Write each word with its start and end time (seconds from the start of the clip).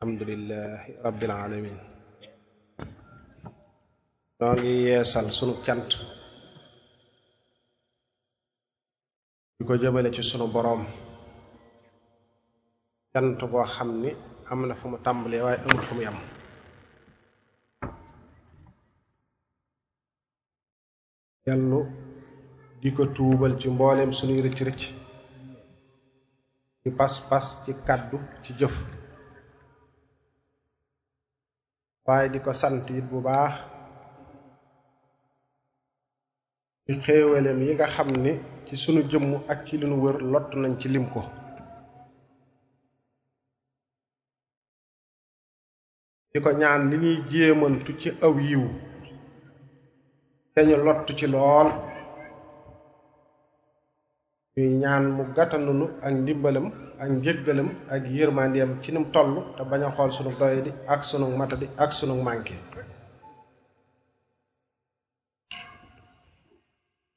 alhamdulilahi 0.00 0.92
rabbil 1.06 1.32
alamin 1.34 1.78
ñoo 4.38 4.54
ngi 4.58 4.70
yeesal 4.86 5.26
sunu 5.38 5.54
cant 5.66 5.90
di 9.56 9.62
ko 9.66 9.72
jëmale 9.82 10.08
ci 10.14 10.22
sunu 10.30 10.46
boroom 10.54 10.82
cant 13.12 13.38
boo 13.50 13.64
xam 13.74 13.90
ni 14.02 14.10
am 14.50 14.60
na 14.68 14.74
fu 14.80 14.86
mu 14.92 14.98
tàmbalee 15.04 15.42
waaye 15.46 15.58
amul 15.64 15.82
fu 15.86 15.92
mu 15.96 16.02
yam 16.06 16.18
yàllu 21.46 21.80
di 22.80 22.88
ko 22.96 23.02
tuubal 23.14 23.52
ci 23.60 23.66
mbooleem 23.74 24.12
sunuy 24.18 24.40
rëcc 24.44 24.60
rëcc 24.68 24.82
ci 26.80 26.88
pas-pas 26.98 27.46
ci 27.64 27.70
kàddu 27.86 28.16
ci 28.44 28.52
jëf 28.60 28.74
waaye 32.06 32.28
di 32.28 32.38
ko 32.40 32.52
sant 32.52 32.84
it 32.90 33.04
bu 33.10 33.18
baax 33.26 33.54
ci 36.84 36.92
xéewaleem 37.04 37.60
yi 37.66 37.72
nga 37.74 37.86
xam 37.94 38.10
ni 38.24 38.32
ci 38.66 38.74
sunu 38.82 39.00
jëmm 39.10 39.28
ak 39.52 39.58
ci 39.66 39.74
li 39.80 39.86
nu 39.88 39.96
wër 40.04 40.16
lott 40.32 40.50
nañ 40.62 40.72
ci 40.80 40.88
lim 40.94 41.06
ko 41.14 41.20
di 46.30 46.36
ko 46.44 46.50
ñaan 46.60 46.82
li 46.90 46.96
ñuy 47.02 47.16
jéemantu 47.30 47.90
ci 48.00 48.08
aw 48.26 48.34
yiw 48.48 48.64
te 50.52 50.60
ñu 50.68 50.76
lott 50.86 51.02
ci 51.18 51.26
lool 51.34 51.68
ñuy 54.56 54.68
ñaan 54.82 55.04
mu 55.16 55.22
gàttanulu 55.36 55.86
ak 56.06 56.12
ndimbalam 56.22 56.66
ak 57.02 57.08
njëggalam 57.18 57.68
ak 57.94 58.02
yërmandeem 58.16 58.70
ci 58.82 58.88
nim 58.94 59.04
toll 59.14 59.32
te 59.56 59.62
bañ 59.70 59.82
xool 59.96 60.10
sunu 60.16 60.30
doyadi 60.40 60.70
ak 60.92 61.00
sunu 61.08 61.26
matadi 61.38 61.66
ak 61.82 61.90
sunu 61.98 62.14
manqué 62.26 62.54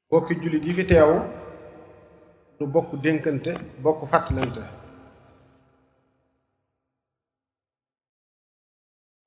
bokki 0.09 0.33
jullit 0.41 0.63
yi 0.67 0.73
fi 0.77 0.83
teew 0.91 1.11
nu 2.57 2.63
bokk 2.73 2.89
dénkante 3.03 3.51
bokk 3.83 3.99
fàttalante 4.11 4.61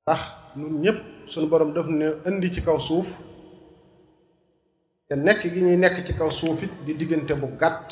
ndax 0.02 0.22
nun 0.58 0.72
ñépp 0.84 0.98
sunu 1.32 1.46
boroom 1.50 1.72
daf 1.74 1.86
ne 1.98 2.06
indi 2.28 2.54
ci 2.54 2.60
kaw 2.66 2.78
suuf 2.88 3.08
te 5.08 5.16
nekk 5.16 5.40
gi 5.52 5.60
ñuy 5.66 5.76
nekk 5.82 5.96
ci 6.06 6.12
kaw 6.18 6.30
suuf 6.38 6.58
it 6.64 6.72
di 6.84 6.92
diggante 6.98 7.32
bu 7.40 7.46
gàtt 7.60 7.86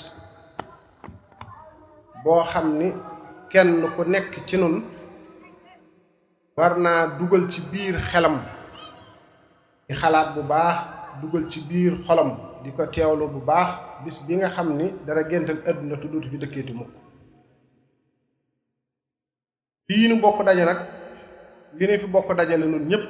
boo 2.24 2.42
xam 2.52 2.78
ni 2.78 2.88
kenn 3.50 3.72
ku 3.94 4.02
nekk 4.12 4.32
ci 4.46 4.56
nun 4.56 4.76
war 6.56 6.72
naa 6.84 7.06
dugal 7.18 7.42
ci 7.52 7.60
biir 7.72 7.96
xelam 8.10 8.36
di 9.88 9.92
xalaat 10.00 10.28
bu 10.34 10.42
baax 10.50 10.76
dugal 11.20 11.44
ci 11.50 11.60
biir 11.68 11.92
xolam 12.06 12.30
di 12.64 12.68
ko 12.76 12.84
teewlu 12.94 13.26
bu 13.34 13.40
baax 13.48 13.68
bis 14.04 14.18
bi 14.26 14.34
nga 14.36 14.48
xam 14.54 14.68
ni 14.78 14.86
dara 15.06 15.22
géntal 15.30 15.56
àdduna 15.68 15.96
te 16.00 16.06
dootu 16.10 16.28
fi 16.30 16.36
dëkkeeti 16.42 16.72
mukk 16.78 16.92
lii 19.88 20.08
nu 20.08 20.20
bokk 20.22 20.38
daje 20.46 20.62
nag 20.68 20.78
li 21.78 21.86
nu 21.86 21.98
fi 22.02 22.06
bokk 22.14 22.28
dajale 22.38 22.66
nun 22.66 22.88
ñépp 22.90 23.04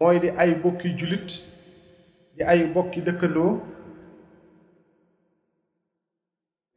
mooy 0.00 0.16
di 0.22 0.28
ay 0.42 0.50
bokki 0.62 0.88
jullit 0.98 1.28
di 2.36 2.42
ay 2.50 2.60
bokki 2.74 3.00
dëkkandoo 3.06 3.52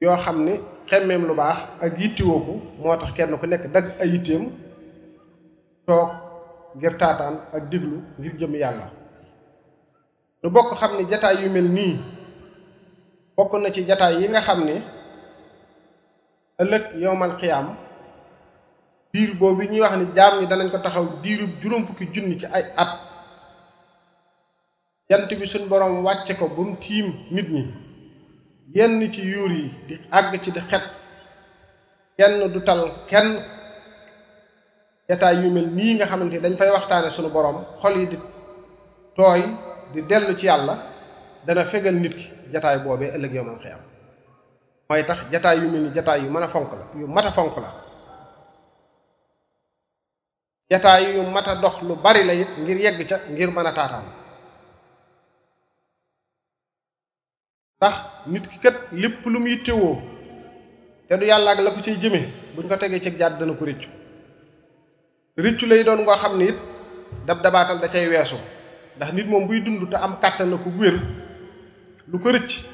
yoo 0.01 0.17
xam 0.23 0.45
ne 0.45 0.53
xemmeem 0.91 1.27
lu 1.27 1.33
baax 1.35 1.57
ak 1.81 1.99
yittiwooku 1.99 2.53
moo 2.79 2.95
tax 2.97 3.11
kenn 3.17 3.37
ku 3.39 3.45
nekk 3.47 3.65
dagg 3.73 3.85
ay 4.01 4.09
yitteem 4.13 4.43
toog 5.85 6.09
ngir 6.75 6.93
taataan 7.01 7.35
ak 7.55 7.63
diglu 7.69 7.97
ngir 8.17 8.33
jëmm 8.39 8.53
yàlla 8.61 8.87
lu 10.43 10.49
bokk 10.49 10.73
xam 10.79 10.91
ne 10.97 11.03
jataay 11.11 11.35
yu 11.43 11.51
mel 11.53 11.69
nii 11.77 11.95
bokk 13.35 13.53
na 13.61 13.69
ci 13.73 13.85
jataay 13.89 14.13
yi 14.21 14.27
nga 14.29 14.41
xam 14.47 14.59
ni 14.65 14.75
ëllëg 16.61 16.83
yowmal 17.01 17.33
xiyaam 17.39 17.67
diir 19.13 19.31
boobu 19.39 19.63
ñuy 19.69 19.81
wax 19.81 19.95
ne 19.97 20.05
jaam 20.15 20.33
ñi 20.39 20.47
danañ 20.47 20.69
ko 20.71 20.77
taxaw 20.77 21.05
diirub 21.23 21.51
juróom 21.61 21.85
fukki 21.85 22.05
junni 22.13 22.39
ci 22.41 22.45
ay 22.57 22.63
at 22.83 22.89
jant 25.09 25.29
bi 25.39 25.47
suñ 25.51 25.67
boroom 25.69 25.93
wàcce 26.05 26.33
ko 26.39 26.45
bu 26.55 26.61
tiim 26.81 27.07
nit 27.31 27.49
ñi 27.55 27.80
yenn 28.73 29.11
ci 29.11 29.21
yuur 29.21 29.51
yi 29.51 29.69
di 29.87 29.95
àgg 30.11 30.41
ci 30.41 30.51
di 30.51 30.61
xet 30.67 30.83
kenn 32.17 32.47
du 32.51 32.61
tal 32.61 33.05
kenn 33.07 33.43
jataay 35.09 35.41
yu 35.43 35.49
mel 35.51 35.67
nii 35.67 35.95
nga 35.95 36.05
xamante 36.07 36.33
ni 36.33 36.39
dañ 36.39 36.55
fay 36.57 36.69
waxtaane 36.69 37.09
sunu 37.09 37.29
borom 37.29 37.65
xol 37.81 37.97
yi 37.99 38.05
di 38.07 38.17
tooy 39.15 39.41
di 39.93 40.01
dellu 40.03 40.35
ci 40.35 40.45
yàlla 40.45 40.75
dana 41.45 41.65
fegal 41.65 41.95
nit 41.95 42.15
ki 42.15 42.31
jataay 42.53 42.77
boobee 42.79 43.11
ëllëg 43.15 43.33
yow 43.33 43.43
man 43.43 43.59
xiyam 43.59 43.81
mooy 44.89 45.03
tax 45.05 45.19
jataay 45.31 45.57
yu 45.59 45.69
mel 45.69 45.81
ni 45.81 45.89
jataay 45.93 46.21
yu 46.21 46.29
mën 46.31 46.43
a 46.43 46.47
fonk 46.47 46.71
la 46.71 46.85
yu 46.99 47.07
mat 47.07 47.25
a 47.25 47.31
fonk 47.31 47.57
la 47.57 47.69
jataay 50.69 51.15
yu 51.15 51.21
mat 51.23 51.47
a 51.47 51.55
dox 51.55 51.81
lu 51.81 51.95
bari 51.95 52.23
la 52.23 52.33
it 52.33 52.47
ngir 52.59 52.77
yegg 52.77 53.07
ca 53.09 53.17
ngir 53.29 53.51
mën 53.51 53.67
a 53.67 53.73
taataan 53.73 54.20
ndax 57.81 57.95
nit 58.31 58.45
ki 58.51 58.57
kat 58.61 58.75
lépp 59.01 59.25
lu 59.25 59.39
muy 59.39 59.51
yittewoo 59.53 59.97
te 61.09 61.17
du 61.17 61.25
yàlla 61.25 61.55
la 61.55 61.71
ko 61.71 61.81
ciy 61.81 61.97
jëmee 62.01 62.25
buñ 62.55 62.67
ko 62.69 62.75
tegee 62.77 62.99
ci 62.99 63.09
jàdd 63.17 63.39
dana 63.39 63.53
ko 63.53 63.65
rëccu 63.65 63.87
rëccu 65.37 65.65
lay 65.65 65.83
doon 65.83 66.01
ngoo 66.03 66.15
xam 66.17 66.37
ne 66.37 66.43
it 66.45 66.55
dab 67.25 67.41
dabaatal 67.41 67.79
da 67.79 67.87
cay 67.87 68.07
weesu 68.07 68.35
ndax 68.97 69.11
nit 69.13 69.25
moom 69.27 69.47
buy 69.47 69.61
dund 69.63 69.89
te 69.89 69.95
am 69.97 70.15
kàttan 70.21 70.49
na 70.51 70.57
ko 70.57 70.69
wér 70.79 70.93
lu 72.11 72.19
ko 72.19 72.29
rëcc 72.31 72.65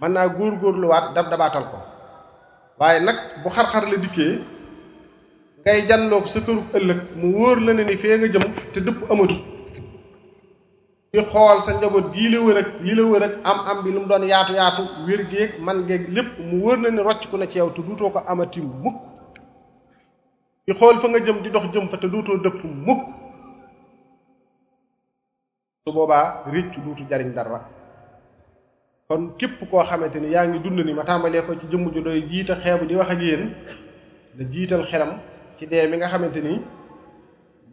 mën 0.00 0.12
naa 0.12 0.28
góor 0.28 0.52
góorgóorluwaat 0.60 1.12
dab 1.14 1.28
dabaatal 1.30 1.64
ko 1.64 1.78
waaye 2.78 3.00
nag 3.00 3.16
bu 3.42 3.50
xar-xar 3.50 3.88
la 3.90 3.96
dikkee 3.96 4.38
ngay 5.66 5.88
janloo 5.88 6.20
ko 6.20 6.26
sa 6.26 6.40
kërug 6.40 6.70
ëllëg 6.76 7.00
mu 7.16 7.34
wóor 7.36 7.58
la 7.66 7.72
ne 7.74 7.82
ni 7.84 7.96
fee 7.96 8.16
nga 8.18 8.28
jëm 8.28 8.46
te 8.72 8.78
dëpp 8.80 9.10
amatul 9.10 9.59
di 11.12 11.18
xool 11.26 11.58
sa 11.62 11.74
njaboot 11.74 12.12
gii 12.14 12.28
la 12.32 12.38
wër 12.46 12.56
ak 12.62 12.68
gii 12.86 12.94
la 12.94 13.02
wër 13.10 13.22
ak 13.26 13.34
am 13.48 13.58
am 13.68 13.82
bi 13.82 13.90
lu 13.90 14.00
mu 14.00 14.06
doon 14.10 14.24
yaatu 14.32 14.52
yaatu 14.58 14.82
wér 15.06 15.20
geeg 15.30 15.50
man 15.60 15.78
geeg 15.88 16.06
lépp 16.14 16.38
mu 16.38 16.62
wër 16.64 16.78
na 16.78 16.90
ne 16.90 17.02
rocc 17.02 17.26
ku 17.30 17.36
ne 17.36 17.46
ci 17.50 17.58
yow 17.58 17.70
te 17.74 17.80
duutoo 17.86 18.10
ko 18.14 18.18
amati 18.30 18.60
mukk 18.82 18.96
di 20.66 20.72
xool 20.78 20.98
fa 21.00 21.08
nga 21.08 21.18
jëm 21.26 21.38
di 21.42 21.50
dox 21.50 21.64
jëm 21.72 21.88
fa 21.90 21.96
te 21.98 22.06
duutoo 22.12 22.36
dëkk 22.44 22.60
mukk 22.86 23.00
su 25.84 25.92
boobaa 25.96 26.26
rëcc 26.52 26.72
duutu 26.84 27.02
jariñ 27.10 27.32
dara 27.36 27.58
kon 29.08 29.22
képp 29.38 29.58
koo 29.70 29.82
xamante 29.88 30.18
ni 30.20 30.28
yaa 30.34 30.46
ngi 30.46 30.58
dund 30.62 30.78
ni 30.84 30.94
ma 30.94 31.04
tàmbalee 31.08 31.42
ko 31.46 31.54
ci 31.60 31.66
jëmm 31.70 31.84
ju 31.94 32.00
doy 32.06 32.20
jiital 32.28 32.60
xeebu 32.62 32.84
di 32.86 32.94
wax 32.94 33.10
ak 33.10 33.20
yéen 33.20 33.52
da 34.36 34.44
jiital 34.52 34.84
xelam 34.90 35.12
ci 35.58 35.66
dee 35.66 35.88
mi 35.88 35.96
nga 35.96 36.06
xamante 36.12 36.40
ni 36.46 36.52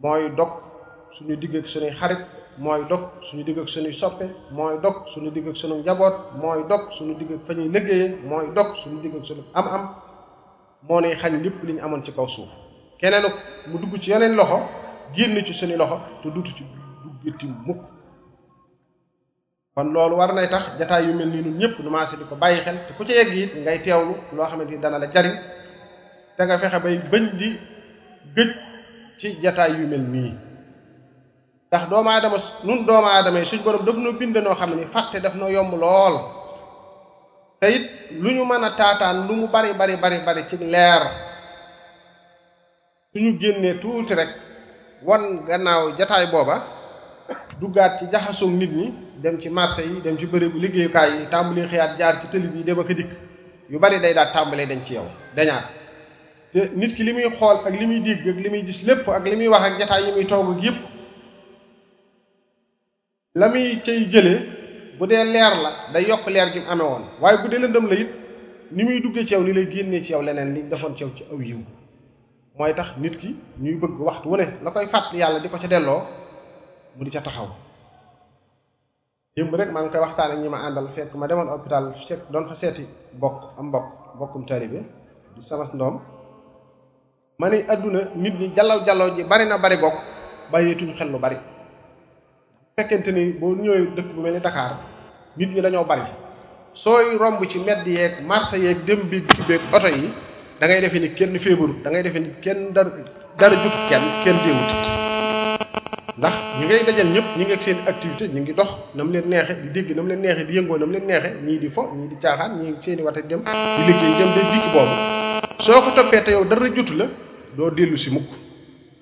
mooy 0.02 0.28
dog 0.36 0.50
suñu 1.14 1.36
digg 1.36 1.54
ak 1.56 1.68
suñuy 1.68 1.94
xarit 2.00 2.22
mooy 2.60 2.84
dog 2.90 3.02
suñu 3.22 3.44
digg 3.44 3.58
ak 3.58 3.68
suñuy 3.68 3.92
soppe 3.92 4.26
mooy 4.50 4.78
dog 4.82 5.08
suñu 5.14 5.30
digg 5.32 5.48
ak 5.48 5.56
suñu 5.56 5.80
njaboot 5.82 6.14
mooy 6.42 6.62
dog 6.68 6.90
suñu 6.92 7.14
digg 7.18 7.30
ak 7.34 7.46
fa 7.46 7.52
ñuy 7.54 7.68
liggéeyee 7.74 8.16
mooy 8.30 8.46
dog 8.56 8.76
suñu 8.76 9.00
digg 9.02 9.14
ak 9.16 9.26
suñu 9.26 9.42
am-am 9.54 9.94
moo 10.88 11.00
ne 11.00 11.14
xañ 11.14 11.32
lépp 11.42 11.62
li 11.64 11.72
ñu 11.74 11.82
amoon 11.84 12.02
ci 12.04 12.12
kaw 12.12 12.26
suuf 12.26 12.50
keneen 13.00 13.24
mu 13.66 13.78
dugg 13.78 14.00
ci 14.02 14.10
yeneen 14.10 14.34
loxo 14.34 14.58
génn 15.14 15.44
ci 15.46 15.54
suñu 15.54 15.76
loxo 15.76 16.00
te 16.22 16.28
duutu 16.30 16.50
ci 16.52 16.64
duggati 17.04 17.46
mukk 17.66 17.78
kon 19.74 19.84
loolu 19.92 20.16
war 20.16 20.32
nay 20.34 20.48
tax 20.48 20.78
jataay 20.78 21.06
yu 21.06 21.14
mel 21.14 21.28
nii 21.28 21.42
ñun 21.42 21.58
ñëpp 21.58 21.78
nu 21.80 21.90
maase 21.90 22.16
di 22.16 22.24
ko 22.24 22.34
bàyyi 22.36 22.60
xel 22.62 22.76
te 22.88 22.92
ku 22.94 23.04
ci 23.04 23.12
egg 23.12 23.36
it 23.38 23.54
ngay 23.56 23.82
teewlu 23.82 24.14
loo 24.32 24.44
xamante 24.46 24.70
ni 24.72 24.80
dana 24.80 24.98
la 24.98 25.08
jariñ 25.12 25.34
te 26.36 26.42
nga 26.44 26.58
fexe 26.58 26.80
bay 26.82 26.98
bañ 27.10 27.36
di 27.38 27.56
gëj 28.34 28.50
ci 29.18 29.38
jataay 29.42 29.78
yu 29.78 29.86
mel 29.86 30.02
nii 30.02 30.47
ndax 31.68 31.88
doomu 31.88 32.10
aadama 32.10 32.38
nun 32.64 32.86
doomu 32.86 33.08
aadama 33.08 33.38
yi 33.38 33.44
suñ 33.46 33.62
borom 33.62 33.84
daf 33.84 33.96
noo 33.96 34.12
bind 34.12 34.36
noo 34.36 34.54
xam 34.54 34.70
ne 34.74 34.86
fàtte 34.94 35.20
daf 35.22 35.34
noo 35.34 35.48
yomb 35.48 35.72
lool 35.74 36.14
te 37.60 37.66
it 37.76 37.90
lu 38.22 38.30
ñu 38.30 38.42
mën 38.44 38.64
a 38.64 38.70
taataan 38.78 39.26
lu 39.28 39.34
mu 39.36 39.46
bari 39.48 39.72
bari 39.74 39.96
bari 39.96 40.18
bari 40.26 40.42
ci 40.48 40.56
leer 40.58 41.02
suñu 43.12 43.38
génnee 43.40 43.80
tuuti 43.80 44.14
rek 44.14 44.28
wan 45.04 45.44
gannaaw 45.48 45.84
jataay 45.98 46.26
booba 46.32 46.54
duggaat 47.60 47.98
ci 47.98 48.06
jaxasoog 48.12 48.52
nit 48.52 48.70
ñi 48.72 48.94
dem 49.22 49.38
ci 49.40 49.48
marché 49.50 49.82
yi 49.82 50.00
dem 50.02 50.16
ci 50.18 50.24
bërëbu 50.26 50.56
liggéeyukaay 50.62 51.10
yi 51.18 51.26
tàmbali 51.30 51.68
xëyaat 51.68 51.98
jaar 51.98 52.14
ci 52.20 52.26
tëli 52.32 52.48
bi 52.52 52.64
dem 52.64 52.80
ak 52.80 52.88
dikk 52.98 53.10
yu 53.70 53.78
bari 53.78 54.00
day 54.00 54.14
daal 54.14 54.32
tàmbalee 54.32 54.66
dañ 54.66 54.80
ci 54.86 54.94
yow 54.94 55.06
dañaat 55.36 55.64
te 56.52 56.60
nit 56.78 56.94
ki 56.96 57.02
li 57.04 57.12
muy 57.12 57.28
xool 57.36 57.56
ak 57.66 57.70
li 57.80 57.86
muy 57.86 58.00
dégg 58.00 58.28
ak 58.28 58.38
li 58.44 58.48
muy 58.50 58.62
gis 58.66 58.80
lépp 58.88 59.08
ak 59.08 59.24
li 59.30 59.36
muy 59.36 59.48
wax 59.48 59.64
ak 59.64 59.78
jataay 59.80 60.02
yi 60.18 60.26
toog 60.26 60.64
yëpp 60.64 60.97
la 63.40 63.46
muy 63.52 63.66
cay 63.84 63.98
jëlee 64.12 64.38
bu 64.98 65.04
dee 65.10 65.24
leer 65.32 65.52
la 65.64 65.70
day 65.92 66.04
yokk 66.10 66.24
leer 66.34 66.48
gi 66.52 66.58
mu 66.60 66.66
amee 66.66 67.04
waaye 67.22 67.36
bu 67.42 67.46
dee 67.52 67.58
lëndëm 67.62 67.84
la 67.90 67.94
it 68.02 68.08
ni 68.76 68.82
muy 68.84 69.00
duggee 69.04 69.24
ci 69.26 69.34
yow 69.34 69.42
ni 69.44 69.52
lay 69.52 69.66
génnee 69.72 70.02
ci 70.04 70.10
yow 70.12 70.22
leneen 70.22 70.54
li 70.54 70.62
defoon 70.70 70.94
ci 70.96 71.04
ci 71.16 71.22
aw 71.32 71.40
yiw 71.40 71.60
mooy 72.58 72.74
tax 72.74 72.88
nit 72.98 73.16
ki 73.16 73.28
ñuy 73.62 73.74
bëgg 73.76 74.00
waxtu 74.00 74.28
wu 74.28 74.36
ne 74.38 74.46
la 74.62 74.70
koy 74.72 74.86
fàttali 74.88 75.18
yàlla 75.18 75.38
di 75.40 75.48
ko 75.48 75.56
ca 75.56 75.68
delloo 75.68 76.00
mu 76.96 77.04
di 77.04 77.10
ca 77.10 77.20
taxaw 77.20 77.48
démb 79.36 79.54
rek 79.54 79.70
maa 79.70 79.82
ngi 79.82 79.90
koy 79.92 80.00
waxtaan 80.00 80.32
ak 80.32 80.38
ñi 80.38 80.48
ma 80.48 80.58
àndal 80.66 80.88
fekk 80.96 81.14
ma 81.14 81.26
demoon 81.28 81.48
hôpital 81.52 81.94
fekk 82.08 82.30
doon 82.32 82.48
fa 82.48 82.54
seeti 82.56 82.86
bokk 83.12 83.54
am 83.58 83.68
mbokk 83.68 83.86
bokkum 84.18 84.46
taalibe 84.46 84.80
di 85.36 85.42
sama 85.42 85.64
ndoom 85.74 86.00
ma 87.38 87.48
ne 87.50 87.58
àdduna 87.68 88.00
nit 88.16 88.34
ñi 88.40 88.50
jallaw 88.56 88.84
jallaw 88.84 89.10
ji 89.14 89.22
bari 89.22 89.46
na 89.46 89.58
bari 89.58 89.76
bokk 89.76 89.94
bàyyeetuñu 90.50 90.94
xel 90.96 91.10
lu 91.12 91.18
bari 91.18 91.36
fekkente 92.78 93.10
ni 93.16 93.22
bo 93.38 93.46
ñëwee 93.58 93.90
dëkk 93.98 94.08
bu 94.14 94.20
melni 94.22 94.40
Dakar 94.46 94.72
nit 95.36 95.48
ñi 95.54 95.60
dañoo 95.64 95.86
bari 95.90 96.02
sooy 96.82 97.16
romb 97.20 97.40
ci 97.50 97.58
medd 97.66 97.84
yeeg 97.86 98.14
marché 98.28 98.56
yeeg 98.64 98.78
dem 98.86 99.00
bi 99.10 99.18
beeg 99.48 99.60
oto 99.74 99.88
yi 99.88 100.04
da 100.60 100.64
ngay 100.66 100.80
defe 100.82 100.98
ni 101.02 101.08
kenn 101.18 101.34
feebaru 101.44 101.74
da 101.82 101.90
ngay 101.90 102.02
defe 102.06 102.18
ni 102.22 102.28
kenn 102.44 102.60
dar 102.76 102.86
dara 103.38 103.56
jut 103.62 103.74
kenn 103.90 104.04
kenn 104.24 104.38
deewut 104.44 104.70
ndax 106.18 106.34
ñi 106.58 106.64
ngay 106.66 106.82
dajal 106.86 107.08
ñëpp 107.14 107.26
ñi 107.38 107.44
ngi 107.44 107.52
ak 107.52 107.62
seen 107.66 107.78
activité 107.90 108.24
ñi 108.34 108.40
ngi 108.40 108.52
dox 108.54 108.70
nam 108.94 109.10
leen 109.10 109.26
neexe 109.28 109.54
di 109.62 109.68
dégg 109.74 109.96
nam 109.96 110.06
leen 110.10 110.20
neexe 110.22 110.42
di 110.46 110.52
yëngoo 110.56 110.78
nam 110.78 110.90
leen 110.94 111.04
neexe 111.10 111.28
ñii 111.46 111.58
di 111.62 111.68
fo 111.74 111.82
ñii 111.98 112.08
di 112.10 112.16
caaxaan 112.22 112.52
ñii 112.62 112.76
seeni 112.82 113.02
wata 113.02 113.20
dem 113.20 113.40
di 113.76 113.82
liggéey 113.86 114.12
dem 114.18 114.30
day 114.34 114.46
dikk 114.52 114.66
boobu 114.72 114.96
soo 115.66 115.80
ko 115.82 115.88
toppee 115.96 116.22
te 116.24 116.30
yow 116.36 116.44
dara 116.50 116.66
jut 116.76 116.90
la 116.98 117.06
doo 117.56 117.70
dellu 117.76 117.96
si 117.96 118.10
mukk 118.14 118.47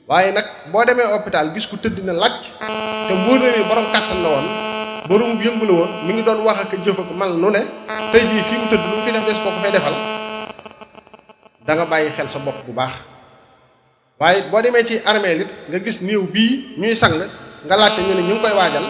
waaye 0.08 0.30
nag 0.32 0.46
boo 0.72 0.84
demee 0.86 1.06
hôpital 1.14 1.50
gis 1.54 1.66
ku 1.66 1.76
tëdd 1.82 1.96
na 2.06 2.12
làcc 2.22 2.42
te 2.62 3.14
wóor 3.26 3.38
na 3.42 3.62
borom 3.70 3.86
kàttan 3.94 4.18
la 4.24 4.28
woon 4.34 4.46
borom 5.10 5.32
yëngu 5.44 5.64
la 5.66 5.74
woon 5.78 5.90
mi 6.06 6.12
ngi 6.14 6.22
doon 6.26 6.40
wax 6.46 6.58
ak 6.62 6.72
jëf 6.86 6.98
ak 7.02 7.10
man 7.18 7.34
lu 7.42 7.50
ne 7.50 7.62
tey 8.14 8.22
jii 8.30 8.42
fii 8.48 8.58
mu 8.62 8.66
tëdd 8.72 8.84
lu 8.86 8.94
mu 8.96 9.02
fi 9.06 9.10
def 9.16 9.26
des 9.28 9.38
ko 9.42 9.50
ko 9.50 9.58
fay 9.62 9.72
defal 9.76 9.94
danga 11.66 11.84
bàyyi 11.90 12.10
xel 12.16 12.28
sa 12.34 12.38
bopp 12.46 12.62
bu 12.66 12.72
baax 12.78 12.92
waaye 14.22 14.46
boo 14.50 14.62
demee 14.64 14.86
ci 14.88 14.94
armée 15.10 15.40
it 15.42 15.50
nga 15.70 15.78
gis 15.84 15.98
néew 16.06 16.22
bii 16.34 16.54
ñuy 16.78 16.94
sang 17.02 17.16
nga 17.66 17.74
laajte 17.78 18.00
ñu 18.06 18.14
ne 18.14 18.22
ñu 18.22 18.34
ngi 18.34 18.42
koy 18.42 18.52
waajal 18.60 18.86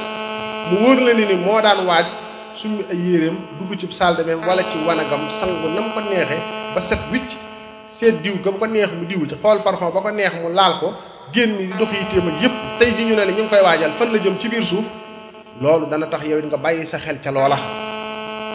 mu 0.71 0.75
wóor 0.85 0.99
la 1.07 1.13
ni 1.17 1.25
ni 1.31 1.37
moo 1.47 1.61
daan 1.65 1.81
waaj 1.89 2.07
summi 2.61 2.83
ay 2.93 3.01
yéreem 3.09 3.37
dugg 3.57 3.73
ci 3.81 3.87
salle 3.99 4.17
de 4.19 4.23
bain 4.27 4.41
wala 4.49 4.63
ci 4.69 4.77
wanagam 4.89 5.23
sang 5.41 5.53
nam 5.77 5.87
ko 5.95 6.01
neexee 6.01 6.43
ba 6.75 6.81
set 6.89 7.01
wicc 7.13 7.31
seet 7.97 8.21
diw 8.21 8.37
gam 8.45 8.61
ko 8.61 8.69
neex 8.69 8.93
mu 8.93 9.09
diw 9.09 9.25
ci 9.25 9.35
xool 9.41 9.65
parfum 9.65 9.89
ba 9.89 10.05
ko 10.05 10.11
neex 10.13 10.37
mu 10.45 10.53
laal 10.53 10.77
ko 10.85 10.93
génn 11.33 11.73
dox 11.73 11.89
yi 11.89 12.05
téem 12.13 12.29
ak 12.29 12.37
yépp 12.45 12.55
tey 12.79 12.91
ji 12.93 13.03
ñu 13.09 13.17
ne 13.17 13.33
ñu 13.33 13.49
koy 13.49 13.63
waajal 13.65 13.91
fan 13.97 14.13
la 14.13 14.19
jëm 14.21 14.37
ci 14.39 14.49
biir 14.53 14.61
suuf 14.63 14.85
loolu 15.65 15.89
dana 15.89 16.05
tax 16.07 16.23
yow 16.29 16.39
nga 16.45 16.57
bàyyi 16.61 16.85
sa 16.87 16.99
xel 17.01 17.17
ca 17.25 17.31
loola 17.33 17.57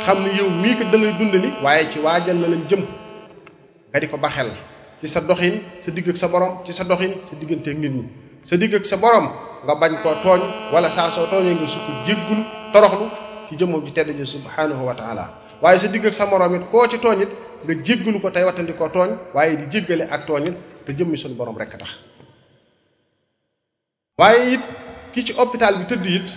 xam 0.06 0.18
ni 0.22 0.38
yow 0.38 0.50
mii 0.62 0.78
ko 0.78 0.84
da 0.94 0.98
ngay 0.98 1.14
dund 1.18 1.34
ni 1.42 1.50
waaye 1.66 1.90
ci 1.92 1.98
waajal 2.00 2.36
na 2.38 2.48
lañ 2.54 2.62
jëm 2.70 2.82
nga 3.92 3.98
di 4.00 4.08
ko 4.08 4.18
baxel 4.22 4.52
ci 5.02 5.08
sa 5.10 5.20
doxin 5.26 5.58
sa 5.82 5.90
digg 5.92 6.06
ak 6.10 6.18
sa 6.22 6.28
borom 6.30 6.62
ci 6.66 6.72
sa 6.74 6.84
doxin 6.86 7.14
sa 7.26 7.34
diggante 7.36 7.74
nit 7.74 7.90
ñi 7.90 8.06
sa 8.46 8.54
digg 8.62 8.76
ak 8.78 8.86
sa 8.86 8.98
borom 9.02 9.26
nga 9.66 9.74
bañ 9.76 9.98
ko 9.98 10.14
tooñ 10.22 10.42
wala 10.72 10.86
saa 10.94 11.10
soo 11.10 11.26
tooñee 11.26 11.54
nga 11.58 11.66
sukk 11.66 11.88
jéggul 12.06 12.40
toroxlu 12.74 13.10
ci 13.50 13.56
jëmoo 13.58 13.82
ji 13.90 13.92
tedd 13.92 14.10
ji 14.14 14.22
subhanahu 14.26 14.86
wa 14.86 14.94
taala 14.94 15.26
waaye 15.66 15.80
sa 15.82 15.88
digg 15.90 16.06
ak 16.06 16.14
sa 16.14 16.26
morom 16.30 16.56
it 16.62 16.64
koo 16.72 16.86
ci 16.88 16.98
nga 17.66 17.74
jéggalu 17.86 18.18
ko 18.22 18.30
tey 18.30 18.44
wattandikoo 18.48 18.90
tooñ 18.96 19.10
waaye 19.36 19.56
di 19.60 19.66
jéggale 19.72 20.04
ak 20.10 20.26
tooñit 20.26 20.56
te 20.86 20.92
jëmmi 20.98 21.18
suñu 21.18 21.36
borom 21.36 21.58
rekk 21.58 21.78
tax 21.82 21.90
waaye 24.20 24.54
it 24.56 24.64
ki 25.14 25.26
ci 25.26 25.34
hôpital 25.38 25.78
bi 25.80 25.86
tëdd 25.86 26.06
it 26.06 26.28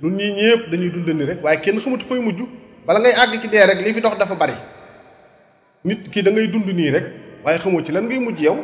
du 0.00 0.06
ñii 0.10 0.32
ñëpp 0.36 0.62
dañuy 0.70 0.90
dundandi 0.90 1.24
rek 1.30 1.42
waaye 1.44 1.60
kenn 1.60 1.80
xamatu 1.80 2.04
fooy 2.04 2.20
mujj 2.20 2.40
bala 2.86 2.98
ngay 3.00 3.12
àgg 3.22 3.40
ci 3.42 3.46
rek 3.48 3.80
li 3.86 3.94
fi 3.94 4.00
dox 4.00 4.18
dafa 4.18 4.34
bari 4.34 4.52
nit 5.84 6.10
ki 6.10 6.22
da 6.22 6.30
ngay 6.30 6.46
dund 6.48 6.66
nii 6.66 6.90
rek 6.90 7.04
waaye 7.44 7.58
xamoo 7.62 7.82
ci 7.84 7.92
lan 7.92 8.06
ngay 8.06 8.18
mujj 8.18 8.42
yow 8.42 8.58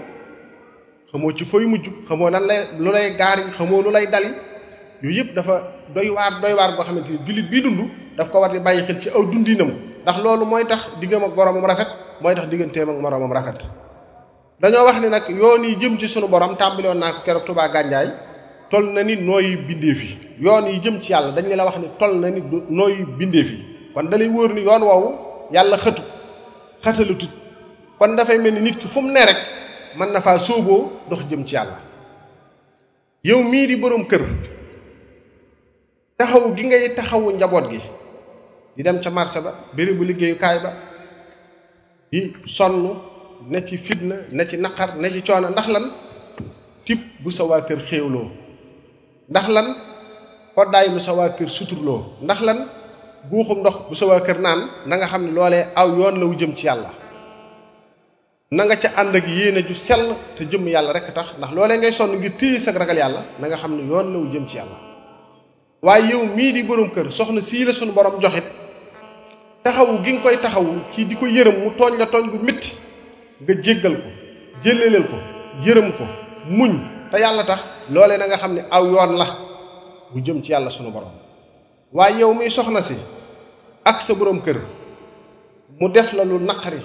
xamoo 1.12 1.32
ci 1.36 1.44
fooy 1.44 1.66
mujj 1.66 1.84
xamoo 2.08 2.30
lan 2.30 2.42
lay 2.50 2.62
lu 2.78 2.90
lay 2.90 3.14
gaari 3.20 3.42
xamoo 3.56 3.82
lu 3.82 3.90
lay 3.90 4.06
dali 4.10 4.30
yooyu 5.02 5.16
yëpp 5.18 5.34
dafa 5.34 5.54
doy 5.94 6.08
waar 6.10 6.40
doy 6.42 6.54
xam 6.58 6.68
ne 6.74 6.82
xamante 6.86 7.08
ni 7.10 7.18
jullit 7.26 7.46
bii 7.50 7.60
dund 7.62 7.82
daf 8.16 8.28
ko 8.30 8.40
war 8.40 8.52
bàyyi 8.66 8.82
xel 8.86 8.98
ci 9.00 9.08
aw 9.14 9.22
dundinam 9.24 9.72
ndax 10.02 10.16
loolu 10.22 10.44
mooy 10.46 10.64
tax 10.66 10.80
diggam 11.00 11.24
ak 11.24 11.32
boromam 11.34 11.64
rafet 11.66 11.88
mooy 12.20 12.34
tax 12.34 12.46
digganteem 12.50 12.88
ak 12.90 12.98
moromam 13.02 13.32
rafet 13.32 13.60
dañoo 14.60 14.84
wax 14.86 14.96
ni 15.00 15.08
nag 15.08 15.24
yoon 15.28 15.62
yi 15.64 15.74
jëm 15.80 15.98
ci 15.98 16.06
sunu 16.08 16.26
borom 16.28 16.56
tàmbali 16.56 16.88
woon 16.88 16.98
naa 17.00 17.12
ko 17.12 17.20
keroog 17.24 17.44
Touba 17.46 17.68
Gandiaye 17.72 18.10
toll 18.70 18.86
na 18.92 19.02
ni 19.02 19.16
nooyi 19.16 19.56
bindeef 19.56 20.00
yi 20.04 20.14
yoon 20.44 20.66
yi 20.72 20.80
jëm 20.82 21.00
ci 21.02 21.10
yàlla 21.12 21.32
dañ 21.32 21.46
la 21.56 21.64
wax 21.64 21.78
ni 21.78 21.88
toll 21.98 22.14
na 22.20 22.28
ni 22.30 22.40
nooyi 22.70 23.04
bindeef 23.18 23.46
yi 23.50 23.58
kon 23.94 24.04
dalay 24.10 24.28
wóor 24.28 24.52
ni 24.54 24.60
yoon 24.62 24.82
woowu 24.88 25.08
yàlla 25.52 25.76
xëtu 25.76 26.02
xëtalu 26.84 27.16
kon 27.98 28.12
dafay 28.16 28.38
mel 28.38 28.52
ni 28.54 28.60
nit 28.60 28.76
ki 28.80 28.86
fu 28.86 29.00
mu 29.00 29.10
ne 29.10 29.22
rek 29.28 29.38
mën 29.96 30.10
na 30.12 30.20
faa 30.20 30.38
sóoboo 30.38 30.90
dox 31.10 31.20
jëm 31.28 31.44
ci 31.46 31.54
yàlla 31.54 31.78
yow 33.24 33.42
mii 33.42 33.66
di 33.66 33.76
boroom 33.76 34.06
kër 34.06 34.20
taxawu 36.16 36.54
gi 36.56 36.62
ngay 36.66 36.94
taxawu 36.94 37.30
njaboot 37.32 37.66
gi 37.72 37.80
di 38.78 38.86
dem 38.86 39.02
ci 39.02 39.10
marché 39.10 39.42
ba 39.42 39.50
bérébu 39.74 40.06
liggéeyukaay 40.06 40.58
ba 40.62 40.70
di 42.12 42.30
sonn 42.46 42.86
ne 43.50 43.66
ci 43.66 43.74
fitna 43.76 44.22
ne 44.30 44.46
ci 44.46 44.54
naqar 44.56 44.94
ne 44.94 45.10
ci 45.10 45.18
coono 45.26 45.50
ndax 45.50 45.66
lan 45.66 45.84
tip 46.86 47.02
bu 47.18 47.26
sa 47.34 47.42
waa 47.42 47.58
kër 47.66 47.80
xéewloo 47.90 48.30
ndax 49.28 49.46
lan 49.50 49.66
koddaay 50.54 50.94
bu 50.94 51.00
sa 51.02 51.10
waa 51.10 51.34
kër 51.34 51.50
suturloo 51.50 52.22
ndax 52.22 52.38
lan 52.46 52.70
guuxum 53.26 53.66
ndox 53.66 53.90
bu 53.90 53.94
sa 53.98 54.06
waa 54.06 54.22
kër 54.22 54.38
naan 54.38 54.70
na 54.86 54.94
nga 54.94 55.10
xam 55.10 55.26
ne 55.26 55.32
loolee 55.34 55.74
aw 55.74 55.88
yoon 55.98 56.14
la 56.14 56.26
wu 56.30 56.38
jëm 56.38 56.54
ci 56.54 56.66
yàlla 56.70 56.90
na 58.54 58.62
nga 58.62 58.76
ca 58.78 58.88
ànd 58.94 59.10
ak 59.16 59.26
yéene 59.26 59.66
ju 59.66 59.74
sell 59.74 60.14
te 60.38 60.46
jëm 60.46 60.68
yàlla 60.70 60.92
rek 60.94 61.10
tax 61.14 61.34
ndax 61.34 61.50
loolee 61.50 61.78
ngay 61.82 61.90
sonn 61.92 62.14
ngir 62.14 62.38
téye 62.38 62.60
sag 62.62 62.78
ragal 62.78 62.96
yàlla 62.96 63.24
na 63.40 63.48
nga 63.48 63.56
xam 63.58 63.74
yoon 63.90 64.06
la 64.14 64.18
wu 64.22 64.30
jëm 64.30 64.46
ci 64.46 64.54
yàlla 64.56 64.78
waaye 65.82 66.12
yow 66.14 66.26
mii 66.30 66.52
di 66.52 66.62
borom 66.62 66.94
kër 66.94 67.10
soxna 67.10 67.40
sii 67.42 67.64
la 67.64 67.72
sunu 67.72 67.90
borom 67.92 68.22
joxit 68.22 68.54
taxawu 69.68 69.92
gi 70.04 70.10
nga 70.12 70.22
koy 70.24 70.36
taxawu 70.44 70.72
ci 70.92 71.00
di 71.08 71.14
ko 71.20 71.24
yërëm 71.36 71.56
mu 71.62 71.70
tooñ 71.78 71.92
la 72.00 72.06
tooñ 72.12 72.24
gu 72.32 72.38
métti 72.46 72.70
nga 73.42 73.52
jéggal 73.64 73.94
ko 74.04 74.08
jëleleel 74.64 75.04
ko 75.12 75.16
yërëm 75.66 75.88
ko 75.96 76.04
muñ 76.56 76.72
te 77.10 77.16
yàlla 77.22 77.44
tax 77.50 77.60
loole 77.94 78.16
nanga 78.18 78.38
xam 78.42 78.52
ni 78.54 78.60
aw 78.76 78.82
yoon 78.92 79.12
la 79.20 79.26
bu 80.12 80.18
jëm 80.26 80.42
ci 80.44 80.52
yàlla 80.52 80.70
sunu 80.70 80.90
borom 80.90 81.12
waaye 81.92 82.20
yow 82.20 82.32
muy 82.34 82.50
soxna 82.50 82.82
si 82.82 82.96
ak 83.84 84.00
sa 84.02 84.14
borom 84.14 84.40
kër 84.40 84.58
mu 85.78 85.88
def 85.90 86.12
la 86.12 86.24
lu 86.24 86.38
naqari 86.40 86.80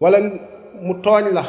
walla 0.00 0.18
mu 0.82 0.94
tooñ 1.02 1.28
la 1.36 1.44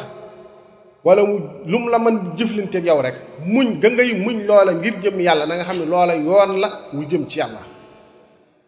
wala 1.04 1.22
mu 1.24 1.36
lum 1.66 1.88
la 1.88 1.98
mën 1.98 2.36
jëflante 2.36 2.78
yow 2.84 3.00
rek 3.00 3.14
muñ 3.46 3.78
ga 3.80 3.88
ngay 3.90 4.12
muñ 4.14 4.44
loola 4.48 4.72
ngir 4.74 4.94
jëm 5.02 5.20
yàlla 5.20 5.46
na 5.46 5.56
nga 5.56 5.64
xam 5.64 5.78
ne 5.78 5.86
loola 5.86 6.14
yoon 6.14 6.58
la 6.60 6.68
wu 6.92 7.04
jëm 7.10 7.26
ci 7.28 7.38
yàlla 7.40 7.60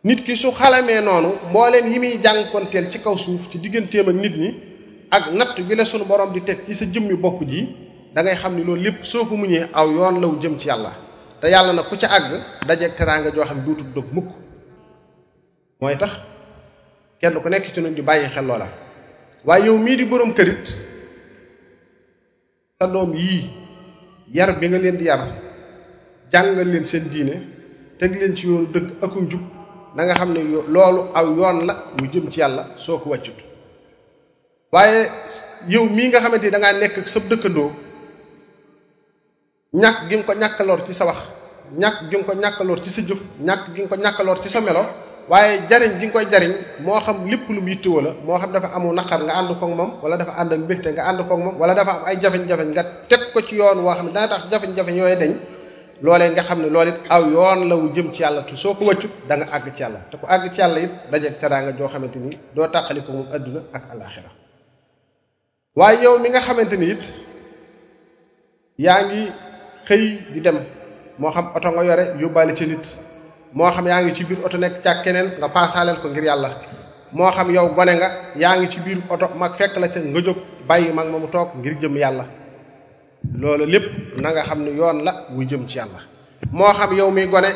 nit 0.04 0.25
ki 0.25 0.37
su 0.37 0.50
xalamee 0.50 1.00
noonu 1.02 1.33
mbooleen 1.50 1.92
yi 1.92 1.99
muy 1.99 2.21
jànkonteel 2.23 2.90
ci 2.90 2.99
kaw 3.00 3.16
suuf 3.19 3.50
ci 3.50 3.59
digganteem 3.59 4.09
ak 4.09 4.14
nit 4.16 4.35
ñi 4.37 4.49
ak 5.11 5.33
natt 5.33 5.61
bi 5.61 5.75
la 5.75 5.85
sunu 5.85 6.04
boroom 6.04 6.33
di 6.33 6.40
teg 6.42 6.64
ci 6.66 6.75
sa 6.75 6.87
jëmmi 6.87 7.16
bopp 7.16 7.42
ji 7.45 7.69
da 8.14 8.23
ngay 8.23 8.37
xam 8.37 8.54
ni 8.57 8.64
loolu 8.64 8.80
lépp 8.83 9.04
soo 9.04 9.26
ko 9.26 9.37
muñee 9.37 9.69
aw 9.73 9.87
yoon 9.92 10.21
law 10.21 10.33
jëm 10.40 10.59
ci 10.59 10.69
yàlla 10.69 10.92
te 11.40 11.49
yàlla 11.49 11.73
na 11.75 11.83
ku 11.83 11.97
ca 11.97 12.07
àgg 12.09 12.66
dajeeg 12.66 12.95
teraanga 12.97 13.30
joo 13.30 13.45
xam 13.45 13.59
ne 13.59 13.64
duutul 13.64 13.92
dog 13.92 14.07
mukk 14.11 14.28
mooy 15.80 15.99
tax 15.99 16.12
kenn 17.21 17.35
ku 17.40 17.49
nekk 17.49 17.71
ci 17.75 17.80
ñun 17.80 17.92
di 17.95 18.00
bàyyi 18.02 18.28
xel 18.30 18.47
loola 18.47 18.69
waaye 19.45 19.66
yow 19.66 19.76
mii 19.76 19.97
di 19.97 20.04
boroom 20.07 20.33
kërit 20.33 20.64
sa 22.80 22.87
doom 22.87 23.14
yii 23.14 23.50
yar 24.33 24.59
bi 24.59 24.66
nga 24.69 24.78
leen 24.78 24.97
di 24.97 25.04
yar 25.04 25.26
nga 26.33 26.64
leen 26.64 26.87
seen 26.87 27.04
diine 27.11 27.35
teg 27.99 28.14
leen 28.19 28.35
ci 28.37 28.47
yoonu 28.47 28.73
dëkk 28.73 29.02
akum 29.02 29.28
jub 29.28 29.60
na 29.94 30.06
nga 30.06 30.18
xamne 30.23 30.40
lolu 30.70 31.11
aw 31.14 31.26
yoon 31.38 31.59
la 31.66 31.75
wu 31.99 32.06
jëm 32.06 32.30
ci 32.30 32.40
yalla 32.40 32.70
soko 32.76 33.11
ko 33.11 33.16
waye 34.73 35.11
yow 35.66 35.85
mi 35.90 36.09
nga 36.09 36.20
xamante 36.20 36.44
ni 36.44 36.50
da 36.50 36.59
nga 36.59 36.73
nek 36.73 36.94
sa 37.09 37.18
dëkkandoo 37.28 37.70
ñak 39.73 39.97
gi 40.09 40.16
nga 40.16 40.26
ko 40.26 40.32
ñàkkaloor 40.35 40.87
ci 40.87 40.92
sa 40.94 41.04
wax 41.06 41.18
ñak 41.78 42.06
gi 42.09 42.16
nga 42.16 42.26
ko 42.26 42.32
ñàkkaloor 42.35 42.80
ci 42.85 42.90
sa 42.90 43.00
juf 43.02 43.18
ñak 43.40 43.66
gi 43.75 43.82
nga 43.82 43.88
ko 43.90 43.97
ñàkkaloor 43.97 44.38
ci 44.42 44.49
sa 44.49 44.61
melo 44.61 44.87
waye 45.28 45.66
jariñ 45.68 45.99
gi 45.99 46.06
nga 46.06 46.12
koy 46.12 46.26
jariñ 46.30 46.52
mo 46.82 46.94
xam 47.00 47.26
lepp 47.26 47.49
lu 47.50 47.61
mu 47.61 48.00
la 48.30 48.38
xam 48.38 48.52
dafa 48.52 48.68
amu 48.75 48.92
nakar 48.94 49.23
nga 49.26 49.42
ko 49.59 49.64
ak 49.66 49.75
mom 49.75 49.92
wala 50.02 50.14
dafa 50.16 50.32
and 50.38 50.52
ak 50.52 50.59
mbégte 50.59 50.87
nga 50.94 51.11
ko 51.18 51.35
ak 51.35 51.42
mom 51.42 51.59
wala 51.59 51.75
dafa 51.75 51.92
am 51.99 52.02
ay 52.06 52.16
jafagne 52.23 52.47
jafagne 52.47 52.73
nga 52.75 52.85
tek 53.11 53.32
ko 53.35 53.42
ci 53.42 53.56
yoon 53.59 53.78
wo 53.82 53.90
xam 53.94 54.09
da 54.14 54.26
tax 54.28 54.47
jafagne 54.50 54.75
jafagne 54.76 54.99
yoy 54.99 55.16
dañ 55.18 55.35
loolee 56.02 56.30
nga 56.33 56.42
xam 56.42 56.59
ne 56.62 56.69
loolu 56.71 56.90
it 56.90 56.99
aw 57.09 57.23
yoon 57.33 57.69
la 57.69 57.75
wu 57.76 57.88
jëm 57.95 58.12
ci 58.12 58.23
yàlla 58.23 58.42
te 58.42 58.57
soo 58.57 58.75
ko 58.75 58.85
wëccu 58.85 59.07
danga 59.28 59.45
nga 59.47 59.57
àgg 59.57 59.75
ci 59.75 59.83
yàlla 59.83 60.00
te 60.11 60.16
ku 60.16 60.26
àgg 60.26 60.52
ci 60.52 60.61
yàlla 60.61 60.78
it 60.87 60.90
dajeeg 61.11 61.38
teraanga 61.38 61.73
joo 61.76 61.88
xamante 61.88 62.16
ni 62.19 62.30
doo 62.54 62.66
tàqali 62.66 63.00
ko 63.04 63.12
moom 63.12 63.26
adduna 63.35 63.61
ak 63.73 63.83
alaxira 63.92 64.30
waaye 65.76 66.02
yow 66.02 66.19
mi 66.19 66.28
nga 66.28 66.40
xamante 66.40 66.76
ni 66.78 66.90
it 66.90 67.04
yaa 68.78 69.02
ngi 69.04 69.33
xëy 69.88 70.19
di 70.33 70.40
dem 70.40 70.59
moo 71.19 71.30
xam 71.33 71.47
oto 71.57 71.69
nga 71.71 71.85
yore 71.85 72.04
yóbbaale 72.21 72.54
ci 72.54 72.66
nit 72.66 72.85
moo 73.52 73.71
xam 73.71 73.87
yaa 73.87 74.02
ngi 74.02 74.14
ci 74.14 74.25
biir 74.25 74.45
oto 74.45 74.57
nekk 74.57 74.80
càg 74.83 75.04
keneen 75.04 75.30
nga 75.38 75.49
paasaaleel 75.49 75.97
ko 76.00 76.09
ngir 76.09 76.25
yàlla 76.25 76.50
moo 77.12 77.30
xam 77.33 77.50
yow 77.54 77.69
gone 77.75 77.92
nga 77.97 78.09
yaa 78.37 78.57
ngi 78.59 78.69
ci 78.71 78.80
biir 78.80 78.99
oto 79.11 79.28
mag 79.38 79.52
fekk 79.54 79.76
la 79.76 79.88
ca 79.88 80.00
nga 80.00 80.21
jóg 80.21 80.37
bàyyi 80.69 80.92
mag 80.92 81.09
ma 81.12 81.19
mu 81.19 81.26
toog 81.28 81.49
ngir 81.61 81.76
jëm 81.80 81.97
yàlla 81.97 82.25
loolu 83.41 83.65
lépp 83.73 83.85
na 84.23 84.29
nga 84.33 84.43
xam 84.47 84.61
ne 84.65 84.71
yoon 84.79 84.99
la 85.05 85.12
wu 85.35 85.43
jëm 85.45 85.67
ci 85.69 85.77
yàlla 85.79 86.00
moo 86.53 86.73
xam 86.73 86.93
yow 86.97 87.11
mi 87.11 87.27
gone 87.27 87.50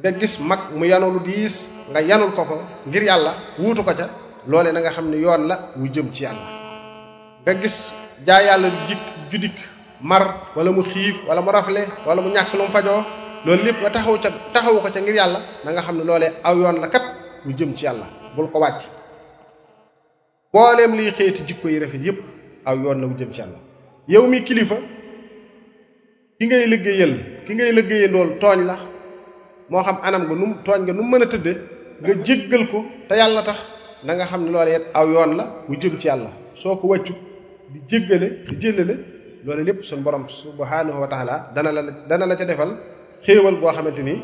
nga 0.00 0.10
gis 0.20 0.40
mag 0.48 0.58
mu 0.74 0.84
yanu 0.86 1.10
lu 1.12 1.20
diis 1.20 1.54
nga 1.90 2.00
yanul 2.00 2.30
ko 2.30 2.44
ko 2.44 2.56
ngir 2.88 3.02
yàlla 3.04 3.32
wuutu 3.58 3.82
ko 3.84 3.92
ca 3.94 4.06
loole 4.48 4.72
na 4.72 4.80
nga 4.80 4.90
xam 4.90 5.10
ne 5.10 5.16
yoon 5.18 5.42
la 5.46 5.70
wu 5.76 5.88
jëm 5.88 6.12
ci 6.12 6.22
yàlla 6.24 6.46
nga 7.42 7.54
gis 7.54 7.90
jaa 8.26 8.42
yàlla 8.42 8.68
jik 8.88 8.98
ju 9.30 9.48
mar 10.00 10.22
wala 10.54 10.70
mu 10.72 10.82
xiif 10.82 11.16
wala 11.28 11.40
mu 11.42 11.50
rafle 11.50 11.80
wala 12.06 12.20
mu 12.22 12.28
ñàkk 12.34 12.52
lu 12.54 12.62
mu 12.66 12.70
fajoo 12.74 13.02
loolu 13.46 13.62
lépp 13.64 13.78
nga 13.80 13.90
taxaw 13.90 14.16
ca 14.22 14.28
taxawu 14.52 14.80
ko 14.80 14.88
ca 14.94 15.00
ngir 15.00 15.14
yàlla 15.14 15.38
na 15.64 15.72
nga 15.72 15.82
xam 15.82 15.96
ne 15.98 16.04
loole 16.04 16.28
aw 16.42 16.54
yoon 16.56 16.80
la 16.80 16.88
kat 16.88 17.02
wu 17.44 17.52
jëm 17.52 17.74
ci 17.76 17.84
yàlla 17.86 18.06
bul 18.34 18.50
ko 18.50 18.58
wàcc 18.58 18.82
booleem 20.52 20.92
liy 20.96 21.12
xeeti 21.16 21.42
jikko 21.46 21.68
yi 21.68 21.78
rafet 21.80 22.02
yépp 22.06 22.20
aw 22.64 22.74
yoon 22.76 23.00
la 23.02 23.06
wu 23.06 23.14
jëm 23.18 23.30
ci 23.32 23.40
yàlla 23.40 23.65
yow 24.08 24.26
mi 24.30 24.38
kilifa 24.48 24.76
ki 26.38 26.44
ngay 26.46 26.64
liggéeyal 26.72 27.12
ki 27.46 27.52
ngay 27.54 27.72
liggéeyal 27.78 28.14
tooñ 28.42 28.60
la 28.68 28.74
moo 29.70 29.82
xam 29.86 29.96
anam 30.06 30.22
nga 30.26 30.34
nu 30.40 30.46
tooñ 30.66 30.80
nga 30.84 30.92
nu 30.96 31.02
mën 31.10 31.22
a 31.24 31.26
tëdd 31.32 31.46
nga 32.02 32.12
jéggal 32.26 32.62
ko 32.72 32.78
te 33.08 33.12
yàlla 33.20 33.42
tax 33.48 33.58
na 34.06 34.10
nga 34.16 34.24
xam 34.30 34.40
ne 34.44 34.50
loolu 34.54 34.70
aw 34.98 35.04
yoon 35.14 35.32
la 35.38 35.44
bu 35.66 35.72
jëm 35.80 35.94
ci 36.00 36.06
yàlla 36.10 36.30
soo 36.60 36.76
ko 36.80 36.84
wàccu 36.90 37.12
di 37.72 37.78
jéggale 37.90 38.28
di 38.48 38.54
jëlale 38.62 38.94
loolu 39.44 39.62
lépp 39.68 39.80
suñ 39.88 40.00
borom 40.04 40.24
subhanahu 40.40 40.98
wa 41.02 41.08
taala 41.12 41.34
dana 41.54 41.70
la 41.76 41.82
dana 42.08 42.24
la 42.30 42.34
ca 42.38 42.44
defal 42.50 42.70
xéewal 43.24 43.56
boo 43.60 43.72
xamante 43.76 44.02
ni 44.08 44.14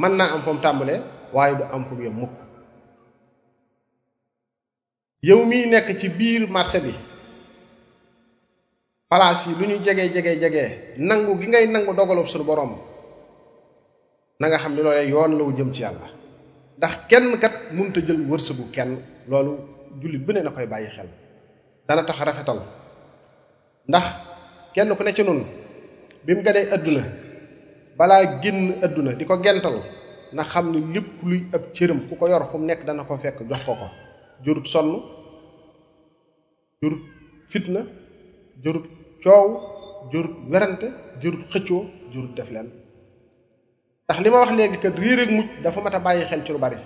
mën 0.00 0.12
naa 0.18 0.30
am 0.34 0.40
fu 0.44 0.50
mu 0.52 0.60
tàmbalee 0.64 1.00
waaye 1.34 1.54
bu 1.58 1.64
am 1.74 1.82
fu 1.88 1.94
mu 1.96 2.02
yem 2.06 2.14
mukk 2.20 2.34
yow 5.28 5.40
miy 5.50 5.64
nekk 5.72 5.88
ci 6.00 6.06
biir 6.16 6.42
marché 6.56 6.80
bi 6.86 6.92
palaas 9.08 9.40
yi 9.48 9.54
lu 9.58 9.64
ñu 9.66 9.76
jege 9.82 10.04
jege 10.14 10.32
jege 10.40 10.64
nangu 10.98 11.38
gi 11.40 11.46
ngay 11.48 11.66
nangu 11.72 11.92
dogalub 11.96 12.26
suñu 12.26 12.44
borom 12.44 12.72
na 14.40 14.48
nga 14.48 14.58
xam 14.58 14.74
ne 14.74 14.82
loolee 14.82 15.08
yoon 15.08 15.32
la 15.38 15.42
wu 15.44 15.52
jëm 15.56 15.72
ci 15.72 15.80
yàlla 15.82 16.06
ndax 16.76 16.94
kenn 17.08 17.38
kat 17.40 17.54
munta 17.72 18.00
jël 18.06 18.20
wërsëgu 18.28 18.64
kenn 18.70 18.90
loolu 19.28 19.52
julit 20.00 20.20
bu 20.24 20.32
ne 20.32 20.40
na 20.42 20.50
koy 20.50 20.66
xel 20.68 21.08
dana 21.88 22.02
tax 22.04 22.18
rafetal 22.24 22.60
ndax 23.88 24.04
kenn 24.74 24.94
ku 24.96 25.02
ne 25.02 25.14
ci 25.16 25.22
nun 25.22 25.40
bim 26.24 26.42
gadee 26.42 26.68
adduna 26.74 27.04
balaa 27.96 28.40
génn 28.42 28.74
adduna 28.84 29.12
di 29.16 29.24
ko 29.24 29.40
gental 29.40 29.78
na 30.34 30.42
xam 30.44 30.66
ne 30.72 30.78
lépp 30.94 31.22
luy 31.24 31.46
ab 31.54 31.72
cëram 31.72 32.00
ku 32.08 32.14
ko 32.14 32.28
yor 32.28 32.42
fu 32.50 32.58
mu 32.58 32.66
nekk 32.66 32.84
dana 32.84 33.04
ko 33.04 33.16
fekk 33.16 33.38
jox 33.48 33.64
ko 33.64 33.72
ko 33.74 33.86
jurut 34.44 34.66
sonn 34.66 34.88
jurut 36.82 37.02
fitna 37.48 37.80
jurut 38.62 38.84
coow 39.22 39.50
jurut 40.12 40.34
werante 40.52 40.88
jurut 41.22 41.42
xëccoo 41.52 41.80
jurut 42.12 42.32
def 42.36 42.50
leen 42.54 42.68
ndax 44.06 44.18
li 44.24 44.30
ma 44.32 44.40
wax 44.42 44.50
léegi 44.58 44.78
kat 44.84 44.94
riir 45.02 45.18
ak 45.24 45.30
mujj 45.36 45.48
dafa 45.64 45.80
mat 45.84 45.94
a 45.98 46.00
bàyyi 46.06 46.24
xel 46.30 46.42
ci 46.44 46.50
lu 46.52 46.58
bari 46.64 46.76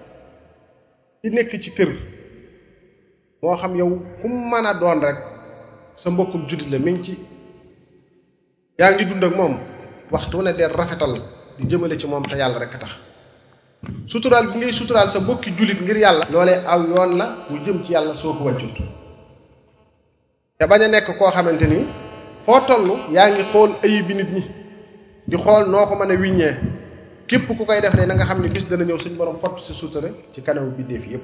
ci 1.23 1.27
nekk 1.35 1.53
ci 1.63 1.71
kër 1.77 1.91
moo 3.43 3.57
xam 3.61 3.73
yow 3.81 3.91
ku 4.23 4.27
mën 4.51 4.67
a 4.71 4.73
doon 4.81 4.99
rek 5.07 5.19
sa 6.01 6.07
mbokkum 6.11 6.43
jullit 6.49 6.71
la 6.73 6.79
mi 6.85 6.91
ngi 6.95 7.03
ci 7.07 7.15
yaa 8.79 8.91
ngi 8.93 9.05
dund 9.09 9.25
ak 9.27 9.35
moom 9.39 9.55
waxtu 10.13 10.37
ne 10.43 10.51
deel 10.59 10.73
rafetal 10.81 11.15
di 11.59 11.63
jëmale 11.71 11.95
ci 12.01 12.07
moom 12.11 12.25
te 12.31 12.35
yàlla 12.41 12.59
rek 12.63 12.75
a 12.77 12.79
tax 12.83 12.93
suturaal 14.13 14.47
bi 14.53 14.57
ngay 14.59 14.73
suturaal 14.79 15.09
sa 15.15 15.19
bokki 15.29 15.51
jullit 15.57 15.81
ngir 15.85 15.97
yàlla 16.05 16.25
loolee 16.33 16.61
aw 16.73 16.81
yoon 16.91 17.13
la 17.21 17.27
mu 17.51 17.57
jëm 17.65 17.79
ci 17.85 17.91
yàlla 17.95 18.15
soo 18.21 18.33
ko 18.37 18.43
wàccut 18.47 18.79
te 20.59 20.65
bañ 20.71 20.83
a 20.85 20.87
nekk 20.89 21.09
koo 21.19 21.31
xamante 21.37 21.69
ni 21.75 21.81
foo 22.47 22.61
tollu 22.69 22.95
yaa 23.17 23.27
ngi 23.33 23.45
xool 23.53 23.71
ayib 23.87 24.07
bi 24.09 24.15
nit 24.19 24.31
ñi 24.37 24.43
di 25.31 25.37
xool 25.45 25.65
noo 25.73 25.85
ko 25.89 25.95
mën 26.01 26.11
a 26.13 26.15
wiññee 26.23 26.55
képp 27.29 27.47
ku 27.59 27.65
koy 27.69 27.81
def 27.83 27.95
de 27.99 28.07
na 28.07 28.15
nga 28.17 28.25
xam 28.29 28.39
ne 28.43 28.49
bis 28.55 28.65
dana 28.71 28.85
ñëw 28.89 28.99
suñ 29.05 29.15
borom 29.19 29.37
fott 29.43 29.61
sa 29.67 29.73
sutura 29.81 30.09
ci 30.35 30.41
kanamu 30.47 30.71
biddeef 30.77 31.05
yépp 31.13 31.23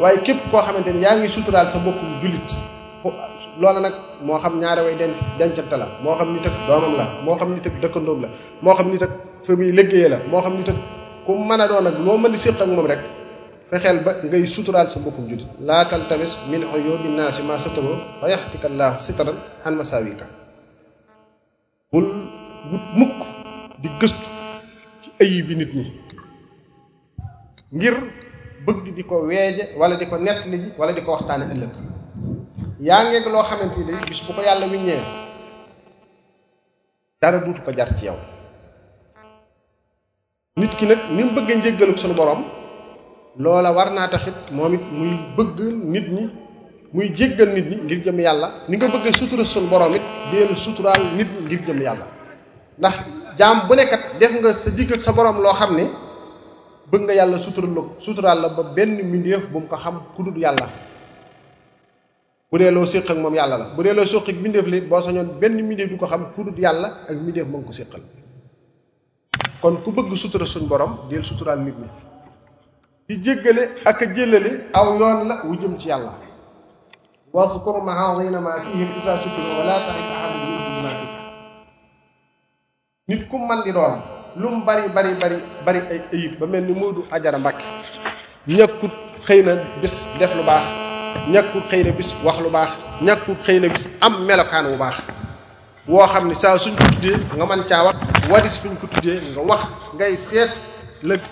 waaye 0.00 0.18
képp 0.26 0.40
koo 0.50 0.60
xamante 0.66 0.90
ni 0.92 1.00
yaa 1.06 1.16
ngi 1.18 1.28
suturaal 1.34 1.68
sa 1.70 1.78
mbokkum 1.78 2.10
jullit 2.22 2.48
fo 3.02 3.08
loola 3.60 3.80
nag 3.84 3.94
moo 4.26 4.38
xam 4.42 4.54
ñaare 4.62 4.80
way 4.86 4.94
denc 5.00 5.16
dencante 5.38 5.76
la 5.80 5.86
moo 6.02 6.14
xam 6.18 6.28
nit 6.34 6.46
ak 6.48 6.54
doomam 6.68 6.94
la 7.00 7.04
moo 7.24 7.36
xam 7.40 7.50
nit 7.54 7.66
ak 7.68 7.74
dëkkandoom 7.82 8.20
la 8.24 8.28
moo 8.62 8.74
xam 8.78 8.88
nit 8.92 9.02
ak 9.06 9.10
famille 9.46 9.76
liggéeye 9.82 10.08
la 10.12 10.18
moo 10.30 10.42
xam 10.44 10.52
nit 10.58 10.68
ak 10.72 10.76
ku 11.26 11.32
mën 11.48 11.60
a 11.64 11.66
doon 11.70 11.86
ak 11.90 11.96
moo 12.06 12.18
mën 12.22 12.32
di 12.32 12.38
séq 12.38 12.60
ak 12.62 12.68
moom 12.68 12.86
rek 12.92 12.98
fexeel 13.70 13.98
ba 14.04 14.12
ngay 14.24 14.46
suturaal 14.48 14.88
sa 14.90 14.96
mbokkum 15.00 15.28
julit 15.28 15.44
laa 15.68 15.84
taltamis 15.90 16.32
min 16.50 16.62
uyubi 16.76 17.08
naasi 17.20 17.42
ma 17.48 17.58
sataroo 17.64 17.98
fa 18.20 18.26
yaxtika 18.32 18.66
allah 18.72 18.90
sitaran 19.04 19.36
an 19.66 19.74
masawika 19.80 20.24
bul 21.92 22.06
wut 22.72 22.84
mukk 22.98 23.14
di 23.82 23.88
gëstu 24.00 24.28
ci 25.04 25.08
ayi 25.22 25.42
bi 25.46 25.54
nit 25.60 25.72
ñi 25.78 25.84
ngir 27.76 27.94
bëgg 28.66 28.86
di 28.96 29.02
ko 29.08 29.14
weeje 29.30 29.62
wala 29.80 29.94
di 30.00 30.06
ko 30.10 30.16
nettali 30.24 30.56
ji 30.64 30.68
wala 30.80 30.92
di 30.96 31.04
ko 31.04 31.10
waxtaane 31.14 31.44
ëllëg 31.52 31.72
yaa 32.88 33.02
ngeeg 33.08 33.26
loo 33.32 33.44
xamante 33.48 33.80
ni 33.88 33.92
bis 34.08 34.20
bu 34.24 34.30
ko 34.36 34.40
yàlla 34.48 34.66
wiññee 34.72 35.02
dara 37.20 37.38
duutu 37.44 37.60
ko 37.64 37.70
jar 37.76 37.90
ci 38.00 38.04
yow 38.08 38.16
nit 40.60 40.72
ki 40.78 40.84
nag 40.86 41.00
ni 41.14 41.20
mu 41.24 41.32
bëggee 41.36 41.56
njëggaluk 41.60 41.98
sunu 42.00 42.16
borom 42.20 42.42
loola 43.42 43.70
war 43.76 43.88
naa 43.96 44.08
taxit 44.12 44.36
moom 44.56 44.72
muy 44.98 45.12
bëgg 45.36 45.58
nit 45.92 46.06
ñi 46.16 46.24
muy 46.94 47.06
jéggal 47.18 47.50
nit 47.54 47.66
ñi 47.70 47.76
ngir 47.84 48.00
jëm 48.04 48.18
yàlla 48.26 48.48
ni 48.68 48.76
nga 48.76 48.86
bëgg 48.92 49.06
sutura 49.20 49.44
sun 49.44 49.66
borom 49.70 49.94
it 49.98 50.02
deel 50.32 50.50
suturaal 50.64 51.00
nit 51.16 51.28
ñi 51.38 51.44
ngir 51.46 51.60
jëm 51.66 51.80
yàlla 51.86 52.06
ndax 52.78 52.94
jaam 53.38 53.68
bu 53.68 53.74
nekkat 53.76 54.18
def 54.20 54.32
nga 54.40 54.52
sa 54.52 54.70
digg 54.70 54.90
sa 54.98 55.12
borom 55.12 55.36
loo 55.40 55.52
xam 55.54 55.76
ne 55.76 55.84
bëgg 56.90 57.02
nga 57.04 57.12
yàlla 57.18 57.38
sutural 57.38 57.70
la 57.76 57.82
suturaal 58.00 58.40
la 58.42 58.48
ba 58.48 58.62
benn 58.76 58.94
mbindeef 59.08 59.44
bu 59.52 59.60
mu 59.60 59.66
ko 59.68 59.76
xam 59.76 59.96
ku 60.16 60.22
dul 60.24 60.36
yàlla 60.40 60.66
bu 62.50 62.58
dee 62.58 62.70
loo 62.72 62.86
séq 62.86 63.08
ak 63.10 63.18
moom 63.18 63.34
yàlla 63.40 63.56
la 63.58 63.64
bu 63.76 63.82
dee 63.84 63.94
loo 63.94 64.04
séq 64.04 64.28
ak 64.30 64.34
mbindeef 64.40 64.66
li 64.66 64.80
boo 64.80 65.00
sañoon 65.00 65.28
benn 65.40 65.54
mbindeef 65.64 65.88
du 65.90 65.96
ko 65.96 66.06
xam 66.06 66.32
ku 66.34 66.42
dul 66.42 66.58
yàlla 66.58 66.88
ak 67.08 67.16
mbindeef 67.22 67.46
mu 67.46 67.58
ngi 67.58 67.66
ko 67.66 67.72
séqal 67.72 68.02
kon 69.62 69.76
ku 69.84 69.90
bëgg 69.92 70.12
sutura 70.16 70.44
sun 70.46 70.66
borom 70.66 70.92
deel 71.08 71.22
suturaal 71.22 71.60
nit 71.60 71.78
ñi 71.78 72.07
di 73.08 73.16
jéggale 73.24 73.80
ak 73.88 74.04
jëlale 74.12 74.68
aw 74.76 74.86
yoon 75.00 75.24
la 75.28 75.40
wu 75.48 75.56
jëm 75.56 75.78
ci 75.80 75.88
yàlla 75.88 76.12
waskur 77.32 77.80
maadina 77.82 78.36
ma 78.38 78.52
fihim 78.60 78.84
isa 78.98 79.16
shukr 79.16 79.48
wa 79.58 79.64
la 79.64 79.74
tahid 79.80 80.08
ahadun 80.12 80.52
nit 83.08 83.24
ku 83.30 83.38
man 83.40 83.64
di 83.64 83.72
doon 83.72 83.96
lum 84.36 84.60
bari 84.62 84.92
bari 84.92 85.16
bari 85.16 85.38
bari 85.64 85.80
ay 85.90 86.00
ayib 86.12 86.36
ba 86.38 86.46
melni 86.46 86.74
modu 86.76 87.06
ajara 87.10 87.38
mbacke 87.40 87.64
ñakut 88.46 88.92
xeyna 89.24 89.54
bis 89.80 90.18
def 90.20 90.36
lu 90.36 90.44
baax 90.44 90.64
ñakut 91.32 91.64
xeyna 91.72 91.90
bis 91.96 92.12
wax 92.22 92.36
lu 92.44 92.50
baax 92.52 92.68
ñakut 93.00 93.38
xeyna 93.46 93.68
bis 93.72 93.88
am 94.04 94.20
melokan 94.28 94.66
wu 94.68 94.76
baax 94.76 94.96
wo 95.88 96.04
xamni 96.06 96.34
sa 96.36 96.58
suñ 96.60 96.76
ko 96.76 96.84
tuddé 96.92 97.16
nga 97.36 97.46
man 97.46 97.64
ca 97.66 97.84
wax 97.88 97.96
wadis 98.28 98.58
fuñ 98.60 98.76
ko 98.76 98.86
tuddé 98.86 99.16
nga 99.32 99.40
wax 99.40 99.62
ngay 99.96 100.14
sét 100.16 100.50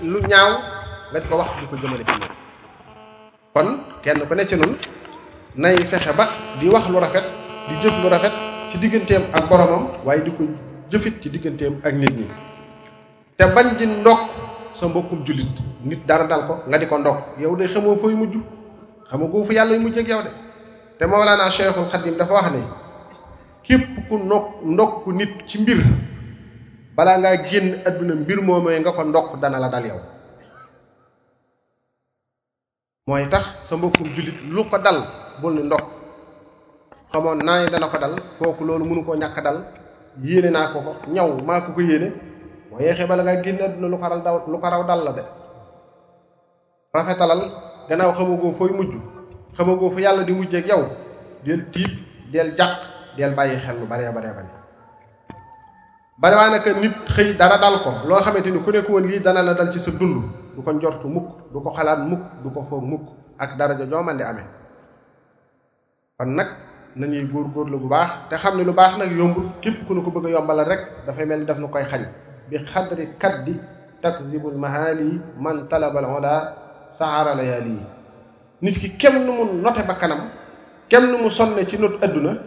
lu 0.01 0.23
ñaaw 0.25 0.76
bañ 1.15 1.23
ko 1.31 1.39
wax 1.39 1.51
di 1.63 1.67
ko 1.71 1.75
jëmale 1.79 2.03
ci 2.03 2.15
ñoom 2.19 2.35
kon 3.55 3.69
kenn 4.03 4.27
ko 4.27 4.35
ne 4.35 4.43
ci 4.47 4.57
nun 4.59 4.75
nay 5.55 5.79
fexé 5.87 6.11
ba 6.19 6.27
di 6.59 6.67
wax 6.69 6.89
lu 6.91 6.99
rafet 6.99 7.23
di 7.71 7.75
jëf 7.81 7.95
lu 8.03 8.09
rafet 8.11 8.33
ci 8.75 8.79
digëntéem 8.83 9.23
ak 9.33 9.47
boromam 9.49 9.87
waye 10.05 10.25
di 10.27 10.33
ko 10.35 10.45
jëfit 10.91 11.23
ci 11.23 11.31
digëntéem 11.31 11.79
ak 11.85 11.95
nit 11.95 12.11
ñi 12.11 12.27
té 13.39 13.47
bañ 13.47 13.77
di 13.79 13.87
ndok 13.87 14.19
sa 14.75 14.89
mbokum 14.91 15.23
julit 15.25 15.47
nit 15.85 16.03
dara 16.07 16.27
dal 16.27 16.43
ko 16.47 16.55
nga 16.67 16.77
di 16.79 16.87
ko 16.89 16.99
ndok 16.99 17.17
yow 17.39 17.55
de 17.55 17.67
xamoo 17.71 17.95
fooy 17.97 18.15
muju 18.15 18.43
xamagoo 19.09 19.45
fu 19.45 19.53
yalla 19.53 19.79
muju 19.79 20.01
ak 20.01 20.09
yow 20.09 20.23
de 20.23 20.31
té 20.99 21.07
mawlana 21.07 21.49
cheikhul 21.51 21.87
khadim 21.89 22.17
dafa 22.19 22.33
wax 22.35 22.51
ne 22.51 22.61
képp 23.63 24.09
ku 24.09 24.19
nok 24.19 24.59
ndokk 24.67 25.07
nit 25.15 25.31
ci 25.47 25.59
mbir 25.63 25.79
bala 26.97 27.17
nga 27.19 27.37
genn 27.49 27.79
aduna 27.87 28.15
mbir 28.17 28.43
momay 28.43 28.81
nga 28.81 28.91
ko 28.93 29.05
ndokk 29.05 29.39
dana 29.41 29.59
la 29.61 29.69
dal 29.69 29.87
yow 29.87 30.01
mooy 33.09 33.23
tax 33.31 33.63
sa 33.63 33.77
mbokkum 33.79 34.07
jullit 34.19 34.35
lu 34.51 34.65
ko 34.67 34.79
dal 34.83 34.99
bul 35.41 35.55
ni 35.55 35.63
ndox 35.63 35.85
xamoon 37.15 37.39
naa 37.39 37.71
dana 37.71 37.87
ko 37.89 37.99
dal 38.03 38.17
kooku 38.39 38.65
loolu 38.67 38.83
mënu 38.85 39.05
koo 39.07 39.15
ñàkk 39.15 39.37
dal 39.47 39.59
yéene 40.27 40.51
naa 40.51 40.73
ko 40.75 40.79
ñaw 41.15 41.29
maa 41.47 41.61
ko 41.63 41.71
ko 41.75 41.81
yéene 41.87 42.09
boo 42.69 42.81
yeexee 42.83 43.07
bala 43.07 43.23
ngaa 43.23 43.43
génn 43.45 43.63
lu 43.81 43.97
ko 43.99 44.07
raw 44.11 44.21
daw 44.27 44.37
lu 44.51 44.59
ko 44.59 44.71
dal 44.91 45.05
la 45.07 45.13
de 45.15 45.23
rafetalal 46.95 47.41
gannaaw 47.89 48.13
xamagoo 48.19 48.53
fooy 48.59 48.73
mujj 48.75 48.93
xamagoo 49.57 49.91
fa 49.95 50.01
yàlla 50.01 50.25
di 50.27 50.33
mujjeek 50.33 50.67
yow 50.67 50.83
del 51.47 51.63
tiib 51.71 51.91
del 52.33 52.57
jàq 52.59 52.73
del 53.17 53.35
bàyyi 53.37 53.57
xel 53.63 53.77
lu 53.81 53.87
baree 53.87 54.11
baree 54.11 54.33
bari 54.35 54.49
bari 56.23 56.35
waa 56.37 56.51
naka 56.51 56.73
nit 56.73 56.93
xëy 57.15 57.37
dara 57.39 57.57
dal 57.59 57.79
ko 57.85 58.09
loo 58.09 58.19
xamante 58.19 58.51
ni 58.51 58.59
ku 58.61 58.71
nekk 58.73 58.89
woon 58.89 59.07
lii 59.07 59.21
dana 59.23 59.43
la 59.43 59.55
dal 59.55 59.71
ci 59.73 59.79
sa 59.79 59.95
dund 59.97 60.25
du 60.57 60.63
ko 60.65 60.73
njortu 60.73 61.09
mukk 61.09 61.29
du 61.53 61.61
ko 61.61 61.71
xalaat 61.77 62.01
mukk 62.09 62.21
du 62.43 62.51
ko 62.51 62.65
foog 62.69 62.83
mukk 62.85 63.07
ak 63.39 63.57
daraja 63.59 63.87
joomande 63.91 64.23
amee 64.25 64.47
kon 66.19 66.35
nag 66.35 66.49
nañuy 66.97 67.25
góorgóorlu 67.33 67.79
bu 67.79 67.89
baax 67.89 68.29
te 68.31 68.37
xam 68.37 68.57
ne 68.57 68.65
lu 68.65 68.73
baax 68.73 68.99
nag 68.99 69.13
yombul 69.13 69.45
képp 69.61 69.87
ku 69.87 69.95
nu 69.95 70.03
ko 70.03 70.11
bëgg 70.11 70.27
a 70.27 70.31
yombalal 70.31 70.67
rek 70.69 70.81
dafay 71.07 71.25
mel 71.27 71.39
ni 71.41 71.45
daf 71.47 71.59
nu 71.59 71.69
koy 71.69 71.83
xañ 71.83 72.03
bi 72.51 72.59
xadri 72.65 73.09
kaddi 73.19 73.61
takzibul 74.03 74.57
mahaali 74.57 75.21
man 75.39 75.69
talabal 75.69 76.05
ola 76.19 76.57
saara 76.89 77.35
layaali 77.35 77.77
nit 78.63 78.73
ki 78.79 78.97
kem 78.97 79.25
nu 79.25 79.33
mu 79.33 79.53
note 79.63 79.87
ba 79.87 79.95
kanam 79.95 80.31
kem 80.89 81.11
ni 81.11 81.19
mu 81.19 81.29
sonne 81.29 81.67
ci 81.69 81.77
not 81.79 82.03
adduna 82.03 82.39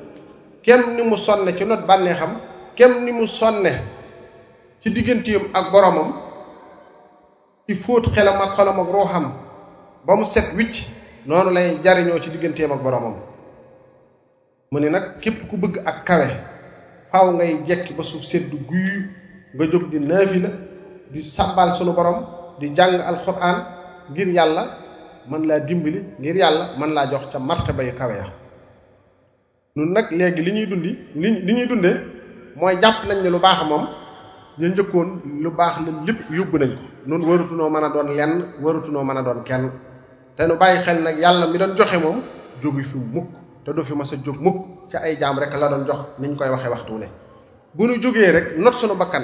kem 0.65 0.95
ni 0.95 1.03
mu 1.03 1.15
sonne 1.15 1.53
ci 1.55 1.63
not 1.65 1.85
bànneexam 1.85 2.39
kem 2.75 3.03
ni 3.05 3.11
mu 3.11 3.27
sonne 3.27 3.71
ci 4.81 4.89
digganteem 4.89 5.45
ak 5.53 5.71
boromam 5.71 6.28
ci 7.69 7.75
fóot 7.75 8.09
xelam 8.15 8.39
ak 8.41 8.57
xolam 8.57 8.79
ak 8.79 8.89
ruuxam 8.89 9.31
ba 10.03 10.15
mu 10.15 10.25
set 10.25 10.55
wicc 10.57 10.89
noonu 11.25 11.51
lay 11.53 11.77
jariñoo 11.83 12.19
ci 12.19 12.31
digganteem 12.31 12.71
ak 12.71 12.81
boroomam 12.81 13.15
mu 14.71 14.79
ni 14.81 14.89
nag 14.89 15.19
képp 15.21 15.47
ku 15.47 15.55
bëgg 15.57 15.77
ak 15.85 16.03
kawe 16.05 16.29
faw 17.11 17.31
ngay 17.31 17.61
jekki 17.67 17.93
ba 17.93 18.01
suuf 18.03 18.25
seddu 18.25 18.57
guy 18.67 19.05
nga 19.53 19.65
jóg 19.71 19.83
di 19.91 19.99
naafila 19.99 20.49
di 21.13 21.21
sàbbaal 21.23 21.75
sunu 21.75 21.93
borom 21.93 22.25
di 22.59 22.73
jàng 22.75 23.01
alxuraan 23.05 23.57
ngir 24.11 24.27
yàlla 24.33 24.63
mën 25.29 25.45
laa 25.45 25.59
dimbali 25.59 26.01
ngir 26.19 26.35
yàlla 26.37 26.73
mën 26.79 26.89
laa 26.89 27.05
jox 27.11 27.25
ca 27.31 27.37
martaba 27.39 27.83
yu 27.83 27.93
kawe 27.93 28.15
ya 28.17 28.33
nun 29.75 29.93
nag 29.93 30.07
léegi 30.11 30.41
li 30.41 30.51
ñuy 30.53 30.65
dundi 30.65 30.89
li 31.15 31.53
ñuy 31.53 31.67
dundee 31.67 31.97
mooy 32.55 32.81
jàpp 32.81 33.05
nañ 33.07 33.21
ne 33.21 33.29
lu 33.29 33.37
baax 33.39 33.61
a 33.61 33.63
moom 33.65 33.85
ñu 34.59 34.67
njëkkoon 34.67 35.09
lu 35.39 35.49
baax 35.55 35.73
la 35.85 35.91
lépp 36.05 36.19
yóbbu 36.37 36.57
nañ 36.59 36.71
ko 36.75 36.83
noonu 37.07 37.25
warutunoo 37.27 37.69
mën 37.69 37.83
a 37.83 37.89
doon 37.89 38.09
lenn 38.15 38.33
warutunoo 38.61 39.03
mën 39.05 39.17
a 39.17 39.23
doon 39.23 39.41
kenn 39.43 39.71
te 40.35 40.43
nu 40.47 40.55
bàyyi 40.57 40.81
xel 40.83 41.01
nag 41.01 41.17
yàlla 41.17 41.47
mi 41.47 41.57
doon 41.57 41.75
joxe 41.77 41.97
moom 41.97 42.21
jógu 42.61 42.83
fi 42.83 42.97
mukk 42.97 43.27
te 43.63 43.71
du 43.71 43.83
fi 43.85 43.93
mas 43.95 44.11
a 44.11 44.15
jóg 44.17 44.35
mukk 44.39 44.89
ca 44.91 44.97
ay 45.03 45.17
jaam 45.17 45.39
rek 45.39 45.53
la 45.53 45.69
doon 45.69 45.83
jox 45.87 45.99
ni 46.19 46.27
ñu 46.27 46.35
koy 46.35 46.49
waxee 46.49 46.69
waxtu 46.69 46.93
ne 46.97 47.07
bu 47.73 47.85
ñu 47.87 48.01
jógee 48.01 48.31
rek 48.31 48.57
not 48.57 48.73
sunu 48.75 48.97
bakkan 48.97 49.23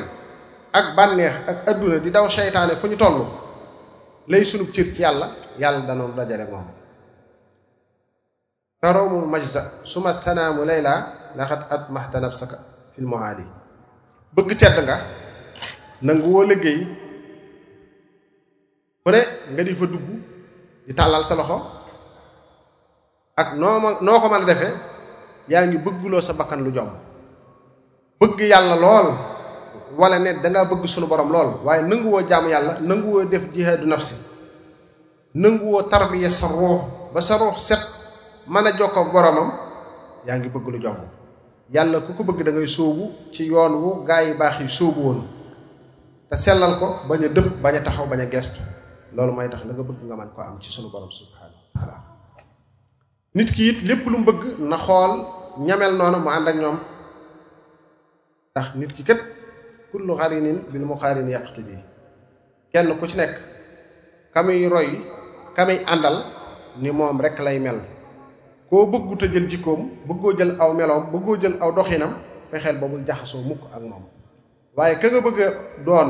ak 0.71 0.95
bànneex 0.95 1.33
ak 1.49 1.67
adduna 1.67 1.97
di 1.99 2.11
daw 2.11 2.29
seytaane 2.29 2.75
fu 2.77 2.87
ñu 2.87 2.95
toll 2.95 3.25
lay 4.29 4.43
sunub 4.45 4.71
cër 4.71 4.87
ci 4.93 5.01
yàlla 5.01 5.27
yàlla 5.59 5.81
danoon 5.85 6.15
dajale 6.15 6.47
moom 6.49 6.65
taroomu 8.79 9.37
su 9.83 9.99
ma 9.99 10.13
tanaamu 10.17 10.63
layla 10.63 10.93
laxat 11.35 11.61
at 11.71 11.89
maxta 11.89 12.19
nafsaka 12.21 12.55
fil 12.95 13.05
moaadi 13.05 13.43
bëgg 14.35 14.55
tedd 14.57 14.77
nga 14.85 14.97
nangu 16.01 16.43
liggéey 16.45 16.79
fu 19.03 19.07
ne 19.13 19.21
nga 19.53 19.61
di 19.63 19.71
fa 19.75 19.85
dugg 19.87 20.05
di 20.87 20.91
tàllal 20.93 21.23
sa 21.25 21.35
loxo 21.39 21.59
ak 23.37 23.55
noo 23.55 23.77
ma 23.79 23.89
noo 24.01 24.19
ko 24.19 24.27
mën 24.27 24.43
a 24.43 24.45
defee 24.45 24.75
yaa 25.49 25.63
ngi 25.67 25.77
bëgguloo 25.77 26.21
sa 26.21 26.33
bakkan 26.33 26.63
lu 26.63 26.71
jom 26.73 26.89
bëgg 28.19 28.39
yàlla 28.43 28.75
lool 28.75 29.07
wala 29.97 30.19
ne 30.19 30.41
dangaa 30.41 30.67
bëgg 30.69 30.85
sunu 30.87 31.07
borom 31.07 31.31
lool 31.31 31.49
waaye 31.63 31.81
nanguwoo 31.83 32.27
jàmm 32.27 32.49
yàlla 32.49 32.79
nanguwoo 32.81 33.25
def 33.25 33.45
jihaadu 33.53 33.85
nafsi 33.87 34.23
nanguwoo 35.33 35.83
tarbiya 35.87 36.29
sa 36.29 36.47
ruux 36.47 36.79
ba 37.13 37.21
sa 37.21 37.37
ruux 37.37 37.57
set 37.57 37.79
mën 38.47 38.67
a 38.67 38.71
jokkoo 38.77 39.11
boromam 39.13 39.51
yaa 40.27 40.37
ngi 40.39 40.49
bëgg 40.49 40.67
lu 40.73 40.79
jom 40.81 40.97
yàlla 41.73 41.99
ku 42.01 42.13
ko 42.15 42.23
bëgg 42.23 42.43
da 42.43 42.51
ngay 42.51 42.67
sóobu 42.67 43.11
ci 43.33 43.45
yoon 43.47 43.73
wu 43.81 44.03
gaa 44.05 44.33
baax 44.39 44.59
yi 44.59 44.67
sóobu 44.69 45.23
te 46.29 46.35
sellal 46.35 46.73
ko 46.81 46.87
bañ 47.07 47.21
a 47.25 47.29
dëpp 47.29 47.61
bañ 47.61 47.75
a 47.77 47.81
taxaw 47.85 48.05
bañ 48.11 48.21
a 48.25 48.31
gestu 48.33 48.61
loolu 49.15 49.31
mooy 49.35 49.49
tax 49.51 49.61
la 49.67 49.73
nga 49.73 49.83
bëgg 49.89 50.01
nga 50.07 50.15
man 50.17 50.29
ko 50.35 50.41
am 50.41 50.57
ci 50.61 50.69
sunu 50.71 50.89
borom 50.91 51.11
subhanahu 51.11 51.55
wa 51.75 51.81
taala 51.81 51.95
nit 53.37 53.49
ki 53.55 53.63
it 53.69 53.79
lépp 53.87 54.01
lu 54.05 54.17
mu 54.17 54.25
bëgg 54.25 54.39
na 54.59 54.77
xool 54.77 55.11
ñamel 55.67 55.93
noonu 55.97 56.17
mu 56.23 56.29
ànd 56.29 56.47
ak 56.49 56.55
ñoom 56.61 56.77
ndax 58.51 58.67
nit 58.75 58.93
ki 58.95 59.03
kat 59.03 59.19
kullu 59.91 60.15
xarinin 60.17 60.57
bil 60.73 60.85
muqarin 60.85 61.29
yaqtidi 61.29 61.75
kenn 62.73 62.97
ku 62.99 63.07
ci 63.07 63.17
nekk 63.17 63.33
kamuy 64.33 64.67
roy 64.67 64.87
kamuy 65.55 65.77
andal 65.85 66.17
ni 66.81 66.89
moom 66.91 67.21
rek 67.21 67.37
lay 67.39 67.59
mel 67.59 67.79
koo 68.69 68.87
bëggu 68.89 69.17
ta 69.19 69.25
jël 69.31 69.47
jikkoom 69.51 69.81
bëggoo 70.07 70.33
jël 70.37 70.55
aw 70.61 70.73
meloom 70.73 71.03
bëggoo 71.11 71.37
jël 71.41 71.55
aw 71.61 71.71
doxinam 71.71 72.13
fexeel 72.49 72.77
ba 72.79 72.87
bul 72.87 73.05
jaxasoo 73.07 73.41
mukk 73.41 73.61
ak 73.73 73.81
moom 73.83 74.05
waaye 74.75 74.95
ka 74.99 75.07
nga 75.09 75.21
bëgg 75.23 75.39
a 75.41 75.49
doon 75.87 76.09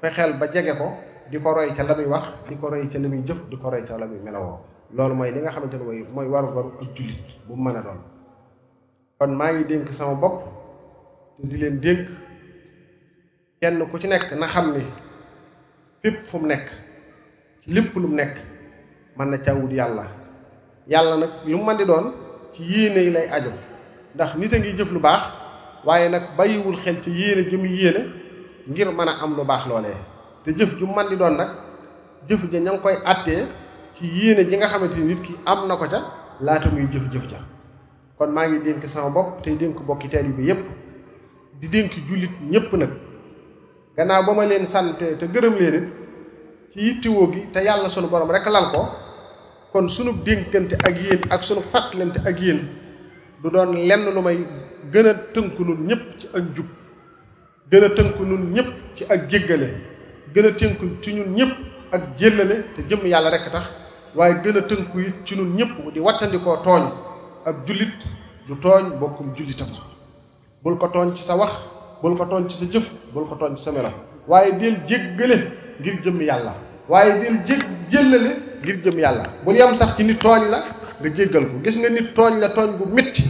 fexeel 0.00 0.32
ba 0.38 0.46
jege 0.52 0.72
ko 0.78 0.86
di 1.30 1.38
ko 1.42 1.50
roy 1.52 1.74
ca 1.74 1.82
la 1.82 1.94
muy 1.98 2.06
wax 2.06 2.24
di 2.48 2.54
ko 2.56 2.68
roy 2.70 2.86
ca 2.88 2.98
la 2.98 3.08
muy 3.10 3.22
jëf 3.26 3.40
di 3.50 3.56
ko 3.58 3.66
roy 3.70 3.82
ca 3.84 3.98
la 3.98 4.06
muy 4.06 4.20
melawoo 4.22 4.56
loolu 4.94 5.14
mooy 5.18 5.30
li 5.34 5.40
nga 5.42 5.50
xamante 5.50 5.74
ne 5.76 5.84
mooy 5.84 6.00
mooy 6.14 6.28
waru 6.30 6.46
ak 6.46 6.88
jullit 6.94 7.18
bu 7.46 7.56
mu 7.58 7.62
mën 7.66 7.76
a 7.78 7.82
doon 7.82 8.00
kon 9.18 9.32
maa 9.34 9.52
ngi 9.52 9.64
dénk 9.64 9.92
sama 9.92 10.14
bopp 10.14 10.38
te 11.38 11.44
di 11.48 11.56
leen 11.58 11.80
dénk 11.80 12.08
kenn 13.60 13.78
ku 13.90 13.98
ci 13.98 14.06
nekk 14.06 14.30
na 14.38 14.46
xam 14.46 14.72
ni 14.76 14.84
fépp 16.02 16.22
fu 16.22 16.38
mu 16.38 16.46
nekk 16.46 16.66
ci 17.62 17.70
lépp 17.74 17.94
lu 17.96 18.06
mu 18.06 18.14
nekk 18.14 18.36
mën 19.16 19.30
na 19.30 19.54
wut 21.24 21.76
di 21.78 21.84
doon 21.84 22.06
ci 22.52 22.88
lay 22.94 23.26
aju 23.36 23.50
ndax 24.14 24.36
nit 24.36 24.54
a 24.54 24.58
ngi 24.58 24.76
jëf 24.78 24.92
lu 24.92 25.00
waaye 25.86 26.08
nag 26.08 26.22
bàyyiwul 26.36 26.76
xel 26.76 27.00
ci 27.02 27.10
yéene 27.10 27.42
ji 27.48 27.56
mu 27.56 27.66
yéene 27.68 28.02
ngir 28.68 28.90
mën 28.90 29.08
a 29.08 29.14
am 29.22 29.36
lu 29.36 29.44
baax 29.44 29.66
loolee 29.68 29.96
te 30.44 30.50
jëf 30.52 30.76
ju 30.78 30.86
man 30.86 31.08
di 31.08 31.16
doon 31.16 31.36
nag 31.36 31.48
jëf 32.28 32.42
ja 32.52 32.58
ña 32.60 32.70
ngi 32.72 32.80
koy 32.82 32.94
àttee 33.12 33.44
ci 33.94 34.04
yéene 34.06 34.42
ji 34.48 34.56
nga 34.56 34.66
xamante 34.68 34.96
ni 34.96 35.04
nit 35.14 35.20
ki 35.22 35.36
am 35.46 35.68
na 35.68 35.76
ko 35.76 35.86
ca 35.86 36.00
laata 36.40 36.70
muy 36.70 36.86
jëf-jëf 36.92 37.30
ja 37.30 37.38
kon 38.18 38.30
maa 38.32 38.48
ngi 38.48 38.58
dénk 38.64 38.88
sama 38.88 39.10
bopp 39.10 39.42
tey 39.42 39.54
dénk 39.56 39.78
bokki 39.86 40.08
taalibe 40.08 40.38
bi 40.42 40.48
yépp 40.48 40.64
di 41.60 41.68
dénk 41.68 41.92
jullit 42.08 42.34
ñépp 42.50 42.72
nag 42.76 42.90
gannaaw 43.96 44.24
ba 44.26 44.32
ma 44.34 44.44
leen 44.46 44.66
sant 44.66 44.98
te 44.98 45.24
gërëm 45.26 45.54
leen 45.54 45.92
ci 46.72 46.78
yittewoo 46.80 47.30
gi 47.32 47.40
te 47.52 47.60
yàlla 47.60 47.88
sunu 47.88 48.08
borom 48.08 48.30
rek 48.30 48.46
lal 48.46 48.70
ko 48.72 48.82
kon 49.72 49.88
sunu 49.88 50.10
dénkante 50.24 50.72
ak 50.74 50.96
yéen 50.98 51.20
ak 51.30 51.44
sunu 51.44 51.60
fàttalante 51.60 52.18
ak 52.26 52.40
yéen 52.40 52.60
lu 53.46 53.50
doon 53.56 53.70
lenn 53.88 54.02
lu 54.14 54.22
may 54.22 54.38
gën 54.92 55.06
a 55.06 55.14
tënku 55.34 55.62
nun 55.68 55.86
ñëpp 55.86 56.02
ci 56.20 56.26
ak 56.34 56.42
njub 56.54 56.66
gën 57.70 57.84
a 57.84 57.88
tënku 57.96 58.24
nun 58.26 58.42
ñëpp 58.54 58.66
ci 58.96 59.04
ak 59.08 59.28
jéggale 59.30 59.68
gën 60.34 60.46
a 60.46 60.50
tënku 60.52 60.84
ci 61.02 61.14
ñun 61.14 61.34
ñëpp 61.38 61.52
ak 61.94 62.02
jéllale 62.18 62.56
te 62.74 62.82
jëm 62.90 63.06
yàlla 63.06 63.30
rekk 63.30 63.50
tax 63.52 63.66
waaye 64.14 64.40
gën 64.42 64.56
a 64.56 64.62
tënku 64.62 64.98
ci 65.24 65.36
nun 65.36 65.54
ñëpp 65.56 65.92
di 65.94 66.00
wattandikoo 66.00 66.56
tooñ 66.64 66.92
ab 67.46 67.56
jullit 67.66 67.94
du 68.48 68.58
tooñ 68.58 68.98
bokkum 68.98 69.34
jullitam 69.36 69.68
bul 70.62 70.78
ko 70.78 70.88
tooñ 70.88 71.14
ci 71.14 71.22
sa 71.22 71.36
wax 71.36 71.52
bul 72.02 72.16
ko 72.16 72.24
tooñ 72.26 72.48
ci 72.48 72.56
sa 72.56 72.72
jëf 72.72 72.90
bul 73.12 73.28
ko 73.28 73.36
tooñ 73.36 73.54
ci 73.56 73.64
sa 73.64 73.72
melo 73.72 73.90
waaye 74.26 74.56
del 74.58 74.76
jéggale 74.86 75.52
ngir 75.80 76.02
jëm 76.02 76.20
yàlla 76.22 76.54
waaye 76.88 77.20
del 77.46 77.60
jéllale 77.90 78.32
ngir 78.62 78.82
jëm 78.82 78.98
yàlla 78.98 79.24
bul 79.44 79.54
yem 79.54 79.74
sax 79.74 79.96
ci 79.96 80.02
ni 80.04 80.14
tooñ 80.16 80.50
la 80.50 80.75
nga 81.00 81.08
jéggal 81.12 81.44
ko 81.50 81.54
gis 81.62 81.76
nga 81.82 81.90
nit 81.92 82.08
tooñ 82.16 82.34
la 82.42 82.48
tooñ 82.56 82.70
bu 82.78 82.84
métti 82.96 83.22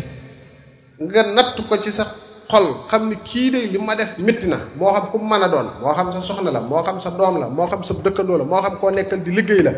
nga 1.00 1.22
natt 1.34 1.56
ko 1.68 1.74
ci 1.82 1.90
sa 1.98 2.04
xol 2.50 2.66
xam 2.88 3.10
ni 3.10 3.16
kii 3.28 3.50
de 3.50 3.58
li 3.72 3.78
ma 3.78 3.94
def 3.96 4.12
métti 4.18 4.46
na 4.46 4.56
moo 4.78 4.92
xam 4.94 5.06
ku 5.10 5.18
mën 5.18 5.42
a 5.46 5.48
doon 5.48 5.68
moo 5.80 5.92
xam 5.96 6.08
sa 6.14 6.20
soxna 6.26 6.50
la 6.56 6.60
moo 6.60 6.82
xam 6.84 6.98
sa 7.00 7.10
doom 7.18 7.34
la 7.42 7.46
moo 7.48 7.66
xam 7.70 7.82
sa 7.88 7.92
dëkkandoo 8.04 8.44
moo 8.46 8.62
xam 8.62 8.74
koo 8.80 8.90
nekkal 8.90 9.20
di 9.24 9.30
liggéey 9.38 9.62
la 9.66 9.72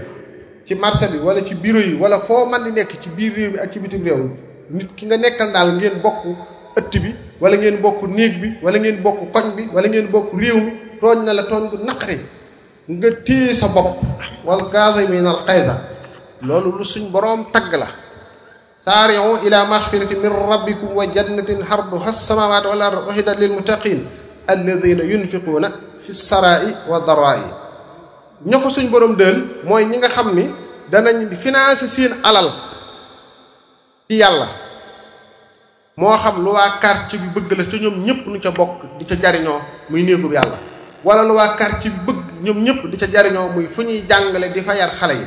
ci 0.67 0.75
marché 0.75 1.07
bi 1.13 1.19
wala 1.25 1.41
ci 1.45 1.55
bureau 1.55 1.81
yi 1.89 1.95
wala 2.03 2.19
foo 2.27 2.45
man 2.51 2.65
di 2.65 2.71
nekk 2.79 2.93
ci 3.01 3.09
biir 3.17 3.33
réew 3.35 3.51
bi 3.53 3.59
ak 3.59 3.73
ci 3.73 3.79
bitim 3.79 4.05
réew 4.05 4.31
nit 4.71 4.91
ki 4.95 5.07
nga 5.07 5.17
nekkal 5.17 5.53
daal 5.53 5.71
ngeen 5.79 5.97
bokk 6.03 6.21
ëtt 6.79 6.93
bi 7.03 7.11
wala 7.41 7.57
ngeen 7.57 7.81
bokk 7.81 8.01
néeg 8.17 8.35
bi 8.43 8.49
wala 8.63 8.79
ngeen 8.79 9.01
bokk 9.03 9.19
koñ 9.33 9.47
bi 9.57 9.65
wala 9.73 9.89
ngeen 9.89 10.09
bokk 10.11 10.29
réew 10.37 10.59
mi 10.65 10.73
tooñ 11.01 11.25
na 11.25 11.33
la 11.33 11.43
tooñ 11.51 11.65
bu 11.71 11.77
naqari 11.87 12.17
nga 12.89 13.09
téye 13.27 13.55
sa 13.55 13.69
bopp 13.69 13.97
wal 14.45 14.63
kaazimiina 14.73 15.31
al 15.31 15.41
xayza 15.47 15.75
loolu 16.43 16.79
lu 16.79 16.85
suñ 16.85 17.11
borom 17.11 17.51
tagg 17.53 17.73
la 17.75 17.87
sariu 18.77 19.43
ila 19.45 19.65
maghfiratin 19.67 20.21
min 20.23 20.31
rabbikum 20.31 20.95
wa 20.95 21.05
jannatin 21.13 21.61
harduha 21.63 22.09
as-samawati 22.11 22.67
wal 22.69 22.83
ardu 22.83 23.03
uhida 23.11 23.35
lil 23.35 23.53
muttaqin 23.59 24.07
alladhina 24.47 25.03
yunfiquna 25.05 25.69
fi 25.99 26.13
sarai 26.13 26.71
wa 26.87 26.99
darai. 27.07 27.43
ñoko 28.47 28.71
suñ 28.71 28.89
borom 28.91 29.17
deul 29.17 29.45
moy 29.65 29.85
ñi 29.85 29.97
nga 29.99 30.09
xamni 30.11 30.51
danañ 30.91 31.27
financer 31.35 31.89
seen 31.89 32.13
alal 32.23 32.51
ci 34.09 34.17
yalla 34.17 34.47
mo 35.97 36.15
xam 36.17 36.45
lu 36.45 36.53
wa 36.55 36.79
carte 36.79 37.19
bi 37.19 37.29
bëgg 37.41 37.51
la 37.59 37.65
ci 37.69 37.81
ñom 37.83 37.99
ñepp 38.07 38.27
nu 38.27 38.39
ca 38.39 38.51
bok 38.53 38.83
di 38.99 39.05
ca 39.05 39.17
jariño 39.19 39.59
muy 39.91 40.03
néegub 40.07 40.33
yalla 40.33 40.57
wala 41.03 41.23
lu 41.27 41.35
wa 41.35 41.57
carte 41.59 41.91
bi 41.91 41.99
bëgg 42.07 42.23
ñom 42.47 42.63
ñepp 42.63 42.87
di 42.87 42.97
ca 42.97 43.07
jariño 43.11 43.49
muy 43.51 43.67
fuñuy 43.67 44.07
ñuy 44.09 44.53
di 44.55 44.63
fa 44.63 44.77
yar 44.79 44.91
xalé 44.95 45.27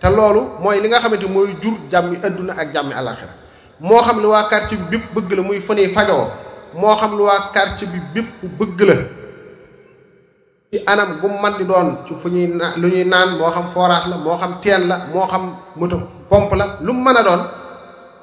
te 0.00 0.06
loolu 0.08 0.40
mooy 0.62 0.78
li 0.80 0.88
nga 0.88 1.00
xamante 1.02 1.26
mooy 1.26 1.54
jur 1.62 1.74
jàmmi 1.90 2.16
adduna 2.22 2.52
ak 2.56 2.72
jàmmi 2.72 2.92
alaxira 2.94 3.32
moo 3.80 4.00
xam 4.02 4.20
lu 4.22 4.28
waa 4.30 4.48
quartier 4.48 4.78
bi 4.80 4.96
bépp 4.98 5.14
bëgg 5.14 5.30
la 5.36 5.42
muy 5.42 5.60
fëne 5.60 5.92
fajoo 5.94 6.28
moo 6.74 6.96
xam 6.96 7.16
lu 7.16 7.24
waa 7.24 7.50
quartier 7.52 7.88
bi 7.90 7.98
bépp 8.14 8.58
bëgg 8.58 8.80
la 8.86 8.94
ci 10.72 10.78
anam 10.86 11.18
gu 11.20 11.28
man 11.28 11.58
di 11.58 11.64
doon 11.64 11.98
ci 12.06 12.14
fu 12.14 12.28
ñuy 12.28 12.46
lu 12.76 12.88
ñuy 12.88 13.04
naan 13.04 13.36
moo 13.38 13.50
xam 13.50 13.68
forage 13.72 14.08
la 14.08 14.16
moo 14.18 14.36
xam 14.38 14.58
teen 14.60 14.86
la 14.88 15.06
moo 15.12 15.26
xam 15.26 15.56
moto 15.76 15.98
pompe 16.28 16.54
la 16.56 16.78
lu 16.80 16.92
mën 16.92 17.16
a 17.16 17.22
doon 17.22 17.40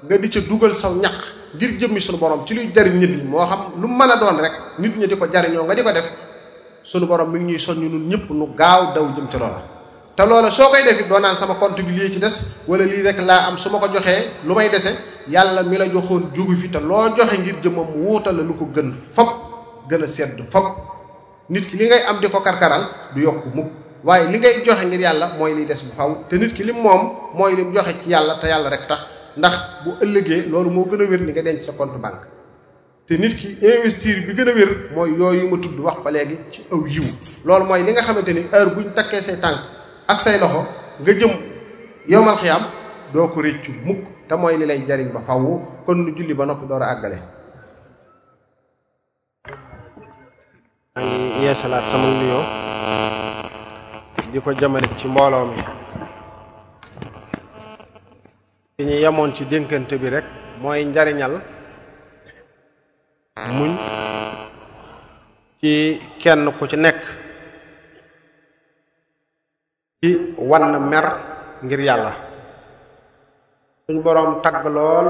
nga 0.07 0.17
di 0.17 0.29
ca 0.29 0.39
dugal 0.47 0.73
saw 0.73 0.95
ñaq 0.95 1.13
ngir 1.55 1.79
jëmmi 1.79 1.99
sunu 1.99 2.17
borom 2.17 2.45
ci 2.45 2.53
luy 2.53 2.71
jariñ 2.73 2.99
nit 2.99 3.09
ñi 3.17 3.23
moo 3.27 3.45
xam 3.47 3.81
lu 3.81 3.87
mën 3.87 4.09
a 4.11 4.17
doon 4.17 4.39
rek 4.41 4.53
nit 4.79 4.95
ñi 4.97 5.07
di 5.07 5.17
ko 5.17 5.25
jariñoo 5.31 5.65
nga 5.65 5.75
di 5.75 5.83
ko 5.83 5.91
def 5.91 6.05
sunu 6.83 7.05
borom 7.07 7.31
mi 7.31 7.39
ngi 7.39 7.47
ñuy 7.51 7.59
soññ 7.59 7.79
ñun 7.81 8.07
ñëpp 8.09 8.29
nu 8.29 8.47
gaaw 8.55 8.93
daw 8.93 9.07
jëm 9.15 9.27
ci 9.29 9.37
loola 9.37 9.74
te 10.15 10.25
loola 10.25 10.49
soo 10.49 10.69
koy 10.69 10.83
def 10.83 11.01
it 11.01 11.07
doo 11.09 11.19
naan 11.19 11.37
sama 11.37 11.55
compte 11.59 11.81
bi 11.83 11.91
lii 11.91 12.11
ci 12.13 12.19
des 12.19 12.35
wala 12.69 12.85
lii 12.85 13.01
rek 13.03 13.17
laa 13.19 13.49
am 13.49 13.57
su 13.57 13.69
ma 13.69 13.79
ko 13.79 13.87
joxee 13.93 14.31
lu 14.47 14.53
may 14.55 14.69
dese 14.69 14.91
yàlla 15.27 15.63
mi 15.63 15.77
la 15.77 15.87
joxoon 15.91 16.29
jugu 16.33 16.55
fi 16.55 16.69
te 16.71 16.79
loo 16.79 17.09
joxe 17.17 17.37
ngir 17.37 17.55
jëmmam 17.63 17.87
mu 17.97 18.17
la 18.23 18.31
lu 18.47 18.53
ko 18.55 18.69
gën 18.73 18.93
fop 19.13 19.29
gën 19.89 20.03
a 20.03 20.07
sedd 20.07 20.39
fop 20.51 20.65
nit 21.49 21.67
ki 21.69 21.75
li 21.77 21.87
ngay 21.89 22.03
am 22.07 22.21
di 22.21 22.29
ko 22.29 22.39
karkaral 22.39 22.83
du 23.13 23.23
yokk 23.25 23.43
mukk 23.53 23.67
waaye 24.05 24.31
li 24.31 24.37
ngay 24.39 24.63
joxe 24.63 24.85
ngir 24.87 25.01
yàlla 25.03 25.33
mooy 25.37 25.51
liy 25.53 25.65
des 25.67 25.83
bu 25.83 25.91
faw 25.99 26.09
te 26.29 26.35
nit 26.39 26.53
ki 26.55 26.63
lim 26.63 26.77
moom 26.79 27.01
mooy 27.35 27.51
lim 27.57 27.73
joxe 27.75 27.93
ci 28.03 28.09
yàlla 28.15 28.35
te 28.39 28.47
yàlla 28.47 28.69
rek 28.71 28.87
tax 28.87 28.99
ndax 29.35 29.55
bu 29.83 29.91
ëllëgee 30.01 30.45
loolu 30.49 30.69
moo 30.71 30.85
gën 30.89 31.01
a 31.01 31.05
wér 31.09 31.23
li 31.27 31.31
nga 31.35 31.41
denc 31.43 31.61
sa 31.61 31.73
compte 31.75 31.99
banque 31.99 32.25
te 33.07 33.15
nit 33.19 33.35
ki 33.35 33.57
investir 33.61 34.23
bi 34.29 34.33
gën 34.39 34.47
a 34.47 34.53
wér 34.55 34.71
mooy 34.95 35.09
yooyu 35.11 35.49
ma 35.51 35.57
tudd 35.61 35.77
wax 35.79 35.97
ba 36.05 36.09
léegi 36.11 36.37
ci 36.51 36.61
aw 36.71 36.87
yiw 36.87 37.03
loolu 37.51 37.65
mooy 37.67 37.83
li 37.83 37.91
nga 37.91 38.01
xamante 38.01 38.29
ni 38.33 38.43
heure 38.53 38.71
buñ 38.75 38.93
takkee 38.95 39.21
say 39.21 39.35
tànk 39.41 39.74
ak 40.05 40.21
say 40.21 40.37
loxo 40.37 40.61
nga 41.01 41.11
jëm 41.17 41.33
yowmal 42.05 42.37
xiyaam 42.37 42.69
doo 43.13 43.25
ko 43.33 43.41
rëccu 43.41 43.71
mukk 43.85 44.05
te 44.29 44.35
mooy 44.37 44.53
li 44.57 44.65
lay 44.69 44.85
jariñ 44.85 45.09
ba 45.09 45.21
faww 45.25 45.45
kon 45.85 45.97
nu 46.05 46.11
julli 46.15 46.33
ba 46.37 46.45
noppi 46.45 46.65
door 46.69 46.81
a 46.83 46.91
àggale 46.93 47.17
maa 50.93 51.17
ngi 51.25 51.43
yeesalaat 51.45 51.83
sama 51.89 52.07
nuyoo 52.17 52.43
di 54.31 54.37
ko 54.45 54.49
jëmale 54.53 54.85
ci 54.95 55.07
mbooloo 55.09 55.45
mi 55.49 55.57
li 58.77 58.83
ñu 58.85 58.97
yemoon 59.03 59.33
ci 59.35 59.43
dénkante 59.49 59.97
bi 59.97 60.09
rekk 60.13 60.27
mooy 60.61 60.85
njariñal 60.85 61.41
muñ 63.57 63.71
ci 65.61 65.71
kenn 66.21 66.45
ku 66.59 66.63
ci 66.69 66.77
nekk 66.77 67.24
Di 70.01 70.35
wan 70.35 70.75
mer 70.91 71.05
ngir 71.63 71.79
yalla 71.79 72.11
suñ 73.87 74.01
borom 74.03 74.41
tag 74.43 74.65
lool 74.67 75.07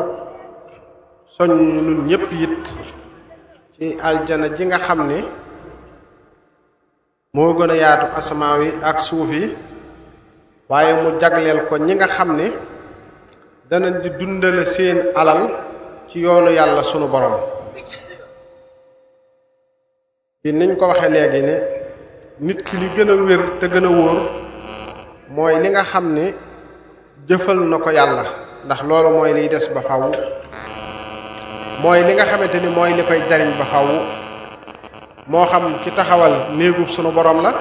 soñ 1.38 1.50
ñun 1.50 2.08
ñepp 2.08 2.32
yitt 2.32 2.66
ci 3.76 3.86
aljana 4.08 4.48
ji 4.56 4.64
nga 4.66 4.78
xamne 4.88 5.18
mo 7.34 7.44
gëna 7.58 7.76
yaatu 7.84 8.06
asamaaw 8.20 8.62
ak 8.90 8.98
suuf 9.08 9.32
waye 10.70 10.92
mu 11.02 11.10
jaglel 11.22 11.60
ko 11.68 11.76
ñi 11.78 11.94
nga 11.96 12.08
xamne 12.18 12.46
ni 13.82 13.90
di 14.02 14.10
dundal 14.20 14.58
seen 14.74 14.98
alal 15.16 15.42
ci 16.10 16.20
yoonu 16.24 16.50
yalla 16.58 16.82
suñu 16.84 17.08
borom 17.14 17.36
bi 20.42 20.50
niñ 20.54 20.72
ko 20.80 20.84
waxe 20.90 21.08
legi 21.16 21.42
ne 21.48 21.56
nit 22.46 22.60
ki 22.66 22.76
li 22.82 22.88
gëna 22.96 23.14
wër 23.28 23.42
te 23.60 23.66
gëna 23.74 23.90
a 24.12 24.44
moy 25.30 25.58
li 25.60 25.70
nga 25.74 25.84
xamne 25.84 26.34
jëfël 27.28 27.58
nako 27.66 27.90
na 27.92 28.24
ndax 28.66 28.82
loolu 28.86 29.10
moy 29.18 29.34
li 29.34 29.50
dess 29.50 29.68
ba 29.74 29.82
faaw 29.82 30.12
moy 31.82 32.00
li 32.06 32.14
nga 32.14 32.26
xamanteni 32.26 32.68
ni 32.70 32.76
mooy 32.76 32.94
li 32.94 33.02
koy 33.04 33.20
jariñ 33.30 33.50
ba 33.58 33.66
faaw 33.66 33.88
mo 35.28 35.46
xam 35.50 35.64
ci 35.84 35.90
taxawal 35.96 36.32
neegu 36.58 36.86
suñu 36.88 37.12
borom 37.12 37.42
la 37.42 37.54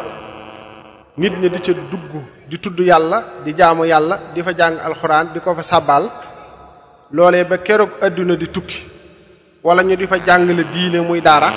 nit 1.16 1.32
ñi 1.40 1.48
di 1.48 1.62
ci 1.62 1.72
dugg 1.90 2.04
di 2.48 2.60
tudd 2.60 2.78
yalla 2.80 3.40
di 3.44 3.54
jaamu 3.54 3.84
yalla 3.84 4.32
di 4.34 4.42
fa 4.42 4.52
jang 4.52 4.78
alxuraan 4.80 5.32
di 5.32 5.40
ko 5.40 5.54
fa 5.54 5.62
sabbal 5.62 6.04
lolé 7.12 7.44
ba 7.46 7.56
kérok 7.56 7.96
aduna 8.02 8.34
di 8.34 8.50
tukki 8.50 8.84
wala 9.62 9.82
ñu 9.82 9.96
di 9.96 10.06
fa 10.06 10.16
le 10.16 10.64
diiné 10.72 10.98
muy 11.00 11.20
dara 11.22 11.48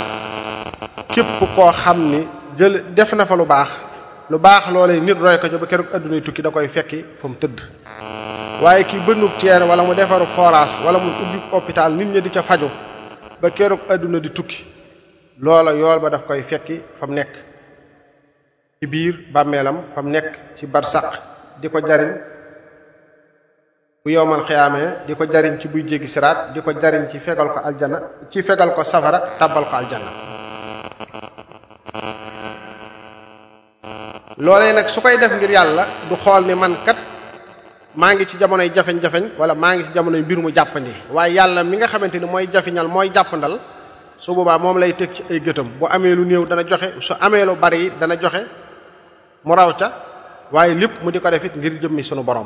képp 1.10 1.44
ko 1.56 1.70
xamni 1.72 2.26
jël 2.58 2.94
def 2.94 3.12
na 3.14 3.26
fa 3.26 3.36
lu 3.36 3.44
baax 3.46 3.72
lu 4.30 4.38
baax 4.40 4.72
loolee 4.74 5.00
nit 5.00 5.16
roy 5.18 5.38
ko 5.40 5.48
ca 5.50 5.58
ba 5.58 5.66
keroog 5.66 5.90
tukki 6.24 6.42
da 6.42 6.50
koy 6.52 6.68
fekki 6.68 7.04
fa 7.16 7.28
mu 7.28 7.36
tëdd 7.36 7.58
ki 7.58 8.84
kii 8.90 9.06
bënnub 9.08 9.32
wala 9.70 9.84
mu 9.84 9.94
defaru 9.96 10.26
foras 10.36 10.80
wala 10.86 11.00
mu 11.00 11.08
ubbi 11.10 11.40
hôpital 11.52 11.92
nit 11.94 12.08
ña 12.14 12.20
di 12.20 12.30
ca 12.30 12.42
faju 12.42 12.68
ba 13.42 13.50
keroog 13.50 13.80
adduna 13.90 14.20
di 14.20 14.30
tukki 14.32 14.66
loola 15.40 15.72
yool 15.74 16.00
ba 16.00 16.10
daf 16.10 16.26
koy 16.28 16.44
fekki 16.44 16.82
fa 17.00 17.06
nek 17.06 17.16
nekk 17.28 17.34
ci 18.82 18.88
biir 18.88 19.14
bàmmeelam 19.32 19.78
fa 19.96 20.02
mu 20.02 20.10
nekk 20.10 20.58
ci 20.58 20.66
barsaq 20.68 21.10
diko 21.62 21.80
ko 21.82 21.88
jariñ 21.88 22.12
bu 24.04 24.10
yowmal 24.12 24.44
xiyaamee 24.44 25.08
di 25.08 25.16
ko 25.16 25.24
jariñ 25.26 25.58
ci 25.58 25.68
buy 25.70 25.84
jéggi 25.88 26.08
siraat 26.08 26.52
di 26.54 26.60
jariñ 26.60 27.10
ci 27.10 27.20
fegal 27.20 27.48
ko 27.54 27.60
aljana 27.64 28.00
ci 28.30 28.44
fegal 28.44 28.74
ko 28.76 28.84
safara 28.84 29.20
tabbal 29.40 29.64
ko 29.64 29.76
aljana 29.76 30.36
lolé 34.40 34.70
nak 34.74 34.90
su 34.90 35.02
koy 35.02 35.18
def 35.18 35.32
ngir 35.34 35.50
yalla 35.52 35.82
du 36.10 36.16
xol 36.16 36.46
ni 36.46 36.54
man 36.54 36.74
kat 36.86 36.96
maangi 37.98 38.26
ci 38.28 38.38
jamono 38.40 38.62
jafeñ-jafeñ 38.64 39.34
wala 39.38 39.56
maangi 39.58 39.86
ci 39.86 39.90
jamono 39.94 40.18
mbir 40.20 40.38
mu 40.38 40.52
jappandi 40.54 40.92
waye 41.12 41.34
yalla 41.34 41.64
mi 41.66 41.78
nga 41.78 41.88
xamanteni 41.88 42.26
moy 42.26 42.46
jafignal 42.54 42.88
moy 42.88 43.10
jappandal 43.12 43.58
su 44.16 44.34
boobaa 44.36 44.58
mom 44.60 44.78
lay 44.78 44.94
teg 44.96 45.12
ci 45.14 45.24
ay 45.30 45.40
geutam 45.42 45.70
bu 45.80 45.88
amé 45.90 46.14
lu 46.14 46.24
néew 46.26 46.46
dana 46.46 46.62
joxe 46.68 46.94
su 47.02 47.14
amé 47.20 47.46
lu 47.46 47.56
bari 47.56 47.92
dana 48.00 48.16
joxe 48.22 48.46
mu 49.44 49.56
raw 49.56 49.74
ca 49.76 49.90
waaye 50.52 50.74
lépp 50.76 51.02
mu 51.04 51.10
diko 51.12 51.30
defit 51.32 51.56
ngir 51.58 51.82
jëmmi 51.82 52.04
sunu 52.04 52.22
borom 52.22 52.46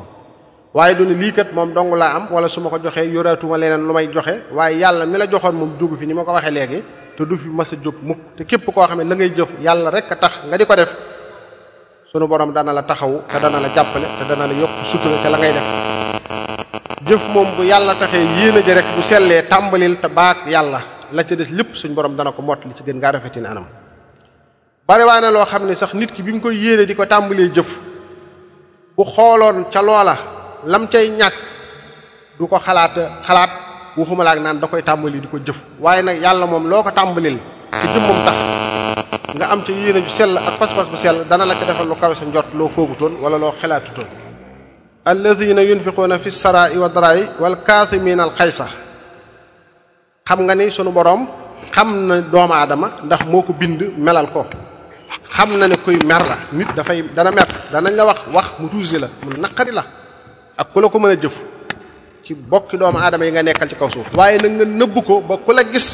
waye 0.73 0.95
du 0.95 1.03
ni 1.05 1.15
li 1.15 1.33
kat 1.33 1.51
mom 1.51 1.73
dong 1.73 1.91
la 1.95 2.15
am 2.15 2.27
wala 2.31 2.47
su 2.47 2.61
ma 2.61 2.69
ko 2.69 2.77
joxee 2.79 3.11
yoraatuma 3.11 3.57
leneen 3.57 3.85
lu 3.85 3.91
may 3.91 4.07
joxe 4.13 4.43
waaye 4.53 4.77
yàlla 4.77 5.05
mi 5.05 5.17
la 5.17 5.27
joxoon 5.29 5.53
mom 5.55 5.71
jógu 5.77 5.97
fi 5.97 6.05
ni 6.07 6.13
mako 6.13 6.31
ko 6.31 6.37
waxee 6.39 6.83
te 7.17 7.23
du 7.25 7.35
fi 7.35 7.49
massa 7.49 7.75
a 7.75 7.89
mukk 8.01 8.19
te 8.37 8.45
kep 8.45 8.63
ko 8.63 8.79
xam 8.81 9.01
la 9.03 9.15
ngay 9.15 9.35
jëf 9.35 9.49
yalla 9.59 9.89
rek 9.91 10.07
tax 10.17 10.31
nga 10.47 10.55
diko 10.57 10.75
def 10.75 10.95
sunu 12.11 12.27
borom 12.27 12.51
dana 12.51 12.73
la 12.75 12.83
taxawu 12.83 13.21
te 13.25 13.39
dana 13.39 13.57
la 13.61 13.69
jàppale 13.69 14.03
te 14.19 14.25
dana 14.27 14.45
la 14.45 14.53
yokk 14.53 14.73
sutura 14.83 15.15
ca 15.23 15.29
la 15.29 15.37
ngay 15.37 15.51
def 15.55 15.67
jëf 17.07 17.29
moom 17.33 17.45
bu 17.55 17.63
yàlla 17.63 17.95
taxee 17.95 18.19
yéene 18.19 18.61
ji 18.65 18.73
rek 18.73 18.83
bu 18.97 19.01
sellee 19.01 19.43
tàmbalil 19.47 19.95
te 19.95 20.07
baag 20.09 20.43
yàlla 20.45 20.79
la 21.13 21.23
ca 21.23 21.35
des 21.37 21.49
lépp 21.51 21.73
suñu 21.73 21.93
borom 21.93 22.13
dana 22.17 22.33
ko 22.33 22.41
mott 22.41 22.65
li 22.65 22.73
ci 22.75 22.83
gën 22.83 22.97
ngaa 22.99 23.11
rafetin 23.11 23.45
anam 23.45 23.65
na 24.89 25.31
loo 25.31 25.45
xam 25.45 25.65
ne 25.65 25.73
sax 25.73 25.93
nit 25.93 26.11
ki 26.11 26.21
bi 26.21 26.33
mu 26.33 26.41
koy 26.41 26.57
yéene 26.57 26.85
di 26.85 26.93
ko 26.95 27.05
tàmbalee 27.05 27.49
jëf 27.55 27.79
bu 28.97 29.03
xooloon 29.05 29.69
ca 29.71 29.81
loola 29.81 30.15
lam 30.65 30.89
cay 30.89 31.07
ñàkk 31.07 31.35
du 32.37 32.45
ko 32.47 32.59
xalaat 32.59 33.23
xalaat 33.25 33.49
waxuma 33.95 34.23
laak 34.25 34.39
naan 34.41 34.59
da 34.59 34.67
koy 34.67 34.83
tàmbali 34.83 35.21
di 35.21 35.27
ko 35.27 35.37
jëf 35.39 35.63
waaye 35.79 36.01
nag 36.03 36.19
yàlla 36.21 36.45
moom 36.45 36.67
loo 36.67 36.83
ko 36.83 36.91
tàmbalil 36.91 37.39
te 37.71 37.87
jëmmam 37.87 38.19
tax 38.25 38.60
nga 39.35 39.45
am 39.51 39.61
te 39.63 39.71
yéene 39.71 40.01
ju 40.03 40.09
sell 40.09 40.35
ak 40.37 40.55
pas-pas 40.59 40.85
bu 40.91 40.97
sell 40.97 41.23
dana 41.29 41.45
la 41.45 41.53
ko 41.55 41.63
defal 41.65 41.87
lu 41.87 41.95
kawe 41.95 42.13
sa 42.15 42.25
njort 42.25 42.49
loo 42.57 42.67
foogutoon 42.67 43.13
wala 43.23 43.37
loo 43.37 43.53
xelaatutoon 43.59 44.07
alladhina 45.05 45.63
yunfiquna 45.63 46.19
fi 46.19 46.29
sarai 46.31 46.77
wa 46.77 46.87
darai 46.89 47.23
wal 47.39 47.55
kathimina 47.63 48.23
al 48.27 48.33
qaysa 48.35 48.65
xam 50.27 50.39
nga 50.43 50.55
ni 50.55 50.67
sunu 50.71 50.91
borom 50.91 51.25
xam 51.71 52.07
na 52.07 52.21
doomu 52.21 52.53
aadama 52.53 52.87
ndax 53.05 53.21
moo 53.31 53.41
ko 53.41 53.53
bind 53.53 53.79
melal 53.97 54.27
ko 54.33 54.45
xam 55.35 55.57
na 55.57 55.67
ne 55.67 55.75
koy 55.77 55.97
mer 56.05 56.23
la 56.29 56.35
nit 56.51 56.67
dafay 56.75 57.01
dana 57.15 57.31
mer 57.31 57.47
danañ 57.71 57.95
la 57.95 58.05
wax 58.05 58.19
wax 58.33 58.45
mu 58.59 58.67
tuusi 58.69 58.99
la 58.99 59.07
mu 59.23 59.31
naqari 59.39 59.71
la 59.71 59.83
ak 60.57 60.67
ku 60.73 60.79
la 60.81 60.89
ko 60.89 60.99
mën 60.99 61.11
a 61.11 61.15
jëf 61.21 61.37
ci 62.25 62.33
bokki 62.35 62.77
doomu 62.77 62.97
aadama 62.99 63.25
yi 63.25 63.31
nga 63.31 63.41
nekkal 63.43 63.69
ci 63.69 63.75
kaw 63.75 63.87
suuf 63.89 64.09
waaye 64.13 64.37
na 64.43 64.47
nga 64.49 64.65
nëbb 64.65 64.95
ko 65.07 65.21
ba 65.21 65.37
ku 65.37 65.51
la 65.53 65.63
gis 65.63 65.89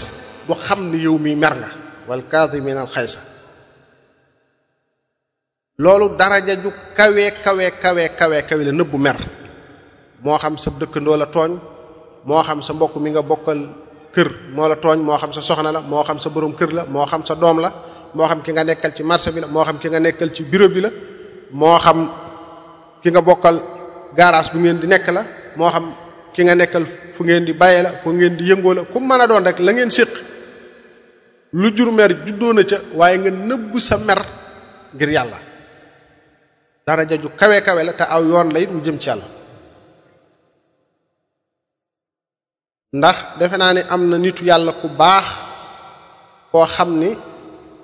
du 0.47 0.53
xam 0.55 0.89
ni 0.91 0.97
yow 1.03 1.17
mi 1.19 1.35
mer 1.35 1.53
nga 1.61 1.69
wal 2.07 2.23
kaadimiina 2.31 2.87
al 2.87 2.91
xaysa 2.91 3.19
loolu 5.83 6.15
daraja 6.17 6.55
ju 6.63 6.71
kawee 6.95 7.31
kawee 7.45 7.69
kawe 7.83 8.03
kawee 8.19 8.41
kawe 8.47 8.63
la 8.63 8.71
nëbbu 8.71 8.97
mer 8.97 9.17
moo 10.23 10.37
xam 10.39 10.57
sa 10.57 10.71
dëkkandoo 10.71 11.17
la 11.19 11.25
tooñ 11.27 11.51
moo 12.25 12.43
xam 12.43 12.61
sa 12.63 12.73
mbokk 12.73 12.95
mi 13.03 13.11
nga 13.11 13.21
bokkal 13.21 13.59
kër 14.15 14.29
moo 14.55 14.67
la 14.67 14.75
tooñ 14.75 14.99
moo 15.03 15.17
xam 15.19 15.31
sa 15.35 15.41
soxna 15.41 15.71
la 15.71 15.79
moo 15.81 16.03
xam 16.03 16.19
sa 16.19 16.29
boroom 16.31 16.55
kër 16.55 16.71
la 16.73 16.81
moo 16.85 17.05
xam 17.05 17.21
sa 17.27 17.35
doom 17.35 17.59
la 17.59 17.69
moo 18.15 18.25
xam 18.27 18.41
ki 18.41 18.51
nga 18.55 18.63
nekkal 18.63 18.91
ci 18.95 19.03
marché 19.03 19.29
bi 19.31 19.39
la 19.43 19.47
moo 19.47 19.63
xam 19.67 19.77
ki 19.77 19.87
nga 19.91 19.99
nekkal 19.99 20.31
ci 20.33 20.43
bureau 20.43 20.69
bi 20.71 20.81
la 20.81 20.89
moo 21.51 21.77
xam 21.79 21.99
ki 23.03 23.09
nga 23.11 23.21
bokkal 23.21 23.57
gaaraas 24.17 24.49
bu 24.51 24.57
ngeen 24.59 24.79
di 24.79 24.87
nekk 24.87 25.11
la 25.11 25.21
moo 25.55 25.69
xam 25.69 25.85
ki 26.33 26.41
nga 26.47 26.55
nekkal 26.55 26.85
fu 26.85 27.21
ngeen 27.27 27.43
di 27.45 27.53
baye 27.53 27.83
la 27.85 27.91
fu 28.01 28.09
ngeen 28.15 28.33
di 28.39 28.43
yëngoo 28.49 28.73
la 28.73 28.81
ku 28.83 28.97
mën 28.99 29.21
a 29.21 29.27
doon 29.27 29.43
rek 29.45 29.59
la 29.59 29.71
ngeen 29.75 29.91
séq 29.91 30.09
lu 31.55 31.71
jur 31.71 31.87
mer 31.95 32.09
juddoo 32.25 32.51
na 32.53 32.63
ca 32.63 32.77
waaye 32.93 33.17
nga 33.23 33.31
nëbb 33.31 33.71
sa 33.79 33.95
mer 34.03 34.19
ngir 34.93 35.09
yàlla 35.15 35.37
daraja 36.85 37.15
ju 37.21 37.29
kawe 37.29 37.61
kawe 37.61 37.83
la 37.83 37.93
te 37.93 38.03
aw 38.03 38.21
yoon 38.23 38.51
lay 38.51 38.67
mu 38.67 38.81
jëm 38.83 38.99
ci 38.99 39.07
yàlla 39.07 39.23
ndax 42.93 43.15
defe 43.39 43.57
naa 43.57 43.73
ne 43.73 43.81
am 43.89 44.09
na 44.09 44.17
nitu 44.17 44.43
yàlla 44.43 44.73
ku 44.73 44.87
baax 44.87 45.25
koo 46.51 46.65
xam 46.65 46.97
ni 46.99 47.15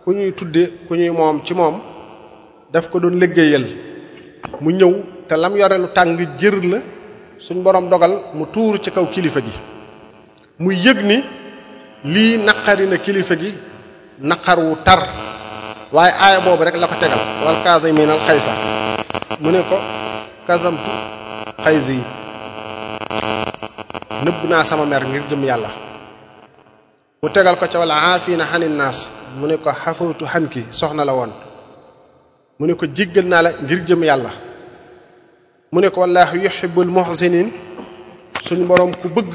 ku 0.04 0.12
ñuy 0.12 0.34
tudde 0.36 0.68
ku 0.88 0.96
ñuy 0.96 1.10
moom 1.12 1.42
ci 1.46 1.54
moom 1.54 1.80
daf 2.72 2.90
ko 2.90 3.00
doon 3.00 3.20
liggéeyal 3.20 3.66
mu 4.60 4.70
ñëw 4.72 5.26
te 5.28 5.36
lam 5.38 5.56
yore 5.56 5.78
lu 5.78 5.88
tàng 5.94 6.18
jër 6.40 6.56
la 6.66 6.80
suñ 7.40 7.64
boroom 7.64 7.88
dogal 7.90 8.12
mu 8.34 8.46
tuur 8.52 8.80
ci 8.84 8.92
kaw 8.92 9.06
kilifa 9.08 9.40
gi 9.40 9.52
mu 10.60 10.72
yëg 10.72 11.00
ni 11.04 11.24
li 12.04 12.38
naqari 12.38 12.86
na 12.88 12.98
kilifa 12.98 13.36
gi 13.42 13.52
nakaru 14.20 14.76
tar 14.86 15.00
way 15.92 16.12
aya 16.20 16.40
bobu 16.44 16.64
rek 16.64 16.76
lako 16.78 16.96
tegal 17.00 17.22
wal 17.48 17.94
min 17.94 18.10
al 18.10 18.20
xaysa 18.28 18.52
mune 19.40 19.62
ko 19.70 19.78
kazamtu 20.48 20.92
xaysi 21.64 21.92
yi 21.96 22.04
nëbb 24.24 24.54
sama 24.64 24.86
mer 24.86 25.04
ngir 25.08 25.24
jëm 25.30 25.44
yàlla 25.44 25.70
mu 27.22 27.30
tegal 27.30 27.56
ko 27.56 27.68
ci 27.68 27.78
wal 27.78 27.92
afina 27.92 28.44
hanin 28.52 28.76
nas 28.78 29.10
mune 29.40 29.56
ko 29.64 29.72
hafutu 29.72 30.26
hanki 30.28 30.66
soxna 30.72 31.06
la 31.06 31.14
won 31.14 31.32
mune 32.60 32.76
ko 32.76 32.86
jigal 32.86 33.24
na 33.26 33.42
la 33.48 33.50
ngir 33.64 33.80
jëm 33.88 34.04
yàlla 34.04 34.32
mune 35.72 35.88
ko 35.90 36.02
wallaahu 36.02 36.36
yuhibbul 36.36 36.88
muhsinin 36.88 37.48
suñu 38.42 38.66
borom 38.68 38.92
ku 38.94 39.08
bëgg 39.08 39.32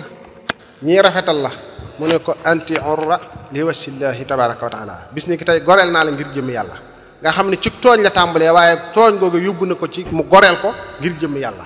ñi 0.82 1.00
rafetal 1.00 1.38
la 1.40 1.50
mu 1.98 2.06
ne 2.06 2.18
ko 2.22 2.32
anti 2.46 2.78
urra 2.78 3.18
li 3.52 3.60
wasillahi 3.62 4.22
tabaraka 4.24 4.62
wa 4.62 4.70
taala 4.72 4.94
bis 5.12 5.26
ni 5.26 5.34
ki 5.36 5.42
tay 5.44 5.60
gorel 5.66 5.90
na 5.90 6.04
la 6.06 6.10
ngir 6.14 6.30
jëm 6.34 6.46
yalla 6.50 6.76
nga 7.20 7.30
xamni 7.34 7.58
ci 7.60 7.70
togn 7.82 8.02
la 8.02 8.10
tambale 8.10 8.46
waye 8.50 8.74
togn 8.94 9.18
gogo 9.18 9.38
yobbu 9.38 9.66
nako 9.66 9.86
ci 9.90 10.06
mu 10.14 10.22
gorel 10.30 10.56
ko 10.62 10.70
ngir 11.02 11.12
jëm 11.18 11.34
yalla 11.36 11.64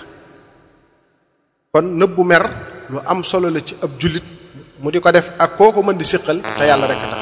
kon 1.73 1.83
nëbbu 1.85 2.23
mer 2.25 2.42
lu 2.90 2.99
am 3.05 3.23
solo 3.23 3.49
la 3.53 3.61
ci 3.61 3.77
ab 3.85 3.92
julit 4.01 4.25
mu 4.81 4.90
di 4.90 4.99
ko 5.01 5.11
def 5.12 5.31
ak 5.38 5.57
koko 5.57 5.83
man 5.85 5.97
di 5.97 6.05
sikkal 6.05 6.40
ta 6.40 6.64
yalla 6.64 6.87
rek 6.88 7.01
tax 7.12 7.18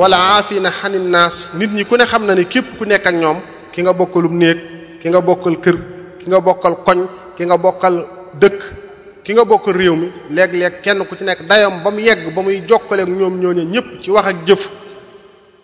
wala 0.00 0.16
aafina 0.40 0.70
hanin 0.80 1.12
nas 1.12 1.52
nit 1.58 1.68
ñi 1.70 1.84
ku 1.84 1.94
ne 1.96 2.04
xamna 2.06 2.32
na 2.32 2.40
ni 2.40 2.46
kep 2.48 2.78
ku 2.80 2.84
nekk 2.88 3.04
ak 3.06 3.14
ñom 3.20 3.38
ki 3.72 3.82
nga 3.84 3.92
bokkalum 3.92 4.32
neek 4.36 4.58
ki 5.02 5.08
nga 5.12 5.20
bokkal 5.20 5.56
kër 5.60 5.76
ki 6.20 6.24
nga 6.28 6.40
bokkal 6.40 6.74
koñ 6.86 6.98
ki 7.36 7.44
nga 7.44 7.56
bokkal 7.60 7.94
dekk 8.40 8.79
ki 9.22 9.34
nga 9.36 9.44
bokk 9.44 9.68
réew 9.76 9.96
mi 9.96 10.08
leg 10.32 10.50
leg 10.56 10.74
kenn 10.82 11.04
ku 11.06 11.12
ci 11.16 11.24
nekk 11.24 11.40
dayam 11.46 11.82
ba 11.84 11.90
mu 11.90 12.00
yegg 12.00 12.32
ba 12.34 12.40
muy 12.42 12.60
jokkale 12.66 13.02
ak 13.04 13.08
ñoom 13.10 13.36
ñooñu 13.40 13.64
ñëpp 13.68 13.88
ci 14.02 14.08
wax 14.10 14.26
ak 14.32 14.36
jëf 14.48 14.62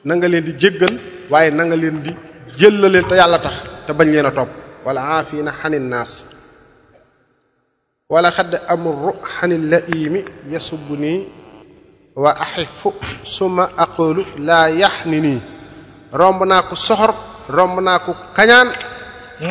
na 0.05 0.13
nga 0.17 0.29
leen 0.29 0.45
di 0.45 0.53
jéggal 0.61 0.95
waaye 1.31 1.51
na 1.51 1.65
nga 1.65 1.77
leen 1.77 1.99
di 2.05 2.11
jëllale 2.59 3.01
te 3.09 3.15
yàlla 3.17 3.39
tax 3.41 3.57
te 3.87 3.93
bañ 3.97 4.11
leen 4.13 4.27
a 4.27 4.33
wala 4.85 5.01
aafina 5.17 5.53
xanin 5.53 5.89
naas 5.89 6.13
wala 8.09 8.31
xadd 8.31 8.53
amru 8.69 9.17
wa 12.17 12.31
axifu 12.39 12.93
suma 13.25 13.69
aqulu 13.77 14.23
la 14.41 14.71
yaxni 14.71 15.21
nii 15.21 15.41
romb 16.13 16.41
naa 16.49 16.63
ko 16.65 16.73
soxor 16.75 17.13
romb 17.49 17.77
naa 17.81 17.99
ko 18.01 18.17
kañaan 18.37 18.69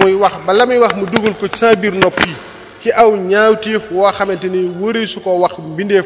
muy 0.02 0.14
wax 0.18 0.34
ba 0.46 0.54
la 0.54 0.66
muy 0.66 0.80
wax 0.82 0.94
mu 0.98 1.06
dugal 1.06 1.36
ko 1.38 1.46
ci 1.48 1.58
sa 1.62 1.76
biir 1.78 1.94
nopp 1.94 2.18
ci 2.86 2.92
aw 3.04 3.12
ñaawteef 3.32 3.86
woo 3.98 4.06
xamante 4.18 4.46
ni 4.54 4.62
wëri 4.82 5.04
su 5.14 5.18
ko 5.26 5.32
wax 5.44 5.54
mbindeef 5.72 6.06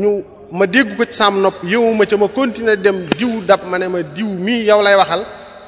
ñu 0.00 0.10
ma 0.58 0.66
dégg 0.74 0.88
ko 0.98 1.02
ci 1.08 1.14
sam 1.20 1.34
nopp 1.40 1.58
yëwuma 1.72 2.04
ca 2.10 2.16
ma 2.18 2.28
continuer 2.28 2.76
dem 2.76 2.96
diw 3.18 3.32
dab 3.48 3.62
ma 3.64 3.78
ne 3.78 3.88
ma 3.88 4.02
diw 4.02 4.28
mii 4.44 4.60
yow 4.68 4.80
lay 4.84 4.92
waxal 4.94 5.22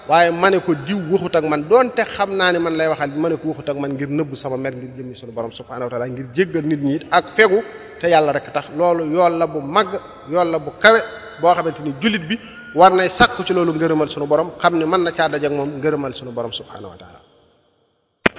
waaye 0.09 0.31
ma 0.31 0.51
ne 0.51 0.61
ko 0.61 0.73
diw 0.75 1.01
waxut 1.13 1.35
ak 1.37 1.45
man 1.49 1.63
doonte 1.71 2.05
xam 2.15 2.37
naa 2.37 2.53
ne 2.53 2.59
man 2.59 2.77
lay 2.77 2.89
waxal 2.93 3.09
ma 3.17 3.29
ne 3.31 3.37
ko 3.41 3.49
waxut 3.57 3.69
ak 3.73 3.77
man 3.81 3.93
ngir 3.97 4.09
nëbb 4.13 4.37
sama 4.37 4.57
mer 4.59 4.75
ngir 4.77 4.93
jëm 5.01 5.15
sunu 5.17 5.33
borom 5.33 5.53
subhanahu 5.57 5.89
wa 5.91 6.07
ngir 6.07 6.27
jéggal 6.37 6.67
nit 6.69 6.83
ñi 6.85 6.99
ak 7.11 7.33
fegu 7.33 7.63
te 8.03 8.07
yàlla 8.13 8.33
rek 8.37 8.53
tax 8.53 8.69
loolu 8.77 9.05
yool 9.09 9.33
la 9.39 9.47
bu 9.47 9.61
màgg 9.65 9.97
yool 10.29 10.51
la 10.53 10.59
bu 10.59 10.73
kawe 10.79 11.01
boo 11.41 11.55
xamante 11.57 11.81
ni 11.83 11.95
jullit 12.01 12.21
bi 12.29 12.37
war 12.75 12.93
nay 12.93 13.09
sàkku 13.09 13.43
ci 13.47 13.55
loolu 13.55 13.73
ngërëmal 13.75 14.11
sunu 14.11 14.27
borom 14.27 14.51
xam 14.61 14.77
ne 14.77 14.85
mën 14.85 15.03
na 15.05 15.11
caa 15.13 15.29
dajak 15.31 15.53
moom 15.53 15.69
ngërëmal 15.79 16.13
sunu 16.15 16.33
borom 16.37 16.53
subhanahu 16.53 16.93
wa 16.93 17.28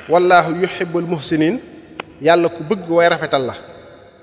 والله 0.10 0.56
يحب 0.64 0.94
المحسنين 0.98 1.56
يالا 2.24 2.48
كو 2.48 2.62
بغ 2.70 2.80
واي 2.94 3.08
رافتال 3.12 3.44
لا 3.48 3.54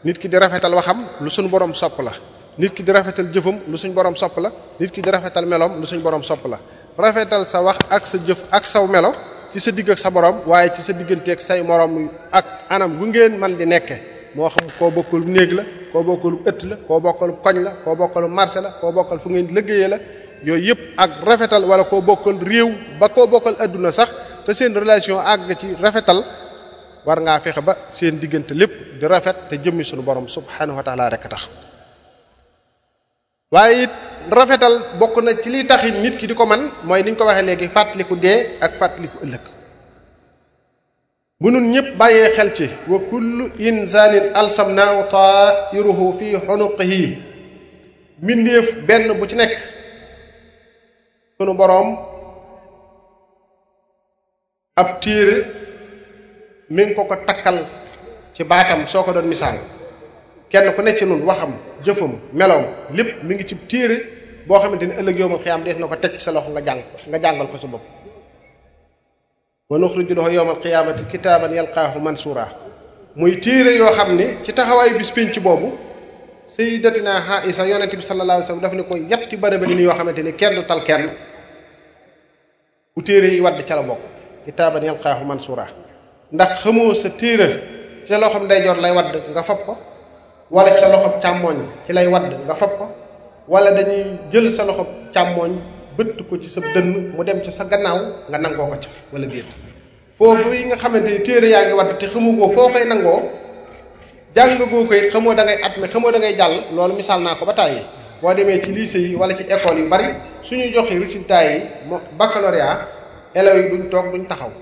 نيت 0.07 0.17
كي 0.19 0.29
دي 0.33 0.39
رافتال 0.41 0.73
واخام 0.75 0.99
لو 1.21 1.29
سون 1.29 1.49
بوروم 1.53 1.73
سوب 1.77 2.01
لا 2.07 2.12
نيت 2.59 2.73
كي 2.75 2.83
دي 2.87 2.93
رافتال 2.97 3.29
جيفوم 3.33 3.57
لو 3.69 3.77
سون 3.77 3.91
بوروم 3.93 4.15
سوب 4.17 4.33
لا 4.41 4.49
نيت 4.81 4.91
كي 4.95 5.01
دي 5.05 5.11
رافتال 5.11 5.45
ميلوم 5.49 5.73
لو 5.81 5.85
سون 5.87 6.01
بوروم 6.05 6.23
سوب 6.23 6.41
لا 6.53 6.59
رافتال 6.99 7.47
سا 7.47 7.59
واخ 7.59 7.77
اك 7.91 8.07
سا 8.07 8.19
جيف 8.27 8.39
اك 8.57 8.65
سا 8.65 8.87
ميلو 8.87 9.12
تي 9.53 9.59
سا 9.59 9.71
ديغ 9.75 9.91
اك 9.93 9.99
سا 10.01 10.09
بوروم 10.09 10.37
واي 10.49 10.69
تي 10.73 10.81
سا 10.83 10.93
ديغنتي 10.97 11.33
اك 11.37 11.41
ساي 11.41 11.61
موروم 11.62 12.09
اك 12.39 12.45
انام 12.75 12.93
غونغين 13.01 13.33
مان 13.41 13.53
دي 13.59 13.65
نيك 13.65 13.89
مو 14.37 14.49
خم 14.55 14.67
كو 14.79 14.87
بوكول 14.97 15.21
نيك 15.35 15.51
لا 15.59 15.65
كو 15.93 16.01
بوكول 16.09 16.35
ات 16.49 16.65
لا 16.65 16.77
كو 16.89 17.01
بوكول 17.05 17.31
كوغ 17.45 17.53
لا 17.69 17.73
كو 17.85 17.95
بوكول 18.01 18.25
مارسي 18.39 18.61
لا 18.61 18.71
كو 18.81 18.89
بوكول 18.97 19.19
فوغين 19.21 19.47
ليغيي 19.55 19.87
لا 19.93 20.01
يوي 20.49 20.61
ييب 20.67 20.79
اك 21.03 21.11
رافتال 21.29 21.62
ولا 21.71 21.83
كو 21.83 22.01
بوكول 22.01 22.43
ريو 22.51 22.69
با 23.01 23.07
كو 23.07 23.27
بوكول 23.27 23.57
ادونا 23.65 23.91
te 24.47 24.53
seen 24.55 24.73
relation 24.85 25.19
ag 25.33 25.43
ci 25.61 25.67
rafetal 25.85 26.19
war 27.07 27.19
nga 27.25 27.33
fexe 27.45 27.61
ba 27.69 27.73
seen 27.97 28.15
diggante 28.23 28.53
lépp 28.61 28.73
di 29.01 29.05
rafet 29.13 29.37
te 29.51 29.55
jëmmi 29.63 29.85
sunu 29.85 30.03
borom 30.09 30.27
subhanahu 30.37 30.79
wa 30.79 30.85
taala 30.87 31.11
rek 31.15 31.25
tax 31.33 31.45
waye 33.55 33.83
rafetal 34.39 34.75
bokku 35.01 35.21
na 35.21 35.31
ci 35.43 35.49
li 35.55 35.67
tax 35.71 35.83
nit 36.05 36.15
ki 36.21 36.27
diko 36.31 36.45
man 36.51 36.63
moy 36.87 37.03
niñ 37.03 37.17
ko 37.19 37.25
waxé 37.29 37.43
léegi 37.49 37.69
fàttaliku 37.77 38.15
dé 38.25 38.33
ak 38.65 38.73
fàttaliku 38.81 39.19
ëllëg 39.25 39.45
bu 41.41 41.47
nun 41.53 41.67
ñëpp 41.75 41.89
bayé 41.99 42.23
xel 42.37 42.51
ci 42.57 42.67
wa 42.91 42.99
kullu 43.11 43.45
insanin 43.69 44.27
alsamnaahu 44.41 44.99
tairuhu 45.15 46.05
fi 46.19 46.29
hunuqihi 46.47 47.01
mbindeef 48.23 48.69
benn 48.87 49.07
bu 49.19 49.25
ci 49.31 49.37
nek 49.37 49.53
sunu 51.39 51.53
borom 51.61 51.91
ab 54.77 55.01
téere 55.01 55.37
mi 56.69 56.83
ngi 56.85 56.93
ko 56.95 57.09
ko 57.09 57.17
takkal 57.25 57.65
ci 58.37 58.45
baatam 58.45 58.85
soo 58.85 59.01
ko 59.01 59.09
doon 59.17 59.25
misaal 59.25 59.57
kenn 60.53 60.69
ku 60.77 60.83
nekk 60.85 60.99
ci 61.01 61.05
nun 61.09 61.25
waxam 61.25 61.57
jëfam 61.81 62.21
meloom 62.37 62.65
lépp 62.93 63.25
mu 63.25 63.33
ngi 63.35 63.45
ci 63.49 63.57
téere 63.57 63.97
boo 64.47 64.61
xamante 64.61 64.83
ni 64.85 64.93
ëllëg 65.01 65.17
yowmal 65.21 65.41
xiyaam 65.41 65.65
dees 65.65 65.79
na 65.81 65.89
ko 65.89 65.97
teg 65.97 66.12
ci 66.17 66.21
sa 66.21 66.29
loxo 66.33 66.51
nga 66.53 66.61
jàng 66.61 66.83
nga 67.09 67.19
jàngal 67.23 67.49
ko 67.49 67.57
sa 67.57 67.67
bopp 67.73 67.81
wa 69.73 69.79
nuxriju 69.79 70.12
lahu 70.15 70.29
yowmal 70.37 70.61
xiyaamati 70.61 71.09
kitaaban 71.09 71.57
yalqaahu 71.57 71.97
mansuura 71.99 72.45
muy 73.17 73.41
téere 73.41 73.73
yoo 73.81 73.97
xam 73.97 74.12
ne 74.15 74.45
ci 74.45 74.53
taxawaayu 74.53 74.99
bis 74.99 75.11
pénc 75.11 75.41
boobu 75.41 75.73
sayyidatina 76.45 77.12
Aïsa 77.41 77.65
yonent 77.67 77.97
bi 77.97 78.03
sallallahu 78.03 78.45
alayhi 78.45 78.45
wasallam 78.45 78.62
daf 78.69 78.75
ne 78.77 78.83
ko 78.85 78.95
ñetti 79.01 79.37
bërëb 79.39 79.62
ni 79.73 79.83
yoo 79.89 79.97
xamante 79.97 80.21
ni 80.23 80.33
kenn 80.37 80.55
du 80.55 80.62
tal 80.69 80.85
kenn 80.85 81.09
bu 82.95 83.03
téere 83.03 83.33
yi 83.33 83.41
wadd 83.41 83.65
ca 83.65 83.77
la 83.77 83.83
bokk 83.83 84.16
kitaaban 84.47 84.83
yalqaahu 84.87 85.25
mansuura 85.27 85.67
ndax 86.33 86.51
xamoo 86.63 86.95
sa 86.95 87.11
téere 87.11 87.47
ci 88.07 88.13
sa 88.15 88.19
loxob 88.23 88.43
ndeyjoor 88.47 88.79
lay 88.81 88.93
wadd 88.97 89.13
nga 89.35 89.43
fab 89.43 89.59
ko 89.67 89.75
wala 90.55 90.71
ci 90.71 90.79
sa 90.79 90.89
loxob 90.95 91.19
càmmooñ 91.23 91.59
ci 91.87 91.91
lay 91.93 92.07
wadd 92.07 92.31
nga 92.47 92.55
fab 92.55 92.71
ko 92.79 92.87
wala 93.51 93.71
dañuy 93.75 94.07
jël 94.31 94.47
sa 94.55 94.63
loxob 94.65 94.87
càmmooñ 95.15 95.53
bëtt 95.99 96.19
ko 96.31 96.39
ci 96.39 96.49
sa 96.49 96.61
dënn 96.63 97.13
mu 97.17 97.23
dem 97.27 97.43
ci 97.43 97.51
sa 97.51 97.65
gannaaw 97.67 97.99
nga 98.31 98.39
nangoo 98.39 98.71
ko 98.71 98.77
ca 98.83 98.89
wala 99.13 99.27
déet 99.27 99.51
foofu 100.19 100.55
yi 100.55 100.65
nga 100.71 100.77
xamante 100.79 101.11
ni 101.11 101.21
téere 101.27 101.51
yaa 101.51 101.67
ngi 101.67 101.75
wadd 101.75 101.99
te 101.99 102.07
xamugoo 102.13 102.51
foo 102.55 102.71
koy 102.71 102.85
nangoo 102.87 103.21
jàng 104.35 104.59
goo 104.63 104.87
ko 104.87 104.95
it 104.95 105.11
xamoo 105.13 105.35
da 105.35 105.43
at 105.43 105.75
mi 105.83 105.89
xamoo 105.93 106.13
da 106.15 106.19
ngay 106.19 106.37
jàll 106.39 106.55
loolu 106.75 106.95
misaal 106.95 107.19
naa 107.21 107.35
ko 107.35 107.47
ba 107.47 107.53
tàyyi 107.53 107.83
boo 108.23 108.35
demee 108.35 108.63
ci 108.63 108.71
lycée 108.73 108.99
yi 109.11 109.17
wala 109.17 109.35
ci 109.35 109.43
école 109.43 109.79
yu 109.83 109.89
bari 109.89 110.07
suñu 110.43 110.71
joxe 110.75 110.95
résultat 110.99 111.43
yi 111.47 111.63
mo 111.89 111.99
baccalauréat 112.19 112.95
elaw 113.38 113.57
yi 113.61 113.68
duñ 113.70 113.83
tok 113.90 114.07
duñ 114.12 114.22
taxaw 114.31 114.53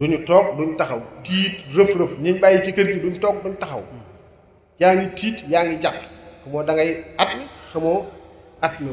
duñu 0.00 0.18
tok 0.28 0.46
duñ 0.58 0.70
taxaw 0.80 1.00
tiit 1.24 1.54
reuf 1.76 1.90
reuf 1.98 2.12
ñiñ 2.24 2.34
bayyi 2.42 2.58
ci 2.64 2.70
kër 2.76 2.86
gi 2.94 3.00
duñ 3.04 3.14
tok 3.22 3.34
duñ 3.44 3.54
taxaw 3.62 3.82
yaangi 4.80 5.02
ngi 5.06 5.14
tiit 5.18 5.36
yaa 5.52 5.64
ngi 5.66 5.76
xamoo 6.42 6.62
da 6.66 6.72
ngay 6.74 6.90
at 7.22 7.30
xamoo 7.72 7.98
at 8.66 8.74
no 8.84 8.92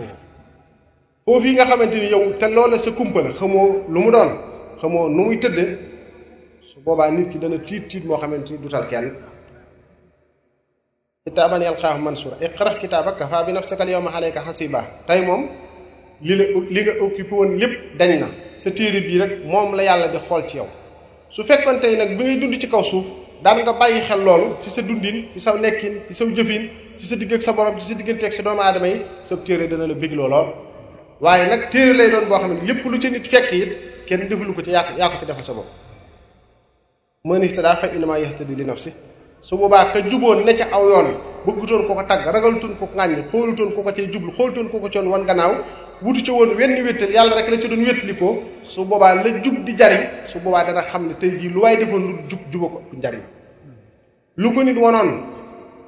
foofu 1.26 1.40
fi 1.44 1.50
nga 1.54 1.66
xamanteni 1.70 2.08
yow 2.14 2.24
te 2.40 2.48
loola 2.50 2.78
sa 2.78 2.92
kumpal 2.92 3.28
xamoo 3.40 3.68
lu 3.94 4.00
mu 4.04 4.12
doon 4.12 4.32
xamoo 4.82 5.08
nu 5.16 5.22
muy 5.26 5.38
tëdd 5.40 5.58
su 6.70 6.78
boba 6.86 7.06
nit 7.10 7.30
ki 7.32 7.38
dana 7.42 7.58
tiit 7.68 7.84
tiit 7.90 8.04
moo 8.08 8.18
xamanteni 8.22 8.58
dutal 8.64 8.86
kenn 8.90 9.08
kitaban 11.24 11.62
yalqaahu 11.68 12.02
mansura 12.08 12.36
iqra 12.48 12.72
kitabaka 12.82 13.24
fa 13.32 13.44
bi 13.46 13.52
nafsaka 13.54 13.84
al 13.84 13.90
yawma 13.90 14.10
alayka 14.18 14.42
hasiba 14.48 14.82
tay 15.08 15.22
mom 15.28 15.42
li 16.28 16.36
li 16.76 16.82
nga 16.86 16.94
occupé 17.06 17.34
woon 17.36 17.52
lépp 17.62 17.74
dañ 17.98 18.20
na 18.20 18.28
sa 18.56 18.70
téere 18.72 19.00
bii 19.02 19.20
rek 19.22 19.32
moom 19.46 19.74
la 19.76 19.84
yàlla 19.84 20.08
di 20.12 20.20
xool 20.26 20.44
ci 20.50 20.58
yow 20.58 20.68
su 21.30 21.44
fekkoon 21.44 21.80
tey 21.80 21.96
nag 21.98 22.10
bi 22.18 22.24
ngay 22.24 22.40
dund 22.40 22.56
ci 22.62 22.68
kaw 22.70 22.84
suuf 22.84 23.06
daan 23.44 23.58
nga 23.62 23.74
bàyyi 23.74 24.02
xel 24.08 24.22
loolu 24.24 24.46
ci 24.62 24.70
sa 24.70 24.82
dundin 24.84 25.18
ci 25.34 25.40
sa 25.40 25.56
nekkin 25.58 25.94
ci 26.08 26.14
sa 26.14 26.26
jëfin 26.26 26.64
ci 27.00 27.06
sa 27.08 27.16
digg 27.16 27.34
ak 27.34 27.42
sa 27.42 27.54
borom 27.54 27.74
ci 27.80 27.86
sa 27.88 27.94
diggante 27.98 28.24
ak 28.26 28.34
sa 28.34 28.44
doomu 28.44 28.62
aadama 28.62 28.88
yi 28.88 28.98
sa 29.24 29.36
téere 29.38 29.68
dana 29.68 29.88
la 29.88 29.96
bégloo 29.96 30.28
lool 30.34 30.48
waaye 31.22 31.46
nag 31.50 31.70
téere 31.72 31.94
lay 31.98 32.10
doon 32.12 32.26
boo 32.30 32.38
xam 32.38 32.54
ne 32.54 32.68
yépp 32.68 32.86
lu 32.92 33.00
ci 33.00 33.10
nit 33.10 33.26
fekk 33.28 33.52
it 33.54 33.72
kenn 34.08 34.28
defulu 34.30 34.54
ko 34.54 34.62
ci 34.62 34.70
yaa 34.72 34.94
yaa 35.00 35.10
ko 35.12 35.16
ci 35.22 35.26
defal 35.26 35.44
sa 35.44 35.54
bopp 35.54 35.70
man 37.24 37.42
ihtada 37.44 37.76
fa 37.82 37.88
innamaa 37.96 38.20
yahtadi 38.26 38.54
li 38.60 38.64
nafsi 38.66 38.92
su 39.42 39.58
boobaa 39.58 39.86
ka 39.94 40.00
juboon 40.10 40.40
ne 40.46 40.54
ca 40.54 40.66
aw 40.76 40.84
yoon 40.92 41.10
bëggutoon 41.46 41.84
ko 41.88 41.94
ko 41.98 42.04
tagg 42.10 42.26
ragaltoon 42.36 42.74
ko 42.80 42.86
ko 42.90 42.96
ŋàññ 43.00 43.22
xoolutoon 43.32 43.70
ko 43.76 43.82
ko 43.86 43.92
cee 43.96 44.06
jublu 44.14 44.32
xoolutoon 44.36 44.68
ko 44.72 44.78
ko 44.84 44.88
coon 44.94 45.08
wan 45.12 45.24
gannaaw 45.30 45.56
wuti 46.04 46.24
ca 46.26 46.32
woon 46.34 46.56
wenn 46.58 46.72
wéttal 46.86 47.12
yàlla 47.14 47.36
rek 47.38 47.50
la 47.54 47.58
ca 47.62 47.68
doon 47.70 47.84
wétali 47.86 48.16
ko 48.18 48.42
su 48.66 48.84
boobaa 48.86 49.16
la 49.16 49.42
jub 49.46 49.64
di 49.64 49.74
jariñ 49.78 50.02
su 50.26 50.40
boobaa 50.40 50.66
dana 50.66 50.82
xam 50.84 51.08
ne 51.08 51.14
tey 51.14 51.38
jii 51.40 51.50
lu 51.54 51.60
waaye 51.62 51.78
defoon 51.78 52.02
lu 52.10 52.14
jub 52.28 52.40
juba 52.52 52.68
ko 52.74 52.82
ëpp 52.92 52.98
njariñ 52.98 53.22
lu 54.38 54.52
ko 54.52 54.64
nit 54.64 54.78
wanoon 54.78 55.10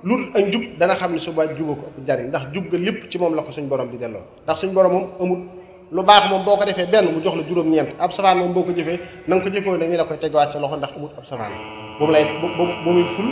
lu 0.04 0.14
ak 0.38 0.46
jub 0.54 0.64
dana 0.78 0.96
xam 0.96 1.14
ne 1.14 1.20
su 1.20 1.32
boobaa 1.34 1.48
ko 1.48 1.86
ëpp 2.06 2.28
ndax 2.30 2.44
jub 2.54 2.66
ga 2.72 2.78
lépp 2.78 3.10
ci 3.10 3.18
moom 3.18 3.34
la 3.34 3.42
ko 3.42 3.52
suñ 3.52 3.66
borom 3.68 3.90
di 3.90 3.98
delloo 3.98 4.22
ndax 4.44 4.58
suñ 4.62 4.72
borom 4.74 4.92
moom 4.94 5.08
amul 5.20 5.40
lu 5.92 6.04
baax 6.04 6.30
moom 6.30 6.44
boo 6.46 6.58
ko 6.58 6.66
defee 6.66 6.86
benn 6.86 7.06
mu 7.12 7.20
jox 7.24 7.36
la 7.36 7.44
juróom-ñeent 7.48 7.94
ab 7.98 8.12
safaan 8.14 8.38
moom 8.38 8.54
boo 8.54 8.64
ko 8.64 8.72
jëfee 8.72 9.00
na 9.28 9.36
nga 9.36 9.44
ko 9.44 9.50
jëfoo 9.50 9.78
dañu 9.78 9.96
la 9.98 10.06
koy 10.06 10.18
tegawaat 10.22 10.52
sa 10.54 10.60
loxo 10.60 10.78
ndax 10.78 10.92
amul 10.96 11.10
ab 11.18 11.26
safaan 11.26 11.52
bu 11.98 12.06
mu 12.06 12.12
lay 12.14 12.26
bu 12.40 12.64
muy 12.94 13.04
ful 13.16 13.30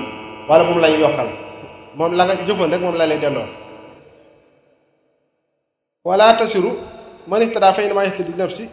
wala 0.49 0.63
bu 0.65 0.73
mu 0.73 0.79
lay 0.81 0.93
yokkal 0.99 1.29
moom 1.97 2.11
la 2.17 2.23
nga 2.25 2.33
jëfoon 2.47 2.71
rek 2.71 2.81
moom 2.81 2.95
la 2.95 3.05
lay 3.05 3.19
delloo 3.19 3.60
wala 6.03 6.33
tasiru 6.33 6.73
man 7.29 7.41
ihtada 7.45 7.73
fa 7.77 7.83
innama 7.85 8.01
yahtadi 8.03 8.33
nafsi 8.33 8.65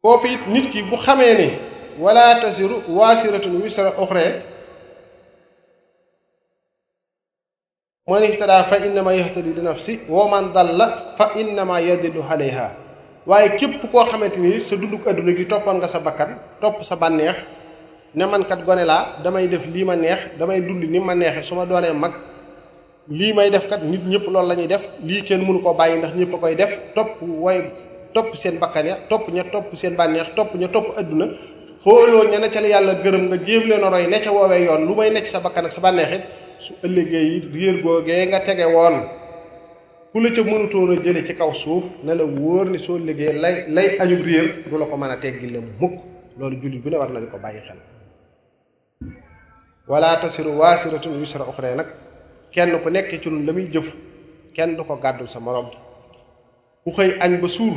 foofu 0.00 0.26
it 0.32 0.42
nit 0.48 0.66
ki 0.72 0.80
bu 0.88 0.96
xamee 0.96 1.34
ne 1.36 1.48
wala 2.00 2.40
tasiru 2.40 2.80
waasiratun 2.88 3.60
wisra 3.62 3.92
uxra 4.00 4.22
man 8.08 8.24
ihtada 8.24 8.64
fa 8.64 8.80
innama 8.86 9.12
yahtadi 9.14 9.52
li 9.52 9.60
nafsi 9.62 10.00
wa 10.08 10.24
man 10.28 10.52
dalla 10.56 11.12
fa 11.20 11.32
innama 11.36 11.80
yadillu 11.84 12.22
alayha 12.24 12.72
waaye 13.28 13.56
képp 13.60 13.90
koo 13.92 14.06
xamante 14.08 14.38
ni 14.40 14.56
sa 14.60 14.76
dunduk 14.76 15.04
adduna 15.06 15.34
gi 15.36 15.44
toppoon 15.44 15.76
nga 15.76 15.88
sa 15.88 16.00
bakkan 16.00 16.32
topp 16.60 16.80
sa 16.80 16.96
bànneex 16.96 17.36
ne 18.14 18.24
mankat 18.24 18.64
gone 18.64 18.84
laa 18.86 19.20
damay 19.24 19.48
def 19.48 19.66
lii 19.66 19.84
ma 19.84 19.96
neex 19.96 20.22
damay 20.38 20.60
dund 20.62 20.82
ni 20.84 20.98
ma 21.00 21.14
neexe 21.14 21.42
su 21.44 21.54
ma 21.54 21.66
doonee 21.66 21.92
mag 21.92 22.12
lii 23.08 23.32
may 23.32 23.50
def 23.50 23.66
kat 23.70 23.82
nit 23.82 24.02
ñepp 24.02 24.26
loolu 24.26 24.48
la 24.48 24.66
def 24.66 24.88
lii 25.02 25.22
kenn 25.22 25.42
mënu 25.46 25.62
ko 25.62 25.74
bàyyi 25.74 25.98
ndax 25.98 26.14
ñepp 26.16 26.40
koy 26.40 26.54
def 26.56 26.78
top 26.94 27.22
way 27.22 27.60
top 28.14 28.34
seen 28.36 28.58
bakkan 28.58 28.86
top 29.08 29.30
ya, 29.32 29.44
topp 29.44 29.44
ña 29.44 29.44
top 29.52 29.66
seen 29.76 29.94
bànneex 29.96 30.28
top 30.34 30.50
ña 30.54 30.68
top 30.72 30.86
àdduna 31.00 31.26
xooloo 31.84 32.24
ña 32.30 32.38
na 32.40 32.48
ca 32.48 32.60
la 32.60 32.68
yàlla 32.68 32.94
gërëm 33.04 33.26
nga 33.28 33.36
jéem 33.46 33.62
leen 33.68 33.84
a 33.84 33.90
roy 33.90 34.06
ne 34.08 34.18
ca 34.22 34.32
woowee 34.32 34.64
yoon 34.64 34.86
lu 34.86 34.94
may 34.96 35.10
nekk 35.10 35.26
sa 35.26 35.40
bakkan 35.40 35.66
ak 35.66 35.72
sa 35.72 35.80
bànneexit 35.80 36.22
su 36.58 36.72
ëllëgee 36.86 37.24
yi 37.30 37.40
réer 37.54 37.82
googee 37.82 38.26
nga 38.26 38.40
tege 38.40 38.64
woon 38.66 38.96
ku 40.12 40.20
la 40.20 40.30
ca 40.30 40.42
mënutoon 40.42 40.90
a 40.96 41.00
jële 41.04 41.24
ci 41.26 41.34
kaw 41.36 41.52
suuf 41.52 41.84
na 42.02 42.14
la 42.14 42.24
wóor 42.24 42.66
ni 42.66 42.78
soo 42.78 42.98
liggéey 42.98 43.38
lay 43.38 43.56
lay 43.68 43.96
ajub 44.00 44.22
réer 44.26 44.64
du 44.68 44.78
la 44.78 44.86
ko 44.86 44.96
mën 44.96 45.10
a 45.10 45.16
teggi 45.16 45.46
la 45.48 45.60
mukk 45.60 45.94
loolu 46.38 46.56
jullit 46.60 46.82
bi 46.82 46.90
ne 46.90 46.96
war 46.96 47.10
na 47.12 47.20
ko 47.20 47.38
bàyyi 47.38 47.60
xel 47.68 47.78
wala 49.88 50.16
tasiru 50.20 50.50
waasiratun 50.58 51.12
yusra 51.20 51.44
ukhra 51.46 51.74
nak 51.76 51.86
kenn 52.56 52.72
ku 52.82 52.88
nekk 52.90 53.10
ci 53.22 53.28
nun 53.28 53.44
la 53.44 53.52
jëf 53.72 53.88
kenn 54.56 54.76
du 54.76 54.82
ko 54.82 54.94
gàddul 54.96 55.28
sa 55.28 55.38
morom 55.40 55.68
ku 56.82 56.90
xëy 56.90 57.10
añ 57.24 57.38
ba 57.42 57.48
suur 57.48 57.76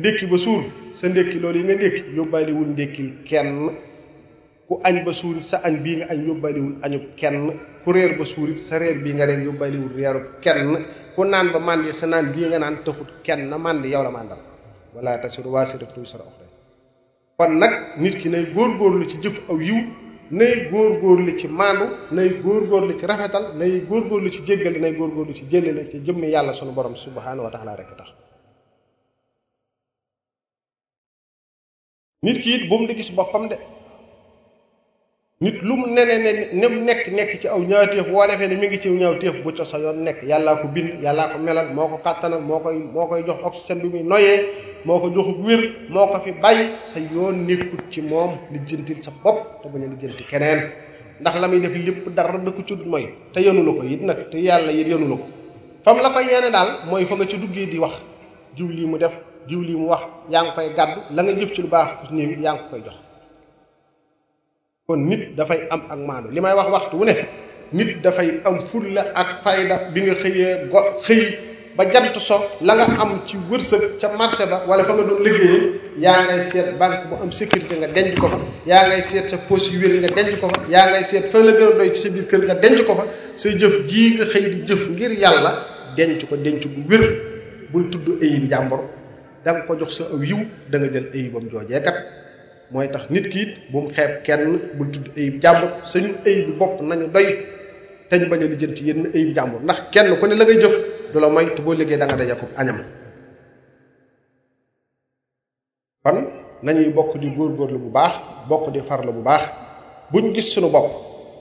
ndékki 0.00 0.26
ba 0.26 0.36
suur 0.38 0.62
sa 0.98 1.08
ndékki 1.08 1.38
loolu 1.38 1.58
yi 1.58 1.64
nga 1.64 1.74
ndékki 1.74 2.02
yóbbaalewul 2.16 2.68
ndékkil 2.72 3.08
kenn 3.28 3.70
ku 4.68 4.80
añ 4.82 5.04
ba 5.04 5.12
suurit 5.12 5.44
sa 5.50 5.56
añ 5.66 5.74
bii 5.84 5.96
nga 5.98 6.06
añ 6.12 6.20
yóbbaalewul 6.28 6.74
añub 6.84 7.04
kenn 7.20 7.42
ku 7.84 7.92
réer 7.92 8.16
ba 8.18 8.24
suurit 8.24 8.60
sa 8.68 8.78
réer 8.78 8.96
bii 9.02 9.12
nga 9.16 9.26
réer 9.26 9.42
yóbbaalewul 9.48 9.92
réerub 9.98 10.26
kenn 10.44 10.70
ku 11.14 11.20
naan 11.24 11.48
ba 11.52 11.58
màndi 11.66 11.92
sa 11.92 12.06
naan 12.06 12.26
bii 12.32 12.46
nga 12.48 12.58
naan 12.58 12.76
taxut 12.84 13.10
kenn 13.26 13.50
màndi 13.64 13.88
yow 13.90 14.02
la 14.02 14.10
màndal 14.10 14.40
wala 14.94 15.18
tasiru 15.18 15.50
waasiratun 15.54 16.06
sa 16.06 16.16
uxra 16.30 16.46
kon 17.36 17.52
nag 17.62 17.72
nit 18.00 18.14
ki 18.20 18.28
nay 18.30 18.44
góorgóorlu 18.54 19.04
ci 19.10 19.16
jëf 19.22 19.36
aw 19.50 19.58
yiw 19.60 19.78
nay 20.38 20.54
góorgóorlu 20.72 21.32
ci 21.40 21.46
maandu 21.58 21.84
nay 22.16 22.28
góorgóorlu 22.44 22.92
ci 23.00 23.04
rafetal 23.10 23.44
nay 23.60 23.72
góorgóorlu 23.88 24.28
ci 24.34 24.40
jéggale 24.48 24.78
nay 24.84 24.92
góorgóorlu 24.98 25.32
ci 25.38 25.44
jëlale 25.52 25.82
ci 25.90 25.96
jëmmi 26.06 26.28
yàlla 26.34 26.52
sunu 26.58 26.72
borom 26.78 26.94
subhaanahu 27.04 27.46
wa 27.46 27.50
taala 27.54 27.72
rek 27.80 27.90
tax 27.98 28.08
nit 32.24 32.38
ki 32.42 32.48
it 32.56 32.68
bu 32.68 32.76
mu 32.78 32.86
di 32.88 32.94
gis 32.94 33.10
boppam 33.16 33.44
de 33.50 33.56
nit 35.40 35.56
lu 35.62 35.74
mu 35.76 35.86
nene 35.88 36.14
ne 36.24 36.32
ne 36.60 36.66
mu 36.68 36.78
nekk 36.84 37.02
nekk 37.16 37.40
ci 37.40 37.48
aw 37.48 37.58
ñaawteef 37.70 38.06
boo 38.12 38.26
defee 38.28 38.46
ne 38.48 38.54
mu 38.56 38.66
ngi 38.66 38.78
ci 38.82 38.88
aw 38.88 38.94
ñaawteef 38.94 39.42
bu 39.42 39.50
ca 39.52 39.64
sa 39.64 39.78
yoon 39.80 39.98
nekk 40.04 40.22
yàllaa 40.22 40.56
ko 40.62 40.68
bind 40.68 41.02
yàllaa 41.02 41.32
ko 41.32 41.38
melal 41.40 41.74
moo 41.74 41.88
ko 41.88 41.96
kàttanal 42.04 42.40
moo 42.40 42.60
koy 42.60 42.76
moo 42.78 43.06
koy 43.08 43.22
jox 43.26 43.40
oxygène 43.42 43.82
bi 43.82 43.88
muy 43.94 44.02
noyee 44.04 44.38
moo 44.86 44.96
ko 45.00 45.08
jox 45.12 45.26
wér 45.44 45.60
moo 45.92 46.06
ko 46.08 46.16
fi 46.24 46.32
bay 46.40 46.70
sa 46.88 46.98
yoon 47.00 47.44
nekkut 47.46 47.90
ci 47.92 48.00
moom 48.02 48.32
lijjantil 48.52 49.00
sa 49.02 49.10
bopp 49.24 49.60
te 49.62 49.68
bañ 49.68 49.84
a 49.84 49.86
lijjanti 49.88 50.24
keneen 50.24 50.60
ndax 51.20 51.36
la 51.40 51.48
muy 51.48 51.60
def 51.60 51.74
lépp 51.86 52.08
dara 52.14 52.38
da 52.38 52.50
ko 52.50 52.62
ci 52.64 52.74
mooy 52.86 53.08
te 53.32 53.40
yenu 53.40 53.62
la 53.64 53.72
ko 53.72 53.82
yit 53.82 54.00
nag 54.02 54.30
te 54.30 54.36
yàlla 54.38 54.72
it 54.72 54.88
yenu 54.88 55.08
la 55.08 55.16
ko 55.16 55.22
fam 55.84 55.96
la 56.00 56.10
koy 56.10 56.24
yeene 56.24 56.50
daal 56.50 56.68
mooy 56.88 57.04
fa 57.04 57.14
nga 57.14 57.26
ci 57.26 57.36
duggee 57.38 57.66
di 57.66 57.78
wax 57.78 57.94
diw 58.56 58.68
lii 58.68 58.86
mu 58.86 58.96
def 58.96 59.12
diw 59.48 59.60
lii 59.60 59.76
mu 59.76 59.88
wax 59.88 60.02
yaa 60.30 60.42
ngi 60.44 60.50
koy 60.54 60.74
gàddu 60.74 61.00
la 61.14 61.22
nga 61.22 61.32
jëf 61.38 61.52
ci 61.52 61.62
lu 61.62 61.68
baax 61.68 61.88
ku 62.08 62.14
néew 62.14 62.40
yaa 62.40 62.54
ngi 62.54 62.70
koy 62.70 62.80
jox 62.82 62.96
kon 64.86 64.96
nit 65.08 65.34
dafay 65.36 65.66
am 65.70 65.80
ak 65.90 65.98
maandu 65.98 66.30
li 66.30 66.40
may 66.40 66.54
wax 66.54 66.68
waxtu 66.70 66.96
wu 66.96 67.04
ne 67.04 67.12
nit 67.72 68.00
dafay 68.02 68.40
am 68.44 68.60
fulla 68.66 69.02
ak 69.14 69.42
fayda 69.44 69.90
bi 69.92 70.00
nga 70.02 70.14
xëyee 70.14 70.68
go 70.70 70.78
xëy 71.02 71.49
ba 71.76 71.86
jant 71.90 72.18
so 72.20 72.34
la 72.62 72.74
nga 72.74 72.86
am 73.00 73.20
ci 73.26 73.36
wërsëg 73.48 74.00
ca 74.00 74.08
marché 74.18 74.44
ba 74.50 74.62
wala 74.66 74.82
fa 74.84 74.92
nga 74.94 75.04
doon 75.06 75.22
liggéeyee 75.22 75.80
yaa 76.02 76.24
ngay 76.26 76.40
seet 76.40 76.74
banque 76.78 77.06
bu 77.08 77.14
am 77.22 77.30
sécurité 77.30 77.76
nga 77.78 77.86
denc 77.86 78.18
ko 78.18 78.26
fa 78.28 78.38
yaa 78.66 78.88
ngay 78.90 79.02
seet 79.02 79.28
sa 79.30 79.38
poche 79.46 79.70
yu 79.70 79.78
wér 79.78 80.02
nga 80.02 80.08
denc 80.10 80.38
fa 80.42 80.48
yaa 80.68 80.90
ngay 80.90 81.04
seet 81.04 81.30
fa 81.30 81.38
la 81.38 81.52
gën 81.52 81.68
a 81.70 81.72
doy 81.78 81.94
ci 81.94 82.00
sa 82.02 82.08
biir 82.10 82.26
kër 82.26 82.40
nga 82.46 82.54
denc 82.54 82.82
ko 82.86 82.96
fa 82.96 83.06
sa 83.34 83.50
jëf 83.54 83.86
jii 83.86 84.16
nga 84.18 84.26
xëy 84.26 84.48
di 84.50 84.62
jëf 84.66 84.88
ngir 84.90 85.12
yàlla 85.12 85.50
denc 85.96 86.26
ko 86.28 86.36
denc 86.36 86.66
bu 86.66 86.80
wér 86.90 87.04
bul 87.70 87.86
tudd 87.90 88.18
ayib 88.22 88.50
jàmbor 88.50 88.82
da 89.44 89.62
ko 89.62 89.76
jox 89.78 89.94
sa 89.94 90.04
aw 90.10 90.18
yiw 90.18 90.42
da 90.70 90.78
nga 90.78 90.90
jël 90.92 91.06
ayibam 91.14 91.46
joojee 91.48 91.80
kat 91.82 91.98
mooy 92.72 92.90
tax 92.90 93.06
nit 93.10 93.28
ki 93.30 93.40
it 93.42 93.52
bu 93.70 93.86
xeeb 93.94 94.22
kenn 94.26 94.58
bul 94.74 94.90
tudd 94.90 95.06
ayib 95.16 95.38
jàmbor 95.40 95.70
sañu 95.84 96.16
ayib 96.26 96.58
bopp 96.58 96.82
nañu 96.82 97.06
doy 97.14 97.46
te 98.10 98.16
ñu 98.18 98.26
bañ 98.26 98.42
a 98.42 98.46
lijjanti 98.46 98.84
yenn 98.84 99.06
ayib 99.14 99.34
jàmbor 99.36 99.62
ndax 99.62 99.78
kenn 99.92 100.18
ku 100.18 100.26
ne 100.26 100.34
la 100.34 100.44
ngay 100.44 100.58
jëf 100.58 100.98
du 101.12 101.18
la 101.20 101.28
moy 101.28 101.46
te 101.54 101.60
boo 101.62 101.72
liggéey 101.72 101.98
danga 101.98 102.14
nga 102.14 102.24
daje 102.24 102.38
ko 102.40 102.46
añam 102.56 102.78
kon 106.04 106.18
nañuy 106.62 106.90
bokk 106.92 107.16
di 107.18 107.30
góorgóorlu 107.36 107.78
bu 107.78 107.90
baax 107.90 108.14
bokk 108.48 108.70
di 108.72 108.80
farlu 108.80 109.12
bu 109.12 109.22
baax 109.22 109.42
buñ 110.12 110.34
gis 110.34 110.48
suñu 110.52 110.68
bopp 110.70 110.86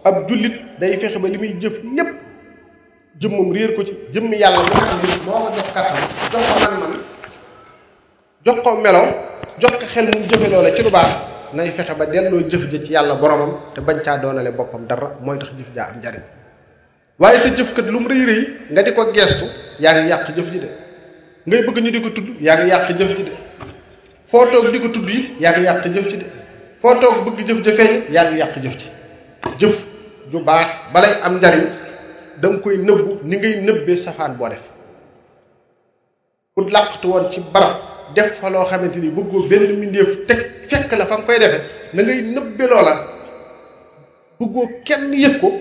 ab 0.03 0.27
jullit 0.27 0.55
day 0.79 0.97
fexe 0.97 1.17
ba 1.19 1.27
li 1.27 1.38
muy 1.38 1.53
jëf 1.62 1.75
lépp 1.97 2.10
jëmmam 3.21 3.51
réer 3.51 3.75
ko 3.75 3.84
ci 3.86 3.93
jëmm 4.13 4.34
yàlla 4.34 4.62
li 4.62 4.69
ko 4.73 5.32
jox 5.55 5.71
kattan 5.73 6.99
jox 8.45 8.58
ko 8.63 8.69
man-man 8.75 9.13
xel 9.93 10.05
mu 10.05 10.23
jëfe 10.29 10.49
loola 10.49 10.75
ci 10.75 10.84
lu 10.84 10.89
baax 10.91 11.12
nay 11.53 11.71
fexe 11.71 11.93
ba 11.97 12.05
delloo 12.05 12.41
jëf 12.49 12.63
ja 12.73 12.79
ci 12.86 12.91
yàlla 12.93 13.15
boromam 13.15 13.51
te 13.75 13.82
bañ 13.82 13.99
caa 14.03 14.17
doonale 14.17 14.51
boppam 14.51 14.86
dara 14.88 15.17
mooy 15.21 15.38
tax 15.39 15.51
jëf 15.58 15.71
jaa 15.75 15.89
am 15.91 15.97
njariñ 15.99 16.38
waaye 17.19 17.39
sa 17.43 17.49
jëf 17.55 17.73
kat 17.75 17.86
lu 17.91 17.99
mu 17.99 18.08
rëy 18.08 18.25
rëy 18.25 18.41
nga 18.71 18.82
di 18.84 18.91
ko 18.95 19.12
geestu 19.12 19.45
yaa 19.84 19.93
ngi 19.95 20.10
yàq 20.10 20.25
jëf 20.36 20.49
ji 20.51 20.60
de 20.60 20.69
ngay 21.47 21.63
bëgg 21.65 21.77
ñu 21.84 21.91
di 21.91 22.01
ko 22.01 22.10
tudd 22.10 22.27
yaa 22.39 22.55
ngi 22.58 22.69
yàq 22.69 22.91
jëf 22.97 23.10
ji 23.17 23.23
de 23.23 23.32
foo 24.25 24.45
toog 24.45 24.71
di 24.71 24.79
ko 24.79 24.88
tudd 24.89 25.10
yi 25.10 25.36
yaa 25.39 25.51
ngi 25.51 25.63
yàq 25.65 25.84
jëf 25.93 26.08
ji 26.10 26.17
foo 26.79 26.95
toog 26.99 27.23
bëgg 27.25 27.47
jëf 27.47 27.58
ja 27.67 27.73
feeñ 27.73 27.91
yàq 28.12 28.60
jëf 28.63 28.75
ji 28.79 28.88
jëf 29.60 29.84
ju 30.32 30.39
baax 30.45 30.67
balay 30.93 31.13
am 31.21 31.36
njariñ 31.39 31.67
da 32.41 32.47
koy 32.63 32.77
nëbbu 32.77 33.19
ni 33.23 33.38
ngay 33.38 33.55
nëbbee 33.62 33.97
safaan 33.97 34.36
boo 34.38 34.47
def 34.49 34.63
ku 36.55 36.62
làqatu 36.69 37.08
woon 37.08 37.29
ci 37.32 37.41
barab 37.53 37.75
def 38.15 38.39
fa 38.39 38.49
loo 38.49 38.63
xamante 38.63 38.95
ni 38.95 39.10
bëggoo 39.10 39.47
benn 39.49 39.75
mbindeef 39.77 40.25
teg 40.25 40.39
fekk 40.69 40.91
la 40.95 41.05
fa 41.05 41.17
nga 41.17 41.25
koy 41.25 41.39
defe 41.39 41.60
na 41.93 42.01
ngay 42.03 42.21
nëbbe 42.21 42.63
loola 42.69 42.93
bëggoo 44.39 44.67
kenn 44.86 45.13
yëg 45.13 45.39
ko 45.41 45.51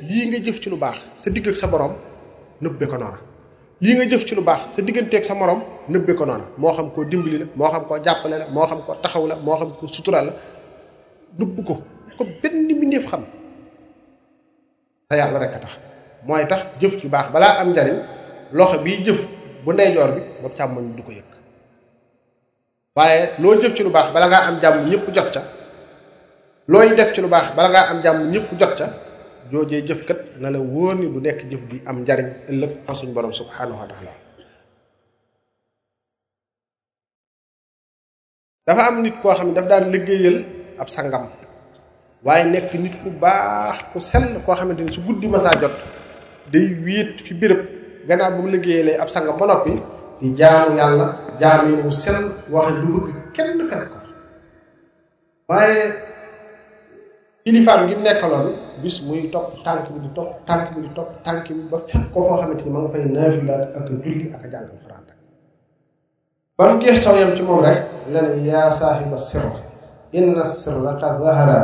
lii 0.00 0.28
nga 0.30 0.38
jëf 0.44 0.60
ci 0.62 0.70
lu 0.70 0.76
baax 0.78 0.96
sa 1.18 1.30
digg 1.30 1.46
ak 1.50 1.56
sa 1.58 1.66
borom 1.66 1.90
nëbbe 2.62 2.86
ko 2.86 2.94
noona 2.96 3.18
nga 3.82 4.06
jëf 4.06 4.22
ci 4.26 4.34
lu 4.38 4.42
baax 4.46 4.68
sa 4.68 4.80
digganteeg 4.82 5.24
sa 5.26 5.34
morom 5.34 5.58
nëbbe 5.90 6.14
ko 6.14 6.24
moo 6.58 6.72
xam 6.74 6.90
koo 6.94 7.04
dimbali 7.04 7.38
la 7.38 7.44
moo 7.56 7.68
xam 7.70 7.84
koo 7.86 7.98
jàppale 8.04 8.38
la 8.38 8.46
moo 8.50 8.66
xam 8.66 8.80
koo 8.86 8.94
taxaw 9.02 9.26
la 9.26 9.36
moo 9.36 9.56
xam 9.58 9.72
koo 9.78 9.88
sutural 9.88 10.26
la 10.26 10.32
nëbb 11.38 11.64
ko 11.66 11.74
ko 12.18 12.24
benn 12.42 12.62
mbindeef 12.76 13.06
xam 13.10 13.24
te 15.08 15.16
yàlla 15.18 15.38
rek 15.38 15.54
a 15.56 15.58
tax 15.58 15.72
mooy 16.26 16.46
tax 16.46 16.62
jëf 16.80 16.94
ju 17.02 17.08
baax 17.08 17.32
balaa 17.32 17.58
am 17.60 17.70
njariñ 17.74 17.98
loxo 18.52 18.78
bii 18.84 19.02
jëf 19.04 19.18
bu 19.64 19.72
ndeyjoor 19.72 20.10
bi 20.14 20.20
ba 20.42 20.48
càmmoñ 20.56 20.94
du 20.96 21.02
ko 21.02 21.10
yëg 21.10 21.28
waaye 22.96 23.30
loo 23.40 23.54
jëf 23.60 23.74
ci 23.74 23.82
lu 23.82 23.90
baax 23.90 24.12
bala 24.12 24.26
ngaa 24.28 24.46
am 24.48 24.60
jàmm 24.62 24.88
ñëpp 24.90 25.06
jot 25.14 25.30
ca 25.34 25.42
looy 26.68 26.94
def 26.96 27.12
ci 27.14 27.20
lu 27.20 27.28
baax 27.28 27.56
bala 27.56 27.68
ngaa 27.68 27.88
am 27.90 28.02
jàmm 28.02 28.30
ñëpp 28.30 28.50
jot 28.60 28.74
ca 28.78 28.88
jojé 29.50 29.80
jëf 29.86 30.04
kat 30.06 30.20
na 30.38 30.50
la 30.50 30.58
wóor 30.60 30.94
ni 30.96 31.06
du 31.08 31.20
nekk 31.20 31.48
jëf 31.50 31.62
bi 31.68 31.80
am 31.86 32.02
njariñ 32.02 32.28
ëllëg 32.50 32.72
fa 32.86 32.92
suñ 32.94 33.12
borom 33.12 33.32
subhanahu 33.32 33.80
wa 33.80 33.86
taala 33.86 34.12
dafa 38.66 38.82
am 38.88 39.02
nit 39.02 39.14
koo 39.22 39.34
xam 39.34 39.48
ne 39.48 39.54
daf 39.54 39.66
daan 39.68 39.90
liggéeyal 39.92 40.38
ab 40.78 40.88
sangam 40.88 41.24
waaye 42.24 42.44
nekk 42.44 42.74
nit 42.74 42.94
ku 43.02 43.08
baax 43.10 43.78
ku 43.92 44.00
sell 44.00 44.26
koo 44.46 44.54
xamante 44.54 44.80
ni 44.82 44.92
su 44.92 45.00
guddi 45.06 45.26
masaa 45.28 45.56
jot 45.60 45.72
day 46.52 46.66
wéet 46.84 47.20
fi 47.24 47.34
béréb 47.34 47.60
gannaaw 48.06 48.32
bu 48.36 48.42
mu 48.42 48.48
liggéeyalee 48.54 49.00
ab 49.02 49.08
sangam 49.08 49.36
ba 49.38 49.46
noppi 49.46 49.72
di 50.20 50.34
jaamu 50.36 50.76
yàlla 50.78 51.06
jaamu 51.40 51.82
wu 51.84 51.90
sell 51.90 52.22
waxe 52.52 52.72
du 52.80 52.88
bëgg 53.00 53.32
kenn 53.34 53.66
fekk 53.70 53.88
ko 53.92 53.98
waaye 55.48 55.80
kilifaam 57.44 57.80
gi 57.88 57.94
nekkaloon 57.96 58.67
bis 58.82 59.02
muy 59.08 59.30
topp 59.32 59.52
tànk 59.64 59.90
bi 59.92 59.98
di 60.06 60.10
topp 60.16 60.28
tànk 60.46 60.64
bi 60.76 60.82
di 60.82 60.88
topp 60.96 61.08
tànk 61.24 61.42
bi 61.48 61.62
ba 61.70 61.78
fekk 61.88 62.04
ko 62.14 62.18
foo 62.26 62.36
xamante 62.40 62.62
ni 62.64 62.70
ma 62.74 62.80
nga 62.82 62.88
fay 62.94 63.02
naafilaat 63.16 63.76
ak 63.78 63.84
julli 63.88 64.24
ak 64.36 64.42
jàng 64.52 64.66
alxuraan 64.72 65.04
ba 66.56 66.62
mu 66.70 66.80
gees 66.82 67.00
taw 67.04 67.14
yam 67.20 67.32
ci 67.36 67.42
moom 67.42 67.60
rek 67.66 67.78
la 68.12 68.20
ne 68.22 68.30
yaa 68.48 68.70
saaxiba 68.78 69.18
sirra 69.28 69.54
inna 70.18 70.44
sirra 70.44 70.92
qad 71.00 71.14
zahara 71.24 71.60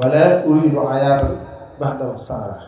wala 0.00 0.22
uridu 0.48 0.78
ayaatan 0.94 1.32
ba'da 1.80 2.16
saara 2.28 2.58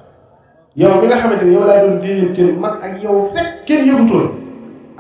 yow 0.81 0.95
mi 1.01 1.07
nga 1.07 1.17
xamante 1.23 1.45
ni 1.45 1.55
yow 1.55 1.65
laa 1.71 1.81
doon 1.83 2.01
déeyanteel 2.03 2.53
man 2.63 2.75
ak 2.87 2.93
yow 3.05 3.17
rek 3.35 3.49
kenn 3.67 3.87
yëgutul 3.89 4.27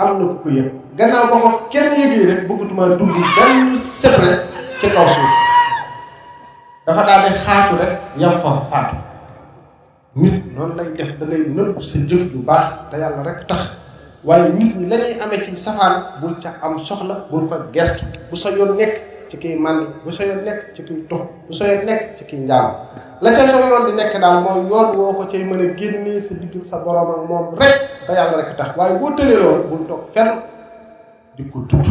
am 0.00 0.10
na 0.18 0.24
ku 0.30 0.36
ko 0.42 0.48
yëg 0.56 0.68
gannaaw 0.98 1.26
ba 1.32 1.36
ko 1.42 1.48
kenn 1.72 1.94
yëgee 2.00 2.26
rek 2.30 2.40
bëggatuma 2.48 2.84
dund 2.98 3.14
benn 3.36 3.76
secret 3.76 4.38
ci 4.80 4.86
kaw 4.94 5.06
suuf 5.14 5.39
dafa 6.90 7.02
daal 7.06 7.22
di 7.30 7.38
xaaju 7.46 7.72
rek 7.78 7.92
yam 8.18 8.34
fa 8.42 8.50
faatu 8.66 8.96
nit 10.18 10.34
noonu 10.54 10.74
lay 10.74 10.88
def 10.98 11.10
da 11.22 11.24
lay 11.30 11.40
nëbb 11.54 11.78
sa 11.78 11.98
jëf 12.10 12.34
yu 12.34 12.40
baax 12.42 12.90
te 12.90 12.94
yàlla 12.98 13.22
rek 13.22 13.46
tax 13.48 13.70
waaye 14.26 14.48
nit 14.58 14.74
ñi 14.76 14.86
lañuy 14.90 15.14
amee 15.22 15.38
ci 15.46 15.54
safaan 15.56 16.02
bul 16.20 16.34
ca 16.42 16.50
am 16.62 16.78
soxla 16.82 17.14
bul 17.30 17.46
ko 17.48 17.56
gestu 17.72 18.02
bu 18.30 18.34
sa 18.36 18.50
yoon 18.50 18.74
nekk 18.76 18.94
ci 19.30 19.36
kiy 19.38 19.54
mànd 19.54 19.86
bu 20.02 20.10
sa 20.10 20.24
yoon 20.26 20.42
nekk 20.44 20.74
ci 20.74 20.82
kiy 20.82 21.06
tux 21.08 21.22
bu 21.46 21.52
sa 21.54 21.64
yoon 21.70 21.86
nekk 21.86 22.18
ci 22.18 22.22
kiy 22.26 22.38
njaam 22.42 22.74
la 23.22 23.28
ca 23.38 23.42
sa 23.46 23.58
yoon 23.70 23.86
di 23.86 23.92
nekk 23.94 24.14
daal 24.20 24.42
mooy 24.42 24.58
yoon 24.66 24.88
woo 24.98 25.12
ko 25.14 25.22
cay 25.30 25.44
mën 25.46 25.62
a 25.62 25.66
génnee 25.78 26.18
sa 26.20 26.34
digg 26.34 26.54
sa 26.66 26.82
borom 26.82 27.10
ak 27.14 27.20
moom 27.30 27.46
rek 27.54 28.02
te 28.06 28.12
yàlla 28.18 28.42
rek 28.42 28.56
tax 28.58 28.74
waaye 28.76 28.98
boo 28.98 29.14
tëlee 29.16 29.38
loolu 29.38 29.64
bul 29.70 29.82
toog 29.86 30.02
fenn 30.10 30.42
di 31.38 31.46
ko 31.50 31.62
tudd 31.70 31.86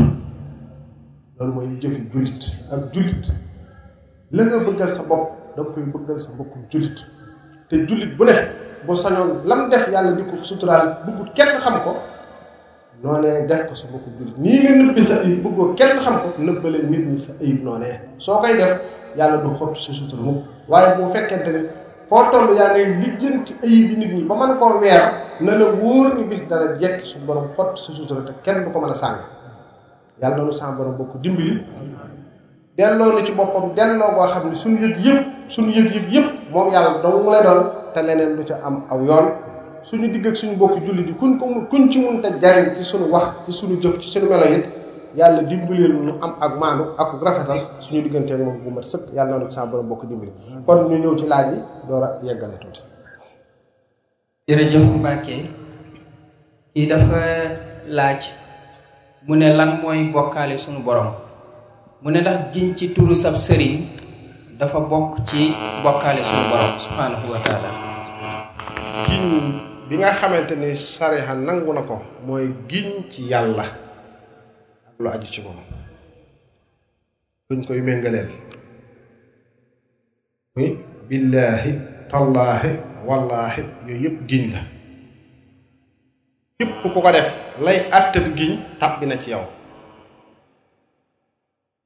loolu 1.39 1.51
mooy 1.55 1.71
jëfi 1.79 2.01
julit 2.11 2.51
ak 2.71 2.91
julit 2.91 3.31
la 4.31 4.43
nga 4.45 4.59
bëggal 4.61 4.91
sa 4.93 5.01
bopp 5.09 5.31
da 5.55 5.59
nga 5.61 5.71
koy 5.73 5.83
bëggal 5.93 6.19
sa 6.21 6.29
mbokkum 6.33 6.61
jullit 6.69 6.97
te 7.69 7.75
jullit 7.89 8.13
bu 8.17 8.23
ne 8.29 8.35
boo 8.85 8.95
sañoon 8.95 9.41
lam 9.49 9.69
def 9.69 9.87
yàlla 9.89 10.11
di 10.17 10.23
ko 10.23 10.35
suturaal 10.41 10.85
bëggul 11.05 11.33
kenn 11.33 11.57
xam 11.63 11.75
ko 11.83 11.91
noonee 13.03 13.47
def 13.49 13.65
ko 13.67 13.73
sa 13.73 13.85
mbokkum 13.89 14.13
jullit 14.19 14.37
nii 14.37 14.57
nga 14.61 14.71
nëbbi 14.85 15.01
sa 15.01 15.15
ayib 15.25 15.39
bëggoo 15.43 15.73
kenn 15.73 15.97
xam 16.05 16.15
ko 16.21 16.27
nëbbale 16.37 16.79
nit 16.91 17.05
ñi 17.09 17.17
sa 17.17 17.31
ayib 17.41 17.63
noonee 17.65 17.95
soo 18.17 18.37
koy 18.39 18.53
def 18.53 18.77
yàlla 19.17 19.37
du 19.37 19.49
xottu 19.57 19.81
sa 19.81 19.93
sutura 19.93 20.21
mukk 20.21 20.43
waaye 20.67 20.97
boo 20.97 21.09
fekkente 21.09 21.49
ne 21.49 21.61
foo 22.07 22.23
toll 22.31 22.53
yaa 22.55 22.69
ngay 22.69 22.85
lijjanti 23.01 23.53
ayib 23.65 23.85
yi 23.91 23.95
nit 23.97 24.11
ñi 24.13 24.23
ba 24.29 24.35
mën 24.35 24.57
koo 24.59 24.77
weer 24.79 25.01
na 25.41 25.57
la 25.57 25.65
wóor 25.73 26.13
ni 26.15 26.23
bis 26.29 26.45
dara 26.47 26.77
jekk 26.77 27.03
su 27.05 27.17
borom 27.25 27.47
xottu 27.55 27.81
sa 27.81 27.93
sutura 27.93 28.21
te 28.25 28.31
kenn 28.43 28.63
du 28.63 28.71
ko 28.71 28.79
mën 28.79 28.91
a 28.91 28.95
sàng 28.95 29.17
yàlla 30.21 30.35
noonu 30.37 30.51
sa 30.51 30.69
borom 30.77 30.93
boo 30.97 31.05
ko 31.05 31.17
dimbali 31.17 31.65
delloo 32.79 33.11
na 33.13 33.21
ci 33.27 33.33
boppam 33.35 33.73
delloo 33.75 34.11
koo 34.15 34.27
xam 34.31 34.49
ne 34.49 34.55
suñu 34.55 34.77
yëg 34.87 34.95
yëpp 35.05 35.23
suñu 35.51 35.71
yëg 35.77 35.87
yëg 35.95 36.07
yëpp 36.15 36.27
moom 36.53 36.71
yàlla 36.71 37.01
dong 37.03 37.27
lay 37.29 37.43
doon 37.43 37.59
te 37.93 37.99
leneen 38.07 38.35
lu 38.37 38.43
ca 38.47 38.55
am 38.63 38.75
aw 38.89 38.99
yoon 39.03 39.25
suñu 39.83 40.07
digg 40.09 40.25
ak 40.27 40.35
suñu 40.37 40.55
bokk 40.55 40.79
julli 40.87 41.03
di 41.03 41.13
kuñ 41.13 41.35
ko 41.39 41.45
kuñ 41.69 41.89
ci 41.91 41.99
mun 41.99 42.21
te 42.21 42.31
jariñ 42.41 42.75
ci 42.77 42.83
suñu 42.85 43.11
wax 43.11 43.27
ci 43.45 43.51
suñu 43.51 43.75
jëf 43.83 43.99
ci 43.99 44.07
suñu 44.09 44.29
melo 44.29 44.45
it 44.55 44.65
yàlla 45.15 45.43
dimbaleel 45.43 45.93
ñu 45.93 46.11
am 46.21 46.33
ak 46.39 46.51
maanu 46.57 46.83
ak 46.97 47.09
rafetal 47.21 47.59
suñu 47.81 48.01
diggantee 48.01 48.37
moom 48.37 48.57
bu 48.63 48.71
mat 48.73 48.83
sëkk 48.85 49.11
yàlla 49.13 49.37
na 49.37 49.43
nu 49.43 49.51
sa 49.51 49.65
borom 49.65 49.85
bokk 49.87 50.05
dimbali 50.07 50.31
kon 50.65 50.87
ñu 50.87 50.95
ñëw 50.99 51.15
ci 51.19 51.27
laaj 51.27 51.47
yi 51.51 51.59
door 51.87 52.03
a 52.03 52.17
yeggale 52.23 52.57
tuuti 52.61 52.81
jërëjëf 54.47 54.83
Mbacke 54.87 55.35
kii 56.73 56.87
dafa 56.87 57.19
laaj 57.87 58.21
mu 59.27 59.35
ne 59.35 59.49
lan 59.51 59.79
mooy 59.83 60.09
bokkaale 60.13 60.57
suñu 60.57 60.79
borom 60.81 61.11
mu 62.01 62.09
ne 62.11 62.21
ndax 62.21 62.39
giñ 62.55 62.67
ci 62.79 62.87
turu 62.95 63.11
sab 63.13 63.35
sëriñ 63.35 63.83
dafa 64.59 64.79
bokk 64.79 65.19
ci 65.27 65.51
bokkaale 65.83 66.21
suñu 66.23 66.45
borom 66.51 66.75
subhanahu 66.85 67.27
wa 67.31 67.39
taala 67.43 67.69
giñ 69.07 69.25
bi 69.89 69.95
nga 69.99 70.13
xamante 70.15 70.55
ni 70.55 70.71
sariha 70.75 71.33
nangu 71.35 71.73
na 71.73 71.81
ko 71.83 71.99
mooy 72.25 72.47
giñ 72.71 73.03
ci 73.11 73.23
yàlla 73.27 73.63
ak 74.87 74.95
lu 74.97 75.07
aju 75.11 75.27
ci 75.27 75.41
moom 75.43 75.59
duñ 77.49 77.65
koy 77.67 77.81
méngaleel 77.83 78.29
muy 80.55 80.77
billahi 81.09 81.71
tallahi 82.07 82.71
wallahi 83.07 83.61
yooyu 83.87 84.03
yëpp 84.03 84.17
giñ 84.29 84.43
la 84.55 84.59
képp 86.59 86.71
ku 86.81 86.87
ko 86.89 87.11
def 87.11 87.27
lay 87.59 87.77
àttal 87.91 88.31
giñ 88.37 88.53
ci 89.23 89.31
yow 89.31 89.58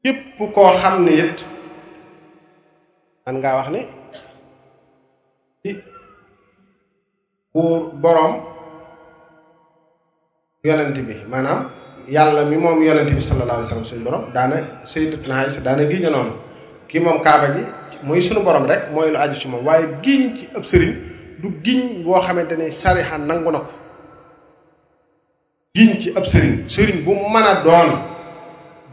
képp 0.06 0.38
koo 0.56 0.72
xam 0.82 0.96
ne 1.06 1.12
it 1.26 1.38
man 3.26 3.36
ngaa 3.40 3.56
wax 3.58 3.68
ni 3.74 3.82
ci 5.62 5.70
buur 7.54 7.80
boroom 8.04 8.34
yonent 10.68 10.98
bi 11.08 11.16
maanaam 11.34 11.60
yàlla 12.16 12.42
mi 12.50 12.58
moom 12.64 12.80
yonent 12.88 13.10
bi 13.18 13.22
sallallahu 13.28 13.58
alayhi 13.60 13.68
wa 13.68 13.72
sallam 13.74 13.90
suñu 13.92 14.04
borom 14.08 14.24
daana 14.36 14.58
sayyidatuna 14.94 15.36
Aysa 15.42 15.60
daana 15.68 15.84
giñ 15.92 16.02
noonu 16.16 16.34
kii 16.90 17.02
moom 17.06 17.18
kaaba 17.28 17.48
gi 17.56 17.64
muy 18.08 18.20
suñu 18.28 18.42
borom 18.48 18.66
rek 18.72 18.82
mooy 18.96 19.10
lu 19.14 19.18
aju 19.26 19.36
ci 19.42 19.48
moom 19.54 19.64
waaye 19.70 19.86
giñ 20.06 20.22
ci 20.38 20.44
ëpp 20.58 20.66
sëriñ 20.72 20.92
du 21.42 21.48
giñ 21.66 21.80
boo 22.06 22.20
xamante 22.26 22.56
ne 22.62 22.66
sarixa 22.82 23.18
nangu 23.30 23.52
na 23.56 23.60
ko 23.68 23.72
giñ 25.76 25.92
ci 26.02 26.08
ëpp 26.18 26.28
sëriñ 26.34 26.54
sëriñ 26.76 26.98
bu 27.06 27.12
mën 27.34 27.46
a 27.52 27.54
doon 27.66 27.90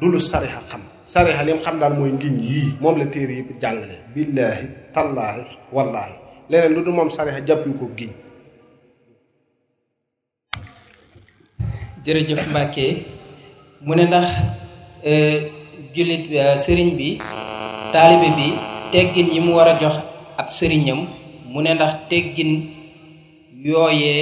du 0.01 0.07
lu 0.15 0.21
sarixa 0.33 0.63
xam 0.71 0.83
Sare 1.11 1.35
halim 1.35 1.59
xam 1.67 1.83
dal 1.83 1.99
moy 1.99 2.15
ngiñ 2.15 2.39
yi 2.39 2.63
mom 2.79 2.95
la 2.95 3.03
téré 3.11 3.43
yi 3.43 3.55
jangale 3.61 3.99
billahi 4.15 4.95
tallahi 4.95 5.43
wallahi 5.75 6.13
leneen 6.49 6.71
lu 6.71 6.93
mom 6.95 7.11
sare 7.11 7.35
ha 7.35 7.41
jàppiw 7.43 7.75
ko 7.81 7.87
giñ 7.99 8.13
jere 12.07 12.21
jeuf 12.29 12.47
mu 12.55 12.63
mune 13.87 14.05
ndax 14.07 14.27
e, 15.03 15.13
julit 15.95 16.31
e, 16.31 16.55
serigne 16.65 16.95
bi 16.99 17.09
talibé 17.93 18.29
bi 18.39 18.49
teggin 18.93 19.35
yi 19.35 19.41
mu 19.43 19.53
wara 19.59 19.75
jox 19.83 19.95
ab 20.39 20.55
serignam 20.59 21.01
mune 21.53 21.71
ndax 21.75 21.93
teggin 22.11 22.53
yoyé 23.69 24.13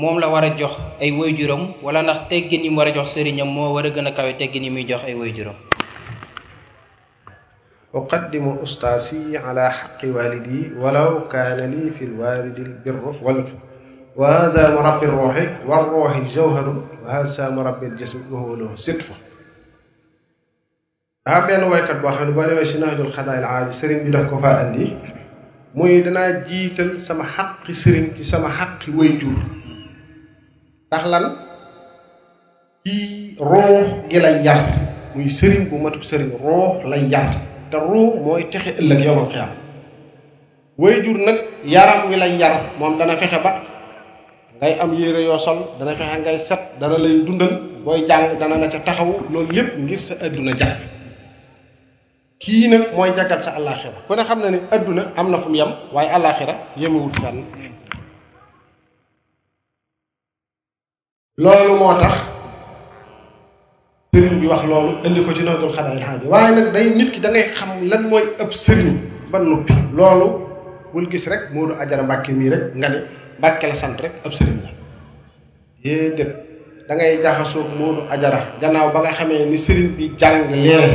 mom 0.00 0.16
la 0.24 0.28
wara 0.32 0.56
jox 0.56 0.72
ay 1.04 1.12
wayjuram 1.18 1.62
wala 1.84 2.00
ndax 2.02 2.18
teggin 2.32 2.64
yi 2.64 2.70
mu 2.72 2.78
war 2.80 2.88
jox 2.96 3.06
serignam 3.14 3.48
mo 3.54 3.74
wara 3.76 3.90
gëna 3.92 4.12
kawé 4.16 4.32
teggin 4.40 4.72
jox 4.88 5.02
ay 5.04 5.12
wayjuram 5.14 5.56
أقدم 7.94 8.48
أستاذي 8.62 9.36
على 9.38 9.70
حق 9.70 10.00
والدي 10.04 10.72
ولو 10.80 11.28
كان 11.28 11.70
لي 11.70 11.90
في 11.90 12.04
الوالد 12.04 12.56
البر 12.58 13.16
واللطف 13.22 13.54
وهذا 14.16 14.74
مربي 14.80 15.06
الروح 15.06 15.36
والروح 15.68 16.16
الجوهر 16.16 16.82
وهذا 17.04 17.50
مربي 17.50 17.86
الجسم 17.86 18.34
وهو 18.34 18.54
له 18.54 18.70
ستفه 18.76 19.14
daa 21.22 21.46
benn 21.46 21.62
woykat 21.70 22.02
boo 22.02 22.10
xam 22.10 22.26
ne 22.26 22.32
boo 22.34 22.42
demee 22.50 22.66
si 22.66 22.78
naxjul 22.82 23.12
xadaayil 23.16 23.46
aali 23.46 23.72
sëriñ 23.80 23.98
bi 24.04 24.10
daf 24.14 24.24
ko 24.30 24.38
faa 24.42 24.56
andi 24.62 24.86
muy 25.78 26.02
danaa 26.04 26.42
jiital 26.48 26.90
sama 26.98 27.22
xaqi 27.34 27.72
sëriñ 27.82 28.06
ci 28.16 28.22
sama 28.32 28.50
xaqi 28.58 28.90
wayjur 28.98 29.38
ndax 30.88 31.02
lan 31.14 31.24
ci 32.82 32.96
roox 33.50 33.86
gi 34.10 34.18
lay 34.24 34.36
yar 34.46 34.60
muy 35.14 35.28
sëriñ 35.38 35.62
bu 35.70 35.74
matu 35.84 36.02
sëriñ 36.10 36.30
roox 36.42 36.76
lay 36.90 37.02
yar 37.14 37.30
te 37.72 37.78
ruu 37.80 38.20
mooy 38.20 38.44
texe 38.52 38.72
ëllëg 38.80 39.00
yowmal 39.08 39.28
xiyaam 39.32 39.52
way 40.78 40.94
jur 41.04 41.18
nag 41.26 41.38
yaram 41.64 42.00
wi 42.10 42.16
lañ 42.22 42.34
yar 42.38 42.54
moom 42.78 42.98
dana 42.98 43.16
fexe 43.16 43.38
ba 43.44 43.50
ngay 44.60 44.72
am 44.82 44.90
yére 44.94 45.24
yoo 45.24 45.38
sol 45.38 45.58
dana 45.78 45.94
fexe 45.96 46.16
ngay 46.20 46.38
set 46.38 46.60
dana 46.80 46.96
lay 47.04 47.14
dundal 47.26 47.52
booy 47.84 48.00
jàng 48.08 48.24
dana 48.40 48.56
la 48.62 48.68
ca 48.72 48.78
taxawu 48.86 49.12
loolu 49.32 49.50
lépp 49.56 49.78
ngir 49.82 50.00
sa 50.06 50.14
adduna 50.24 50.52
jàng 50.60 50.76
kii 52.42 52.68
na 52.70 52.76
mooy 52.96 53.10
jagal 53.16 53.40
sa 53.42 53.50
àllaaxira 53.58 53.98
ku 54.06 54.12
ne 54.16 54.22
xam 54.28 54.38
na 54.42 54.48
ne 54.50 54.58
àdduna 54.74 55.02
am 55.18 55.26
na 55.32 55.36
fu 55.42 55.48
yam 55.60 55.72
waaye 55.94 56.08
àllaaxira 56.16 56.54
yemewut 56.80 57.14
fenn 57.22 57.38
loolu 61.44 61.74
moo 61.80 61.94
tax 62.00 62.31
sëriñ 64.14 64.44
bi 64.44 64.46
wax 64.52 64.62
loolu 64.68 64.92
indi 65.08 65.24
ko 65.24 65.30
ci 65.36 65.40
noonu 65.42 65.66
xadaayil 65.76 66.04
xaaja 66.04 66.24
waaye 66.32 66.50
nag 66.56 66.68
day 66.76 66.86
nit 67.00 67.08
ki 67.16 67.20
da 67.24 67.30
ngay 67.32 67.46
xam 67.56 67.70
lan 67.90 68.02
mooy 68.12 68.24
ëpp 68.42 68.52
sëriñ 68.64 68.88
ba 69.32 69.38
noppi 69.40 69.72
loolu 69.96 70.26
wul 70.92 71.06
gis 71.08 71.24
rek 71.32 71.48
Modou 71.56 71.80
Ajara 71.80 72.02
Mbàkke 72.04 72.28
mii 72.32 72.50
rek 72.52 72.62
nga 72.76 72.88
ne 72.92 72.98
Mbàkke 73.40 73.64
la 73.72 73.74
sant 73.74 73.96
rek 74.04 74.12
ab 74.24 74.32
sëriñ 74.38 74.58
da 76.88 76.94
ngay 76.94 77.22
jaxasoog 77.24 77.68
Modou 77.80 78.04
Ajara 78.12 78.40
gannaaw 78.60 78.92
ba 78.92 79.00
nga 79.00 79.12
xamee 79.16 79.48
ni 79.48 79.56
sëriñ 79.56 79.96
bi 79.96 80.12
jàng 80.20 80.52
leen 80.52 80.92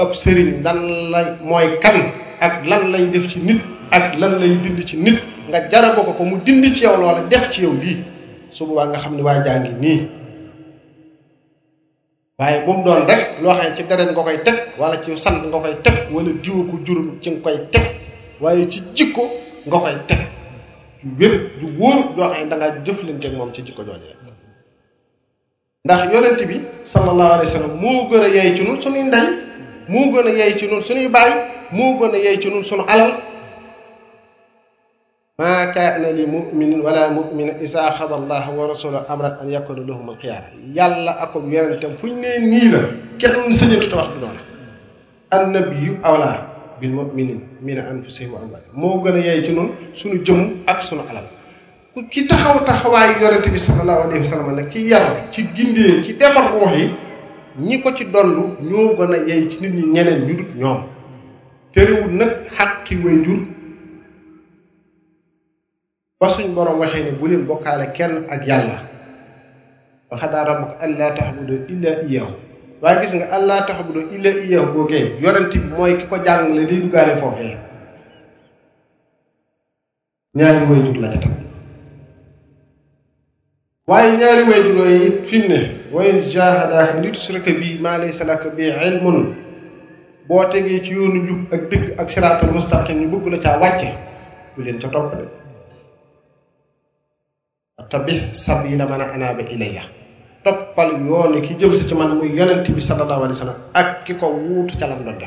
ab 0.00 0.16
lan 0.64 0.78
la 1.12 1.20
mooy 1.44 1.68
kan 1.84 2.00
ak 2.40 2.64
lan 2.64 2.88
lay 2.92 3.04
def 3.12 3.28
ci 3.28 3.40
nit 3.44 3.60
ak 3.92 4.16
lan 4.16 4.40
lay 4.40 4.56
dindi 4.56 4.82
ci 4.88 4.96
nit 4.96 5.20
nga 5.52 5.68
jara 5.68 5.92
ko 5.92 6.00
ko 6.16 6.22
mu 6.24 6.40
dindi 6.40 6.72
ci 6.72 6.84
yaw 6.88 6.96
loola 6.96 7.20
def 7.28 7.50
ci 7.52 7.60
yow 7.68 7.76
lii 7.76 8.00
su 8.56 8.64
waa 8.72 8.88
nga 8.88 8.96
xam 9.04 9.16
ne 9.20 9.22
waa 9.22 9.36
jaa 9.44 9.58
nii 9.60 10.16
waaye 12.40 12.66
bu 12.66 12.72
mu 12.74 12.84
doon 12.86 13.00
rek 13.10 13.22
loo 13.42 13.52
ci 13.76 13.82
deret 13.90 14.08
nga 14.14 14.22
koy 14.26 14.38
teg 14.46 14.56
wala 14.80 14.96
ci 15.04 15.10
sant 15.24 15.40
nga 15.48 15.58
koy 15.62 15.74
teg 15.84 15.96
wala 16.14 16.30
diwa 16.42 16.62
ko 16.70 16.74
jur 16.86 16.98
ci 17.22 17.28
nga 17.30 17.40
koy 17.44 17.56
teg 17.72 17.84
waaye 18.42 18.64
ci 18.72 18.78
jikko 18.96 19.22
nga 19.66 19.78
koy 19.84 19.96
teg 20.08 20.20
ju 21.02 21.08
wér 21.20 21.32
ju 21.60 21.66
wóor 21.78 21.96
loo 22.16 22.28
moom 23.38 23.50
ci 23.54 23.60
jikko 23.66 23.82
joojee 23.88 24.14
ndax 25.84 26.00
yonent 26.12 26.40
bi 26.48 26.56
sallallahu 26.92 27.32
alayhi 27.36 27.50
wa 27.50 27.54
sallam 27.56 27.74
moo 27.82 28.06
gën 28.10 28.22
a 28.26 28.28
yey 28.36 28.54
ci 28.56 28.62
nun 28.64 28.80
suñuy 28.82 29.04
ndey 29.10 29.28
moo 29.88 30.06
gën 30.12 30.26
a 30.28 30.30
yey 30.38 30.54
ci 30.58 30.66
nun 30.68 30.82
suñuy 30.84 31.08
baay 31.08 31.32
moo 31.72 31.92
gën 31.98 32.14
a 32.14 32.18
yey 32.24 32.36
ci 32.42 32.48
nun 32.50 32.62
suñu 32.64 32.84
alal 32.88 33.12
maa 35.40 35.66
kaana 35.74 36.08
li 36.18 36.24
muminin 36.26 36.80
wala 36.86 37.02
mumina 37.16 37.52
isaa 37.66 37.90
xada 37.98 38.14
allah 38.20 38.44
wa 38.58 38.64
rasuluhu 38.72 39.06
amran 39.14 39.32
an 39.42 39.46
yakuna 39.56 39.82
lahum 39.88 40.06
alxiyaara 40.12 40.48
yàlla 40.78 41.12
akob 41.24 41.44
yonentam 41.56 41.92
fu 42.00 42.06
ñu 42.08 42.16
nee 42.22 42.38
nii 42.52 42.68
la 42.72 42.80
kenn 43.22 43.52
sañatu 43.58 43.86
te 43.90 43.96
wax 44.00 44.08
du 44.14 44.18
doone 44.22 44.40
annabiyu 45.36 45.92
awlaa 46.08 46.36
bil 46.80 46.90
muminin 46.98 47.38
min 47.66 47.78
anfusihim 47.92 48.32
wa 48.34 48.40
amwalihim 48.44 48.72
moo 48.82 48.96
gën 49.04 49.14
a 49.20 49.22
yey 49.28 49.40
ci 49.44 49.52
noonu 49.56 49.72
suñu 50.00 50.16
jëm 50.26 50.40
ak 50.72 50.82
suñu 50.88 51.02
alal 51.10 51.26
ki 52.14 52.20
taxaw 52.32 52.56
taxawaayu 52.70 53.14
yonente 53.22 53.48
bi 53.56 53.60
sallallahu 53.66 54.02
alayhi 54.08 54.38
wa 54.48 54.52
nag 54.58 54.68
ci 54.72 54.82
yar 54.90 55.04
ci 55.30 55.42
gindee 55.56 56.02
ci 56.04 56.14
defar 56.14 56.44
ruux 56.54 56.72
yi 56.78 56.84
ñi 57.66 57.78
ko 57.82 57.94
ci 57.96 58.04
dollu 58.14 58.42
ñoo 58.70 58.88
gën 58.98 59.12
a 59.14 59.18
yey 59.28 59.46
ci 59.50 59.60
nit 59.62 59.70
ñi 59.78 59.84
ñeneen 59.94 60.20
ñu 60.26 60.34
dut 60.40 60.50
ñoom 60.60 60.78
terewul 61.72 62.10
nag 62.20 62.30
xàqi 62.56 62.96
way 63.04 63.18
jur 63.24 63.38
ba 66.20 66.28
suñ 66.34 66.48
borom 66.56 66.76
waxee 66.82 67.04
ne 67.06 67.12
bu 67.18 67.24
leen 67.30 67.44
bokkaale 67.48 67.86
kenn 67.96 68.14
ak 68.34 68.40
yàlla 68.50 68.76
wa 70.10 70.16
xadaa 70.20 70.44
rabbuka 70.48 70.74
allaa 70.84 71.12
ta'budu 71.18 71.54
illaa 71.72 71.96
iyyaahu 72.06 72.34
waaye 72.82 72.98
gis 73.02 73.12
nga 73.18 73.26
allaa 73.38 73.66
ta'budu 73.68 74.00
illaa 74.16 74.36
iyyaahu 74.44 74.68
boogee 74.74 75.02
yonent 75.22 75.52
bi 75.54 75.62
mooy 75.72 75.92
ki 75.98 76.04
ko 76.10 76.16
jàngale 76.26 76.62
liy 76.70 76.80
duggaale 76.82 77.14
foofee 77.20 77.52
ñaari 80.38 80.58
wayjur 80.70 80.96
la 81.02 81.08
ca 81.12 81.18
teg 81.22 81.34
waaye 83.90 84.10
ñaari 84.20 84.42
wayjur 84.50 84.74
yooyu 84.78 85.00
it 85.08 85.22
fi 85.28 85.38
ne 85.50 85.58
wa 85.94 86.00
in 86.10 86.18
jaahadaaka 86.34 87.00
li 87.02 87.10
tushrika 87.14 87.50
bii 87.60 87.78
maa 87.84 87.98
laysa 88.02 88.24
laka 88.24 88.48
bihi 88.56 88.74
ilmun 88.88 89.18
boo 90.28 90.44
tegee 90.52 90.80
ci 90.84 90.90
yoonu 90.98 91.18
njub 91.24 91.40
ak 91.54 91.62
dëgg 91.70 91.84
ak 92.00 92.10
siraatal 92.10 92.50
mustaqim 92.54 92.98
ñu 93.06 93.06
bëgg 93.16 93.28
la 93.32 93.38
caa 93.44 93.58
wàcce 93.62 93.88
bu 94.56 94.60
leen 94.64 94.80
ca 94.82 94.88
topp 94.88 95.10
de 95.16 95.37
tabi 97.86 98.34
sabila 98.34 98.90
man 98.90 99.06
anaaba 99.06 99.46
ilayya 99.54 99.86
toppal 100.42 100.98
yoonu 101.06 101.38
ki 101.46 101.54
jëm 101.58 101.74
si 101.78 101.86
ci 101.86 101.94
man 101.94 102.18
muy 102.18 102.34
yonent 102.34 102.66
bi 102.74 102.80
sallallahu 102.80 103.22
alayhi 103.24 103.54
ak 103.74 104.04
ki 104.04 104.14
ko 104.18 104.34
wuutu 104.34 104.74
ca 104.76 104.86
lam 104.90 105.04
doon 105.06 105.22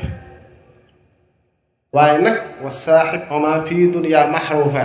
waaye 1.96 2.18
nag 2.20 2.36
wa 2.64 2.70
saaxib 2.70 3.22
homa 3.32 3.64
fii 3.64 3.88
dunya 3.90 4.26
maxruufa 4.28 4.84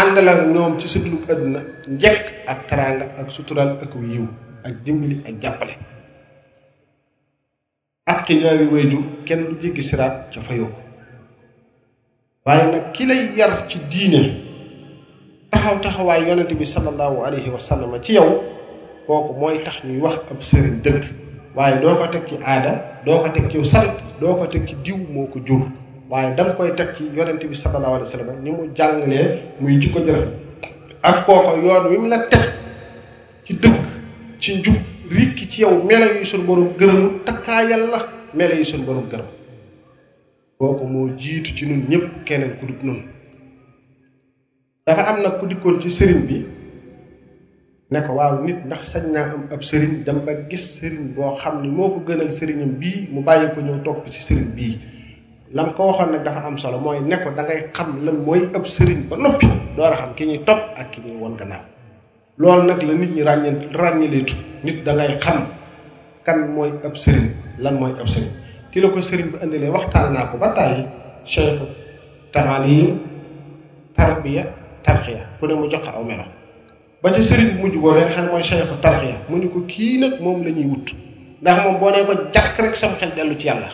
àndal 0.00 0.54
ñoom 0.54 0.78
ci 0.78 0.86
sutlu 0.88 1.16
àdduna 1.26 1.60
njëkk 1.90 2.24
ak 2.46 2.58
teraanga 2.68 3.04
ak 3.18 3.28
sutural 3.30 3.70
ak 3.82 3.90
yiw 3.94 4.26
ak 4.64 4.74
dimbali 4.84 5.16
ak 5.26 5.34
jàppale 5.42 5.74
ak 8.06 8.22
ki 8.26 8.34
ñaari 8.38 8.66
wéydu 8.70 9.24
kenn 9.26 9.44
du 9.50 9.58
jéggi 9.62 9.82
siraat 9.82 10.30
ca 10.32 10.38
fayoo 10.46 10.70
waaye 12.46 12.70
nag 12.70 12.92
ki 12.94 13.04
lay 13.06 13.34
yar 13.34 13.66
ci 13.68 13.78
diine 13.90 14.22
taxaw 15.50 15.76
taxawaay 15.84 16.20
yonente 16.28 16.54
bi 16.58 16.66
sallallahu 16.72 17.16
alayhi 17.26 17.50
wa 17.50 17.58
sallam 17.58 17.90
ci 18.02 18.14
yow 18.14 18.28
kooku 19.06 19.32
mooy 19.40 19.56
tax 19.64 19.76
ñuy 19.86 19.98
wax 20.04 20.14
ab 20.30 20.40
sëriñ 20.48 20.76
dëkk 20.84 21.04
waaye 21.56 21.80
doo 21.82 21.94
ko 21.98 22.06
teg 22.06 22.24
ci 22.28 22.36
aada 22.44 22.72
doo 23.04 23.18
ko 23.22 23.28
teg 23.34 23.50
ci 23.50 23.64
sarit 23.64 23.96
doo 24.20 24.34
ko 24.38 24.46
teg 24.46 24.62
ci 24.68 24.76
diw 24.84 24.96
moo 25.10 25.26
ko 25.26 25.40
jur 25.46 25.66
waaye 26.10 26.36
danga 26.36 26.54
koy 26.54 26.72
teg 26.78 26.94
ci 26.96 27.04
yonente 27.16 27.46
bi 27.50 27.54
sallallahu 27.54 27.94
alayhi 27.98 28.02
wa 28.06 28.14
sallam 28.14 28.38
ni 28.44 28.50
mu 28.50 28.68
jàngalee 28.76 29.26
muy 29.60 29.78
jikko 29.80 29.98
jërëf 29.98 30.28
ak 31.02 31.26
kooku 31.26 31.66
yoon 31.66 31.86
wi 31.90 31.98
mu 31.98 32.08
la 32.08 32.18
teg 32.30 32.46
ci 33.44 33.54
dëgg 33.54 33.82
ci 34.40 34.54
njub 34.58 34.76
rikki 35.10 35.48
ci 35.50 35.62
yow 35.62 35.82
melo 35.82 36.14
yu 36.14 36.24
suñu 36.26 36.46
borom 36.46 36.68
gërëmu 36.78 37.24
takkaayal 37.24 37.90
la 37.90 37.98
melo 38.34 38.54
yu 38.54 38.64
suñu 38.64 38.84
borom 38.86 39.08
gërëm 39.10 39.26
kooku 40.58 40.84
moo 40.86 41.08
jiitu 41.18 41.54
ci 41.56 41.66
nun 41.66 41.82
ñëpp 41.90 42.24
keneen 42.24 42.54
ku 42.60 42.66
dugg 42.66 42.82
nun 42.84 43.02
dafa 44.86 45.02
am 45.12 45.16
nag 45.20 45.34
ku 45.40 45.44
dikkoon 45.46 45.76
ci 45.80 45.92
sëriñ 45.92 46.20
bi 46.24 46.38
ne 47.92 47.98
waaw 48.00 48.40
nit 48.46 48.64
ndax 48.64 48.82
sañ 48.92 49.04
naa 49.12 49.36
am 49.36 49.42
ab 49.52 49.60
sëriñ 49.60 50.04
dem 50.06 50.24
gis 50.48 50.64
sëriñ 50.80 51.12
boo 51.16 51.36
xam 51.36 51.60
ni 51.60 51.68
moo 51.68 51.90
ko 51.92 51.98
gënal 52.08 52.30
sëriñam 52.32 52.80
bii 52.80 53.08
mu 53.12 53.20
bàyyi 53.20 53.52
ko 53.54 53.60
ñëw 53.60 53.78
topp 53.84 54.08
ci 54.14 54.22
sëriñ 54.22 54.48
bii 54.56 54.74
lan 55.52 55.74
ko 55.76 55.90
waxoon 55.92 56.10
ne 56.12 56.18
dafa 56.24 56.40
am 56.48 56.56
solo 56.56 56.78
mooy 56.80 57.00
ne 57.00 57.16
ko 57.22 57.28
da 57.36 57.44
xam 57.76 58.04
lan 58.04 58.16
mooy 58.24 58.40
ab 58.56 58.64
sëriñ 58.64 59.00
ba 59.10 59.16
noppi 59.20 59.46
door 59.76 59.92
a 59.92 59.96
xam 60.00 60.10
ki 60.16 60.24
ñu 60.26 60.38
topp 60.48 60.60
ak 60.80 60.86
ki 60.92 60.98
ñuy 61.04 61.16
won 61.20 61.34
gannaaw 61.36 61.64
loolu 62.40 62.64
nag 62.72 62.80
la 62.82 62.92
nit 62.94 63.10
ñi 63.14 63.22
ràññe 63.22 63.50
ràññeleetu 63.76 64.36
nit 64.64 64.78
da 64.84 64.92
ngay 64.96 65.18
xam 65.20 65.38
kan 66.26 66.38
mooy 66.54 66.72
ab 66.86 66.96
sëriñ 66.96 67.26
lan 67.60 67.74
mooy 67.80 67.92
ab 68.00 68.08
sëriñ 68.08 68.30
ki 68.72 68.78
la 68.80 68.88
ko 68.90 68.98
sëriñ 69.02 69.28
bi 69.32 69.36
indilee 69.44 69.72
waxtaan 69.76 70.08
naa 70.14 70.30
ko 70.32 70.38
ba 70.40 70.48
tàyyi 70.56 70.82
cheikh 71.32 71.60
taalim 72.32 72.88
tarbiya 73.96 74.44
tarxiya 74.82 75.24
ku 75.38 75.46
ne 75.46 75.54
mu 75.54 75.68
jox 75.72 75.84
aw 75.88 76.02
melo 76.04 76.24
ba 77.02 77.12
ci 77.12 77.22
serigne 77.22 77.52
bu 77.56 77.66
mujj 77.66 77.74
boobu 77.78 77.96
nga 77.96 78.08
xam 78.14 78.24
ne 78.26 78.30
mooy 78.32 78.44
tarxiya 78.82 79.16
mu 79.28 79.36
ni 79.38 79.46
ko 79.48 79.58
kii 79.70 79.98
nak 80.00 80.20
moom 80.20 80.42
lañuy 80.44 80.66
wut 80.70 80.86
ndax 81.40 81.56
mom 81.64 81.76
bo 81.80 81.90
ne 81.90 82.00
ko 82.08 82.12
jakk 82.34 82.54
rek 82.58 82.74
sam 82.76 82.92
xel 82.98 83.10
delu 83.16 83.34
ci 83.36 83.46
yalla 83.48 83.68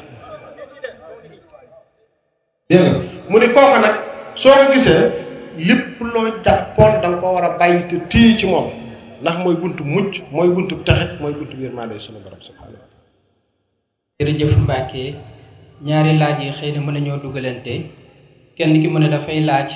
dégg 2.69 2.87
mu 3.31 3.37
ni 3.39 3.47
koko 3.55 3.77
nak 3.79 3.95
so 4.35 4.51
ko 4.51 4.65
gisse 4.73 4.95
lepp 5.59 6.01
lo 6.01 6.21
jàppoon 6.45 6.93
dang 7.03 7.17
ko 7.21 7.27
wara 7.35 7.55
a 7.55 7.59
bàyyi 7.59 7.87
te 7.89 7.97
téye 8.11 8.37
ci 8.39 8.47
mom 8.47 8.71
ndax 9.23 9.37
moy 9.45 9.57
buntu 9.57 9.83
mucc 9.85 10.13
moy 10.33 10.49
buntu 10.55 10.83
taxet 10.87 11.21
moy 11.21 11.33
buntu 11.33 11.57
yërmande 11.57 11.99
sunu 11.99 12.19
borom 12.25 12.41
subhanahu 12.43 12.77
wa 12.77 12.87
jërëjëf 14.19 14.53
mbàkke 14.67 15.15
ñaari 15.87 16.13
laaj 16.19 16.37
yi 16.43 16.51
xëy 16.59 16.71
na 16.75 16.81
mën 16.81 17.23
dugalante 17.23 17.75
kenn 18.57 18.81
ki 18.81 18.89
mu 18.89 18.99
da 18.99 19.19
fay 19.19 19.41
laaj 19.41 19.75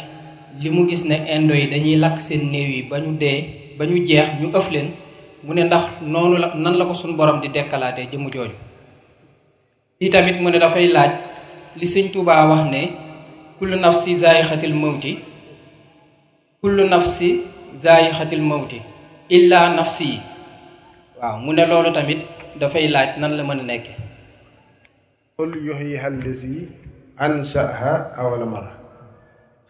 li 0.59 0.68
mu 0.74 0.80
gis 0.90 1.03
ne 1.11 1.16
indo 1.36 1.55
yi 1.61 1.66
dañuy 1.72 1.96
lakk 2.03 2.18
seen 2.26 2.42
néew 2.53 2.68
yi 2.74 2.80
ba 2.90 2.96
ñu 3.05 3.11
dee 3.22 3.38
ba 3.78 3.84
ñu 3.88 3.96
jeex 4.09 4.28
ñu 4.40 4.46
ëf 4.59 4.66
leen 4.74 4.88
mu 5.46 5.53
ne 5.55 5.62
ndax 5.66 5.84
noonu 6.12 6.36
la 6.42 6.48
nan 6.64 6.74
la 6.78 6.84
ko 6.88 6.94
suñu 7.01 7.14
boroom 7.18 7.38
di 7.40 7.48
dekkalaatee 7.55 8.11
jëmu 8.12 8.28
jooju 8.34 8.57
i 10.05 10.11
tamit 10.14 10.36
mu 10.42 10.48
ne 10.51 10.59
dafay 10.64 10.86
laaj 10.94 11.11
li 11.78 11.86
sëñ 11.92 12.05
Tuubaa 12.12 12.44
wax 12.51 12.62
ne 12.74 12.82
kullu 13.59 13.76
nafsi 13.84 14.11
si 14.16 14.74
mawti 14.82 15.12
kullu 16.61 16.82
nafsi 16.92 17.28
zaayixatil 17.82 18.42
mawti 18.51 18.78
illa 19.36 19.59
nafsi 19.76 20.05
yi 20.12 20.18
waaw 21.18 21.36
mu 21.44 21.51
ne 21.57 21.62
loolu 21.70 21.90
tamit 21.96 22.20
dafay 22.61 22.84
laaj 22.94 23.09
nan 23.20 23.32
la 23.36 23.42
mën 23.48 23.61
a 23.61 23.62
nekke 23.62 23.92
qul 25.36 25.51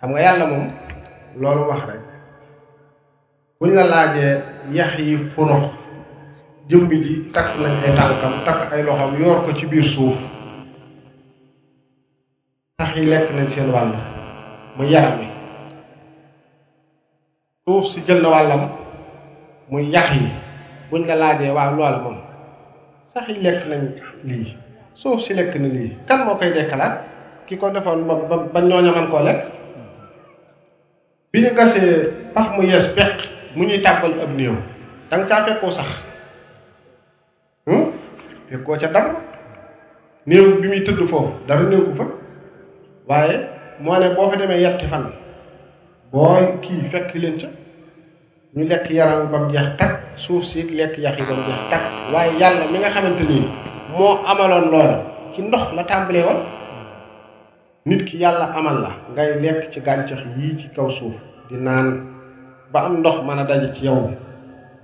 xam 0.00 0.10
nga 0.16 0.20
yàlla 0.26 0.44
moom 0.50 0.66
loolu 1.40 1.64
wax 1.70 1.82
rek 1.92 2.00
buñ 3.58 3.70
la 3.76 3.84
laajee 3.92 4.32
yax 4.76 4.90
yi 4.98 5.14
funox 5.34 5.64
jëmmi 6.68 6.96
ji 7.04 7.14
takk 7.34 7.48
nañ 7.62 7.72
ay 7.84 7.92
tànkam 7.98 8.34
takk 8.46 8.60
ay 8.74 8.82
loxoom 8.86 9.12
yoor 9.20 9.38
ko 9.44 9.50
ci 9.58 9.64
biir 9.70 9.84
suuf 9.84 10.16
tax 12.78 12.90
yi 12.96 13.04
lekk 13.12 13.28
nañ 13.36 13.46
seen 13.52 13.68
wàll 13.76 13.92
muy 14.76 14.88
yaram 14.94 15.18
yi 15.22 15.28
suuf 17.64 17.84
si 17.92 17.98
jël 18.06 18.20
na 18.22 18.28
wàllam 18.34 18.62
muy 19.70 19.84
yax 19.92 20.08
yi 20.16 20.28
buñ 20.90 21.02
la 21.08 21.14
laajee 21.22 21.52
waaw 21.56 21.70
loolu 21.76 22.00
moom 22.04 22.18
sax 23.12 23.28
yi 23.28 23.38
lekk 23.44 23.62
nañ 23.70 23.82
lii 24.28 24.46
suuf 25.00 25.18
si 25.24 25.30
lekk 25.38 25.52
na 25.60 25.68
lii 25.76 25.92
kan 26.08 26.18
moo 26.24 26.38
koy 26.40 26.50
dekkalaat 26.56 26.94
ki 27.46 27.54
ko 27.60 27.66
defoon 27.74 28.00
ba 28.08 28.14
ba 28.52 28.58
ñooña 28.60 28.92
man 28.96 29.08
koo 29.12 29.20
lekk 29.28 29.59
bi 31.30 31.38
ñu 31.42 31.50
gasee 31.54 31.90
pax 32.34 32.46
mu 32.58 32.62
yees 32.70 32.86
peq 32.96 33.12
mu 33.54 33.62
ñuy 33.66 33.78
tàbbal 33.86 34.12
ab 34.22 34.30
néew 34.38 34.54
da 35.10 35.14
caa 35.30 35.44
fekkoo 35.46 35.70
sax 35.70 35.86
hmm? 37.66 37.84
fekkoo 38.50 38.74
ca 38.82 38.88
dara 38.94 39.12
néew 40.26 40.44
bi 40.60 40.66
muy 40.68 40.82
tëdd 40.86 41.00
foofu 41.10 41.30
dara 41.46 41.62
néew 41.70 41.82
ko 41.86 41.92
fa 42.00 42.04
waaye 43.08 43.34
moo 43.82 43.98
ne 44.00 44.06
boo 44.16 44.26
fa 44.30 44.36
demee 44.40 44.58
yetti 44.64 44.90
fan 44.92 45.04
booy 46.12 46.42
kii 46.62 46.82
fekk 46.92 47.10
leen 47.22 47.36
ca 47.40 47.48
ñu 48.56 48.62
lekk 48.70 48.86
yaram 48.98 49.30
ba 49.32 49.38
mu 49.42 49.50
jeex 49.54 49.68
takk 49.78 49.94
suuf 50.24 50.42
si 50.50 50.62
lekk 50.78 50.98
yax 50.98 51.14
yi 51.18 51.24
ba 51.30 51.34
jeex 51.46 51.62
takk 51.70 51.84
waaye 52.12 52.30
yàlla 52.40 52.64
mi 52.72 52.78
nga 52.78 52.90
xamante 52.94 53.22
ni 53.30 53.38
moo 53.96 54.14
amaloon 54.30 54.66
loola 54.72 54.96
ci 55.32 55.40
ndox 55.42 55.66
la 55.76 55.82
tàmbalee 55.90 56.26
woon 56.26 56.40
nit 57.86 58.04
ki 58.04 58.18
yàlla 58.20 58.52
amal 58.52 58.76
la 58.80 58.90
ngay 59.16 59.40
lekk 59.40 59.72
ci 59.72 59.80
gàncax 59.80 60.20
yii 60.36 60.56
ci 60.58 60.68
kaw 60.76 60.88
suuf 60.90 61.14
di 61.48 61.56
naan 61.56 62.08
ba 62.72 62.80
am 62.84 63.00
ndox 63.00 63.16
mën 63.24 63.38
a 63.38 63.44
daje 63.48 63.72
ci 63.74 63.86
yow 63.86 64.10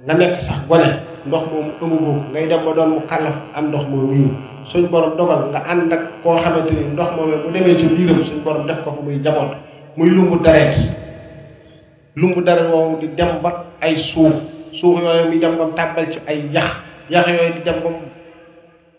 nga 0.05 0.14
nekk 0.14 0.40
sax 0.40 0.59
gone 0.68 1.01
ndox 1.26 1.42
moomu 1.51 1.68
ëmagoo 1.76 2.32
ngay 2.32 2.49
def 2.49 2.64
ba 2.64 2.72
doon 2.72 2.88
mu 2.90 3.01
xalaf 3.05 3.36
am 3.57 3.68
ndox 3.68 3.84
mu 3.88 4.12
yiw 4.14 4.30
suñ 4.64 4.88
borom 4.90 5.12
dogal 5.16 5.44
nga 5.53 5.59
ànd 5.68 5.92
ak 5.92 6.03
koo 6.24 6.36
xamante 6.40 6.72
ndox 6.92 7.11
moomee 7.16 7.40
bu 7.44 7.51
demee 7.53 7.76
ci 7.76 7.84
biiram 7.86 8.22
suñ 8.24 8.40
borom 8.44 8.66
def 8.66 8.80
ko 8.84 8.92
fa 8.97 9.03
muy 9.05 9.20
jamono 9.22 9.55
muy 9.99 10.09
lumbu 10.11 10.38
dareet 10.42 10.76
lumbu 12.16 12.40
dareet 12.40 12.70
woowu 12.72 12.97
di 13.01 13.09
dem 13.09 13.42
ba 13.42 13.64
ay 13.82 13.97
suuf 13.97 14.34
suuf 14.72 15.03
yooyu 15.05 15.28
muy 15.28 15.38
dem 15.38 15.59
ba 15.59 15.68
tàbbal 15.76 16.09
ci 16.12 16.18
ay 16.26 16.49
yax 16.53 16.76
yax 17.11 17.28
yooyu 17.28 17.61
di 17.61 17.61
ko 17.82 17.90
ba 17.92 18.15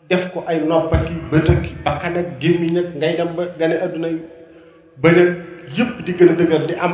def 0.10 0.24
ko 0.34 0.40
ay 0.48 0.58
nopp 0.64 0.92
ak 0.96 1.06
bët 1.32 1.48
ak 1.52 1.62
bakkan 1.84 2.16
ak 2.16 2.40
ngay 2.40 3.14
dem 3.20 3.32
ba 3.36 3.44
gane 3.60 3.76
àdduna 3.86 4.10
bëñ 5.04 5.16
ak 5.24 5.32
yëpp 5.78 5.92
di 6.08 6.12
gën 6.18 6.30
a 6.32 6.34
dëgër 6.40 6.64
di 6.72 6.76
am 6.80 6.94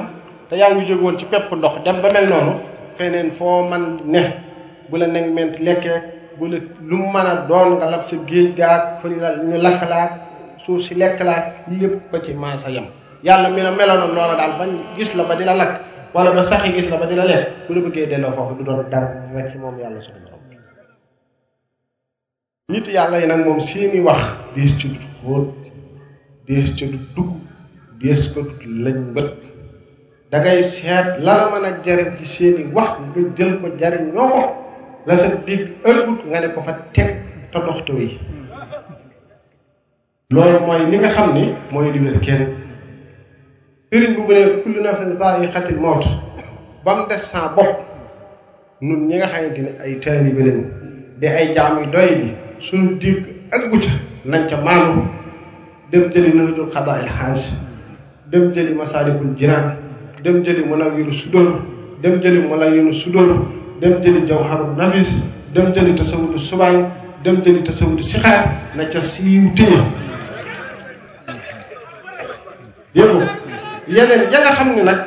te 0.49 0.55
yaa 0.57 0.73
ngi 0.73 0.85
jóg 0.89 1.17
ci 1.21 1.25
pepp 1.29 1.51
ndox 1.53 1.83
dem 1.85 2.01
ba 2.01 2.09
mel 2.13 2.27
noonu 2.29 2.53
feneen 2.97 3.29
foo 3.31 3.69
man 3.69 3.99
ne 4.09 4.21
bu 4.89 4.97
la 4.97 5.07
neg 5.07 5.29
ment 5.33 5.53
lekkee 5.61 6.01
bu 6.37 6.45
la 6.49 6.57
lu 6.81 6.95
mu 6.97 7.07
mën 7.13 7.25
a 7.29 7.33
doon 7.47 7.77
nga 7.77 7.87
lab 7.93 8.03
ca 8.09 8.15
géej 8.27 8.55
gaag 8.57 8.81
fu 9.01 9.07
ñu 9.09 9.21
lakk 9.61 9.81
laag 9.93 10.11
suuf 10.65 10.81
si 10.81 10.95
lekk 10.97 11.19
laag 11.21 11.43
lépp 11.79 12.09
ko 12.11 12.17
ci 12.25 12.33
maasa 12.33 12.69
yam 12.73 12.87
yàlla 13.23 13.47
mi 13.53 13.61
la 13.61 13.71
meloon 13.77 14.09
loola 14.17 14.33
daal 14.41 14.53
bañ 14.59 14.69
gis 14.97 15.13
la 15.15 15.23
ba 15.29 15.35
di 15.37 15.45
la 15.45 15.53
lakk 15.61 15.73
wala 16.17 16.31
ba 16.33 16.41
saxi 16.43 16.71
gis 16.73 16.89
la 16.89 16.97
ba 16.97 17.05
di 17.05 17.13
la 17.15 17.25
lekk 17.29 17.67
bu 17.69 17.73
la 17.77 17.79
bëggee 17.85 18.09
delloo 18.09 18.31
foofu 18.33 18.53
du 18.57 18.63
doon 18.65 18.89
dara 18.89 19.29
rek 19.37 19.51
ci 19.53 19.57
moom 19.61 19.77
yàlla 19.79 20.01
suñu 20.01 20.32
nit 22.71 22.87
yàlla 22.87 23.19
yi 23.19 23.27
nag 23.27 23.41
moom 23.45 23.59
seeni 23.59 23.99
wax 24.07 24.21
dees 24.55 24.71
ca 24.79 24.87
dut 24.87 25.03
xóot 25.19 25.45
dees 26.47 26.69
ca 26.77 26.85
dugg 27.15 27.31
dees 28.01 28.27
ko 28.33 28.41
dut 28.41 28.61
lañ 28.83 28.97
bët 29.15 29.37
da 30.31 30.61
seet 30.61 31.05
la 31.25 31.33
mën 31.51 31.65
a 31.67 31.71
jariñ 31.85 32.15
ci 32.19 32.25
seeni 32.25 32.63
wax 32.75 32.91
nga 32.99 33.21
jël 33.37 33.51
ko 33.61 33.67
jariñ 33.79 34.03
ñoo 34.15 34.27
ko 34.33 34.41
la 35.07 35.13
sa 35.17 35.27
dégg 35.45 35.61
ëllëg 35.89 36.07
nga 36.29 36.39
ne 36.39 36.47
ko 36.53 36.61
fa 36.67 36.73
teg 36.95 37.11
te 37.51 37.57
doxtu 37.65 37.93
yi 38.01 38.09
mooy 40.65 40.81
li 40.91 40.97
nga 40.97 41.09
xam 41.15 41.29
ni 41.35 41.43
mooy 41.71 41.87
li 41.93 41.99
wér 42.03 42.17
kenn 42.25 42.43
sëriñ 43.89 44.11
bu 44.15 44.21
bu 44.27 44.33
ne 44.33 44.41
kullu 44.61 44.79
nafsin 44.81 45.11
zaa'iqatul 45.19 45.79
mawt 45.83 46.03
ba 46.85 46.91
mu 46.97 47.01
des 47.09 47.23
saa 47.31 47.53
bopp 47.55 47.71
nun 48.85 49.01
ñi 49.09 49.15
nga 49.17 49.27
xamante 49.33 49.59
ni 49.65 49.71
ay 49.83 49.93
taalibe 50.03 50.41
lañ 50.47 50.59
di 51.19 51.27
ay 51.27 51.47
jaam 51.55 51.75
doy 51.95 52.11
bi 52.19 52.29
suñu 52.63 52.95
digg 52.97 53.19
ak 53.51 53.67
gucca 53.69 53.91
nañ 54.23 54.47
ca 54.47 54.55
maanu 54.55 55.03
dem 55.91 56.07
jëli 56.15 56.31
nahdul 56.33 56.71
xadail 56.71 57.07
xaaj 57.11 57.41
dem 58.31 58.53
jëli 58.55 58.71
masaalikul 58.73 59.35
jinaan 59.35 59.75
dem 60.23 60.39
jëli 60.47 60.63
munawwiru 60.63 61.11
sudóor 61.11 61.59
dem 62.01 62.21
jëli 62.23 62.39
mulayyinu 62.47 62.93
sudóor 62.95 63.43
dem 63.83 63.99
jëli 64.01 64.23
jawharu 64.27 64.75
nafis 64.79 65.19
dem 65.53 65.73
jëli 65.75 65.91
tasawudu 65.93 66.39
subaan 66.39 66.87
dem 67.23 67.43
jëli 67.43 67.59
tasawudu 67.67 67.99
sixaar 68.01 68.47
na 68.79 68.85
ca 68.87 69.01
siiw 69.03 69.43
tëñë 69.59 69.83
yépp 72.95 73.13
yeneen 73.91 74.23
ya 74.31 74.39
nga 74.39 74.51
xam 74.55 74.71
ne 74.75 74.81
nag 74.87 74.99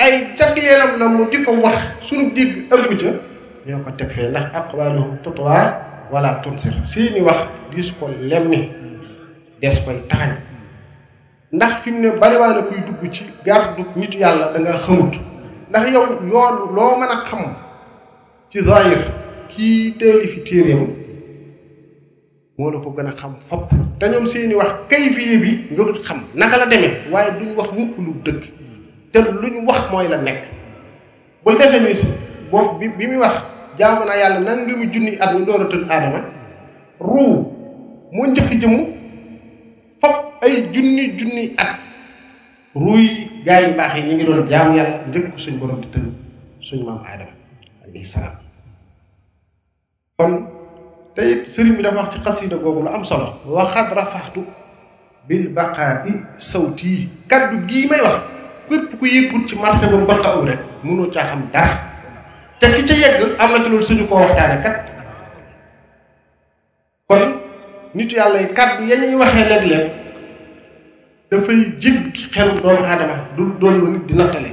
ay 0.00 0.32
jagleelam 0.36 0.96
la 0.98 1.06
mu 1.12 1.28
di 1.28 1.44
ko 1.44 1.52
wax 1.60 1.76
suñu 2.08 2.32
digg 2.32 2.72
ëpp 2.72 2.88
ca 2.96 3.08
ñoo 3.68 3.82
ko 3.84 3.90
teg 4.00 4.08
fee 4.10 4.28
ndax 4.32 4.48
aqwaaluhum 4.56 5.20
tutwaa 5.22 5.91
wala 6.12 6.40
tunsir 6.44 6.74
seeni 6.84 7.20
wax 7.24 7.46
diis 7.72 7.88
ko 7.98 8.08
lemmi 8.20 8.60
des 9.64 9.76
koy 9.82 9.94
taxañ 10.12 10.32
ndax 11.56 11.72
fi 11.82 11.90
mu 11.90 12.00
ne 12.00 12.10
bariwaane 12.20 12.62
kuy 12.68 12.78
dugg 12.86 13.10
ci 13.12 13.24
gardu 13.46 13.82
nitu 13.96 14.18
yàlla 14.18 14.52
da 14.52 14.58
nga 14.60 14.78
xamut 14.86 15.12
ndax 15.70 15.84
yow 15.94 16.04
yoon 16.32 16.54
loo 16.76 16.96
mën 16.98 17.08
a 17.16 17.24
xam 17.26 17.42
ci 18.50 18.60
zahir 18.60 19.00
kii 19.48 19.92
téeli 19.98 20.28
fi 20.28 20.38
téeréem 20.42 20.82
moo 22.58 22.70
la 22.70 22.78
ko 22.80 22.90
gën 22.96 23.06
a 23.08 23.12
xam 23.12 23.32
fopp 23.48 23.70
te 23.98 24.04
ñoom 24.06 24.26
seeni 24.26 24.54
wax 24.54 24.68
kay 24.90 25.10
fiye 25.10 25.36
bi 25.38 25.50
nga 25.72 25.84
dul 25.84 25.98
xam 26.04 26.18
naka 26.34 26.56
la 26.58 26.66
demee 26.66 26.92
waaye 27.10 27.30
duñ 27.38 27.56
wax 27.56 27.68
mukk 27.72 27.96
lu 27.98 28.12
dëgg 28.24 28.42
te 29.12 29.18
lu 29.20 29.48
ñu 29.50 29.66
wax 29.66 29.90
mooy 29.90 30.08
la 30.08 30.16
nekk 30.18 30.42
bul 31.44 31.56
defee 31.58 31.80
ni 31.80 31.94
bopp 32.50 32.78
bi 32.78 32.88
bi 32.98 33.06
muy 33.06 33.16
wax 33.24 33.34
jaamu 33.78 34.04
na 34.06 34.14
yàlla 34.16 34.40
nangami 34.40 34.86
junni 34.92 35.16
at 35.20 35.32
mu 35.34 35.44
door 35.44 35.62
a 35.64 35.68
tëdd 35.70 35.88
aadama 35.90 36.20
ruu 37.00 37.32
moo 38.12 38.26
njëkk 38.26 38.60
jëmm 38.60 38.86
fop 40.00 40.16
ay 40.44 40.68
junni 40.72 41.16
junni 41.18 41.44
at 41.58 41.78
ruuy 42.74 43.06
gaay 43.46 43.64
yu 43.70 43.76
baax 43.76 43.94
yi 43.96 44.02
ñu 44.02 44.14
ngi 44.14 44.24
doon 44.24 44.48
jaamu 44.48 44.76
yàlla 44.76 44.98
njëkk 45.08 45.36
suñ 45.38 45.56
borom 45.58 45.80
di 45.80 45.88
tëdd 45.88 46.08
suñ 46.60 46.84
maam 46.84 47.00
aadama 47.06 47.30
alayhi 47.84 48.04
salaam 48.04 48.36
kon 50.18 50.32
te 51.14 51.22
it 51.30 51.48
sëriñ 51.50 51.76
bi 51.76 51.82
dafa 51.82 51.96
wax 51.96 52.10
ci 52.12 52.18
xasida 52.20 52.56
googu 52.56 52.82
lu 52.82 52.88
am 52.88 53.04
solo 53.04 53.26
waxat 53.46 53.92
rafaxtu 53.92 54.44
bil 55.28 55.48
baqaa'i 55.48 56.12
sawti 56.36 57.08
kaddu 57.30 57.56
gii 57.68 57.86
may 57.88 58.00
wax 58.00 58.20
képp 58.68 58.98
ku 58.98 59.06
yëgul 59.06 59.46
ci 59.48 59.56
martabam 59.56 60.06
baqa 60.06 60.40
rek 60.44 60.60
mënoo 60.84 61.10
caa 61.14 61.24
xam 61.24 61.48
dara 61.52 61.91
te 62.62 62.68
ki 62.78 62.82
ca 62.88 62.94
yegg 63.02 63.22
am 63.42 63.50
na 63.54 63.58
ci 63.64 63.68
lool 63.70 63.84
suñu 63.88 64.04
ko 64.08 64.14
waxtaane 64.22 64.56
kat 64.64 64.76
kon 67.08 67.22
nitu 67.94 68.14
yàlla 68.20 68.38
yi 68.42 68.48
kàddu 68.58 68.82
ya 68.90 68.94
ñuy 69.00 69.14
waxee 69.22 69.46
léeg-léeg 69.50 69.84
dafay 71.30 71.58
jig 71.82 71.98
xel 72.34 72.50
doom 72.62 72.80
aadama 72.90 73.16
du 73.36 73.42
doon 73.60 73.74
lu 73.80 73.86
nit 73.94 74.04
di 74.08 74.14
nattale 74.14 74.50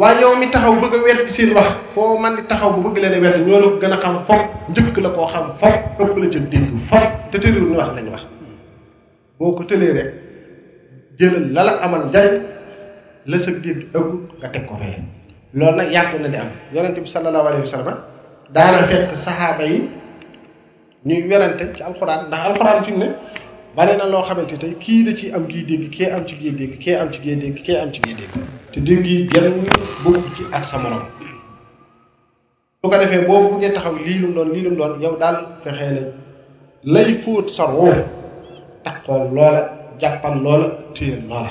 waaye 0.00 0.20
yow 0.22 0.36
mi 0.40 0.46
taxaw 0.54 0.74
bëgg 0.82 0.94
a 0.96 0.98
wedd 1.06 1.26
seen 1.34 1.50
wax 1.56 1.68
foo 1.94 2.12
man 2.22 2.36
di 2.36 2.42
taxaw 2.50 2.70
bu 2.74 2.80
bëgg 2.88 2.98
leen 3.02 3.20
wedd 3.24 3.36
ñoo 3.46 3.58
la 3.62 3.66
ko 3.72 3.78
gën 3.82 3.92
a 3.96 3.98
xam 4.04 4.16
fop 4.26 4.42
njëkk 4.70 4.96
la 5.04 5.10
koo 5.14 5.26
xam 5.32 5.48
fop 5.60 5.76
ëpp 6.04 6.14
la 6.22 6.26
ca 6.32 6.38
dégg 6.52 6.68
fop 6.88 7.06
te 7.30 7.36
tëriwul 7.42 7.68
ñu 7.70 7.76
wax 7.80 7.90
lañ 7.96 8.08
wax 8.14 8.22
boo 9.38 9.52
ko 9.56 9.62
tëlee 9.70 9.92
rek 9.98 10.08
jëlal 11.18 11.46
la 11.54 11.60
la 11.66 11.72
amal 11.86 12.04
njariñ 12.06 12.38
la 13.30 13.36
sa 13.44 13.50
gédd 13.62 13.80
ëpp 13.98 14.10
nga 14.38 14.48
teg 14.54 14.64
ko 14.70 14.76
fee 14.82 14.98
loolu 15.54 15.76
nag 15.76 15.92
yàgg 15.92 16.20
na 16.20 16.28
di 16.28 16.36
am 16.36 16.48
yonente 16.74 17.00
bi 17.00 17.06
sallallahu 17.08 17.46
alayhi 17.46 17.60
wa 17.60 17.72
sallam 17.74 17.96
daana 18.54 18.86
fekk 18.88 19.12
saxaaba 19.16 19.64
yi 19.64 19.90
ñuy 21.04 21.28
werante 21.28 21.76
ci 21.76 21.82
alxuraan 21.82 22.26
ndax 22.28 22.46
alxuraan 22.48 22.84
fi 22.84 22.92
ne 22.92 23.10
bare 23.76 23.96
na 23.98 24.06
loo 24.06 24.22
xamante 24.24 24.56
tey 24.58 24.74
kii 24.80 25.04
da 25.04 25.14
ci 25.14 25.30
am 25.32 25.46
gii 25.48 25.62
dégg 25.64 25.90
kee 25.90 26.08
am 26.10 26.24
ci 26.26 26.36
gii 26.36 26.52
dégg 26.52 26.78
kee 26.80 26.94
am 26.96 27.10
ci 27.12 27.20
gii 27.20 27.36
dégg 27.36 27.62
kee 27.62 27.76
ci 27.92 28.00
te 28.72 28.80
dégg 28.80 29.04
yi 29.06 29.28
genn 29.28 29.68
ci 30.34 30.42
ak 30.52 30.64
sa 30.64 30.78
morom 30.78 31.04
su 32.82 32.88
ko 32.90 32.96
defee 32.96 33.26
boo 33.26 33.48
buggee 33.50 33.72
taxaw 33.74 33.94
lii 33.96 34.18
lu 34.20 34.28
mu 34.28 34.34
doon 34.34 34.52
lii 34.52 34.62
lu 34.62 34.76
doon 34.76 35.00
yow 35.02 35.16
daal 35.20 35.36
fexee 35.62 35.94
la 35.94 36.08
lay 37.02 37.14
fóot 37.14 37.50
sa 37.50 37.64
ruux 37.66 37.92
takkoon 38.84 39.34
loola 39.34 39.68
jàppal 40.00 40.40
loola 40.42 40.68
téyel 40.94 41.28
loola 41.28 41.50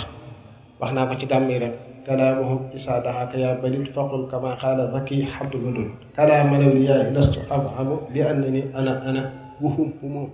wax 0.80 0.91
naa 0.93 1.06
ko 1.06 1.16
ci 1.16 1.26
gàmm 1.28 1.47
rek 1.49 1.91
كلامهم 2.08 2.70
إسادها 2.76 3.30
يا 3.36 3.54
بليل 3.54 3.86
فقل 3.93 4.28
كما 4.32 4.54
قال 4.54 4.91
ذكي 4.95 5.26
حبد 5.26 5.56
الولود 5.56 5.91
كلام 6.16 6.56
الأولياء 6.56 7.10
لست 7.14 7.38
أفهم 7.52 7.99
بأنني 8.14 8.64
أنا 8.76 9.10
أنا 9.10 9.34
وهم 9.62 9.93
هم 10.04 10.30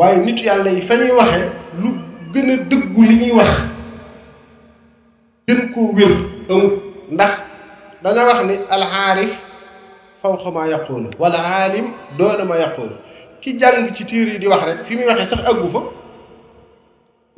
waaye 0.00 0.18
nit 0.26 0.38
yàlla 0.44 0.70
yi 0.76 0.82
fa 0.82 0.92
ñuy 1.00 1.10
waxe 1.18 1.38
lu 1.80 1.88
gën 2.34 2.48
a 2.52 2.56
dëggu 2.70 3.00
li 3.08 3.14
ñuy 3.20 3.30
wax 3.38 3.52
gën 5.48 5.60
koo 5.72 5.88
wér 5.96 6.12
amut 6.52 6.74
ndax 7.14 7.32
dana 8.02 8.22
wax 8.28 8.38
ni 8.48 8.54
alxaarif 8.76 9.32
fawqa 10.20 10.50
ma 10.56 10.66
yaquulu 10.72 11.08
wala 11.18 11.38
aalim 11.56 11.86
doona 12.18 12.44
ma 12.44 12.56
yaquulu 12.60 12.92
ki 13.40 13.56
jàng 13.60 13.94
ci 13.96 14.04
tiir 14.04 14.28
yi 14.34 14.38
di 14.38 14.46
wax 14.52 14.62
rek 14.68 14.84
fi 14.86 14.96
muy 14.96 15.06
waxe 15.08 15.24
sax 15.32 15.42
àggu 15.50 15.64
fa 15.74 15.80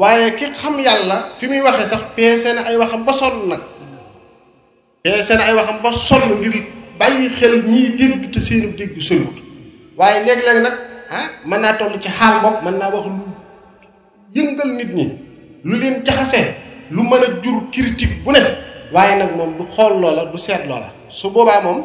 waaye 0.01 0.29
ki 0.39 0.47
xam 0.61 0.75
yàlla 0.87 1.17
fi 1.39 1.45
muy 1.51 1.61
waxee 1.67 1.87
sax 1.93 2.03
peese 2.17 2.51
na 2.57 2.61
ay 2.69 2.77
waxam 2.83 3.03
ba 3.07 3.13
sonn 3.21 3.37
nag 3.51 3.63
peese 5.03 5.33
na 5.39 5.43
ay 5.49 5.55
waxam 5.59 5.79
ba 5.85 5.91
sonn 6.09 6.25
ngir 6.41 6.55
bàyyi 6.99 7.29
xel 7.39 7.55
ñiy 7.73 7.89
dégg 7.99 8.23
te 8.33 8.39
seeni 8.47 8.67
dégg 8.79 8.95
soriwut 9.09 9.37
waaye 9.99 10.19
léeg-léeg 10.27 10.59
nag 10.67 10.75
ah 11.19 11.27
mën 11.49 11.59
naa 11.63 11.73
toll 11.79 11.95
ci 12.03 12.09
xaal 12.19 12.37
bopp 12.43 12.57
mën 12.65 12.77
naa 12.81 12.91
wax 12.95 13.07
lu 13.17 13.27
yëngal 14.35 14.71
nit 14.79 14.91
ñi 14.99 15.05
lu 15.67 15.75
leen 15.81 15.97
jaxase 16.07 16.41
lu 16.95 17.01
mën 17.11 17.23
a 17.27 17.29
jur 17.43 17.59
critique 17.73 18.15
bu 18.25 18.31
ne 18.35 18.41
waaye 18.95 19.15
nag 19.21 19.31
moom 19.39 19.51
du 19.59 19.65
xool 19.77 19.95
loola 20.03 20.23
du 20.31 20.39
seet 20.47 20.63
loola 20.71 20.89
su 21.19 21.27
boobaa 21.35 21.61
moom 21.67 21.79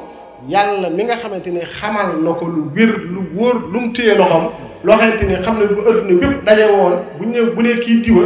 yàlla 0.49 0.89
mi 0.89 1.03
nga 1.03 1.19
xamante 1.21 1.47
ni 1.51 1.61
xamal 1.79 2.13
na 2.23 2.33
ko 2.33 2.47
lu 2.47 2.67
wér 2.75 2.89
lu 3.07 3.21
wóor 3.35 3.55
lu 3.71 3.79
mu 3.81 3.91
téye 3.93 4.15
loxoom 4.17 4.43
loo 4.83 4.95
xamante 4.97 5.23
ni 5.25 5.35
xam 5.43 5.57
ne 5.59 5.65
bu 5.67 5.81
adduna 5.87 6.27
bépp 6.27 6.45
daje 6.45 6.65
woon 6.71 6.93
bu 7.17 7.25
ñëw 7.25 7.53
bu 7.55 7.61
nee 7.61 7.79
kii 7.79 8.01
diwa 8.01 8.23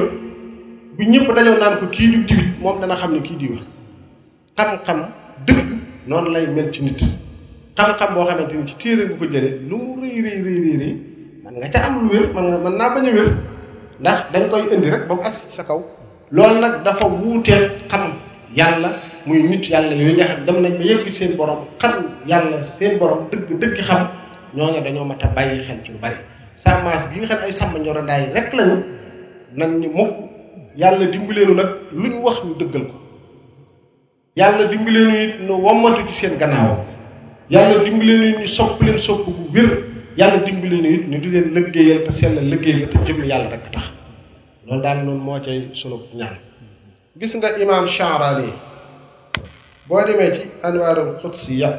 bu 0.98 1.04
ñëpp 1.04 1.28
dajoon 1.36 1.60
naan 1.60 1.78
ko 1.80 1.86
kii 1.88 2.08
du 2.08 2.18
diwit 2.24 2.48
moom 2.62 2.80
dana 2.82 2.96
xam 2.96 3.14
ne 3.14 3.22
kii 3.22 3.36
diwa 3.38 3.60
xam-xam 4.58 5.00
dëgg 5.48 5.68
noonu 6.08 6.30
lay 6.32 6.48
mel 6.48 6.72
ci 6.72 6.84
nit 6.84 6.98
xam-xam 7.78 8.14
boo 8.14 8.26
xamante 8.26 8.54
ni 8.54 8.66
ci 8.66 8.76
téere 8.76 9.06
bu 9.06 9.16
ko 9.20 9.26
jëlee 9.26 9.62
lu 9.70 9.76
mu 9.78 10.02
rëy 10.02 10.22
rëy 10.22 10.78
rëy 10.78 10.98
man 11.44 11.54
nga 11.58 11.70
ca 11.70 11.80
am 11.86 12.08
lu 12.08 12.14
wér 12.14 12.34
man 12.34 12.64
mën 12.64 12.78
naa 12.78 12.90
bañ 12.96 13.06
a 13.08 13.12
wér 13.14 13.30
ndax 14.00 14.18
dañ 14.34 14.50
koy 14.50 14.62
indi 14.74 14.90
rek 14.90 15.08
ba 15.08 15.14
mu 15.16 15.22
agsi 15.22 15.46
sa 15.50 15.64
kaw 15.64 15.82
loolu 16.32 16.60
nag 16.60 16.84
dafa 16.84 17.06
wuuteel 17.08 17.70
xam 17.90 18.17
yàlla 18.56 18.90
muy 19.26 19.44
nit 19.44 19.68
yàlla 19.70 19.94
yooyu 19.96 20.14
nga 20.16 20.38
dem 20.46 20.62
nañ 20.62 20.78
ba 20.78 20.84
yëpp 20.86 21.12
seen 21.12 21.36
borom 21.38 21.66
xam 21.80 21.94
yàlla 22.28 22.64
seen 22.64 22.98
borom 23.00 23.28
dëgg 23.32 23.60
dëgg 23.60 23.78
xam 23.84 24.08
ñooñu 24.56 24.84
dañoo 24.84 25.06
mat 25.06 25.24
a 25.24 25.28
bàyyi 25.28 25.64
xel 25.64 25.78
ci 25.86 25.92
lu 25.92 25.98
bari 26.02 26.16
sàmmaas 26.56 27.08
gi 27.12 27.20
nga 27.20 27.28
xam 27.28 27.40
ay 27.44 27.52
sàmm 27.52 27.78
ñorandaay 27.84 28.24
rek 28.34 28.54
lañu 28.54 28.78
nan 29.56 29.80
ñu 29.82 29.90
mukk 29.94 30.12
yàlla 30.78 31.06
dimbaleenu 31.08 31.54
nag 31.56 31.70
lu 31.92 32.10
ñu 32.14 32.20
wax 32.22 32.38
ñu 32.44 32.54
dëggal 32.60 32.86
ko 32.92 32.96
yàlla 34.38 34.68
dimbaleenu 34.68 35.16
it 35.24 35.34
ñu 35.48 35.54
wommatu 35.66 36.02
ci 36.08 36.14
seen 36.14 36.38
gannaaw 36.40 36.78
yàlla 37.50 37.84
dimbaleenu 37.84 38.40
ñu 38.40 38.48
sopp 38.48 38.82
leen 38.82 38.98
sopp 38.98 39.26
gu 39.26 39.34
wér 39.54 39.70
yàlla 40.18 40.40
dimbaleenu 40.46 40.90
it 40.90 41.06
ñu 41.10 41.18
di 41.20 41.30
leen 41.32 41.54
liggéeyal 41.56 42.04
te 42.04 42.12
sellal 42.12 42.46
liggéey 42.50 42.80
la 42.82 42.88
te 42.88 42.98
jëm 43.06 43.24
yàlla 43.26 43.50
rek 43.50 43.72
tax 43.74 43.92
loolu 44.66 44.82
daal 44.82 45.00
noonu 45.06 45.24
moo 45.26 45.40
cay 45.46 45.70
sunu 45.74 46.00
ñaan 46.16 46.36
gis 47.18 47.34
nga 47.34 47.50
imam 47.58 47.90
Sha'rani 47.90 48.54
boo 49.90 50.02
demee 50.06 50.30
ci 50.38 50.42
anwarul 50.62 51.18
qudsiya 51.18 51.70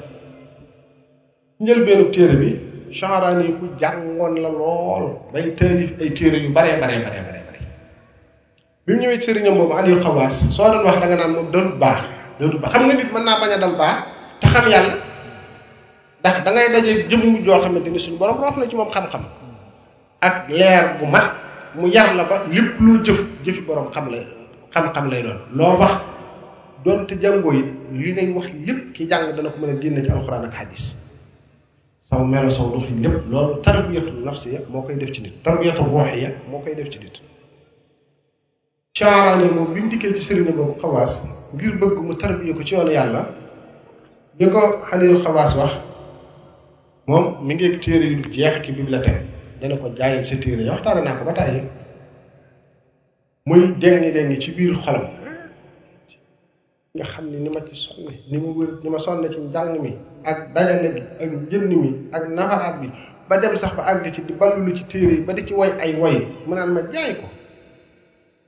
njël 1.62 1.86
benn 1.86 2.10
téere 2.10 2.34
bi 2.42 2.50
Sha'rani 2.90 3.54
ku 3.58 3.70
jàngoon 3.78 4.34
la 4.42 4.50
lool 4.50 5.04
bay 5.30 5.54
taalif 5.54 5.94
ay 6.02 6.10
téere 6.10 6.42
yu 6.42 6.50
bare 6.50 6.74
bare 6.82 6.96
bare 7.06 7.18
bare 7.22 7.40
bare 7.46 7.60
bi 8.84 8.90
mu 8.94 8.98
ñëwee 8.98 9.22
sëriñam 9.22 9.54
boobu 9.54 9.78
Aliou 9.78 10.02
Xawaas 10.02 10.34
soo 10.50 10.66
doon 10.74 10.82
wax 10.84 10.98
da 10.98 11.06
nga 11.06 11.16
naan 11.22 11.30
moom 11.30 11.50
dalul 11.54 11.78
baax 11.78 12.00
dalul 12.42 12.58
baax 12.58 12.70
xam 12.74 12.82
nga 12.86 12.94
nit 12.98 13.10
mën 13.14 13.22
naa 13.24 13.38
bañ 13.42 13.50
a 13.54 13.58
dal 13.62 13.76
baax 13.78 13.96
te 14.40 14.46
xam 14.48 14.64
yàlla 14.70 14.94
ndax 16.20 16.36
da 16.44 16.50
ngay 16.50 16.68
daje 16.74 16.92
jëmm 17.08 17.44
joo 17.46 17.60
xamante 17.62 17.86
ni 17.90 17.98
suñu 18.02 18.18
borom 18.18 18.42
roof 18.42 18.56
la 18.58 18.66
ci 18.66 18.74
moom 18.76 18.90
xam-xam 18.90 19.22
ak 20.20 20.48
leer 20.50 20.98
bu 20.98 21.06
mat 21.06 21.30
mu 21.78 21.86
yar 21.86 22.10
la 22.18 22.24
ba 22.26 22.42
lépp 22.50 22.80
lu 22.82 22.98
jëf 23.06 23.22
jëfi 23.46 23.60
borom 23.62 23.86
xam 23.94 24.10
la 24.10 24.18
xam-xam 24.74 25.10
lay 25.10 25.22
doon 25.22 25.38
loo 25.58 25.78
wax 25.80 25.92
donte 26.84 27.12
jàngoo 27.22 27.52
yi 27.56 27.60
li 28.04 28.10
ngay 28.14 28.28
wax 28.36 28.46
lépp 28.66 28.80
ki 28.94 29.02
jàng 29.10 29.36
dana 29.36 29.50
ko 29.50 29.56
mën 29.60 29.70
a 29.70 29.80
génne 29.82 30.00
ci 30.04 30.10
alxuraan 30.10 30.44
ak 30.48 30.54
hadis 30.60 30.84
saw 32.08 32.22
melo 32.32 32.50
saw 32.50 32.66
doxin 32.74 32.98
lépp 33.02 33.14
loolu 33.30 33.60
tarbiyatu 33.62 34.10
nafsiya 34.26 34.60
moo 34.72 34.82
koy 34.86 34.96
def 35.00 35.10
ci 35.14 35.20
nit 35.22 35.34
tarbiyatu 35.44 35.82
ruuxiya 35.84 36.28
moo 36.50 36.60
koy 36.64 36.74
def 36.74 36.88
ci 36.90 36.98
nit 37.02 37.16
caaraane 38.98 39.50
moom 39.54 39.72
bi 39.74 39.80
mu 39.80 39.88
dikkee 39.90 40.14
ci 40.14 40.22
sëriñ 40.28 40.54
boobu 40.56 40.74
xawaas 40.80 41.12
ngir 41.54 41.72
bëgg 41.80 41.96
mu 42.06 42.14
tarbiya 42.14 42.54
ko 42.54 42.62
ci 42.64 42.74
yoonu 42.74 42.90
yàlla 42.92 43.20
li 44.38 44.46
ko 44.52 44.60
xalilu 44.88 45.18
xawaas 45.24 45.52
wax 45.58 45.72
moom 47.06 47.24
mi 47.46 47.54
ngi 47.54 47.78
téere 47.78 48.04
yu 48.12 48.22
jeex 48.34 48.56
ki 48.62 48.72
bibliothèque 48.72 49.20
dana 49.60 49.76
ko 49.76 49.86
jaayal 49.96 50.24
sa 50.24 50.36
téere 50.36 50.62
ya 50.64 50.78
naa 51.04 51.18
ko 51.18 51.24
ba 51.24 51.32
tàyyi 51.34 51.62
muy 53.48 53.60
dengi 53.80 54.12
dengi 54.12 54.36
ci 54.44 54.48
biir 54.52 54.76
xolam 54.84 55.08
nga 56.96 57.04
xam 57.10 57.24
ni 57.30 57.36
ni 57.44 57.48
ma 57.54 57.60
ci 57.68 57.74
sonne 57.84 58.12
ni 58.30 58.36
ma 58.42 58.48
wër 58.58 58.68
ni 58.84 58.88
ma 58.92 58.98
sonne 59.06 59.26
ci 59.32 59.38
njàng 59.40 59.70
mi 59.82 59.90
ak 60.30 60.38
dajale 60.54 60.88
bi 60.94 61.00
ak 61.24 61.30
njënd 61.48 61.72
mi 61.82 61.90
ak 62.16 62.24
nafaraat 62.36 62.74
bi 62.82 62.88
ba 63.28 63.34
dem 63.40 63.56
sax 63.56 63.72
ba 63.76 63.82
àgg 63.90 64.04
ci 64.14 64.20
di 64.26 64.32
ballulu 64.40 64.76
ci 64.76 64.84
téere 64.90 65.14
yi 65.16 65.20
ba 65.26 65.32
di 65.32 65.42
ci 65.48 65.54
woy 65.54 65.70
ay 65.84 65.96
woy 65.96 66.16
mu 66.46 66.54
naan 66.54 66.72
ma 66.74 66.82
jaay 66.92 67.14
ko 67.16 67.24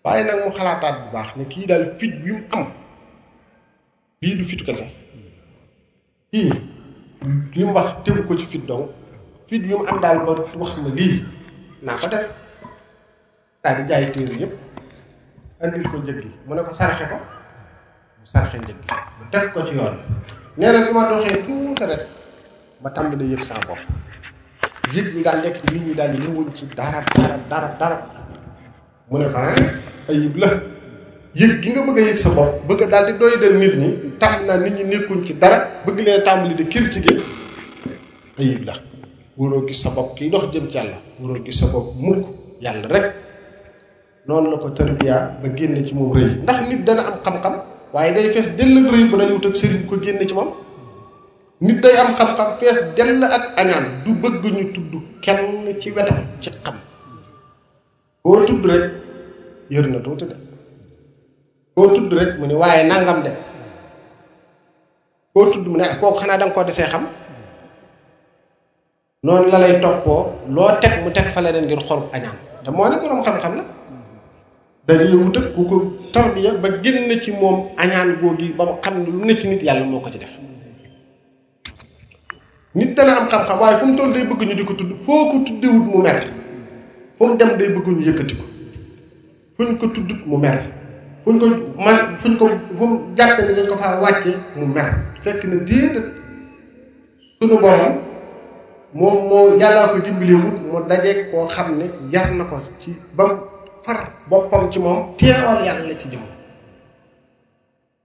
waaye 0.04 0.24
nag 0.24 0.38
mu 0.44 0.50
xalaataat 0.52 0.96
bu 1.00 1.08
baax 1.14 1.28
ne 1.36 1.44
kii 1.48 1.66
daal 1.66 1.84
fit 1.98 2.12
bi 2.22 2.32
mu 2.32 2.42
am 2.50 2.68
lii 4.22 4.34
du 4.36 4.44
fit 4.44 4.60
kese 4.66 4.84
kii 6.32 6.52
li 7.54 7.64
mu 7.64 7.72
wax 7.72 7.88
tegu 8.04 8.22
ko 8.28 8.36
ci 8.36 8.44
fit 8.46 8.66
dong 8.66 8.86
fit 9.46 9.58
bi 9.62 9.68
mu 9.72 9.84
am 9.88 10.00
daal 10.00 10.18
ba 10.28 10.32
wax 10.60 10.76
ma 10.76 10.92
lii 10.98 11.24
naa 11.82 11.96
ko 11.96 12.06
def 12.08 12.24
daal 13.62 13.76
di 13.80 13.88
jaay 13.88 14.12
téere 14.12 14.36
yépp 14.40 14.69
andil 15.64 15.84
ko 15.92 15.96
njëg 16.04 16.18
gi 16.24 16.30
mu 16.46 16.52
ne 16.56 16.62
ko 16.66 16.72
sarxe 16.80 17.04
ko 17.12 17.16
mu 18.20 18.26
sarxe 18.34 18.56
njëg 18.62 18.76
gi 18.86 18.94
mu 19.18 19.24
teg 19.32 19.44
ko 19.52 19.58
ci 19.66 19.72
yoon 19.78 19.94
nee 20.58 20.70
na 20.72 20.80
bi 20.84 20.90
ma 20.96 21.02
doxee 21.10 21.38
tuuti 21.44 21.84
rek 21.90 22.02
ma 22.82 22.88
tàmbali 22.94 23.26
yëg 23.32 23.42
saa 23.48 23.60
bopp 23.68 23.80
yit 24.94 25.08
ñi 25.14 25.22
daan 25.26 25.40
lekk 25.44 25.56
nit 25.70 25.84
ñi 25.86 25.94
daan 25.98 26.12
ñëwuñ 26.22 26.46
ci 26.56 26.64
dara 26.78 27.00
dara 27.18 27.36
dara 27.50 27.68
dara 27.80 27.96
mu 29.10 29.16
ne 29.18 29.26
ko 29.32 29.38
ah, 29.46 29.58
ayib 30.08 30.34
la 30.42 30.48
yëg 31.40 31.52
gi 31.62 31.68
nga 31.70 31.82
bëgg 31.86 31.98
a 31.98 32.02
yëg 32.08 32.16
sa 32.24 32.30
bopp 32.36 32.52
bëgg 32.68 32.82
daal 32.90 33.06
di 33.06 33.12
doy 33.20 33.34
del 33.42 33.56
nit 33.62 33.74
ñi 33.80 33.88
tax 34.20 34.34
na 34.46 34.54
nit 34.62 34.74
ñi 34.78 34.84
nekkuñ 34.92 35.20
ci 35.26 35.32
dara 35.42 35.58
bëgg 35.84 35.98
leen 36.06 36.22
tàmbali 36.26 36.54
di 36.58 36.64
critiquer 36.72 37.18
ayib 38.38 38.62
la 38.68 38.72
waroo 39.36 39.66
gis 39.68 39.80
sa 39.82 39.90
bopp 39.96 40.10
kiy 40.16 40.30
dox 40.30 40.44
jëm 40.52 40.66
ci 40.72 40.76
yàlla 40.78 40.96
waroo 41.20 41.44
gis 41.46 41.58
sa 41.60 41.66
bopp 41.72 41.88
mukk 42.02 42.24
yàlla 42.64 42.88
rek 42.88 43.06
noonu 44.26 44.50
la 44.50 44.56
ko 44.58 44.70
tarbiya 44.70 45.40
ba 45.40 45.48
génne 45.56 45.84
ci 45.86 45.94
moom 45.94 46.12
rëy 46.12 46.42
ndax 46.44 46.60
nit 46.68 46.84
dana 46.84 47.02
am 47.08 47.16
xam-xam 47.24 47.54
waaye 47.92 48.12
day 48.14 48.28
fees 48.30 48.48
dell 48.56 48.76
ak 48.78 48.92
rëy 48.92 49.04
ba 49.10 49.16
dañu 49.18 49.34
wut 49.34 49.46
ak 49.46 49.56
sëriñ 49.56 49.86
ko 49.88 49.94
génne 50.00 50.26
ci 50.28 50.34
moom 50.34 50.50
nit 51.60 51.80
day 51.80 51.96
am 51.96 52.14
xam-xam 52.18 52.50
fees 52.58 52.76
dell 52.96 53.24
ak 53.24 53.44
añaan 53.56 53.86
du 54.04 54.12
bëgg 54.20 54.44
ñu 54.44 54.64
tudd 54.74 54.92
kenn 55.22 55.80
ci 55.80 55.90
wetam 55.92 56.18
ci 56.40 56.50
xam 56.64 56.76
koo 58.22 58.44
tudd 58.44 58.64
rek 58.70 58.84
yër 59.70 59.86
na 59.88 59.98
tuuti 60.00 60.24
de 60.30 60.36
koo 61.74 61.86
tudd 61.94 62.12
rek 62.12 62.38
mu 62.38 62.46
ne 62.46 62.54
waaye 62.54 62.84
nangam 62.86 63.22
de 63.24 63.32
koo 65.32 65.46
tudd 65.52 65.66
mu 65.66 65.76
ne 65.78 65.84
ah 65.84 65.96
kooku 65.96 66.18
xanaa 66.20 66.38
da 66.38 66.50
koo 66.52 66.64
desee 66.64 66.86
xam 66.92 67.04
noonu 69.22 69.48
la 69.50 69.58
lay 69.62 69.80
toppoo 69.80 70.24
loo 70.54 70.76
teg 70.80 70.94
mu 71.04 71.08
teg 71.10 71.26
fa 71.34 71.40
leneen 71.40 71.64
ngir 71.64 71.80
xorub 71.86 72.06
añaan 72.16 72.36
te 72.64 72.70
moo 72.76 72.88
ne 72.88 72.96
borom 73.00 73.22
xam-xam 73.24 73.54
la 73.58 73.64
daal 74.90 75.06
di 75.06 75.12
yëngu 75.14 75.30
ku 75.54 75.62
ko 75.70 75.76
tarbiya 76.12 76.54
ba 76.58 76.68
génn 76.82 77.10
ci 77.22 77.30
moom 77.32 77.68
añaan 77.78 78.18
googi 78.20 78.50
ba 78.58 78.64
mu 78.66 78.74
xam 78.82 78.98
ne 78.98 79.06
lu 79.10 79.24
ne 79.24 79.34
ci 79.38 79.48
nit 79.48 79.62
yàlla 79.62 79.84
moo 79.86 80.00
ko 80.00 80.10
ci 80.10 80.18
def 80.18 80.38
nit 82.74 82.96
dana 82.96 83.12
am 83.20 83.28
xam-xam 83.30 83.58
waaye 83.60 83.76
fu 83.76 83.86
mu 83.86 83.94
toll 83.96 84.12
day 84.12 84.24
bëgg 84.24 84.42
ñu 84.48 84.54
di 84.54 84.64
ko 84.64 84.74
tudd 84.74 84.90
foo 85.02 85.30
ko 85.30 85.38
tuddewut 85.46 85.86
mu 85.86 85.98
mer 86.02 86.26
fu 87.16 87.26
mu 87.26 87.36
dem 87.36 87.56
day 87.56 87.68
bëgg 87.68 87.86
ñu 87.86 88.00
yëkkati 88.04 88.34
ko 88.36 88.44
fuñ 89.56 89.76
ko 89.78 89.86
tuddut 89.90 90.24
mu 90.26 90.36
mer 90.36 90.58
fuñ 91.24 91.38
ko 91.38 91.46
man 91.84 91.98
fuñ 92.18 92.36
ko 92.36 92.48
fu 92.76 92.86
mu 92.86 93.00
jàpp 93.16 93.38
ne 93.38 93.54
dañ 93.54 93.66
ko 93.68 93.76
faa 93.76 94.00
wàcce 94.00 94.32
mu 94.56 94.66
mer 94.66 94.88
fekk 95.20 95.44
na 95.44 95.54
déedéet 95.64 96.02
sunu 97.38 97.58
borom 97.58 97.92
moom 98.94 99.14
moo 99.28 99.56
yàllaa 99.58 99.88
ko 99.92 99.98
dimbalee 99.98 100.34
wut 100.44 100.58
mu 100.66 100.86
dajeeg 100.88 101.30
koo 101.30 101.46
xam 101.46 101.78
ne 101.78 101.86
yar 102.12 102.34
na 102.34 102.44
ko 102.44 102.56
ci 102.80 102.90
bam 103.14 103.30
far 103.84 104.12
boppam 104.28 104.68
ci 104.70 104.78
mom 104.78 105.16
téwal 105.16 105.64
yalla 105.64 105.94
ci 105.96 106.10
jëm 106.12 106.20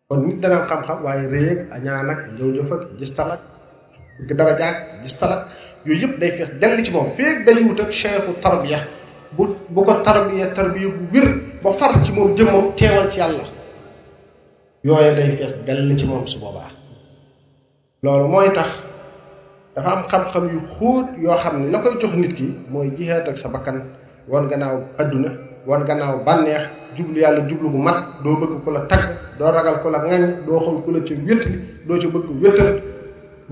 kon 0.08 0.18
nit 0.26 0.40
dana 0.40 0.66
xam-xam 0.68 1.04
waaye 1.04 1.28
réeg 1.28 1.60
añaan 1.72 2.10
ak 2.10 2.20
ñew 2.38 2.52
ñu 2.56 2.64
fa 2.64 2.76
gis 2.98 3.12
talak 3.14 3.40
dara 4.30 4.56
jaag 4.58 4.76
gis 5.04 5.18
talak 5.20 5.42
yoy 5.86 6.00
yep 6.00 6.20
day 6.20 6.32
fex 6.32 6.50
del 6.60 6.84
ci 6.84 6.92
mom 6.92 7.12
feeg 7.12 7.46
day 7.46 7.64
wut 7.64 7.80
ak 7.80 7.92
cheikhu 7.92 8.32
tarbiya 8.42 8.80
bu 9.36 9.56
bu 9.70 9.82
ko 9.86 9.94
tarbiya 10.04 10.48
tarbiya 10.54 10.88
bu 10.90 11.04
wir 11.14 11.28
ba 11.64 11.72
far 11.72 12.04
ci 12.06 12.12
moom 12.12 12.36
mom 12.52 12.72
téwal 12.76 13.10
ci 13.12 13.20
yalla 13.20 13.44
yoy 14.84 15.16
day 15.16 15.32
fex 15.36 15.54
del 15.66 15.96
ci 15.98 16.06
mom 16.06 16.26
su 16.28 16.40
boba 16.40 16.66
lolu 18.04 18.28
moy 18.34 18.50
tax 18.54 18.70
dafa 19.76 19.90
am 19.96 20.02
xam-xam 20.08 20.46
yu 20.54 20.60
xoot 20.74 21.06
yo 21.24 21.32
xamni 21.44 21.72
la 21.72 21.80
koy 21.80 21.96
jox 22.00 22.14
nit 22.16 22.34
ki 22.34 22.48
moy 22.72 22.92
jihad 22.98 23.28
ak 23.28 23.38
sa 23.38 23.50
bakkan 23.50 23.84
won 24.32 24.48
gannaaw 24.50 24.80
aduna 25.02 25.45
wan 25.68 25.84
gannaaw 25.86 26.24
bànneex 26.26 26.64
jublu 26.96 27.20
yàlla 27.20 27.42
jublu 27.50 27.70
bu 27.74 27.78
mat 27.88 27.98
doo 28.24 28.36
bëgg 28.40 28.54
ko 28.64 28.72
la 28.72 28.82
tagg 28.90 29.02
doo 29.40 29.52
ragal 29.52 29.76
ko 29.84 29.90
la 29.90 30.00
ŋañ 30.08 30.24
doo 30.46 30.60
xool 30.60 30.80
ku 30.86 30.92
la 30.92 31.00
ca 31.08 31.14
wéttali 31.28 31.58
doo 31.88 31.98
ca 32.02 32.08
bëgg 32.14 32.30
wéttal 32.44 32.70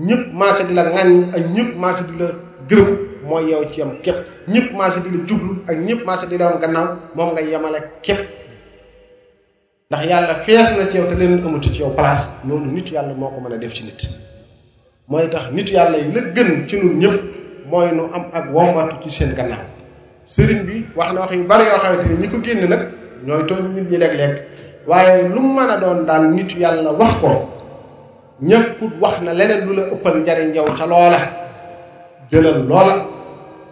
ñëpp 0.06 0.24
maase 0.38 0.62
di 0.68 0.74
la 0.74 0.82
ŋañ 0.94 1.08
ak 1.36 1.42
ñëpp 1.54 1.72
maase 1.82 2.02
di 2.08 2.14
la 2.20 2.26
gërëm 2.68 2.90
mooy 3.28 3.44
yow 3.50 3.64
ci 3.72 3.80
yam 3.80 3.92
képp 4.02 4.18
ñëpp 4.54 4.68
maase 4.78 4.98
di 5.04 5.08
la 5.14 5.18
jublu 5.28 5.52
ak 5.70 5.76
ñëpp 5.86 6.02
maase 6.06 6.26
di 6.28 6.36
la 6.38 6.46
wan 6.50 6.60
gannaaw 6.60 6.88
moom 7.16 7.30
nga 7.32 7.40
yemale 7.42 7.78
képp 8.06 8.20
ndax 9.90 10.04
yàlla 10.10 10.34
fees 10.36 10.68
na 10.78 10.88
ci 10.90 10.96
yow 10.98 11.06
te 11.08 11.14
leen 11.14 11.42
amatu 11.46 11.70
ci 11.74 11.80
yow 11.82 11.90
place 11.94 12.22
loolu 12.48 12.66
nit 12.74 12.88
yàlla 12.92 13.14
moo 13.14 13.28
ko 13.30 13.40
mën 13.40 13.52
a 13.54 13.58
def 13.58 13.74
ci 13.74 13.84
nit 13.84 14.00
mooy 15.08 15.28
tax 15.28 15.50
nit 15.52 15.68
yàlla 15.70 15.98
yi 15.98 16.12
la 16.14 16.20
gën 16.34 16.66
ci 16.68 16.76
ñun 16.76 16.98
ñëpp 17.00 17.20
mooy 17.70 17.92
nu 17.92 18.02
am 18.14 18.24
ak 18.32 18.44
wommatu 18.54 18.96
ci 19.02 19.10
seen 19.10 19.32
gannaaw 19.34 19.64
sëriñ 20.26 20.60
bi 20.64 20.74
wax 20.96 21.12
na 21.12 21.20
wax 21.22 21.30
yu 21.36 21.44
bari 21.46 21.64
yoo 21.68 21.78
xamante 21.84 22.04
ni 22.08 22.16
ñi 22.22 22.26
ko 22.32 22.36
génn 22.44 22.64
nag 22.66 22.82
ñooy 23.26 23.44
tooñ 23.46 23.64
nit 23.74 23.86
ñi 23.90 23.98
léeg-léeg 23.98 24.32
waaye 24.88 25.28
lu 25.28 25.40
mën 25.40 25.68
a 25.74 25.76
doon 25.76 26.06
daan 26.06 26.32
nit 26.34 26.50
yàlla 26.56 26.92
wax 26.92 27.12
ko 27.20 27.28
ñàkkut 28.40 28.92
wax 29.02 29.20
na 29.22 29.32
leneen 29.34 29.66
lu 29.66 29.72
la 29.76 29.82
ëppal 29.92 30.16
njariñ 30.22 30.54
yow 30.56 30.64
ca 30.78 30.86
loola 30.86 31.18
jëlal 32.30 32.58
loola 32.68 32.94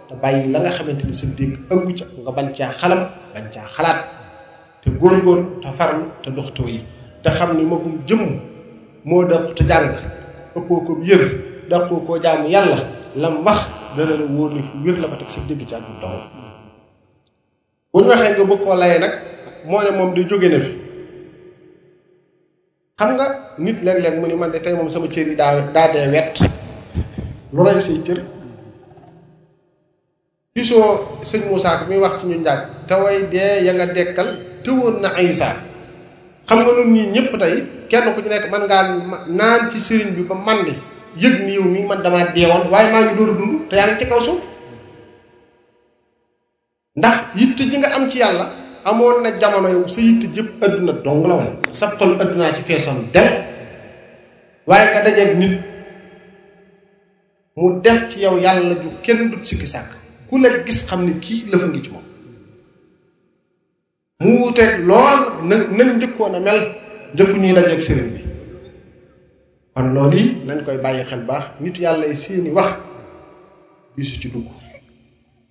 te 0.08 0.14
bàyyi 0.20 0.52
la 0.52 0.60
nga 0.60 0.70
xamante 0.76 1.04
ni 1.06 1.14
sa 1.14 1.26
dégg 1.36 1.54
ëngu 1.72 1.94
ca 1.98 2.04
nga 2.20 2.30
bañ 2.36 2.48
caa 2.58 2.72
xalam 2.80 3.00
bañ 3.34 3.44
caa 3.54 3.66
xalaat 3.74 4.00
te 4.82 4.90
góorgóor 4.90 5.40
te 5.62 5.68
farlu 5.78 6.04
te 6.22 6.30
doxtoo 6.30 6.66
yi 6.68 6.84
te 7.22 7.28
xam 7.30 7.56
ni 7.56 7.64
magum 7.64 7.94
jëmm 8.06 8.24
moo 9.06 9.24
dëpp 9.24 9.54
te 9.56 9.62
jàng 9.68 9.90
ëppoo 10.56 10.80
ko 10.86 10.96
yër 11.02 11.22
dàqoo 11.70 12.00
koo 12.06 12.18
jaamu 12.22 12.48
yàlla 12.54 12.76
lam 13.16 13.44
wax 13.44 13.60
dana 13.98 14.14
la 14.16 14.26
wóor 14.28 14.50
ni 14.56 14.62
wér 14.84 14.96
la 15.04 15.06
ba 15.08 15.16
teg 15.20 15.28
sa 15.28 15.40
dégg 15.48 15.66
ci 15.68 15.74
ak 15.74 15.82
du 15.82 15.92
bu 15.92 16.06
ñu 18.02 18.08
waxee 18.08 18.32
nga 18.32 18.44
bëgg 18.48 18.62
koo 18.64 18.74
nag 18.80 19.12
moo 19.68 19.80
ne 19.84 19.90
moom 19.96 20.10
di 20.16 20.24
jóge 20.24 20.48
na 20.48 20.58
fi 20.60 20.72
xam 22.98 23.10
nga 23.16 23.26
nit 23.58 23.78
léeg-léeg 23.84 24.14
mu 24.20 24.26
ni 24.26 24.34
man 24.34 24.50
de 24.52 24.58
tey 24.60 24.74
moom 24.74 24.88
sama 24.88 25.08
cër 25.08 25.26
yi 25.28 25.36
daa 25.36 25.60
daa 25.76 25.92
dee 25.92 26.08
wet 26.08 26.38
lu 27.52 27.60
rey 27.64 27.80
say 27.80 28.00
cër 28.06 28.20
gisoo 30.56 30.98
sëñ 31.24 31.42
Moussa 31.48 31.76
ko 31.78 31.82
muy 31.88 31.98
wax 32.00 32.14
ci 32.20 32.24
ñu 32.26 32.36
njaag 32.40 32.60
te 32.88 32.94
way 32.96 33.28
dee 33.32 33.52
ya 33.64 33.72
nga 33.72 33.86
dekkal 33.92 34.30
te 34.64 34.70
woon 34.72 35.00
na 35.04 35.12
Isaa 35.20 35.56
xam 36.48 36.58
nga 36.64 36.72
nun 36.72 36.88
nii 36.92 37.06
ñëpp 37.12 37.30
tey 37.42 37.54
kenn 37.90 38.08
ku 38.16 38.22
ci 38.24 38.28
nekk 38.32 38.48
man 38.50 38.64
ngaa 38.68 38.84
naan 39.28 39.60
ci 39.70 39.78
sëriñ 39.80 40.10
bi 40.16 40.24
ba 40.28 40.34
mandi 40.36 40.72
yëg 41.16 41.40
ni 41.44 41.54
yow 41.54 41.64
mi 41.64 41.82
man 41.84 42.02
damaa 42.02 42.32
deewoon 42.34 42.70
waaye 42.70 42.90
maa 42.92 43.04
ngi 43.04 43.14
door 43.16 43.36
dund 43.36 43.68
te 43.68 43.76
yaa 43.76 43.86
ngi 43.86 43.98
ci 43.98 44.06
kaw 44.06 44.20
suuf 44.20 44.42
ndax 46.96 47.16
yitte 47.36 47.62
ji 47.70 47.76
nga 47.78 47.88
am 47.94 48.08
ci 48.10 48.18
yàlla 48.18 48.46
amoon 48.84 49.22
na 49.22 49.30
jamono 49.40 49.68
yow 49.68 49.86
sa 49.88 50.00
yitte 50.00 50.26
jëpp 50.34 50.62
adduna 50.62 50.92
dong 51.04 51.26
la 51.26 51.34
woon 51.36 51.54
sa 51.72 51.86
xol 51.98 52.16
addunaa 52.20 52.54
ci 52.54 52.62
feesoon 52.62 53.08
dem 53.12 53.28
waaye 54.68 54.86
nga 54.90 55.00
dajeeg 55.04 55.38
nit 55.38 55.54
mu 57.56 57.80
def 57.84 58.08
ci 58.10 58.18
yow 58.20 58.38
yàlla 58.38 58.74
ju 58.82 58.88
kenn 59.02 59.30
dut 59.30 59.44
sikki 59.44 59.66
sàkk 59.66 59.90
ku 60.28 60.34
la 60.38 60.48
gis 60.66 60.80
xam 60.88 61.04
ne 61.06 61.12
kii 61.24 61.44
la 61.52 61.58
fa 61.58 61.66
ngi 61.66 61.82
ci 61.82 61.90
moom 61.90 62.04
mu 64.22 64.38
wuteeg 64.40 64.72
lool 64.88 65.20
na 65.48 65.54
na 65.76 65.82
njëkkoon 65.84 66.34
a 66.36 66.40
mel 66.40 66.58
njëkku 67.14 67.36
ñuy 67.40 67.52
dajeeg 67.54 67.82
sëriñ 67.86 68.08
bi 68.14 68.21
kon 69.74 69.86
loolu 69.94 70.16
yi 70.20 70.24
nañ 70.46 70.58
koy 70.66 70.78
bàyyi 70.84 71.02
xel 71.10 71.22
baax 71.28 71.44
nit 71.62 71.76
yàlla 71.84 72.06
yi 72.10 72.16
seeni 72.24 72.50
wax 72.56 72.70
diisu 73.94 74.16
ci 74.20 74.28
dugg 74.32 74.48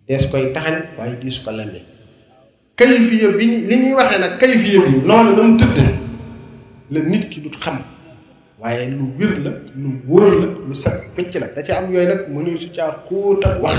dees 0.07 0.23
koy 0.31 0.43
taxañ 0.55 0.77
waaye 0.97 1.15
diisu 1.21 1.41
ko 1.45 1.51
lemme 1.57 1.79
kayfiya 2.79 3.27
bi 3.37 3.45
li 3.69 3.75
ñuy 3.81 3.95
bi 4.61 4.77
loolu 5.09 5.29
na 5.37 5.43
mu 5.47 5.57
tëdde 5.59 5.85
la 6.91 6.99
nit 7.11 7.23
ki 7.31 7.39
dut 7.43 7.55
xam 7.63 7.77
waaye 8.61 8.85
lu 8.91 9.03
wér 9.19 9.33
la 9.45 9.51
lu 9.81 9.89
wóor 10.07 10.31
la 10.41 10.47
lu 10.67 10.73
set 10.75 10.97
pëcc 11.15 11.33
la 11.41 11.47
da 11.55 11.63
ci 11.63 11.71
am 11.71 11.91
yooyu 11.93 12.07
nag 12.09 12.21
mënuñu 12.33 12.57
su 12.63 12.69
caa 12.75 12.91
xóot 13.07 13.41
ak 13.47 13.55
wax 13.63 13.77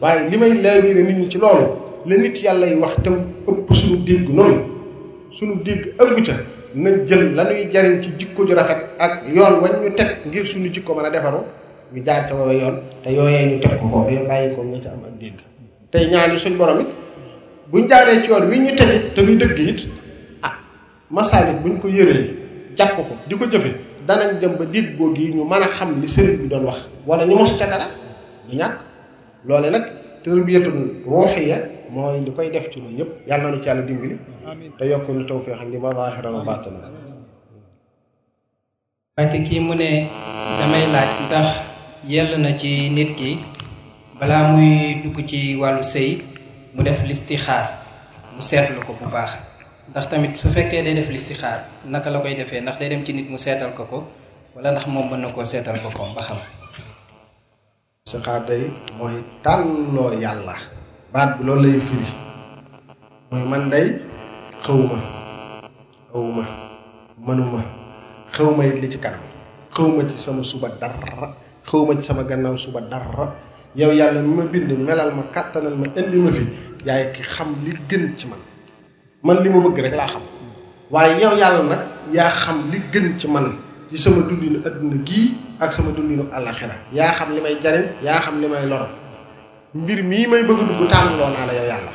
waaye 0.00 0.28
li 0.30 0.36
may 0.38 0.54
laabiire 0.62 1.02
nit 1.06 1.18
ñi 1.18 1.28
ci 1.30 1.38
loolu 1.38 1.66
la 2.08 2.16
nit 2.16 2.36
yàlla 2.42 2.66
yi 2.66 2.76
wax 2.82 2.94
tam 3.04 3.14
ëpp 3.50 3.66
suñu 3.78 3.96
dégg 4.06 4.26
noonu 4.36 4.60
suñu 5.36 5.54
dégg 5.66 5.82
ëggu 6.02 6.22
ca 6.26 6.34
nañ 6.84 7.06
jël 7.08 7.34
lañuy 7.34 7.68
jariñ 7.72 8.00
ci 8.02 8.10
jikko 8.18 8.46
ju 8.46 8.54
rafet 8.54 8.78
ak 8.98 9.22
yoon 9.34 9.54
wañ 9.62 9.72
ñu 9.82 9.90
teg 9.96 10.08
ngir 10.26 10.44
suñu 10.46 10.68
jikko 10.72 10.94
man 10.94 11.06
a 11.06 11.10
defaroo 11.10 11.44
ñu 11.92 12.02
jaar 12.04 12.26
ca 12.28 12.34
woowe 12.34 12.52
yoon 12.54 12.76
te 13.02 13.08
yooyee 13.12 13.46
ñu 13.50 13.58
teg 13.60 13.78
ko 13.80 13.88
foofee 13.88 14.20
bàyyi 14.28 14.54
ko 14.54 14.62
nga 14.62 14.78
ca 14.84 14.88
am 14.90 15.02
ak 15.06 15.14
dégg 15.20 15.34
tey 15.90 16.04
ñaan 16.10 16.38
suñ 16.38 16.56
borom 16.56 16.80
it 16.82 16.86
buñ 17.70 17.86
ci 17.88 18.28
yoon 18.30 18.44
wi 18.50 18.58
ñu 18.64 18.72
teg 18.78 18.88
it 18.96 19.14
te 19.14 19.20
muy 19.24 19.36
dëgg 19.36 19.58
it 19.70 19.80
ah 20.42 20.54
masaalit 21.10 21.60
buñ 21.62 21.80
ko 21.80 21.88
yëree 21.88 22.24
jàpp 22.76 22.96
ko 22.96 23.02
di 23.28 23.34
ko 23.36 23.44
jëfe 23.52 23.70
danañ 24.06 24.38
jëm 24.40 24.54
ba 24.58 24.64
diig 24.72 24.96
boo 24.96 25.12
gi 25.14 25.32
ñu 25.34 25.44
mën 25.50 25.62
a 25.64 25.68
xam 25.76 26.00
li 26.00 26.08
sëriñ 26.08 26.36
bi 26.42 26.48
doon 26.48 26.64
wax 26.68 26.78
wala 27.06 27.24
ñu 27.26 27.34
mos 27.38 27.52
ca 27.58 27.66
dara 27.66 27.86
du 28.48 28.56
ñàkk 28.56 28.74
loole 29.46 29.68
nag 29.70 29.84
tarbiyatun 30.22 30.80
ruuxiya 31.10 31.56
mooy 31.90 32.20
li 32.24 32.30
koy 32.36 32.50
def 32.52 32.68
ci 32.70 32.78
ñun 32.84 32.94
yëpp 33.00 33.10
yàlla 33.28 33.48
na 33.52 33.58
ci 33.60 33.66
yàlla 33.68 33.82
dimbali 33.88 34.16
te 34.78 34.84
yokk 34.90 35.06
nu 35.08 35.24
tawféex 35.28 35.58
ak 35.60 35.68
li 35.72 35.78
ma 35.82 35.90
zaahiran 35.96 36.34
wa 36.36 36.44
baatinan 36.48 36.82
Mbàkke 39.14 39.38
kii 39.46 39.60
mu 39.66 39.74
ne 39.74 40.06
damay 40.58 40.84
na 42.44 42.50
ci 42.60 42.90
nit 42.96 43.10
ki 43.18 43.30
balaa 44.20 44.52
muy 44.52 45.00
ci 45.30 45.56
wàllu 45.60 45.82
sëy 45.92 46.10
mu 46.74 46.82
def 46.84 47.00
listixaar 47.08 47.64
mu 48.34 48.40
seetlu 48.40 48.80
ko 48.86 48.92
bu 49.00 49.06
baax 49.14 49.30
ndax 49.90 50.04
tamit 50.10 50.36
su 50.40 50.46
fekkee 50.54 50.84
day 50.84 50.94
def 50.94 51.08
listixaar 51.08 51.58
naka 51.90 52.08
la 52.12 52.20
koy 52.20 52.34
defee 52.36 52.60
ndax 52.60 52.76
day 52.78 52.88
dem 52.92 53.02
ci 53.04 53.12
nit 53.14 53.28
mu 53.30 53.38
seetal 53.38 53.72
ko 53.76 53.82
ko 53.90 53.98
wala 54.54 54.70
ndax 54.72 54.86
moom 54.86 55.06
mën 55.10 55.20
na 55.22 55.28
koo 55.34 55.44
seetal 55.44 55.76
ko 55.82 55.88
ko 55.96 56.02
ba 56.16 56.22
xam 56.28 56.38
listixaar 58.02 58.44
mooy 58.98 59.14
tànnoo 59.44 60.12
yàlla 60.24 60.77
baat 61.08 61.40
bi 61.40 61.48
loolu 61.48 61.64
lay 61.64 61.80
firi 61.80 62.04
mooy 63.32 63.44
man 63.48 63.64
day 63.72 63.96
xawma 64.60 64.98
awma 66.12 66.44
mënuma 67.24 67.62
xawma 68.36 68.60
it 68.68 68.76
li 68.82 68.88
ci 68.92 68.98
kanam 69.00 69.24
xawma 69.72 70.04
ci 70.04 70.16
sama 70.20 70.42
suba 70.44 70.68
dara 70.80 71.32
xawma 71.64 71.96
ci 71.96 72.02
sama 72.04 72.24
gannaaw 72.28 72.56
suba 72.60 72.80
dara 72.92 73.32
yow 73.74 73.90
yàlla 73.96 74.20
mi 74.20 74.32
ma 74.36 74.44
bind 74.52 74.68
melal 74.84 75.10
ma 75.16 75.22
kàttanal 75.32 75.74
ma 75.80 75.86
indi 75.96 76.18
ma 76.20 76.30
fi 76.36 76.42
yaay 76.86 77.02
ki 77.14 77.22
xam 77.24 77.50
li 77.64 77.72
gën 77.88 78.04
ci 78.18 78.26
man 78.28 78.40
man 79.24 79.40
li 79.42 79.48
ma 79.48 79.60
bëgg 79.64 79.78
rek 79.84 79.94
laa 79.96 80.08
xam 80.12 80.22
waaye 80.92 81.16
yow 81.24 81.32
yàlla 81.40 81.62
nag 81.72 81.80
yaa 82.12 82.28
xam 82.30 82.68
li 82.70 82.78
gën 82.92 83.16
ci 83.18 83.26
man 83.32 83.56
ci 83.90 83.96
sama 83.96 84.28
dundinu 84.28 84.60
adduna 84.66 84.96
gii 85.08 85.32
ak 85.58 85.72
sama 85.72 85.88
dundinu 85.96 86.28
àllaxira 86.36 86.74
yaa 86.92 87.14
xam 87.16 87.32
li 87.32 87.40
may 87.40 87.56
jariñ 87.64 87.84
yaa 88.04 88.20
xam 88.20 88.36
li 88.44 88.48
may 88.52 88.66
loro 88.68 88.86
mbir 89.74 90.00
mii 90.02 90.24
may 90.32 90.42
bëgg 90.48 90.60
dugg 90.66 90.88
tànnloo 90.92 91.30
naa 91.36 91.46
la 91.48 91.52
yow 91.58 91.66
yàlla 91.72 91.92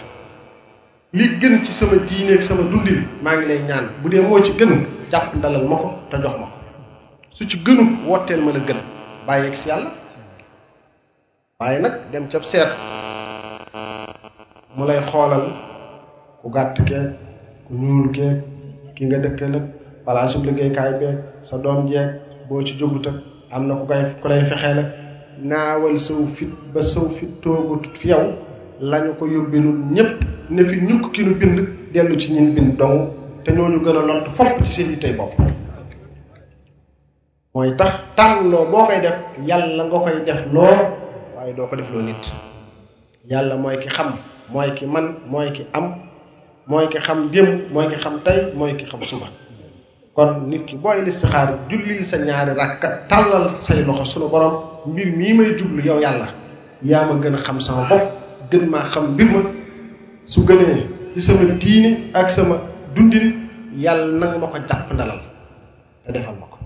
li 1.17 1.25
gën 1.39 1.63
ci 1.65 1.71
sama 1.71 1.95
diineeg 2.09 2.41
sama 2.43 2.61
dundin 2.71 2.99
maa 3.23 3.35
ngi 3.37 3.45
lay 3.49 3.59
ñaan 3.69 3.85
bu 4.01 4.09
dee 4.09 4.21
moo 4.27 4.39
ci 4.45 4.51
gën 4.59 4.71
jàpp 5.11 5.35
ndalal 5.37 5.65
ma 5.69 5.75
ko 5.81 5.87
te 6.09 6.17
jox 6.23 6.35
ma 6.41 6.47
ko 6.51 6.57
su 7.37 7.45
ci 7.49 7.57
gënu 7.65 7.83
wotteel 8.07 8.41
ma 8.45 8.51
la 8.53 8.59
gën 8.67 8.79
bàyyi 9.27 9.55
si 9.61 9.69
yàlla 9.69 9.89
waaye 11.59 11.79
nag 11.79 11.93
dem 12.11 12.25
ca 12.31 12.37
seet 12.43 12.69
mu 14.75 14.85
lay 14.85 14.99
xoolal 15.09 15.45
ku 16.41 16.47
gàtt 16.55 16.77
keeg 16.87 17.07
ku 17.67 17.71
ñuul 17.73 18.07
keeg 18.15 18.35
ki 18.95 19.01
nga 19.05 19.17
dëkkal 19.23 19.55
ak 19.57 19.65
balaa 20.05 20.27
sub 20.27 20.43
liggéeykaay 20.45 20.91
beeg 20.99 21.17
sa 21.47 21.57
doom 21.63 21.79
jeeg 21.91 22.09
boo 22.47 22.61
ci 22.67 22.75
jógut 22.79 23.07
am 23.51 23.61
na 23.67 23.73
ku 24.19 24.27
lay 24.29 24.45
fexeel 24.51 24.79
ak 24.83 24.89
naawal 25.43 25.99
saw 25.99 26.23
fit 26.23 26.47
ba 26.71 26.79
saw 26.79 27.03
fit 27.11 27.27
toogatut 27.43 27.93
fi 27.99 28.15
yow 28.15 28.31
lañu 28.79 29.11
ko 29.19 29.27
yóbbi 29.27 29.59
nun 29.59 29.91
ñépp 29.93 30.23
ne 30.49 30.61
fi 30.63 30.75
ñukk 30.87 31.11
ki 31.13 31.21
nu 31.23 31.35
bind 31.35 31.59
dellu 31.93 32.15
ci 32.17 32.31
ñin 32.31 32.55
bind 32.55 32.77
dong 32.79 33.11
te 33.43 33.51
ñooñu 33.51 33.83
gën 33.83 33.97
a 33.97 34.01
lott 34.01 34.25
fopp 34.31 34.63
ci 34.63 34.71
seen 34.71 34.89
yittey 34.91 35.11
bopp 35.13 35.35
mooy 37.53 37.75
tax 37.75 37.91
tànnloo 38.15 38.65
boo 38.71 38.85
koy 38.87 39.01
def 39.03 39.15
yàlla 39.47 39.83
nga 39.83 39.97
koy 39.99 40.23
def 40.25 40.41
loo 40.53 40.73
waaye 41.35 41.53
doo 41.53 41.67
ko 41.67 41.75
def 41.75 41.91
loo 41.91 42.01
nit 42.01 42.23
yàlla 43.29 43.57
mooy 43.57 43.77
ki 43.79 43.89
xam 43.89 44.15
mooy 44.49 44.71
ki 44.75 44.85
man 44.85 45.15
mooy 45.29 45.51
ki 45.51 45.67
am 45.73 45.85
mooy 46.67 46.87
ki 46.87 46.99
xam 46.99 47.29
démb 47.31 47.69
mooy 47.71 47.87
ki 47.91 47.97
xam 48.03 48.21
tey 48.23 48.53
mooy 48.55 48.73
ki 48.77 48.85
xam 48.87 49.03
suba 49.03 49.27
kon 50.15 50.45
nit 50.49 50.65
ki 50.69 50.77
booy 50.77 51.01
listixaar 51.05 51.49
jullil 51.69 52.05
sa 52.05 52.17
ñaari 52.21 52.53
rakka 52.59 52.87
tàllal 53.09 53.49
say 53.49 53.81
loxo 53.85 54.05
sunu 54.13 54.27
borom 54.29 54.53
mbir 54.85 55.07
mii 55.19 55.33
may 55.37 55.49
jublu 55.57 55.81
yow 55.89 55.97
yàlla 56.05 56.27
yaa 56.85 57.03
ma 57.09 57.13
gën 57.23 57.33
a 57.35 57.39
xam 57.45 57.57
sama 57.67 57.83
bopp 57.89 58.03
gën 58.51 58.63
maa 58.73 58.85
xam 58.93 59.05
mbir 59.13 59.27
ma 59.33 59.39
su 60.31 60.39
gënee 60.47 60.85
ci 61.13 61.19
sama 61.25 61.43
diine 61.61 61.89
ak 62.13 62.29
sama 62.29 62.55
dundin 62.95 63.25
yàlla 63.85 64.05
na 64.19 64.25
nga 64.29 64.37
ma 64.43 64.47
ko 64.53 64.59
ma 66.41 66.47
ko 66.53 66.57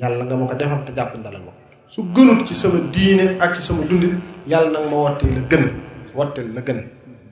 yàlla 0.00 0.22
nga 0.28 0.34
ma 0.36 0.44
ko 0.48 0.54
te 0.86 0.92
jàpp 0.96 1.12
ndalal 1.20 1.42
ma 1.48 1.52
su 1.94 2.00
gënul 2.16 2.44
ci 2.46 2.54
sama 2.62 2.78
diine 2.92 3.24
ak 3.44 3.50
ci 3.56 3.62
sama 3.66 3.82
dundin 3.88 4.14
yàlla 4.50 4.70
na 4.74 4.78
ma 4.90 4.96
wottee 5.04 5.32
la 5.36 5.42
gën 5.50 5.64
wotteel 6.16 6.48
la 6.56 6.60
gën 6.66 6.80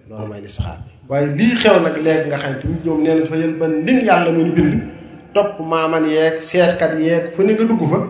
loolu 0.08 0.26
may 0.30 0.40
listixaar 0.44 0.78
waaye 1.08 1.26
lii 1.38 1.54
xew 1.60 1.76
nag 1.84 1.96
léegi 2.04 2.26
nga 2.28 2.38
xam 2.42 2.54
te 2.60 2.64
ñoom 2.84 2.98
nee 3.04 3.14
na 3.30 3.36
yël 3.42 3.54
ban 3.60 3.72
nit 3.86 3.98
yàlla 4.08 4.30
mu 4.36 4.42
ñu 4.48 4.52
bind 4.56 4.95
topp 5.36 5.60
maaman 5.60 6.08
yeeg 6.16 6.40
seetkat 6.40 6.96
yeeg 7.04 7.28
fu 7.34 7.44
ni 7.44 7.52
nga 7.54 7.64
dugg 7.68 7.82
fa 7.92 8.00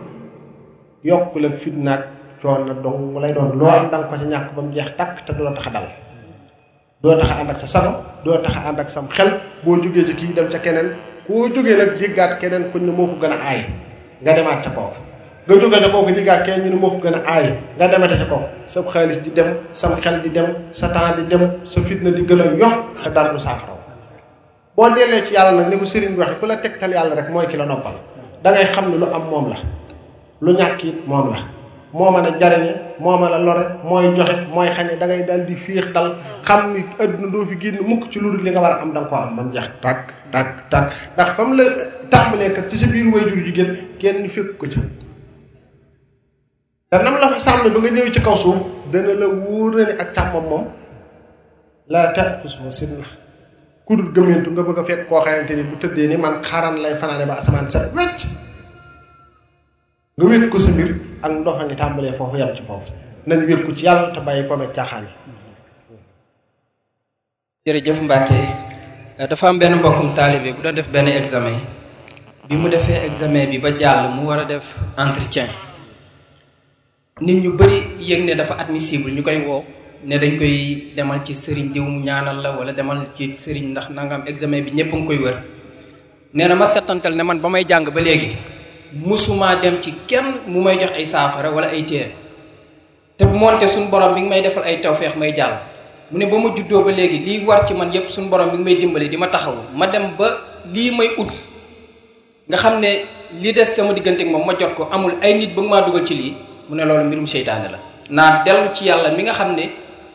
yokk 1.11 1.35
la 1.43 1.49
fitnaag 1.63 2.03
coon 2.43 2.63
na 2.71 2.75
dong 2.85 3.01
lay 3.23 3.33
doon 3.35 3.59
loo 3.59 3.67
am 3.71 3.87
ko 4.11 4.15
ci 4.21 4.27
ñàkk 4.33 4.49
ba 4.55 4.61
mu 4.63 4.71
jeex 4.77 4.91
tàkk 4.99 5.17
te 5.27 5.31
doo 5.39 5.51
tax 5.57 5.67
a 5.67 5.71
dal 5.75 5.87
doo 7.03 7.15
tax 7.19 7.31
a 7.31 7.35
ànd 7.43 7.51
ak 7.51 7.59
sa 7.63 7.67
sago 7.75 7.93
doo 8.25 8.39
tax 8.45 8.55
ànd 8.69 8.79
ak 8.83 8.89
sam 8.95 9.07
xel 9.17 9.31
boo 9.65 9.75
jógee 9.83 10.07
ci 10.09 10.15
kii 10.19 10.33
dem 10.39 10.47
ca 10.53 10.59
keneen 10.65 10.89
koo 11.27 11.49
jógee 11.55 11.75
nag 11.81 11.91
diggaat 11.99 12.33
keneen 12.41 12.65
kuñ 12.71 12.83
ne 12.87 12.93
moo 12.99 13.07
ko 13.11 13.15
gën 13.23 13.35
a 13.35 13.37
aay 13.51 13.61
nga 14.23 14.33
demaat 14.37 14.63
ca 14.65 14.71
kooku 14.77 14.97
nga 15.47 15.55
jógee 15.63 15.81
ca 15.85 15.89
kooku 15.93 16.11
diggaat 16.19 16.43
keneen 16.47 16.63
ñu 16.65 16.69
ne 16.75 16.79
moo 16.83 16.91
ko 16.95 16.99
gën 17.05 17.15
a 17.19 17.21
aay 17.35 17.47
nga 17.77 17.87
demate 17.91 18.15
ca 18.23 18.27
kooku 18.31 18.49
sa 18.73 18.79
xaalis 18.93 19.19
di 19.25 19.31
dem 19.37 19.49
sam 19.81 19.93
xel 20.03 20.17
di 20.25 20.31
dem 20.37 20.49
sa 20.79 20.87
temps 20.95 21.13
di 21.19 21.23
dem 21.31 21.43
sa 21.71 21.79
fitna 21.89 22.11
di 22.17 22.23
gën 22.29 22.41
a 22.43 22.47
yokk 22.63 22.75
te 23.03 23.11
dara 23.15 23.33
boo 24.77 24.89
dellee 24.95 25.25
ci 25.25 25.33
yàlla 25.35 25.53
nag 25.59 25.67
ni 25.71 25.77
ko 25.79 25.85
sëriñ 25.85 26.13
bi 26.15 26.19
waxe 26.21 26.35
ku 26.41 26.47
la 26.47 26.57
tegtal 26.61 26.93
yàlla 26.97 27.15
rek 27.19 27.29
mooy 27.33 27.47
ki 27.51 27.57
la 27.57 27.65
noppal 27.67 27.97
da 28.43 28.51
xam 28.73 28.91
ne 28.91 28.97
lu 29.03 29.07
am 29.15 29.23
moom 29.31 29.49
la 29.53 29.57
lu 30.45 30.51
ñàkk 30.59 30.81
it 30.89 31.07
moom 31.07 31.27
la 31.33 31.39
mën 32.15 32.27
a 32.29 32.39
jariñe 32.41 32.73
moo 33.03 33.17
mën 33.21 33.33
a 33.37 33.39
lore 33.47 33.65
mooy 33.89 34.05
joxe 34.17 34.37
mooy 34.55 34.69
xañe 34.77 34.95
da 35.01 35.07
ngay 35.07 35.41
di 35.49 35.57
fiix 35.57 35.87
dal 35.95 36.09
xam 36.47 36.61
ni 36.75 36.81
adduna 37.01 37.29
doo 37.33 37.47
fi 37.49 37.55
génn 37.63 37.79
mukk 37.89 38.11
ci 38.13 38.19
lu 38.23 38.29
li 38.45 38.51
nga 38.51 38.61
war 38.65 38.73
a 38.77 38.81
am 38.83 38.91
da 38.95 39.01
nga 39.01 39.09
koo 39.09 39.19
am 39.19 39.37
ba 39.37 39.43
mu 39.43 39.53
jeex 39.55 39.69
tàkk 39.81 40.13
tàkk 40.33 40.93
la 41.59 41.65
tàmbalee 42.13 42.53
kat 42.57 42.69
ci 42.69 42.77
sa 42.79 42.87
biir 42.93 43.07
wayjur 43.15 43.41
jigéen 43.47 43.71
kenn 44.01 44.29
fekk 44.35 44.51
ko 44.59 44.67
ci 44.73 44.81
te 46.91 46.95
nam 47.05 47.17
la 47.23 47.27
fa 47.33 47.39
sàmm 47.47 47.63
ba 47.75 47.79
nga 47.83 47.91
ñëw 47.91 48.09
ci 48.15 48.21
kaw 48.25 48.37
suuf 48.45 48.59
dana 48.93 49.13
la 49.21 49.27
wóor 49.41 49.71
na 49.77 49.83
ne 49.89 49.93
ak 50.03 50.09
tàmmam 50.17 50.45
moom 50.51 50.65
laa 51.93 52.07
ta 52.15 52.23
fi 52.43 52.47
suuf 52.55 52.71
sin 52.81 52.93
na 52.99 53.07
kudul 53.87 54.11
gëmeentu 54.11 54.51
nga 54.51 54.67
bëgg 54.67 54.83
fekk 54.89 55.03
koo 55.09 55.23
xamante 55.23 55.53
ni 55.55 55.63
bu 55.63 55.75
tëddee 55.79 56.11
ni 56.11 56.17
man 56.19 56.43
xaran 56.43 56.75
lay 56.83 56.95
fanaane 57.01 57.23
ba 57.31 57.39
asamaan 57.39 57.71
sa 57.71 57.79
wecc 57.99 58.19
nga 60.19 60.25
wéet 60.27 60.51
ko 60.51 60.59
sa 60.59 60.75
mbir 60.75 60.91
ak 61.23 61.31
ndoxa 61.31 61.63
ngi 61.71 61.77
tàmbalee 61.79 62.11
foofu 62.19 62.35
yam 62.41 62.51
ci 62.57 62.63
foofu 62.67 62.91
nañ 63.31 63.39
wéet 63.49 63.63
ko 63.67 63.71
ci 63.77 63.87
yàlla 63.87 64.11
te 64.15 64.21
bàyyi 64.27 64.43
ko 64.49 64.53
meg 64.59 64.71
caaxaan 64.77 65.07
yi 65.07 65.13
jërëjëf 67.65 67.99
mbàkke 68.03 68.41
dafa 69.31 69.47
am 69.49 69.57
benn 69.63 69.79
mbokkum 69.79 70.09
taalibe 70.19 70.51
bu 70.57 70.63
doon 70.65 70.75
def 70.75 70.89
benn 70.91 71.07
examen 71.23 71.59
bi 72.49 72.57
mu 72.61 72.67
defee 72.75 73.07
examen 73.09 73.47
bi 73.51 73.63
ba 73.63 73.71
jàll 73.79 74.11
mu 74.15 74.27
war 74.27 74.41
a 74.43 74.45
def 74.51 74.67
entretien 74.99 75.51
nit 77.25 77.39
ñu 77.39 77.51
bari 77.59 77.79
yëg 78.09 78.25
ne 78.27 78.35
dafa 78.35 78.55
admissible 78.59 79.15
ñu 79.15 79.23
koy 79.23 79.39
woo 79.47 79.63
ne 80.07 80.17
dañ 80.23 80.39
koy 80.39 80.95
demal 80.95 81.21
ci 81.27 81.35
serigne 81.35 81.75
diw 81.75 81.83
mu 81.83 81.99
ñaanal 82.01 82.39
la 82.41 82.55
wala 82.57 82.71
demal 82.73 83.11
ci 83.13 83.35
serigne 83.35 83.73
ndax 83.75 83.91
nangam 83.91 84.23
examen 84.31 84.63
bi 84.63 84.71
ñepp 84.71 84.95
ngui 84.95 85.05
koy 85.07 85.19
wër 85.19 85.43
neena 86.33 86.55
ma 86.55 86.65
settantal 86.67 87.13
ne 87.17 87.23
man 87.25 87.39
ba 87.43 87.49
may 87.49 87.65
ba 87.67 88.01
léegi 88.01 88.37
musuma 88.95 89.57
dem 89.59 89.81
ci 89.83 89.93
kenn 90.07 90.39
mu 90.47 90.63
may 90.63 90.79
jox 90.79 90.93
ay 90.95 91.05
safara 91.05 91.51
wala 91.51 91.67
ay 91.75 91.83
téere 91.85 92.13
te 93.19 93.25
bu 93.27 93.35
monté 93.35 93.67
suñ 93.67 93.91
borom 93.91 94.15
mi 94.15 94.21
ngi 94.23 94.29
may 94.31 94.43
defal 94.43 94.63
ay 94.63 94.81
tawfiq 94.81 95.17
may 95.17 95.35
jall 95.35 95.59
mu 96.13 96.19
ne 96.19 96.27
bama 96.27 96.49
ma 96.51 96.55
juddoo 96.55 96.85
ba 96.85 96.91
léegi 96.93 97.19
li 97.27 97.45
war 97.45 97.67
ci 97.67 97.75
man 97.75 97.91
yépp 97.93 98.09
sun 98.09 98.29
borom 98.31 98.47
mi 98.53 98.59
ngi 98.59 98.63
may 98.65 98.77
dimbali 98.77 99.09
di 99.09 99.17
ma 99.17 99.27
taxaw 99.27 99.57
ma 99.75 99.87
dem 99.89 100.15
ba 100.17 100.29
li 100.73 100.91
may 100.97 101.11
ut 101.19 101.33
nga 102.49 102.57
xam 102.57 102.81
li 103.41 103.53
des 103.53 103.65
sama 103.65 103.93
diggante 103.93 104.21
ak 104.23 104.29
moom 104.31 104.47
ma 104.47 104.55
jot 104.55 104.73
ko 104.77 104.87
amul 104.93 105.15
ay 105.21 105.35
nit 105.35 105.51
ba 105.57 105.63
ma 105.63 105.81
dugal 105.83 106.05
ci 106.07 106.15
lii 106.15 106.35
mu 106.69 106.77
ne 106.77 106.85
loolu 106.85 107.03
mbirum 107.05 107.27
seytaane 107.27 107.69
la 107.75 107.79
naa 108.09 108.43
dellu 108.45 108.71
ci 108.73 108.85
yàlla 108.87 109.11
mi 109.11 109.25
nga 109.25 109.33
xam 109.33 109.57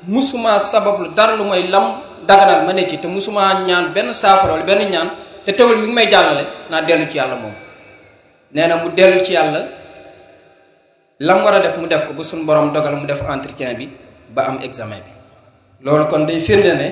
musuma 0.08 0.58
sabablu 0.58 1.14
dara 1.14 1.36
lu 1.38 1.45
may 1.45 1.68
lam 1.70 2.02
daganal 2.26 2.66
ma 2.66 2.74
ne 2.74 2.88
ci 2.89 2.97
te 2.97 3.06
musuma 3.08 3.54
ñaan 3.66 3.93
benn 3.93 4.14
saafara 4.18 4.54
wala 4.58 4.66
benn 4.66 4.89
ñaan 4.89 5.10
te 5.45 5.54
teewul 5.54 5.78
mi 5.78 5.86
ngi 5.86 5.93
may 5.93 6.08
jàllale 6.10 6.43
naa 6.70 6.82
dellu 6.82 7.06
ci 7.08 7.18
yàlla 7.18 7.36
moom 7.36 7.54
nee 8.52 8.66
na 8.68 8.78
mu 8.82 8.89
dellu 8.97 9.22
ci 9.24 9.34
yàlla 9.34 9.62
lam 11.22 11.43
war 11.43 11.54
a 11.54 11.60
def 11.62 11.78
mu 11.78 11.86
def 11.88 12.06
ko 12.08 12.14
ba 12.14 12.24
suñu 12.24 12.45
borom 12.45 12.74
dogal 12.74 12.95
mu 12.97 13.06
def 13.06 13.22
entretien 13.22 13.76
bi 13.78 13.89
ba 14.34 14.47
am 14.49 14.58
examen 14.62 14.99
bi 15.06 15.12
loolu 15.86 16.08
kon 16.10 16.26
day 16.26 16.39
firnde 16.39 16.74
ne 16.74 16.88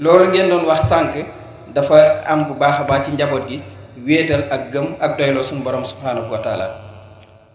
loolu 0.00 0.32
ngeen 0.32 0.48
doon 0.48 0.64
wax 0.64 0.88
sànq 0.88 1.26
dafa 1.74 2.24
am 2.24 2.48
bu 2.48 2.54
baax 2.54 2.80
a 2.80 2.84
baax 2.84 3.08
ci 3.08 3.12
njaboot 3.12 3.44
gi 3.48 3.60
wéetal 4.06 4.48
ak 4.50 4.72
gëm 4.72 4.96
ak 5.00 5.18
doyloo 5.18 5.42
suñu 5.44 5.60
borom 5.62 5.84
subhanahu 5.84 6.32
wa 6.32 6.38
taala 6.40 6.66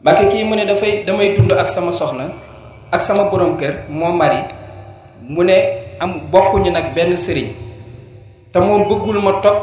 mbàkke 0.02 0.30
kii 0.30 0.44
mu 0.44 0.54
ne 0.54 0.66
dafay 0.70 1.02
damay 1.04 1.34
dund 1.34 1.52
ak 1.52 1.66
sama 1.70 1.92
soxna 1.92 2.30
ak 2.94 3.02
sama 3.02 3.26
borom 3.34 3.58
kër 3.58 3.90
moo 3.90 4.14
mari 4.14 4.67
mu 5.30 5.44
ne 5.44 5.58
am 6.00 6.24
ñu 6.32 6.72
nag 6.72 6.94
benn 6.96 7.16
sëriñ 7.18 7.48
te 8.52 8.60
moom 8.60 8.88
bëggul 8.88 9.20
ma 9.22 9.32
topp 9.44 9.58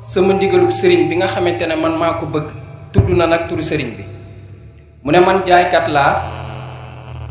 sama 0.00 0.32
ndigaluk 0.34 0.72
sëriñ 0.72 1.08
bi 1.08 1.14
nga 1.16 1.28
xamante 1.28 1.62
ne 1.66 1.76
man 1.76 1.92
maa 1.96 2.18
ko 2.18 2.26
bëgg 2.26 2.46
tudd 2.92 3.08
na 3.10 3.26
nag 3.26 3.46
turu 3.48 3.62
sëriñ 3.62 3.90
bi 3.96 4.04
mu 5.04 5.10
ne 5.12 5.20
man 5.20 5.42
jaaykat 5.46 5.86
laa 5.96 6.22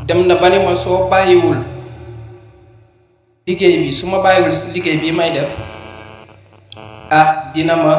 dem 0.06 0.20
na 0.26 0.34
ba 0.40 0.48
ne 0.48 0.58
ma 0.64 0.74
soo 0.74 1.08
bàyyiwul 1.10 1.58
liggéey 3.46 3.76
bi 3.82 3.92
su 3.92 4.06
ma 4.06 4.18
bàyyiwul 4.24 4.54
liggéey 4.72 4.96
bi 5.02 5.12
may 5.12 5.30
def 5.36 5.52
ah 7.10 7.52
dina 7.54 7.76
ma 7.76 7.94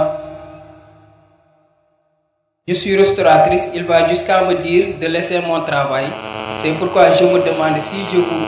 je 2.68 2.74
suis 2.74 2.98
restauratrice 2.98 3.70
il 3.76 3.84
va 3.86 4.10
jusqu'à 4.10 4.42
me 4.42 4.56
dire 4.56 4.98
de 5.00 5.06
laisser 5.06 5.40
mon 5.48 5.62
travail 5.62 6.08
c'est 6.56 6.74
pourquoi 6.80 7.12
je 7.12 7.26
me 7.26 7.38
demande 7.46 7.80
si 7.80 7.98
je 8.16 8.20
vous 8.22 8.48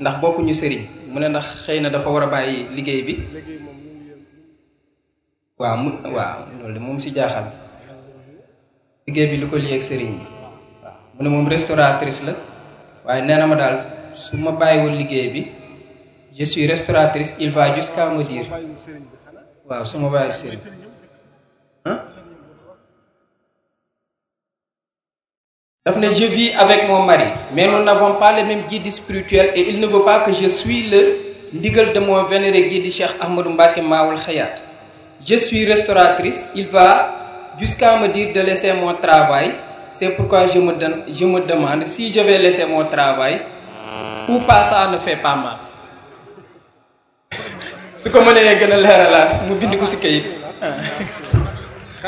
ndax 0.00 0.14
bokkuñu 0.20 0.54
sëriñ 0.60 0.82
mu 1.12 1.16
ne 1.20 1.28
ndax 1.30 1.46
xëy 1.64 1.78
na 1.80 1.88
dafa 1.94 2.08
war 2.14 2.24
a 2.26 2.32
bàyyi 2.34 2.56
liggéey 2.76 3.02
bi 3.06 3.14
waaw 5.60 5.76
mu 5.82 5.90
waaw 6.16 6.38
loolu 6.58 6.74
de 6.74 6.80
moom 6.84 6.98
si 7.02 7.14
jaaxal 7.16 7.46
liggéey 9.06 9.28
bi 9.30 9.36
lu 9.40 9.46
ko 9.50 9.56
liyeeg 9.62 9.82
sëriñ 9.88 10.12
bi 10.18 10.26
waaw 10.82 10.96
mu 11.14 11.20
ne 11.22 11.28
moom 11.34 11.46
restauratrice 11.54 12.20
la 12.28 12.32
waaye 13.06 13.20
nee 13.26 13.38
na 13.38 13.46
ma 13.50 13.56
daal 13.60 13.76
su 14.22 14.34
ma 14.44 14.50
bàyyiwul 14.60 14.94
liggéey 15.00 15.28
bi 15.34 15.42
je 16.36 16.44
suis 16.50 16.66
restauratrice 16.70 17.36
il 17.44 17.50
va 17.56 17.64
jusqu'à 17.76 18.04
me 18.14 18.22
dire 18.30 18.48
waaw 19.68 19.84
su 19.90 19.96
ma 20.02 20.08
bàyyiwul 20.14 20.38
sëriñ 20.42 20.62
je 25.86 26.24
vis 26.32 26.50
avec 26.56 26.88
mon 26.88 27.02
mari 27.04 27.26
mais 27.52 27.66
nous 27.68 27.82
n'avons 27.84 28.14
pas 28.14 28.32
les 28.32 28.42
mêmes 28.42 28.62
guide 28.66 28.90
spirituels 28.90 29.50
et 29.54 29.68
il 29.68 29.80
ne 29.80 29.86
veut 29.86 30.02
pas 30.02 30.20
que 30.20 30.32
je 30.32 30.46
suis 30.46 30.88
le 30.88 31.18
ndigal 31.54 31.92
de 31.92 31.98
mon 32.00 32.22
vénéré 32.24 32.62
guide 32.70 32.90
Cheikh 32.90 33.14
Ahmadou 33.20 33.50
Mbake 33.50 33.82
Maoul 33.82 34.14
Khayat 34.16 34.54
je 35.22 35.34
suis 35.36 35.66
restauratrice 35.66 36.46
il 36.54 36.68
va 36.68 37.12
jusqu'à 37.60 37.98
me 37.98 38.08
dire 38.08 38.32
de 38.32 38.40
laisser 38.40 38.72
mon 38.72 38.94
travail 38.94 39.56
c'est 39.90 40.08
pourquoi 40.16 40.46
je 40.46 40.58
me 40.58 41.40
demande 41.42 41.86
si 41.86 42.10
je 42.10 42.20
vais 42.20 42.38
laisser 42.38 42.64
mon 42.64 42.86
travail 42.86 43.42
ou 44.30 44.38
pas 44.40 44.62
ça 44.62 44.88
ne 44.90 44.96
fait 44.96 45.16
pas 45.16 45.36
mal 45.36 45.64
ne 49.52 49.66
je 49.68 49.78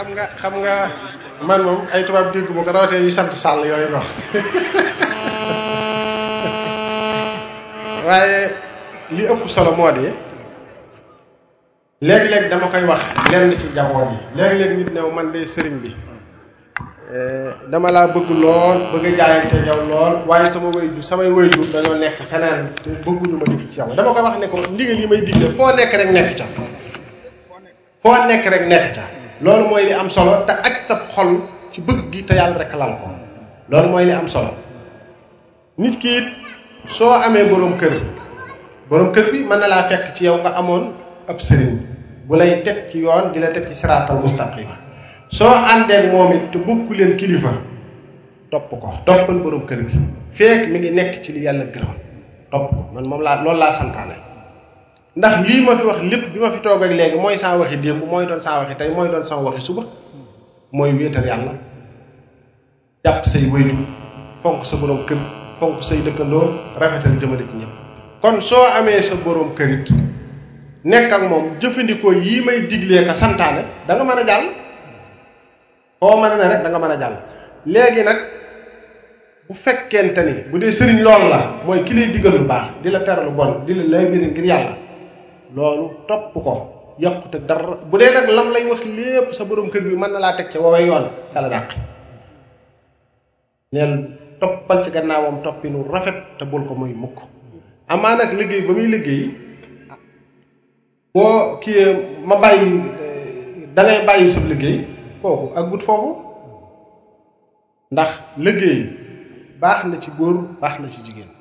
pas 0.03 0.51
si 0.51 1.26
man 1.45 1.61
moom 1.61 1.81
ay 1.93 2.05
tubaab 2.09 2.33
dégg 2.33 2.49
ma 2.55 2.65
ko 2.65 2.71
rawatee 2.73 3.01
ñuy 3.03 3.13
sant 3.13 3.29
sàll 3.37 3.61
yooyu 3.67 3.89
ko 3.93 4.01
waaye 8.09 8.41
li 9.13 9.25
ëpp 9.29 9.45
solo 9.49 9.73
moo 9.77 9.91
di 9.93 10.09
léeg-léeg 12.09 12.49
dama 12.49 12.71
koy 12.73 12.85
wax 12.89 13.01
lenn 13.33 13.53
ci 13.59 13.69
jaboot 13.75 14.09
yi 14.13 14.19
léeg-léeg 14.39 14.73
nit 14.79 14.91
new 14.95 15.11
man 15.13 15.33
de 15.33 15.45
sëriñ 15.45 15.77
bi 15.85 15.93
eh, 17.13 17.53
dama 17.69 17.91
laa 17.93 18.09
bëgg 18.09 18.31
lool 18.41 18.81
bëgg 18.97 19.13
jaayante 19.19 19.61
yow 19.69 19.81
lool 19.93 20.17
waaye 20.27 20.49
sama 20.49 20.73
wayju 20.73 21.03
samay 21.03 21.29
wayju 21.37 21.69
dañoo 21.73 22.01
nekk 22.01 22.17
feneen 22.31 22.71
te 22.83 22.91
bëgguñu 23.05 23.37
ma 23.37 23.45
dikk 23.53 23.69
ci 23.69 23.81
yow 23.81 23.93
dama 23.95 24.13
koy 24.15 24.23
wax 24.25 24.41
ne 24.41 24.49
ko 24.49 24.57
ndigal 24.73 24.99
yi 25.05 25.07
may 25.07 25.21
digle 25.21 25.53
foo 25.55 25.69
nekk 25.77 25.93
rek 26.01 26.11
nekk 26.17 26.33
ca 26.39 26.49
foo 28.03 28.17
nekk 28.25 28.47
rek 28.55 28.67
nekk 28.73 28.89
ca 28.97 29.05
loolu 29.41 29.69
mooy 29.69 29.85
li 29.85 29.93
am 29.93 30.09
solo 30.09 30.49
te 30.49 30.53
ak 30.57 30.81
sab 30.81 31.13
xol 31.13 31.45
ci 31.73 31.81
bëgg 31.85 32.09
gi 32.13 32.23
te 32.25 32.35
yàlla 32.39 32.57
rek 32.57 32.73
lal 32.75 32.93
ko 33.01 33.07
loolu 33.69 33.89
mooy 33.93 34.05
li 34.09 34.13
am 34.17 34.27
solo 34.29 34.53
nit 35.77 35.97
ki 36.01 36.13
soo 36.89 37.13
amee 37.13 37.45
boroom 37.51 37.77
kër 37.77 37.93
boroom 38.89 39.13
kër 39.13 39.27
bi 39.33 39.45
mën 39.45 39.59
na 39.61 39.67
laa 39.69 39.85
fekk 39.85 40.15
ci 40.17 40.25
yow 40.25 40.39
nga 40.41 40.57
amoon 40.57 40.93
ab 41.29 41.37
sëriñ 41.39 41.77
bu 42.27 42.33
lay 42.37 42.63
teg 42.65 42.89
ci 42.91 42.99
yoon 43.05 43.33
di 43.33 43.39
la 43.43 43.53
teg 43.53 43.69
ci 43.69 43.75
siraatal 43.77 44.21
mustaqim 44.25 44.69
soo 45.29 45.53
àndeek 45.53 46.09
moom 46.13 46.33
it 46.33 46.45
te 46.53 46.57
bokku 46.59 46.93
leen 46.97 47.13
kilifa 47.21 47.53
topp 48.51 48.71
ko 48.73 48.89
toppal 49.05 49.39
boroom 49.45 49.67
kër 49.69 49.81
bi 49.85 49.93
feek 50.33 50.63
mi 50.71 50.79
ngi 50.81 50.91
nekk 50.97 51.13
ci 51.23 51.33
li 51.37 51.43
yàlla 51.45 51.65
gërëm 51.75 51.95
topp 52.51 52.67
ko 52.73 52.81
man 52.95 53.05
moom 53.05 53.21
laa 53.21 53.43
loolu 53.45 53.59
laa 53.61 53.71
santaane 53.75 54.17
ndax 55.17 55.35
lii 55.49 55.65
ma 55.65 55.75
fi 55.81 55.85
wax 55.87 55.97
lépp 56.13 56.25
bi 56.33 56.39
ma 56.39 56.51
fi 56.51 56.59
toog 56.61 56.83
ak 56.85 56.91
léegi 56.93 57.17
mooy 57.17 57.37
saa 57.39 57.57
waxi 57.57 57.77
démb 57.79 58.05
mooy 58.05 58.27
doon 58.27 58.39
saa 58.41 58.59
waxi 58.61 58.77
tey 58.77 58.91
mooy 58.91 59.09
doon 59.09 59.25
sama 59.25 59.49
waxi 59.49 59.65
suba 59.67 59.83
mooy 60.73 60.93
wéetal 60.93 61.25
yàlla 61.27 61.53
jàpp 63.05 63.25
say 63.25 63.49
wayjur 63.53 63.77
fonk 64.43 64.67
sa 64.67 64.77
boroom 64.77 65.01
kër 65.09 65.17
fonk 65.61 65.83
say 65.83 66.03
dëkkandoo 66.05 66.53
rafetal 66.81 67.17
jëmale 67.21 67.43
ci 67.51 67.57
ñëpp 67.57 67.75
kon 68.23 68.41
soo 68.41 68.67
amee 68.79 69.01
sa 69.03 69.15
boroom 69.25 69.55
kër 69.57 69.69
it 69.79 69.89
nekk 70.85 71.13
ak 71.13 71.23
moom 71.31 71.45
jëfandikoo 71.61 72.13
yii 72.13 72.45
may 72.45 72.61
diglee 72.69 73.05
ka 73.07 73.15
santaane 73.15 73.65
danga 73.89 74.05
mën 74.05 74.19
a 74.21 74.25
jàll 74.29 74.47
foo 76.01 76.17
mën 76.21 76.31
a 76.33 76.37
ne 76.37 76.47
rek 76.53 76.63
da 76.63 76.79
mën 76.79 76.91
a 76.93 77.01
jàll 77.01 77.17
léegi 77.67 78.03
nag 78.05 78.17
bu 79.49 79.55
fekkente 79.65 80.23
ni 80.29 80.35
bu 80.53 80.59
dee 80.59 80.69
sëriñ 80.79 81.01
lool 81.07 81.23
la 81.33 81.39
mooy 81.65 81.81
ki 81.85 81.95
lay 81.95 82.13
digal 82.13 82.37
baax 82.51 82.65
di 82.83 82.91
la 82.91 83.01
teralu 83.01 83.31
lu 83.31 83.37
bon 83.39 83.65
di 83.67 83.73
la 83.75 83.83
lay 83.93 84.05
ngir 84.13 84.45
yàlla 84.53 84.85
loolu 85.57 86.05
topp 86.05 86.37
ko 86.37 86.55
yokkute 87.01 87.39
dar 87.49 87.63
bu 87.91 87.97
dee 88.01 88.11
nag 88.17 88.29
lam 88.37 88.49
lay 88.55 88.65
wax 88.71 88.81
lépp 88.97 89.33
sa 89.33 89.45
borom 89.49 89.71
kër 89.73 89.83
bi 89.89 89.97
mën 89.97 90.13
na 90.13 90.21
laa 90.21 90.37
teg 90.37 90.53
ca 90.53 90.61
woowee 90.61 90.85
yoon 90.87 91.05
ca 91.33 91.41
la 91.41 91.49
dàq 91.49 91.69
neel 93.73 93.93
toppal 94.41 94.85
ci 94.85 94.91
gannaawam 94.93 95.35
nu 95.65 95.79
rafet 95.93 96.17
te 96.39 96.45
bul 96.45 96.63
ko 96.69 96.75
muy 96.77 96.93
mukk 96.93 97.17
amaa 97.89 98.17
nag 98.21 98.31
liggéey 98.39 98.63
ba 98.69 98.73
muy 98.77 98.89
liggéey 98.95 99.23
boo 101.15 101.57
kii 101.63 101.85
ma 102.29 102.37
bàyyi 102.37 102.71
da 103.75 103.81
ngay 103.83 103.99
bàyyi 104.09 104.29
sa 104.29 104.41
liggéey 104.53 104.85
kooku 105.23 105.53
ak 105.57 105.65
gut 105.71 105.83
foofu 105.89 106.11
ndax 107.93 108.11
liggéey 108.45 108.79
baax 109.61 109.81
ci 110.03 110.11
góor 110.19 110.35
baax 110.61 110.75
ci 110.93 111.01
jigéen 111.07 111.36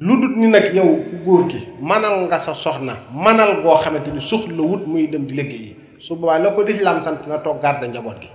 lu 0.00 0.12
dut 0.20 0.34
ni 0.36 0.44
nag 0.44 0.76
yow 0.76 0.92
ku 1.08 1.16
góor 1.24 1.48
gi 1.48 1.72
manal 1.80 2.28
nga 2.28 2.36
sa 2.38 2.52
soxna 2.52 3.00
manal 3.16 3.62
goo 3.64 3.72
xamante 3.80 4.12
ni 4.12 4.20
soxla 4.20 4.60
wut 4.60 4.84
muy 4.84 5.08
dem 5.08 5.24
di 5.24 5.32
liggéeyi 5.32 5.72
su 5.98 6.12
boobaa 6.16 6.36
la 6.38 6.52
ko 6.52 6.60
lislaam 6.68 7.00
sant 7.00 7.24
na 7.26 7.38
toog 7.40 7.62
garde 7.64 7.88
njaboot 7.88 8.20
gi 8.20 8.28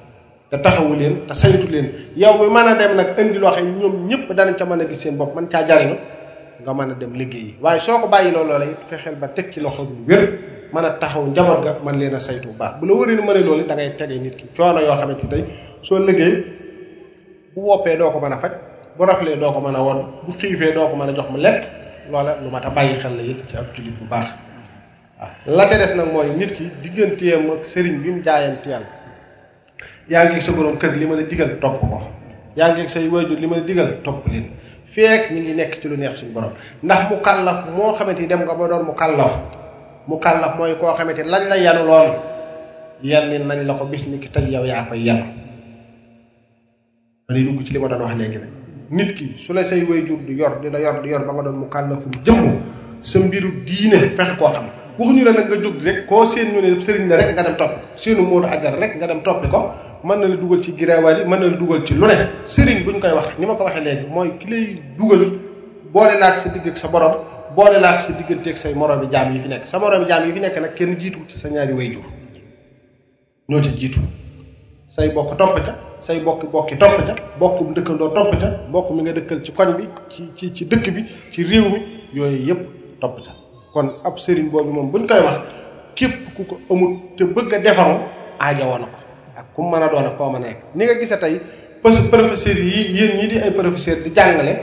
te 0.49 0.57
taxawu 0.57 0.93
leen 0.97 1.13
te 1.29 1.33
saytu 1.37 1.67
leen 1.69 1.85
yow 2.17 2.33
mi 2.41 2.47
mën 2.49 2.65
a 2.65 2.73
dem 2.81 2.95
nag 2.97 3.13
indi 3.17 3.37
loo 3.37 3.51
xam 3.53 3.77
ñoom 3.77 4.07
ñëpp 4.09 4.33
danañ 4.33 4.57
ca 4.57 4.65
mën 4.65 4.81
a 4.81 4.85
gis 4.87 4.97
seen 4.99 5.17
bopp 5.17 5.35
man 5.35 5.45
caa 5.53 5.61
jariñu 5.67 5.97
nga 6.63 6.73
mën 6.73 6.91
a 6.91 6.95
dem 6.97 7.13
liggéeyi 7.13 7.55
waaye 7.61 7.79
soo 7.79 7.99
ko 8.01 8.07
bàyyi 8.09 8.31
loolu 8.33 8.49
loola 8.49 8.65
it 8.65 8.81
fexeel 8.89 9.15
ba 9.21 9.27
teg 9.27 9.53
ci 9.53 9.59
loxo 9.61 9.85
bu 9.85 9.93
wér 10.09 10.21
mën 10.73 10.85
a 10.85 10.97
taxaw 10.97 11.25
njaboot 11.29 11.61
ga 11.61 11.77
mën 11.85 11.93
leen 11.99 12.15
a 12.17 12.19
saytu 12.19 12.47
bu 12.49 12.57
baax 12.57 12.79
bu 12.81 12.85
la 12.89 12.93
wëree 12.93 13.15
mën 13.21 13.29
a 13.29 13.39
loolu 13.45 13.67
da 13.69 13.75
tegee 13.75 13.95
tege 14.01 14.33
ki 14.35 14.45
coono 14.57 14.81
yoo 14.81 14.97
xamante 14.97 15.29
ni 15.37 15.43
soo 15.83 15.99
liggéey 15.99 16.33
bu 17.53 17.61
woppee 17.61 17.97
doo 18.01 18.09
ko 18.09 18.17
mën 18.19 18.33
a 18.33 18.37
faj 18.41 18.53
bu 18.97 19.03
raflee 19.07 19.35
doo 19.41 19.51
ko 19.55 19.59
mën 19.65 19.75
a 19.75 19.81
won 19.87 19.99
bu 20.25 20.31
xiifee 20.41 20.71
doo 20.75 20.87
ko 20.89 20.93
mën 20.97 21.09
a 21.11 21.15
jox 21.17 21.27
mu 21.33 21.37
lekk 21.39 21.61
loola 22.11 22.31
lu 22.43 22.49
mat 22.51 22.65
a 22.65 22.69
bàyyi 22.69 22.99
xel 23.01 23.13
la 23.15 23.23
yit 23.23 23.39
ci 23.49 23.55
ab 23.57 23.67
julit 23.75 23.95
bu 23.99 24.05
baax 24.09 24.27
la 25.45 25.63
ca 25.69 25.77
des 25.77 25.93
nag 25.95 26.11
mooy 26.13 26.27
nit 26.35 26.51
ki 26.53 26.65
digganteem 26.81 27.49
ak 27.51 27.63
sëriñ 27.65 27.97
bi 28.03 28.09
mu 28.11 28.21
jaayanteel 28.23 28.83
yaa 30.09 30.23
ngi 30.29 30.41
sa 30.41 30.51
borom 30.51 30.75
kër 30.81 30.91
li 30.99 31.05
ma 31.05 31.15
la 31.15 31.23
digal 31.23 31.51
topp 31.59 31.79
ko 31.79 31.97
yaa 32.57 32.69
ngi 32.73 32.89
say 32.89 33.07
waajur 33.07 33.37
li 33.39 33.47
ma 33.47 33.55
la 33.55 33.61
digal 33.63 33.89
topp 34.03 34.27
leen 34.27 34.45
feek 34.93 35.31
mi 35.31 35.39
ngi 35.39 35.53
nekk 35.59 35.73
ci 35.81 35.87
lu 35.87 35.95
neex 35.97 36.19
suñu 36.19 36.33
borom 36.35 36.51
ndax 36.83 37.01
mu 37.09 37.15
kàllaf 37.25 37.59
moo 37.75 37.93
xamante 37.97 38.27
dem 38.27 38.41
nga 38.45 38.53
ba 38.59 38.63
doon 38.69 38.83
mu 38.87 38.91
kàllaf 38.93 39.33
mu 40.07 40.15
kàllaf 40.19 40.51
mooy 40.57 40.75
koo 40.79 40.91
xamante 40.97 41.23
lañ 41.33 41.43
la 41.49 41.55
yanu 41.65 41.83
loon 41.89 42.09
yenn 43.03 43.47
nañ 43.47 43.59
la 43.67 43.73
ko 43.77 43.85
bis 43.85 44.03
ni 44.07 44.19
ki 44.19 44.27
tal 44.33 44.45
yow 44.53 44.65
yaa 44.65 44.83
koy 44.89 44.99
yanu 45.07 45.23
ma 47.25 47.31
dugg 47.35 47.63
ci 47.65 47.71
li 47.73 47.79
ma 47.79 47.87
doon 47.87 48.01
wax 48.03 48.15
léegi 48.19 48.37
nag 48.43 48.60
nit 48.91 49.13
ki 49.15 49.35
su 49.39 49.53
la 49.53 49.63
say 49.63 49.83
way 49.83 50.05
jur 50.05 50.19
di 50.27 50.33
yor 50.33 50.59
dina 50.61 50.77
la 50.77 50.83
yor 50.83 51.01
di 51.01 51.09
yor 51.09 51.23
ba 51.25 51.31
nga 51.33 51.43
doon 51.43 51.57
mu 51.61 51.67
kàllafum 51.73 52.11
jëmm 52.25 52.45
sa 53.01 53.19
mbiru 53.19 53.49
diine 53.65 53.99
fexe 54.17 54.35
koo 54.37 54.51
xam 54.53 54.65
waxuñu 54.99 55.23
la 55.27 55.31
nag 55.31 55.45
nga 55.49 55.57
jóg 55.63 55.75
rek 55.87 55.97
koo 56.09 56.25
seen 56.25 56.49
ñu 56.53 56.59
ne 56.61 57.15
rek 57.21 57.29
nga 57.33 57.43
dem 57.47 57.55
topp 57.61 57.71
seenu 58.01 58.21
Modou 58.29 58.49
Ajar 58.55 58.73
rek 58.81 58.93
nga 58.97 59.07
dem 59.07 59.21
toppi 59.23 59.47
ko 59.53 59.59
mën 60.07 60.17
na 60.19 60.27
la 60.31 60.35
dugal 60.41 60.59
ci 60.63 60.69
giraawaal 60.77 61.17
yi 61.19 61.23
mën 61.31 61.39
na 61.39 61.45
la 61.51 61.57
dugal 61.61 61.81
ci 61.87 61.93
lu 61.93 62.05
ne 62.11 62.17
sëriñ 62.53 62.79
bu 62.83 62.89
ñu 62.93 62.99
koy 63.03 63.11
wax 63.17 63.27
ni 63.39 63.45
ma 63.45 63.53
ko 63.55 63.63
waxee 63.67 63.83
leen 63.87 63.99
mooy 64.13 64.29
ki 64.39 64.45
lay 64.51 64.65
dugal 64.97 65.23
boole 65.93 66.15
laak 66.21 66.35
sa 66.41 66.47
digg 66.53 66.67
ak 66.69 66.75
sa 66.81 66.87
borom 66.91 67.13
boole 67.55 67.77
laak 67.85 67.99
sa 68.03 68.11
diggante 68.17 68.47
ak 68.53 68.57
say 68.63 68.73
moroomi 68.75 69.07
jaam 69.13 69.27
yi 69.33 69.39
fi 69.43 69.47
nekk 69.53 69.63
sa 69.71 69.79
moroomi 69.79 70.05
jaam 70.09 70.25
yi 70.27 70.33
fi 70.35 70.39
nekk 70.45 70.57
nag 70.65 70.73
kenn 70.77 70.91
jiitu 70.99 71.19
ci 71.29 71.35
sa 71.41 71.47
ñaari 71.49 71.73
way 71.79 71.87
jur 71.93 72.03
ñoo 73.49 73.61
ci 73.63 73.71
jiitu 73.79 73.99
say 74.93 75.07
bokk 75.15 75.31
topp 75.39 75.55
ca 75.67 75.75
say 76.03 76.15
top 76.25 76.41
bokki 76.53 76.75
bokk 76.77 76.79
bu 76.79 77.13
bokkum 77.41 77.67
dëkkandoo 77.75 78.09
top 78.15 78.29
ca 78.41 78.47
bokk 78.73 78.89
mi 78.95 79.01
nga 79.03 79.13
dekkal 79.17 79.39
ci 79.45 79.51
koñ 79.57 79.69
bi 79.77 79.83
ci 80.11 80.21
ci 80.37 80.45
ci 80.55 80.63
dekk 80.71 80.85
bi 80.95 81.01
ci 81.33 81.43
rew 81.49 81.65
mi 81.71 81.79
yoy 82.17 82.35
yep 82.47 82.59
top 83.01 83.13
ca 83.25 83.31
kon 83.73 83.87
ab 84.07 84.17
serigne 84.17 84.49
bobu 84.51 84.71
mom 84.75 84.89
buñ 84.91 85.05
koy 85.07 85.19
wax 85.25 85.37
kep 85.95 86.13
ku 86.35 86.43
ko 86.49 86.55
amul 86.71 86.91
te 87.17 87.23
bëgg 87.23 87.53
a 87.53 87.59
defaru 87.59 87.97
aajawoo 88.39 88.79
na 88.79 88.85
ko 88.95 88.99
ak 89.39 89.45
ku 89.53 89.61
mëna 89.63 89.85
a 89.85 89.89
doon 89.91 90.05
ak 90.05 90.19
ma 90.19 90.39
nek 90.39 90.57
ni 90.75 90.85
nga 90.85 90.99
gisa 90.99 91.17
tay 91.17 91.35
parce 91.83 91.99
que 92.01 92.07
professeur 92.09 92.57
yi 92.57 92.81
yeen 92.97 93.17
ñi 93.19 93.27
di 93.27 93.37
ay 93.37 93.51
professeur 93.51 93.97
di 94.03 94.09
jàngale 94.13 94.57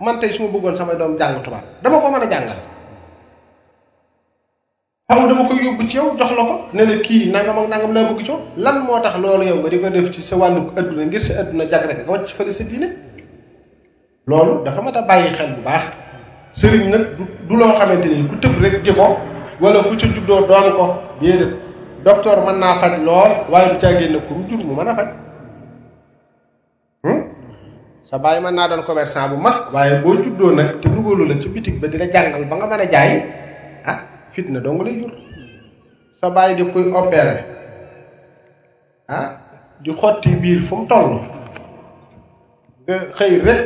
man 0.00 0.18
tay 0.20 0.32
suma 0.32 0.48
bëggoon 0.52 0.74
doom 0.98 1.16
jàng 1.18 1.42
tubaab 1.44 1.64
dama 1.82 2.00
ko 2.00 2.08
mëna 2.10 2.26
jangal 2.28 2.56
xaw 5.10 5.24
dama 5.26 5.48
koy 5.48 5.58
yóbbu 5.64 5.88
ci 5.88 5.96
yow 5.98 6.10
jox 6.18 6.30
ne 6.76 6.84
la 6.84 6.94
kii 7.04 7.30
nangam 7.32 7.56
ak 7.58 7.68
nangam 7.72 7.92
laa 7.96 8.08
lan 8.64 8.76
moo 8.86 8.98
tax 9.00 9.14
loolu 9.16 9.44
yow 9.48 9.56
nga 9.60 9.70
di 9.70 9.78
ko 9.80 9.88
def 9.88 10.10
ci 10.10 10.20
sa 10.20 10.36
wàllu 10.36 10.60
adduna 10.76 11.04
ngir 11.06 11.20
sa 11.26 11.40
adduna 11.40 11.64
jag 11.64 11.82
rek 11.88 12.04
nga 14.26 14.42
dafa 14.64 14.80
mat 14.82 14.96
a 14.98 15.02
bàyyi 15.08 15.32
xel 15.34 15.48
bu 15.56 15.60
baax 15.64 15.84
sëriñ 16.52 16.86
nag 16.92 17.04
du 17.48 17.54
loo 17.56 17.72
xamante 17.72 18.04
ni 18.04 18.28
ku 18.28 18.36
tëb 18.36 18.54
rek 18.60 18.82
di 18.84 18.92
ko 18.92 19.16
wala 19.62 19.78
ku 19.88 19.96
ca 19.96 20.06
juddoo 20.12 20.44
doon 20.46 20.66
ko 20.76 20.84
déedéet 21.22 21.52
docteur 22.04 22.44
mën 22.44 22.58
naa 22.60 22.74
faj 22.76 23.00
lool 23.00 23.32
waaye 23.48 23.72
du 23.72 23.78
caagéen 23.80 24.12
na 24.12 24.18
ku 24.28 24.34
jur 24.46 24.60
mu 24.66 24.74
mën 24.76 24.88
a 24.92 24.94
faj 24.94 25.08
hmm? 27.04 27.20
sa 28.04 28.18
bàyyi 28.18 28.42
mën 28.44 28.52
naa 28.54 28.68
doon 28.68 28.84
commerçant 28.84 29.28
bu 29.32 29.36
mag 29.40 29.72
waaye 29.72 30.02
boo 30.04 30.14
juddoo 30.20 30.52
nag 30.52 30.80
te 30.82 30.88
dugalu 30.92 31.24
la 31.32 31.34
ci 31.40 31.48
bitig 31.48 31.80
ba 31.80 31.86
di 31.88 31.96
jàngal 31.96 32.44
ba 32.44 32.56
nga 32.56 32.66
mën 32.68 32.80
a 32.84 32.92
jaay 32.92 33.12
fitna 34.32 34.60
dong 34.60 34.82
lay 34.84 34.98
jur 35.00 35.10
sa 36.12 36.28
bàyyi 36.30 36.56
di 36.60 36.64
koy 36.72 36.88
opéré 36.92 37.36
ah 39.08 39.26
di 39.80 39.90
xotti 39.94 40.34
biir 40.36 40.60
fu 40.62 40.76
mu 40.76 40.86
toll 40.90 41.08
nga 42.84 42.96
xëy 43.16 43.32
rek 43.46 43.60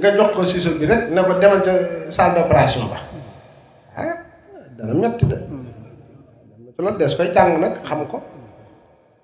nga 0.00 0.08
jox 0.16 0.30
ko 0.36 0.42
siso 0.44 0.70
bi 0.78 0.86
rek 0.88 1.10
ne 1.12 1.20
ko 1.24 1.32
demal 1.40 1.60
ca 1.64 1.72
salle 2.10 2.34
d'opération 2.40 2.84
ba 2.88 2.98
ah 3.96 4.14
dana 4.76 4.94
metti 4.94 5.24
loolu 5.28 6.96
des 6.98 7.12
koy 7.16 7.28
jàng 7.34 7.60
nag 7.60 7.82
xam 7.84 8.06
ko 8.06 8.18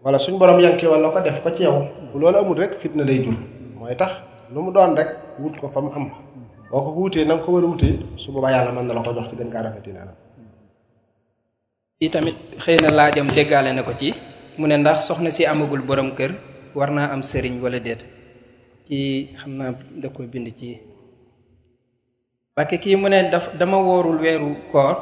wala 0.05 0.19
suñ 0.19 0.37
borom 0.39 0.61
yanki 0.61 0.87
wala 0.87 1.11
ko 1.13 1.21
def 1.21 1.41
ko 1.43 1.51
ci 1.57 1.63
yow 1.65 1.79
bu 2.13 2.17
loolu 2.19 2.39
amul 2.39 2.57
rek 2.59 2.79
fitna 2.79 3.05
lay 3.05 3.23
jur 3.25 3.35
mooy 3.79 3.97
tax 3.97 4.13
lu 4.53 4.59
mu 4.63 4.71
doon 4.73 4.97
rek 4.97 5.09
wut 5.41 5.55
ko 5.61 5.69
fa 5.69 5.81
mu 5.81 5.91
am 5.97 6.07
oo 6.73 6.81
ko 6.83 6.91
ko 6.95 7.01
wutee 7.01 7.25
na 7.25 7.35
nga 7.35 7.45
ko 7.45 7.53
war 7.53 7.65
a 7.65 7.69
wutee 7.69 7.95
su 8.17 8.33
boobaa 8.33 8.51
yàlla 8.55 8.73
mën 8.77 8.85
na 8.87 8.95
la 8.95 9.03
ko 9.03 9.13
jox 9.17 9.27
ci 9.31 9.37
gën 9.37 9.51
kaa 9.51 9.63
rafeti 9.65 9.93
na 9.93 10.05
i 11.99 12.07
tamit 12.15 12.37
xëy 12.63 12.79
na 12.83 12.91
laajam 12.99 13.29
déggaale 13.37 13.71
na 13.75 13.83
ko 13.83 13.91
ci 14.01 14.09
mu 14.59 14.67
ne 14.71 14.77
ndax 14.79 14.99
soxna 15.07 15.31
si 15.37 15.43
amagul 15.53 15.83
boroom 15.89 16.11
kër 16.19 16.31
war 16.77 16.91
naa 16.95 17.09
am 17.13 17.23
sëriñ 17.31 17.55
wala 17.65 17.79
déet 17.87 18.01
kii 18.87 19.35
xam 19.41 19.53
naa 19.59 19.73
da 20.03 20.09
ko 20.15 20.21
bind 20.33 20.47
ci 20.59 20.69
parce 22.55 22.71
que 22.71 22.77
kii 22.83 22.97
mu 22.97 23.09
ne 23.09 23.31
daf 23.33 23.45
dama 23.59 23.79
woorul 23.87 24.19
weeru 24.23 24.51
koor 24.73 24.97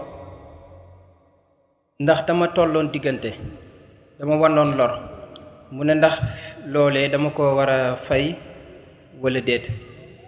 ndax 2.00 2.20
dama 2.26 2.46
tolloon 2.56 2.88
diggante 2.92 3.30
dama 4.18 4.34
wanoon 4.42 4.70
lor 4.78 4.92
mu 5.74 5.84
ne 5.84 5.94
ndax 5.94 6.14
loolee 6.72 7.08
dama 7.12 7.28
ko 7.36 7.42
war 7.58 7.70
a 7.70 7.96
fay 8.06 8.26
wala 9.22 9.40
déet 9.48 9.66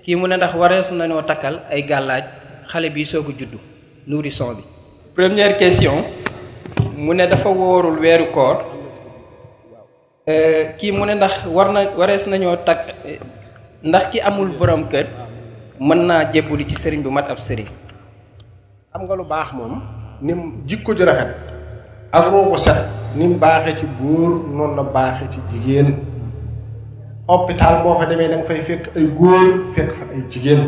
kii 0.02 0.16
mu 0.20 0.26
ne 0.28 0.36
ndax 0.36 0.52
warees 0.60 0.88
nañoo 0.92 1.22
takkal 1.30 1.54
ay 1.72 1.80
gàllaaj 1.90 2.24
xale 2.70 2.88
bi 2.94 3.02
soog 3.10 3.26
a 3.30 3.34
juddu 3.38 3.58
nourrisson 4.06 4.52
bi 4.56 4.62
mu 6.98 7.14
ne 7.14 7.30
dafa 7.30 7.46
worul 7.46 7.94
weeru 8.02 8.34
koor 8.34 8.66
eh, 10.26 10.74
ki 10.74 10.90
mu 10.90 11.06
ne 11.06 11.14
ndax 11.14 11.46
warna 11.46 11.94
warés 11.94 12.26
nañu 12.26 12.58
tak 12.66 12.90
ndax 13.86 14.10
ki 14.10 14.18
amul 14.18 14.50
borom 14.58 14.90
kër 14.90 15.06
mën 15.78 16.00
na 16.10 16.26
jébbuli 16.26 16.66
ci 16.66 16.74
sëriñ 16.74 17.06
bu 17.06 17.10
mat 17.14 17.30
ab 17.30 17.38
sëriñ 17.38 17.70
xam 18.90 19.02
nga 19.06 19.14
lu 19.14 19.22
baax 19.24 19.54
mom 19.54 19.78
nim 20.20 20.66
jikko 20.66 20.90
ju 20.98 21.04
rafet 21.06 21.30
ak 22.10 22.24
roko 22.34 22.58
set 22.58 22.74
nim 23.14 23.38
baaxee 23.38 23.78
ci 23.78 23.86
goor 24.00 24.30
non 24.50 24.74
la 24.74 24.82
baaxee 24.82 25.30
ci 25.30 25.40
jigen 25.52 25.94
hôpital 27.28 27.84
bo 27.86 27.94
fa 27.98 28.06
démé 28.10 28.26
nang 28.28 28.42
fay 28.44 28.58
fekk 28.60 28.90
ay 28.98 29.06
goor 29.14 29.70
fekk 29.74 29.90
fa 29.94 30.04
ay 30.14 30.22
jigen 30.32 30.60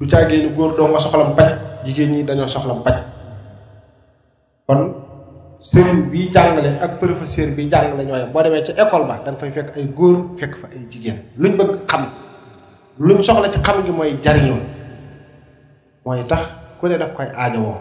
du 0.00 0.04
caagee 0.10 0.42
ni 0.42 0.50
goor 0.56 0.74
do 0.74 0.82
nga 0.88 0.98
soxlam 0.98 1.30
bañ 1.38 1.50
jigen 1.86 2.10
ñi 2.12 2.26
dañu 2.26 2.44
soxlam 2.50 2.82
bañ 2.82 2.98
kon 4.66 4.82
sëriñ 5.60 6.08
bi 6.14 6.30
jàngale 6.32 6.78
ak 6.80 7.00
professeur 7.02 7.50
bi 7.56 7.66
jàngale 7.70 8.06
ñooyam 8.06 8.30
boo 8.32 8.42
demee 8.42 8.62
ci 8.64 8.72
école 8.78 9.06
ba 9.10 9.18
da 9.26 9.32
nga 9.32 9.38
fay 9.42 9.50
fekk 9.50 9.74
ay 9.76 9.86
góor 9.90 10.30
fekk 10.38 10.54
fa 10.56 10.68
ay 10.72 10.86
jigéen 10.90 11.18
luñ 11.36 11.56
bëgg 11.58 11.70
xam 11.90 12.02
luñ 13.00 13.20
soxla 13.22 13.50
ci 13.50 13.58
xam 13.66 13.82
gi 13.84 13.90
mooy 13.90 14.14
jariñoo 14.22 14.60
mooy 16.04 16.22
tax 16.28 16.42
ku 16.80 16.86
ne 16.86 16.96
daf 16.96 17.12
koy 17.12 17.26
aajowoo 17.34 17.76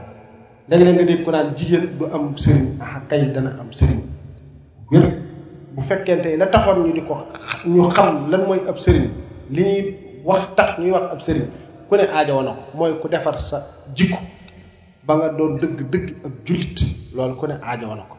léeg-léeg 0.70 0.98
nga 1.06 1.24
ko 1.26 1.32
naan 1.32 1.54
jigéen 1.56 1.86
bu 1.98 2.06
am 2.06 2.34
sëriñ 2.38 2.66
ah 2.82 2.94
kay 3.10 3.22
dana 3.32 3.52
am 3.60 3.70
sëriñ 3.72 4.00
bu 5.76 5.82
fekkente 5.82 6.36
la 6.38 6.48
taxoon 6.48 6.84
ñu 6.84 6.94
di 6.94 7.02
ko 7.06 7.16
ñu 7.66 7.90
xam 7.92 8.32
lan 8.32 8.42
mooy 8.48 8.60
ab 8.68 8.78
sëriñ 8.78 9.06
li 9.52 9.64
ñuy 9.64 9.82
wax 10.26 10.42
tax 10.56 10.80
ñuy 10.80 10.92
wax 10.92 11.14
ab 11.14 11.22
sëriñ 11.22 11.46
ku 11.90 11.96
ne 11.96 12.04
aajowoo 12.10 12.44
na 12.44 12.52
ko 12.54 12.64
mooy 12.78 12.92
ku 13.02 13.08
defar 13.08 13.38
sa 13.38 13.62
jikko 13.96 14.18
ba 15.08 15.14
nga 15.16 15.30
doon 15.32 15.56
dëgg-dëgg 15.56 16.08
ak 16.28 16.34
jullit 16.44 16.78
loolu 17.16 17.34
ku 17.40 17.46
ne 17.48 17.56
aajoo 17.64 17.96
ko 18.12 18.16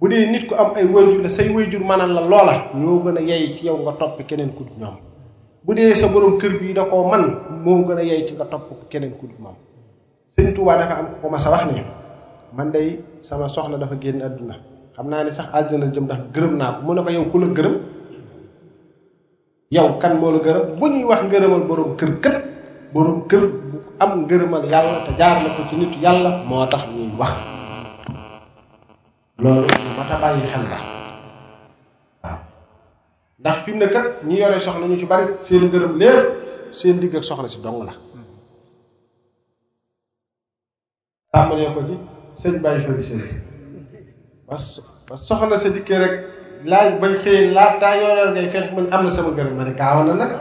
bu 0.00 0.04
dee 0.08 0.24
nit 0.32 0.48
ku 0.48 0.56
am 0.56 0.72
ay 0.72 0.88
wayjur 0.88 1.20
la 1.20 1.28
say 1.28 1.52
wayjur 1.52 1.84
manal 1.84 2.08
la 2.16 2.22
loola 2.24 2.54
ñoo 2.72 3.04
gën 3.04 3.18
a 3.20 3.20
yey 3.20 3.52
ci 3.52 3.66
yow 3.68 3.76
nga 3.84 3.92
topp 4.00 4.16
keneen 4.24 4.56
ku 4.56 4.64
bu 5.66 5.70
dee 5.76 5.92
sa 5.92 6.08
borom 6.08 6.40
kër 6.40 6.52
bi 6.56 6.72
da 6.72 6.88
koo 6.88 7.04
man 7.12 7.22
moo 7.64 7.84
gën 7.84 7.98
a 8.00 8.04
yey 8.10 8.24
ci 8.24 8.32
nga 8.32 8.48
topp 8.48 8.88
keneen 8.90 9.12
ku 9.20 9.28
moom 9.38 9.56
sëñ 10.32 10.54
Tuubaa 10.56 10.78
dafa 10.80 10.94
am 11.00 11.06
ko 11.20 11.28
ma 11.28 11.38
sa 11.38 11.50
wax 11.52 11.68
ne 11.68 11.84
man 12.56 12.72
day 12.72 12.98
sama 13.20 13.48
soxla 13.52 13.76
dafa 13.76 13.94
génn 14.00 14.22
àdduna 14.24 14.56
xam 14.96 15.06
naa 15.08 15.22
ne 15.24 15.30
sax 15.30 15.48
àdduna 15.52 15.86
jëm 15.92 16.04
ndax 16.08 16.20
gërëm 16.32 16.54
naa 16.56 16.72
ko 16.80 16.80
mu 16.88 16.92
a 16.96 17.04
ko 17.04 17.10
yow 17.12 17.24
ku 17.30 17.36
la 17.44 17.48
gërëm 17.56 17.74
yow 19.76 19.92
kan 20.00 20.16
moo 20.16 20.32
la 20.32 20.40
gërëm 20.46 20.64
bu 20.80 20.84
ñuy 20.88 21.04
wax 21.12 21.20
ngërëmal 21.28 21.62
borom 21.68 21.92
kër 22.00 22.10
kët 22.24 22.36
borom 22.94 23.16
kër 23.30 23.42
bu 23.46 23.76
am 24.04 24.10
ngërëmal 24.24 24.62
yàlla 24.72 24.96
te 25.06 25.12
jaar 25.20 25.36
na 25.42 25.48
ko 25.56 25.62
ci 25.68 25.74
nit 25.80 25.92
yàlla 26.04 26.30
moo 26.48 26.64
tax 26.72 26.82
ñuy 26.94 27.08
wax 27.20 27.34
loolu 29.42 29.66
lu 29.84 29.90
mat 29.98 30.10
bàyyi 30.22 30.46
xel 30.52 30.64
la 30.72 30.78
ndax 33.40 33.56
fi 33.64 33.70
mu 33.72 33.78
ne 33.80 33.88
kat 33.94 34.06
ñi 34.28 34.36
yore 34.42 34.58
soxna 34.66 34.86
ñu 34.86 34.96
ci 35.00 35.06
bari 35.12 35.24
seen 35.46 35.62
ngërëm 35.68 35.94
lépp 36.00 36.26
seen 36.78 36.96
digg 37.02 37.14
ak 37.18 37.24
soxna 37.28 37.48
si 37.52 37.58
dong 37.64 37.78
la 37.88 37.94
tàmbalee 41.32 41.70
ko 41.74 41.80
ci 41.88 41.94
sëñ 42.42 42.54
bàyyi 42.64 42.80
fa 42.86 42.92
bi 42.98 43.02
sëñ 43.08 43.20
que 44.48 44.56
soxna 45.28 45.56
sa 45.62 45.68
dikkee 45.76 45.98
rek 46.02 46.14
laaj 46.70 46.88
bañ 47.00 47.12
xëyee 47.22 47.50
laata 47.56 47.88
yore 48.00 48.22
ngay 48.34 48.46
fekk 48.52 48.70
mën 48.74 48.86
am 48.94 49.02
na 49.04 49.10
sama 49.16 49.30
ngërëm 49.30 49.54
ma 49.58 49.64
ne 49.64 49.74
na 50.02 50.14
nag 50.22 50.32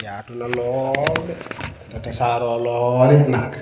yaatu 0.00 0.32
na 0.40 0.46
lool 0.56 1.20
te 1.92 1.96
tasaaroo 2.04 2.56
loolit 2.64 3.28
nag 3.28 3.52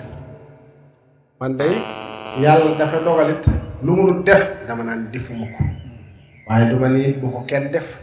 man 1.40 1.52
day 1.59 1.74
yàlla 2.47 2.78
dafa 2.78 3.02
dogalit 3.02 3.43
lu 3.82 3.94
mu 3.94 4.02
dul 4.10 4.20
def 4.26 4.66
dama 4.66 4.82
naan 4.82 5.06
defuma 5.14 5.46
ko 5.55 5.62
waaye 6.50 6.70
duma 6.74 6.88
ne 6.90 7.14
bu 7.20 7.30
ko 7.30 7.40
kenn 7.46 7.70
def 7.72 8.02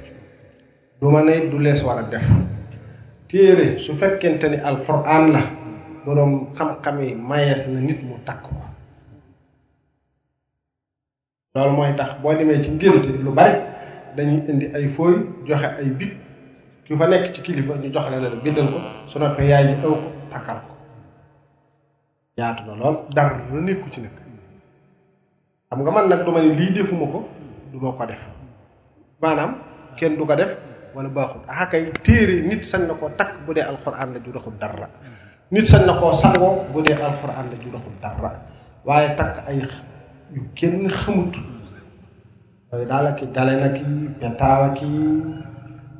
duma 1.02 1.19
ne 1.22 1.49
du 1.52 1.60
lees 1.60 1.84
war 1.84 1.99
a 1.99 2.03
def 2.10 2.23
téere 3.27 3.77
su 3.80 3.91
fekkente 3.93 4.43
ni 4.49 4.57
alxuraan 4.64 5.31
la 5.35 5.41
boroom 6.06 6.53
xam-xam 6.56 7.03
yi 7.03 7.15
mayees 7.15 7.68
na 7.68 7.80
nit 7.81 7.99
mu 8.03 8.15
takk 8.26 8.41
ko 8.43 8.56
loolu 11.56 11.76
mooy 11.76 11.95
tax 11.97 12.22
boo 12.23 12.34
demee 12.35 12.61
ci 12.64 12.72
ngénte 12.72 13.10
lu 13.19 13.31
bari 13.31 13.60
dañuy 14.15 14.43
indi 14.47 14.68
ay 14.76 14.88
fooy 14.88 15.14
joxe 15.47 15.68
ay 15.76 15.89
bit 15.91 16.14
ki 16.88 16.95
fa 16.95 17.07
nekk 17.07 17.34
ci 17.34 17.41
kilifa 17.41 17.73
ñu 17.76 17.91
jox 17.91 18.07
la 18.11 18.19
la 18.23 18.27
bindal 18.43 18.68
ko 18.72 18.80
su 19.07 19.19
noppee 19.19 19.47
yaay 19.47 19.68
ji 19.68 19.76
ëw 19.84 19.95
takkal 20.31 20.57
ko 20.68 20.73
yaatu 22.38 22.64
na 22.65 22.76
lool 22.76 22.95
dara 23.14 23.43
lu 23.52 23.60
nekku 23.61 23.89
ci 23.89 24.02
nag 24.02 24.24
xam 25.66 25.82
nga 25.82 25.92
man 25.92 26.06
nag 26.10 26.22
duma 26.26 26.40
ne 26.46 26.54
lii 26.54 26.76
defuma 26.78 27.06
ko 27.10 27.20
duma 27.74 27.98
ko 27.98 28.04
def 28.06 28.22
maanaam 29.22 29.52
kenn 29.98 30.14
du 30.18 30.22
ko 30.26 30.36
def 30.38 30.52
wala 30.94 31.10
baaxul 31.10 31.42
akay 31.50 31.58
ah, 31.58 31.68
kay 31.70 31.84
téere 32.06 32.46
nit 32.46 32.62
san 32.62 32.86
na 32.86 32.94
tak 32.94 33.18
takk 33.18 33.32
bu 33.46 33.54
dee 33.54 33.66
alquran 33.66 34.14
la 34.14 34.20
ju 34.22 34.30
doxul 34.32 34.54
dara 34.62 34.88
nit 35.52 35.66
san 35.68 35.86
na 35.88 35.94
koo 35.98 36.14
sangoo 36.14 36.70
bu 36.74 36.82
dee 36.86 36.94
alquran 36.94 37.50
la 37.50 37.56
ju 37.64 37.70
doxul 37.74 37.98
dara 38.02 38.32
waaye 38.86 39.16
tak 39.18 39.42
ay 39.50 39.58
yu 40.36 40.42
kenn 40.54 40.86
xamut 41.02 41.34
yooyu 42.72 42.86
daal 42.86 43.06
ak 43.08 43.20
gale 43.36 43.54
ki 43.78 43.84
petaawa 44.22 44.68
ki 44.78 44.86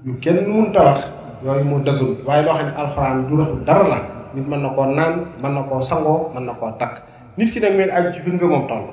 yu 0.06 0.14
kenn 0.22 0.46
munta 0.46 0.80
wax 0.86 1.00
yooyu 1.44 1.66
moo 1.66 1.80
dëggul 1.82 2.14
waaye 2.28 2.46
loo 2.46 2.54
xam 2.58 2.68
ne 2.70 2.72
alquran 2.84 3.18
ju 3.28 3.36
dara 3.66 3.86
la 3.92 3.98
nit 4.36 4.46
man 4.48 4.62
na 4.62 4.70
koo 4.78 4.86
naan 4.86 5.14
mën 5.42 5.52
na 5.58 6.54
koo 6.60 6.70
nit 7.38 7.50
ki 7.54 7.60
nag 7.60 7.74
mi 7.78 7.84
aju 7.98 8.10
ci 8.14 8.20
fi 8.22 8.30
ngëmam 8.32 8.66
toll 8.70 8.86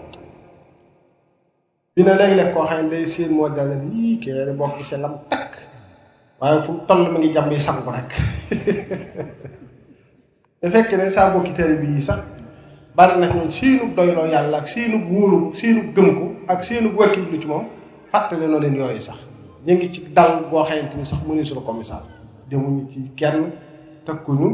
dina 1.93 2.16
leg 2.16 2.32
leg 2.40 2.48
ko 2.56 2.64
xamne 2.64 2.89
day 2.89 3.05
seen 3.05 3.36
mo 3.36 3.52
dal 3.52 3.69
ni 3.85 4.16
ki 4.16 4.32
re 4.32 4.56
bok 4.56 4.81
ci 4.81 4.97
lam 4.97 5.12
tak 5.28 5.60
waye 6.40 6.56
fu 6.64 6.73
toll 6.89 7.12
mi 7.12 7.20
ngi 7.20 7.31
jambi 7.36 7.60
sang 7.60 7.85
rek 7.85 8.09
te 10.60 10.66
fekk 10.73 10.89
ne 10.97 11.05
sa 11.12 11.28
bokki 11.36 11.52
tari 11.52 11.77
bi 11.85 12.01
sax 12.01 12.20
bari 12.97 13.20
na 13.20 13.28
ñun 13.28 13.52
seenu 13.52 13.93
doylo 13.94 14.24
yalla 14.32 14.56
ak 14.64 14.66
seenu 14.73 15.05
wulu 15.12 15.52
seenu 15.52 15.93
gëm 15.93 16.09
ko 16.19 16.24
ak 16.48 16.64
seenu 16.64 16.97
wakil 16.97 17.28
lu 17.28 17.36
ci 17.36 17.47
mom 17.52 17.69
fatale 18.10 18.48
no 18.48 18.56
len 18.56 18.74
yoy 18.81 18.97
sax 18.97 19.19
ñi 19.66 19.73
ngi 19.77 19.89
ci 19.93 20.01
dal 20.16 20.48
go 20.48 20.64
xamanteni 20.64 21.05
sax 21.05 21.20
mu 21.28 21.35
ni 21.36 21.44
sul 21.44 21.60
commissaire 21.60 22.01
misal 22.01 22.48
demu 22.48 22.89
ci 22.90 23.05
kenn 23.20 23.52
takkuñu 24.06 24.48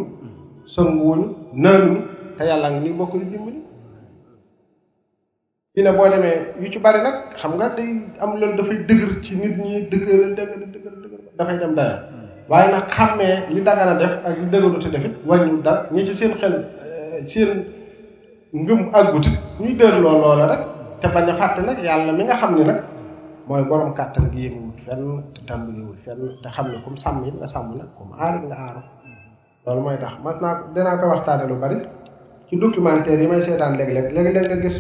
sanguñu 0.67 1.37
naanu 1.55 2.03
te 2.37 2.43
yalla 2.51 2.71
ngi 2.75 2.91
bokku 2.99 3.17
dimbali 3.23 3.68
ñu 5.79 5.85
ne 5.87 5.93
boo 5.95 6.11
demee 6.11 6.37
yu 6.61 6.69
ci 6.75 6.79
bari 6.83 6.99
nag 7.07 7.35
xam 7.41 7.53
nga 7.55 7.67
de 7.77 7.83
am 8.23 8.31
loolu 8.39 8.55
dafay 8.59 8.79
dëgër 8.89 9.13
ci 9.25 9.33
nit 9.41 9.55
ñi 9.63 9.75
dëgër 9.91 10.23
dëgër 10.39 10.63
dëgër 10.75 10.95
dëgër 11.03 11.25
dafay 11.39 11.57
dem 11.63 11.73
dayal 11.79 11.97
hmm. 12.11 12.25
waaye 12.51 12.69
nag 12.75 12.85
xàmmee 12.97 13.37
li 13.55 13.61
dagana 13.69 13.95
def 14.03 14.15
ak 14.27 14.33
li 14.41 14.47
dëgëru 14.53 14.79
te 14.83 14.89
defit 14.95 15.15
wàññu 15.29 15.63
dara 15.65 15.81
ñu 15.95 16.01
ci 16.09 16.15
seen 16.19 16.33
xel 16.41 16.55
eh, 16.55 17.25
seen 17.33 17.49
ngëm 18.63 18.81
ak 18.91 18.97
àgguti 19.07 19.31
ñuy 19.61 19.75
dërloo 19.79 20.17
loola 20.23 20.45
rek 20.53 20.63
te 21.01 21.07
bañ 21.15 21.27
a 21.31 21.35
fàtte 21.41 21.61
nag 21.63 21.79
yàlla 21.79 22.13
mi 22.19 22.25
nga 22.25 22.35
xam 22.41 22.59
ne 22.59 22.63
nag 22.65 22.79
mooy 23.49 23.63
borom 23.63 23.95
kàttan 23.95 24.27
gi 24.33 24.41
yënguwul 24.51 24.79
fenn 24.85 25.05
te 25.35 25.41
tàmbaliwul 25.49 25.99
fen 26.05 26.19
te 26.43 26.49
xam 26.57 26.67
ne 26.73 26.79
comme 26.85 26.97
sàmm 27.03 27.23
yi 27.25 27.31
nga 27.39 27.47
sàmm 27.47 27.79
nag 27.79 27.89
comme 27.97 28.15
aar 28.19 28.35
nga 28.49 28.57
aaru 28.67 28.81
hmm. 28.83 29.19
loolu 29.65 29.81
mooy 29.87 29.97
tax 30.03 30.15
ma 30.25 30.31
naa 30.43 30.55
dinaa 30.75 30.99
ko 31.01 31.07
waxtaane 31.13 31.47
lu 31.49 31.55
bari 31.63 31.77
ci 32.49 32.55
documentaire 32.59 33.21
yi 33.23 33.29
may 33.31 33.41
seetaan 33.47 33.77
léeg-léeg 33.79 34.07
léeg-léeg 34.15 34.47
nga 34.51 34.59
gis 34.63 34.77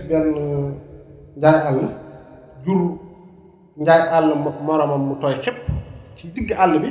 njaay 1.40 1.59
àll 1.69 1.78
jur 2.65 2.81
njaay 3.82 4.02
àll 4.16 4.28
moromam 4.66 5.02
mu 5.09 5.15
toy 5.20 5.35
xépp 5.44 5.59
ci 6.16 6.28
digg 6.35 6.52
àll 6.59 6.78
bi 6.82 6.90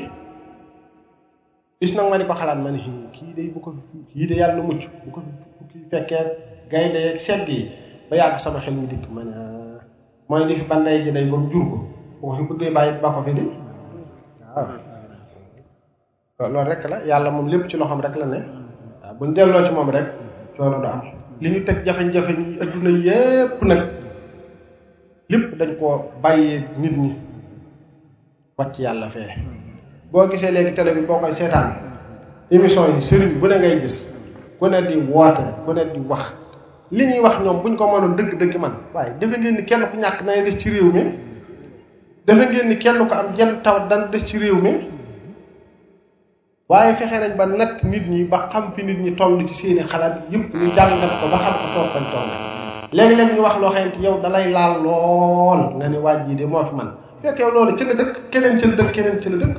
gis 1.82 1.94
nag 1.95 2.10
ma 2.10 2.18
ni 2.18 2.24
ko 2.26 2.34
xalaat 2.34 2.60
ma 2.64 2.72
ne 2.72 2.80
kii 3.14 3.34
day 3.36 3.48
bu 3.53 3.60
ko 3.60 3.72
kii 4.11 4.28
de 4.28 4.36
yàlla 4.36 4.61
mucc 4.64 4.82
bu 5.03 5.11
ko 5.15 5.19
bu 5.22 5.64
kii 5.69 5.86
fekkee 5.91 6.24
gay 6.72 6.88
de 6.94 6.99
yeeg 7.06 7.19
segg 7.19 7.48
yi 7.48 7.72
ba 8.10 8.15
yàgg 8.18 8.40
sama 8.40 8.60
xel 8.60 8.74
mi 8.74 8.88
dikk 8.88 9.10
ma 9.11 9.24
ne 9.24 9.36
ah, 9.36 9.82
mooy 10.30 10.45
li 10.48 10.56
fi 10.56 10.64
banday 10.64 11.03
ji 11.03 11.11
day 11.11 11.26
bam 11.32 11.49
jur 11.52 11.65
ko 11.69 11.76
boo 12.22 12.36
fi 12.38 12.44
bëggee 12.49 12.72
bàyyi 12.76 12.94
ba 13.02 13.11
ko 13.14 13.24
fi 13.24 13.34
di 13.34 13.44
waaw 14.56 14.68
loolu 16.52 16.69
rek 16.69 16.84
la 16.90 16.98
yàlla 17.06 17.30
moom 17.32 17.48
lépp 17.48 17.68
ci 17.69 17.78
loxam 17.78 17.99
rek 18.02 18.15
la 18.15 18.26
ne 18.26 18.40
bu 19.19 19.26
ñu 19.26 19.34
delloo 19.34 19.65
ci 19.65 19.72
moom 19.74 19.90
rek 19.90 20.07
coono 20.57 20.80
du 20.80 20.88
am 20.88 21.02
li 21.41 21.49
ñu 21.52 21.64
teg 21.65 21.86
jafe-jafe 21.86 22.14
jafeñ 22.14 22.40
yi 22.52 22.60
adduna 22.61 22.90
yépp 22.91 23.61
nag 23.61 23.84
lépp 25.30 25.58
dañ 25.60 25.70
koo 25.80 25.95
bàyyee 26.24 26.62
nit 26.82 26.91
ñi 26.98 27.10
wàcc 28.58 28.76
yàlla 28.80 29.10
fee 29.10 29.30
boo 30.12 30.26
gisee 30.32 30.52
léegi 30.52 30.74
télé 30.76 30.94
bi 30.95 31.02
boo 31.08 31.20
koy 31.22 31.32
seetaan 31.40 31.68
émission 32.49 32.88
yi 32.95 33.02
sëriñ 33.08 33.32
bu 33.40 33.48
ne 33.48 33.56
ngay 33.58 33.82
gis 33.82 33.98
ku 34.60 34.66
ne 34.68 34.80
di 34.88 34.95
woote 35.12 35.44
ku 35.66 35.72
ne 35.74 35.82
di 35.94 35.99
wax 36.10 36.26
li 36.91 37.04
ñuy 37.08 37.20
wax 37.26 37.38
ñoom 37.44 37.58
buñ 37.62 37.76
ko 37.76 37.86
mënoon 37.91 38.16
dëgg-dëgg 38.18 38.56
man 38.64 38.74
waaye 38.94 39.12
defe 39.20 39.36
ngeen 39.40 39.56
ni 39.58 39.64
kenn 39.66 39.84
ku 39.91 39.98
ñàkk 39.98 40.18
na 40.26 40.41
des 40.41 40.58
ci 40.58 40.70
réew 40.70 40.90
mi 40.95 41.04
defe 42.26 42.44
ngeen 42.49 42.68
ni 42.70 42.78
kenn 42.80 42.99
ku 43.10 43.14
am 43.14 43.28
jenn 43.38 43.54
taw 43.64 43.80
dana 43.90 44.08
des 44.08 44.24
ci 44.28 44.38
réew 44.38 44.56
mi 44.62 44.72
waaye 46.70 46.95
fexe 46.95 47.18
nañ 47.20 47.36
ba 47.38 47.45
natt 47.45 47.84
nit 47.84 48.06
ñi 48.12 48.24
ba 48.24 48.48
xam 48.49 48.72
fi 48.74 48.82
nit 48.84 48.98
ñi 49.06 49.12
toll 49.16 49.45
ci 49.48 49.54
seeni 49.54 49.82
xalaat 49.91 50.16
yëpp 50.32 50.54
ñu 50.54 50.68
jàngal 50.76 51.14
ko 51.20 51.26
ba 51.32 51.38
xam 51.44 51.54
ko 51.62 51.68
toog 51.76 51.90
fañ 51.95 52.04
toll 52.14 52.56
léeg-léeg 52.93 53.35
ñu 53.35 53.41
wax 53.43 53.55
loo 53.59 53.69
xamante 53.72 53.97
yow 54.03 54.18
dalay 54.22 54.51
laal 54.51 54.73
lool 54.84 55.59
nga 55.77 55.88
ni 55.89 55.97
waaj 55.97 56.19
ji 56.27 56.35
de 56.35 56.45
moo 56.45 56.64
fi 56.65 56.76
man 56.76 56.89
fekk 57.22 57.39
yow 57.39 57.51
loolu 57.51 57.77
ci 57.77 57.84
dëkk 57.85 58.30
keneen 58.31 58.59
ci 58.59 58.65
la 58.68 58.76
dëkk 58.76 58.91
keneen 58.91 59.22
ci 59.22 59.30
dëkk 59.30 59.57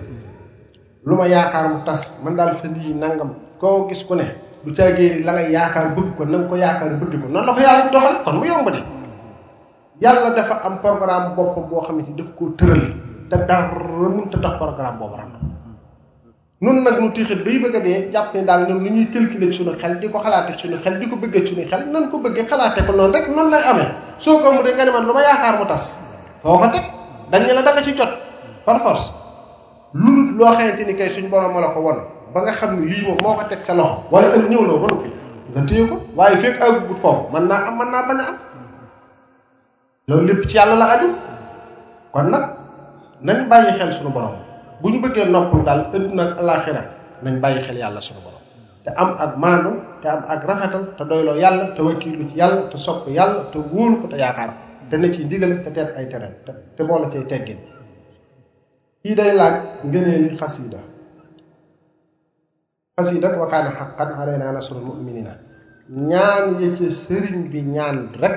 lu 1.07 1.15
ma 1.17 1.27
yaakaar 1.29 1.67
mu 1.69 1.77
tas 1.85 2.21
man 2.25 2.37
daal 2.37 2.55
fa 2.55 2.67
lii 2.69 2.95
nangam 2.95 3.31
koo 3.61 3.87
gis 3.89 4.03
ku 4.05 4.15
ne 4.15 4.25
du 4.65 4.73
caagéeni 4.73 5.23
la 5.25 5.33
ngay 5.33 5.51
yaakaar 5.53 5.95
bëgg 5.95 6.17
ko 6.17 6.25
na 6.25 6.39
nga 6.39 6.49
ko 6.49 6.57
yaakaar 6.57 6.93
bëgg 7.01 7.13
ko 7.21 7.27
noonu 7.29 7.47
la 7.47 7.53
ko 7.53 7.61
yàlla 7.61 7.91
doxal 7.93 8.17
kon 8.25 8.35
mu 8.41 8.45
yomb 8.47 8.69
de 8.75 8.81
yàlla 10.01 10.31
dafa 10.37 10.55
am 10.65 10.75
programme 10.83 11.35
boppam 11.37 11.65
boo 11.69 11.81
xamante 11.85 12.13
daf 12.17 12.31
koo 12.37 12.49
tëral 12.57 12.81
te 13.31 13.37
dara 13.37 13.71
mënut 14.13 14.35
a 14.37 14.39
tax 14.41 14.55
programme 14.59 14.99
boobu 14.99 15.17
ram 15.21 15.31
nun 16.61 16.83
nag 16.85 17.01
nu 17.01 17.11
tiixit 17.13 17.45
bay 17.45 17.57
bëgg 17.61 17.77
a 17.77 17.81
dee 17.81 18.11
jàpp 18.13 18.35
ne 18.35 18.43
daal 18.45 18.65
ñun 18.67 18.83
ni 18.83 18.91
ñuy 18.91 19.07
calculer 19.13 19.53
suñu 19.53 19.77
xel 19.79 20.01
di 20.01 20.09
ko 20.09 20.19
xalaate 20.19 20.53
suñu 20.61 20.77
xel 20.83 20.99
di 20.99 21.07
ko 21.09 21.17
bëggee 21.17 21.47
suñu 21.47 21.65
xel 21.71 21.83
nan 21.93 22.11
ko 22.11 22.19
bëggee 22.19 22.49
xalaate 22.51 22.81
ko 22.87 22.93
noonu 22.93 23.13
rek 23.13 23.29
noonu 23.29 23.51
lay 23.51 23.63
amee 23.71 23.91
soo 24.19 24.39
ko 24.43 24.51
mu 24.53 24.63
de 24.65 24.71
nga 24.75 24.85
ne 24.85 24.91
man 24.91 25.05
lu 25.07 25.13
ma 25.13 25.21
yaakaar 25.23 25.55
mu 25.61 25.67
tas 25.69 25.85
foo 26.43 26.59
ko 26.59 26.67
teg 26.75 26.85
dañ 27.31 27.43
ne 27.57 27.63
da 27.67 27.71
nga 27.75 27.83
ci 27.87 27.95
jot 27.97 28.11
par 28.65 28.81
force 28.81 29.13
lu 29.95 30.11
dul 30.27 30.31
loo 30.39 30.51
xamante 30.57 30.83
ni 30.85 30.95
kay 30.97 31.11
suñ 31.15 31.29
borom 31.31 31.55
la 31.61 31.69
ko 31.75 31.81
won 31.87 31.99
ba 32.35 32.53
xam 32.59 32.71
ne 32.81 32.87
lii 32.91 33.07
moo 33.23 33.35
ko 33.39 33.45
teg 33.51 33.61
sa 33.67 33.73
loxo 33.79 34.03
wala 34.11 34.27
ënd 34.37 34.45
ñëw 34.51 34.63
loo 34.69 34.79
ko 34.83 34.87
nga 35.55 35.61
téye 35.69 35.83
ko 35.91 35.97
waaye 36.17 36.37
foofu 36.41 37.23
mën 37.33 37.45
naa 37.51 37.67
am 37.71 37.75
mën 37.79 37.89
naa 37.93 38.05
bañ 38.09 38.19
a 38.23 38.25
am 38.31 38.37
loolu 40.09 40.27
lépp 40.29 40.43
ci 40.49 40.57
yàlla 40.57 40.75
la 40.83 40.87
aju 40.95 41.09
kon 42.13 42.27
nag 42.33 42.45
nañ 43.27 43.39
bàyyi 43.49 43.71
xel 43.79 43.93
suñu 43.97 44.11
borom 44.17 44.48
bu 44.83 44.89
ñu 44.91 44.99
bëggee 45.03 45.27
noppul 45.29 45.63
daal 45.65 45.81
adduna 45.95 46.23
ak 46.25 46.39
alaxira 46.39 46.83
nañ 47.23 47.41
bàyyi 47.43 47.61
xel 47.67 47.77
yàlla 47.77 48.01
suñu 48.01 48.21
borom 48.25 48.43
te 48.85 48.91
am 48.97 49.11
ak 49.19 49.37
maandu 49.37 49.71
te 50.03 50.07
am 50.09 50.25
ak 50.29 50.41
rafetal 50.49 50.85
te 50.99 51.03
doyloo 51.05 51.37
yàlla 51.37 51.75
te 51.75 51.81
wakkiilu 51.83 52.29
ci 52.31 52.37
yàlla 52.37 52.63
te 52.71 52.77
sopp 52.79 53.09
yàlla 53.09 53.45
te 53.53 53.59
wóolu 53.59 54.01
ko 54.03 54.07
te 54.09 54.17
yaakaar 54.17 54.51
te 54.91 54.97
ne 54.97 55.09
ciy 55.13 55.25
digal 55.29 55.63
te 55.65 55.71
teet 55.73 55.91
ay 55.97 56.07
tereen 56.09 56.35
te 56.77 56.83
boole 56.85 57.09
cay 57.13 57.25
teggin 57.27 57.59
kii 59.03 59.15
day 59.15 59.33
laaj 59.35 59.55
ngëneeli 59.85 60.37
xasida 60.39 60.79
xasida 62.99 63.29
wa 63.41 63.47
kaana 63.51 63.71
xaqan 63.79 64.11
alaynaa 64.19 64.53
nasrul 64.53 64.83
mu'minina 64.91 65.33
ñaan 65.91 66.45
yi 66.61 66.67
ci 66.77 66.87
sëriñ 66.91 67.51
bi 67.53 67.61
ñaan 67.63 67.99
rek 68.21 68.37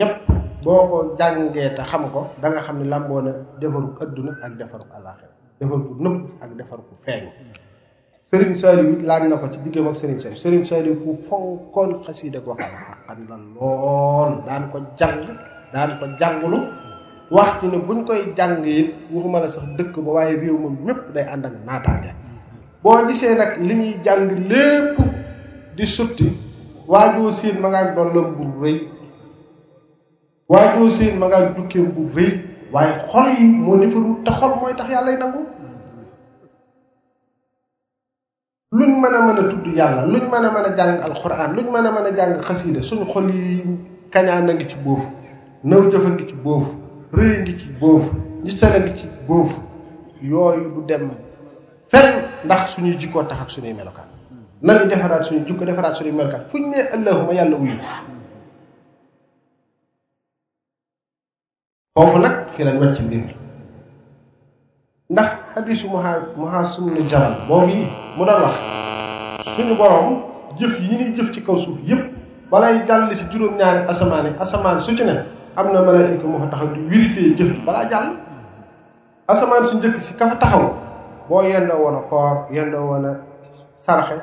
ñépp 0.00 0.31
boo 0.62 0.82
ko 0.90 0.98
jàngee 1.18 1.74
te 1.76 1.82
xam 1.90 2.04
ko 2.14 2.20
danga 2.42 2.60
xam 2.66 2.76
ne 2.80 2.84
làmboo 2.92 3.20
na 3.20 3.32
defaru 3.60 3.88
adduna 4.00 4.32
ak 4.46 4.52
defaru 4.58 4.84
àllaaxira 4.96 5.30
defaru 5.58 5.82
nëbb 6.04 6.16
ak 6.40 6.50
defaru 6.58 6.82
feeñ 7.04 7.24
Serigne 8.22 8.54
Saliou 8.54 9.02
laaj 9.02 9.22
na 9.26 9.36
ko 9.42 9.46
ci 9.50 9.58
diggam 9.64 9.88
ak 9.88 9.96
Serigne 9.96 10.20
Saliou 10.22 10.38
Serigne 10.38 10.64
Saliou 10.64 10.96
ku 11.02 11.10
fonkoon 11.26 12.02
xasida 12.06 12.38
ko 12.46 12.54
xam 12.54 12.74
la 13.28 13.36
lool 13.54 14.30
daan 14.46 14.70
ko 14.70 14.78
jàng 14.98 15.26
daan 15.74 15.98
ko 15.98 16.04
jàngulu 16.18 16.58
waxtu 17.34 17.66
ne 17.70 17.78
buñ 17.86 18.06
koy 18.06 18.22
jàng 18.36 18.62
it 18.64 18.88
waxuma 19.10 19.38
la 19.40 19.48
sax 19.48 19.66
dëkk 19.76 19.94
ba 20.04 20.10
waaye 20.16 20.36
réew 20.38 20.56
moom 20.58 20.76
ñëpp 20.86 21.12
day 21.14 21.24
ànd 21.32 21.46
ak 21.46 21.54
naataange 21.66 22.10
boo 22.82 23.02
gisee 23.08 23.34
nag 23.34 23.58
li 23.58 23.74
ñuy 23.74 23.94
jàng 24.04 24.24
lépp 24.50 24.94
di 25.76 25.84
sutti 25.86 26.28
waajoo 26.86 27.30
siin 27.32 27.58
ma 27.60 27.68
ngaa 27.68 27.94
dollam 27.96 28.28
bu 28.36 28.44
rëy 28.62 28.91
waaye 30.48 30.78
doo 30.78 30.90
seen 30.90 31.18
ma 31.18 31.28
ngaa 31.28 31.54
jukkee 31.56 31.80
bu 31.86 32.10
rëy 32.16 32.32
waaye 32.72 32.92
xol 33.10 33.26
yi 33.38 33.44
moo 33.48 33.76
defarul 33.76 34.16
te 34.24 34.30
xol 34.30 34.52
mooy 34.60 34.74
tax 34.74 34.90
yàlla 34.90 35.10
yi 35.12 35.18
nangu 35.18 35.38
luñ 38.78 38.92
mën 39.00 39.14
a 39.14 39.20
mën 39.26 39.38
a 39.38 39.48
tudd 39.50 39.66
yàlla 39.76 40.06
luñ 40.06 40.24
mën 40.30 40.44
a 40.44 40.50
mën 40.50 40.64
a 40.66 40.76
jàng 40.76 41.00
alxuraan 41.02 41.54
luñ 41.56 41.66
mën 41.70 41.86
a 41.86 41.90
mën 41.90 42.06
a 42.06 42.10
jàng 42.16 42.42
xasiida 42.42 42.82
suñu 42.82 43.04
xol 43.04 43.28
yi 43.30 43.62
kañaan 44.10 44.48
a 44.50 44.54
ngi 44.54 44.68
ci 44.68 44.76
boofu 44.84 45.10
naw 45.64 45.82
jëf 45.90 46.06
ngi 46.10 46.26
ci 46.28 46.34
boofu 46.34 46.72
rëy 47.12 47.34
ngi 47.42 47.58
ci 47.58 47.66
boofu 47.80 48.12
gisal 48.44 48.72
a 48.76 48.80
ngi 48.80 48.92
ci 48.98 49.06
boofu 49.28 49.60
yooyu 50.22 50.70
du 50.74 50.82
dem 50.86 51.10
fenn 51.90 52.22
ndax 52.44 52.70
suñuy 52.74 52.96
jikkoo 52.98 53.22
tax 53.24 53.38
ak 53.42 53.50
suñuy 53.50 53.74
melokaan 53.74 54.08
nañu 54.62 54.88
defaraat 54.88 55.24
suñu 55.24 55.44
jikko 55.46 55.64
defaraat 55.64 55.94
suñuy 55.96 56.12
melokaan 56.16 56.44
fuñ 56.50 56.62
ne 56.70 56.78
allahuma 56.94 57.32
yàlla 57.34 57.56
wuyu 57.56 57.76
foofu 61.94 62.16
nag 62.24 62.34
fii 62.56 62.64
lañ 62.66 62.76
wàcc 62.82 62.98
mbir 63.04 63.22
ndax 65.12 65.28
hadisu 65.54 65.86
muha 65.88 66.10
yi 66.16 66.24
mu 68.16 68.24
doon 68.24 68.40
wax 68.44 68.56
suñu 69.56 69.74
borom 69.80 70.08
jëf 70.58 70.80
yi 70.80 70.96
ñuy 70.98 71.10
jëf 71.16 71.28
ci 71.34 71.40
kaw 71.44 71.56
suuf 71.58 71.78
yépp 71.88 72.00
balay 72.50 72.86
jàll 72.88 73.14
ci 73.18 73.24
juróom-ñaari 73.30 73.80
asamaan 73.90 74.24
yi 74.26 74.32
asamaan 74.40 74.80
su 74.80 74.96
ci 74.96 75.04
ne 75.04 75.20
am 75.56 75.66
na 75.72 75.82
malaayika 75.82 76.26
moo 76.26 76.38
fa 76.40 76.46
taxaw 76.46 76.68
di 76.72 76.80
vérifier 76.88 77.36
jëf 77.36 77.48
yi 77.52 77.64
balaa 77.66 77.90
jàll 77.90 78.08
asamaan 79.28 79.66
su 79.66 79.76
njëkk 79.76 80.00
si 80.00 80.14
ka 80.16 80.26
fa 80.30 80.36
taxaw 80.38 80.64
boo 81.28 81.42
yendoo 81.42 81.80
woon 81.84 81.96
a 81.96 82.46
yendoo 82.54 82.86
woon 82.88 83.20
sarxe 83.74 84.16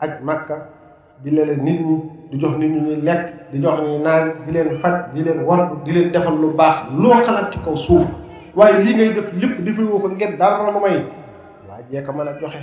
ak 0.00 0.22
makka 0.22 0.56
di 1.22 1.30
lele 1.30 1.56
nit 1.56 1.80
ñi 1.86 2.19
di 2.30 2.38
jox 2.38 2.54
nit 2.58 2.68
ñi 2.72 2.96
lekk 3.02 3.22
di 3.52 3.58
jox 3.60 3.80
ni 3.82 3.98
naan 3.98 4.32
di 4.46 4.52
leen 4.52 4.74
fat 4.80 5.10
di 5.14 5.22
leen 5.22 5.40
war 5.44 5.82
di 5.84 5.90
leen 5.92 6.10
defal 6.12 6.38
lu 6.38 6.54
baax 6.54 6.86
loo 6.96 7.14
xalaat 7.26 7.50
ci 7.52 7.58
kaw 7.64 7.74
suuf 7.74 8.06
waaye 8.54 8.78
li 8.84 8.94
ngay 8.94 9.12
def 9.14 9.32
lépp 9.32 9.64
defee 9.64 9.82
woo 9.82 9.98
ko 9.98 10.08
ngeen 10.10 10.36
dara 10.38 10.64
lu 10.72 10.78
may 10.80 11.04
waajee 11.68 12.02
ko 12.06 12.12
mën 12.12 12.28
a 12.28 12.32
joxe 12.40 12.58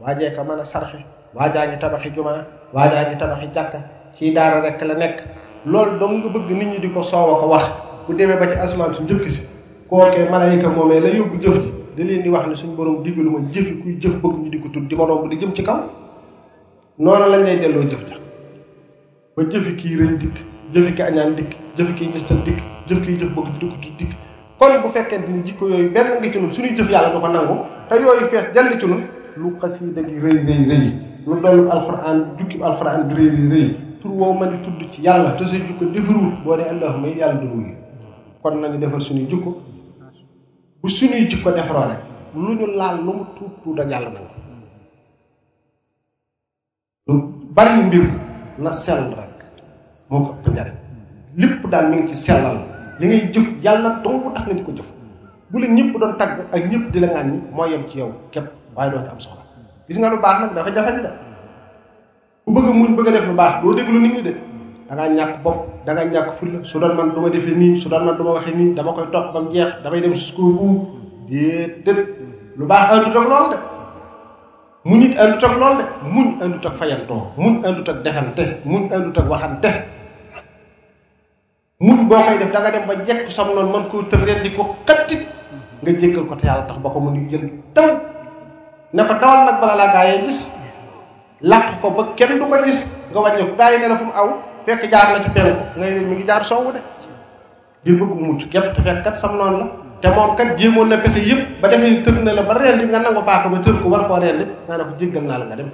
waajee 0.00 0.34
ko 0.34 0.42
mën 0.42 0.58
a 0.60 0.64
sarxe 0.64 0.98
waajaa 1.34 1.66
ngi 1.68 1.78
tabaxi 1.80 2.10
jumaa 2.10 2.44
waajaa 2.74 3.06
ngi 3.10 3.18
tabaxi 3.18 3.46
jàkka 3.54 3.78
ci 4.14 4.32
daara 4.34 4.60
rek 4.60 4.82
la 4.82 4.94
nekk 4.94 5.22
loolu 5.66 5.98
dong 6.00 6.18
nga 6.18 6.28
bëgg 6.34 6.50
nit 6.50 6.66
ñi 6.72 6.78
di 6.80 6.88
ko 6.90 7.02
soowa 7.02 7.40
ko 7.40 7.46
wax 7.46 7.64
bu 8.08 8.14
demee 8.16 8.36
ba 8.36 8.46
ci 8.48 8.58
asmaan 8.58 8.92
su 8.94 9.02
njëkk 9.04 9.28
si 9.30 9.42
kookee 9.88 10.28
malayka 10.28 10.68
moomee 10.68 10.98
la 11.00 11.08
yóbbu 11.10 11.38
jëf 11.40 11.56
ji 11.62 11.70
di 11.94 12.02
leen 12.04 12.22
di 12.22 12.28
wax 12.28 12.46
ne 12.48 12.54
suñu 12.54 12.74
borom 12.74 13.02
digalu 13.04 13.30
ma 13.30 13.38
jëfi 13.52 13.82
kuy 13.82 13.94
jëf 14.02 14.16
bëgg 14.18 14.34
ñu 14.42 14.50
di 14.50 14.58
ko 14.58 14.68
tudd 14.70 14.88
di 14.88 14.96
ma 14.96 15.04
romb 15.06 15.28
di 15.30 15.38
jëm 15.38 15.54
ci 15.54 15.62
kaw 15.62 15.78
noonu 16.98 17.24
lañ 17.26 17.44
lay 17.44 17.58
delloo 17.60 17.84
jëf 17.84 18.02
ja 18.10 18.21
ba 19.36 19.42
jëfi 19.48 19.72
kii 19.80 19.96
rëy 19.96 20.16
dikk 20.20 20.36
jëfi 20.74 20.92
ki 20.94 21.02
añaan 21.02 21.32
dikk 21.36 21.52
jëfi 21.76 21.92
kii 21.96 22.08
jëstal 22.12 22.36
dikk 22.44 22.58
jëf 22.88 22.98
kii 23.04 23.14
jëf 23.22 23.30
bëgg 23.34 23.46
dikk 23.60 23.78
tu 23.80 23.88
dikk 23.98 24.10
kon 24.60 24.72
bu 24.82 24.88
fekkente 24.92 25.28
ni 25.32 25.40
jikko 25.46 25.68
yooyu 25.68 25.88
benn 25.94 26.08
nga 26.18 26.32
ci 26.32 26.38
nun 26.40 26.52
suñuy 26.52 26.74
jëf 26.76 26.90
yàlla 26.92 27.14
du 27.14 27.20
ko 27.20 27.28
nangu 27.32 27.56
te 27.88 27.94
yooyu 28.02 28.26
fees 28.28 28.52
jënd 28.54 28.78
ci 28.80 28.86
nun 28.86 29.02
lu 29.36 29.54
xasiida 29.60 30.02
gi 30.04 30.18
rëy 30.20 30.36
rëy 30.44 30.64
rëy 30.68 30.84
lu 31.26 31.40
doon 31.40 31.70
alquran 31.76 32.20
jukki 32.38 32.58
alquran 32.62 33.08
di 33.08 33.14
rëy 33.14 33.30
rëy 33.30 33.48
rëy 33.48 33.76
pour 34.02 34.20
wow 34.20 34.34
mën 34.38 34.52
tudd 34.64 34.80
ci 34.92 35.00
yàlla 35.02 35.30
te 35.38 35.44
say 35.48 35.62
jukko 35.68 35.84
defarul 35.94 36.28
boo 36.44 36.56
dee 36.56 37.00
may 37.00 37.16
yàlla 37.16 37.40
du 37.40 37.46
wuyu 37.54 37.74
kon 38.42 38.60
nañu 38.60 38.78
defar 38.78 39.00
suñuy 39.00 39.30
jukko 39.30 39.56
bu 40.82 40.88
suñuy 40.90 41.24
jikko 41.26 41.50
defaroo 41.56 41.88
rek 41.88 42.04
lu 42.34 42.52
ñu 42.54 42.66
laal 42.76 42.98
lu 43.00 43.12
mu 43.14 43.24
tuut 43.36 43.62
tuut 43.62 43.80
ak 43.80 43.90
yàlla 43.90 44.10
nangu 44.10 44.34
lu 47.06 47.14
bari 47.54 47.82
mbir 47.86 48.04
na 48.58 48.70
sell 48.70 49.14
moo 50.12 50.18
ko 50.28 50.36
ëpp 50.44 50.48
njariñ 50.54 50.76
lépp 51.40 51.62
daal 51.72 51.86
mi 51.90 51.96
ngi 51.96 52.08
ci 52.12 52.16
sellal 52.20 52.56
li 53.00 53.04
ngay 53.08 53.32
jëf 53.32 53.46
yàlla 53.64 53.90
tomb 54.04 54.24
tax 54.36 54.44
nga 54.44 54.54
di 54.58 54.62
ko 54.62 54.72
jëf 54.76 54.88
bu 55.50 55.56
leen 55.58 55.72
ñëpp 55.76 55.92
doon 56.00 56.12
tagg 56.20 56.32
ak 56.52 56.62
ñëpp 56.70 56.84
di 56.92 56.98
la 57.00 57.06
ngaan 57.08 57.28
ŋàññi 57.30 57.52
mooy 57.54 57.70
yem 57.72 57.84
ci 57.88 57.98
yow 58.00 58.10
képp 58.32 58.46
waaye 58.76 58.90
doo 58.90 59.00
ci 59.04 59.08
am 59.12 59.20
soxla 59.24 59.42
gis 59.88 59.96
nga 59.98 60.08
lu 60.10 60.18
baax 60.20 60.38
nag 60.40 60.54
dafa 60.54 60.70
jafe 60.74 60.90
la 61.04 61.10
ku 62.44 62.48
bëgg 62.54 62.68
a 62.68 62.72
muñ 62.78 62.90
bëgg 62.96 63.08
a 63.08 63.12
def 63.12 63.26
lu 63.30 63.34
baax 63.40 63.52
doo 63.62 63.74
déglu 63.74 63.98
nit 64.00 64.12
ñi 64.16 64.22
de 64.22 64.32
da 64.88 64.92
ngaa 64.96 65.08
ñàkk 65.18 65.34
bopp 65.44 65.58
da 65.86 65.90
ngaa 65.94 66.04
ñàkk 66.12 66.28
fulla 66.38 66.58
su 66.62 66.78
doon 66.80 66.94
man 66.98 67.08
du 67.14 67.20
ma 67.22 67.30
defee 67.30 67.56
nii 67.60 67.76
su 67.80 67.88
doon 67.88 68.04
man 68.04 68.16
du 68.18 68.22
ma 68.22 68.32
waxee 68.36 68.54
nii 68.58 68.74
dama 68.74 68.92
koy 68.92 69.06
topp 69.10 69.32
bam 69.32 69.46
jeex 69.50 69.70
damay 69.82 70.00
dem 70.02 70.14
si 70.14 70.20
jusqu'au 70.20 70.50
bout 70.56 70.88
déedéet 71.30 72.00
lu 72.58 72.66
baax 72.66 72.84
andu 72.92 73.10
toog 73.14 73.26
loolu 73.30 73.48
de 73.52 73.58
mu 74.88 74.94
nit 74.98 75.16
andu 75.18 75.38
toog 75.38 75.54
loolu 75.60 75.78
de 75.78 75.84
muñ 76.14 76.26
andu 76.42 76.58
toog 76.62 76.74
fayantoo 76.78 77.22
muñ 77.38 77.54
andu 77.64 77.80
toog 77.86 78.02
defante 78.04 78.42
muñ 78.68 78.82
andu 78.94 79.10
toog 79.14 79.28
waxante 79.30 79.72
mun 81.82 82.06
bokay 82.08 82.38
def 82.38 82.52
da 82.54 82.58
nga 82.62 82.70
dem 82.70 82.86
ba 82.86 82.94
jek 83.06 83.26
sam 83.30 83.48
noon 83.54 83.72
man 83.74 83.84
ko 83.90 84.02
tër 84.10 84.20
leen 84.26 84.42
di 84.46 84.50
ko 84.54 84.62
xëttit 84.86 85.22
nga 85.82 85.90
jekal 86.00 86.24
ko 86.30 86.34
te 86.38 86.46
yàlla 86.46 86.66
tax 86.70 86.78
bako 86.84 86.98
mun 87.04 87.14
mën 87.18 87.28
jël 87.30 87.46
taw 87.74 87.88
ne 88.94 89.02
ko 89.08 89.14
tawal 89.22 89.40
nak 89.46 89.56
bala 89.60 89.74
la 89.80 89.86
gaayee 89.94 90.22
gis 90.24 90.38
lak 91.50 91.66
ko 91.82 91.90
ba 91.90 92.02
kenn 92.18 92.38
du 92.38 92.40
ko 92.40 92.46
gis 92.64 92.78
nga 93.10 93.18
wàññi 93.20 93.42
ko 93.50 93.54
ne 93.58 93.88
la 93.90 93.96
fu 94.00 94.04
aw 94.20 94.28
fekk 94.64 94.82
jaar 94.92 95.08
la 95.12 95.18
ci 95.26 95.30
pel 95.36 95.50
ngay 95.78 95.90
mi 96.08 96.14
ngi 96.14 96.24
jaar 96.30 96.44
sowu 96.50 96.70
de 96.76 96.80
di 97.84 97.90
bëgg 97.98 98.12
mucc 98.26 98.42
képp 98.52 98.66
te 98.74 98.80
fekk 98.86 99.02
kat 99.04 99.16
sam 99.18 99.32
noonu 99.40 99.58
la 99.62 99.66
te 100.00 100.08
mom 100.14 100.30
kat 100.38 100.50
jëmo 100.58 100.84
na 100.86 100.96
pexe 101.02 101.18
yëpp 101.30 101.60
ba 101.60 101.66
defee 101.68 102.00
tër 102.04 102.14
ne 102.26 102.30
la 102.38 102.42
ba 102.42 102.54
rend 102.54 102.82
nga 102.90 102.98
nangu 102.98 103.22
paaka 103.30 103.48
ba 103.52 103.58
tër 103.66 103.74
ko 103.82 103.88
war 103.92 104.02
ko 104.08 104.22
rend 104.22 104.42
nga 104.68 104.74
na 104.78 104.84
ko 104.88 104.92
jéggal 105.00 105.22
na 105.26 105.38
la 105.40 105.44
nga 105.50 105.56
dem 105.58 105.70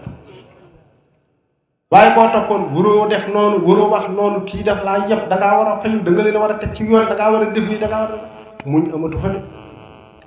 waaye 1.93 2.11
boo 2.17 2.27
toppoon 2.33 2.63
waroo 2.77 3.07
def 3.11 3.23
noonu 3.35 3.57
waroo 3.67 3.87
wax 3.95 4.07
noonu 4.17 4.39
kii 4.49 4.63
def 4.67 4.81
laa 4.87 4.97
yëpp 5.11 5.23
da 5.31 5.37
ngaa 5.39 5.53
war 5.59 5.69
a 5.73 5.89
leen 6.25 6.37
war 6.43 6.51
a 6.51 6.59
teg 6.63 6.73
ci 6.77 6.83
yoon 6.89 7.07
da 7.11 7.15
ngaa 7.15 7.31
a 7.41 7.45
def 7.55 7.67
nii 7.71 7.79
da 7.83 7.87
ngaa 7.91 8.05
muñ 8.73 8.83
amatu 8.97 9.19
fa 9.23 9.31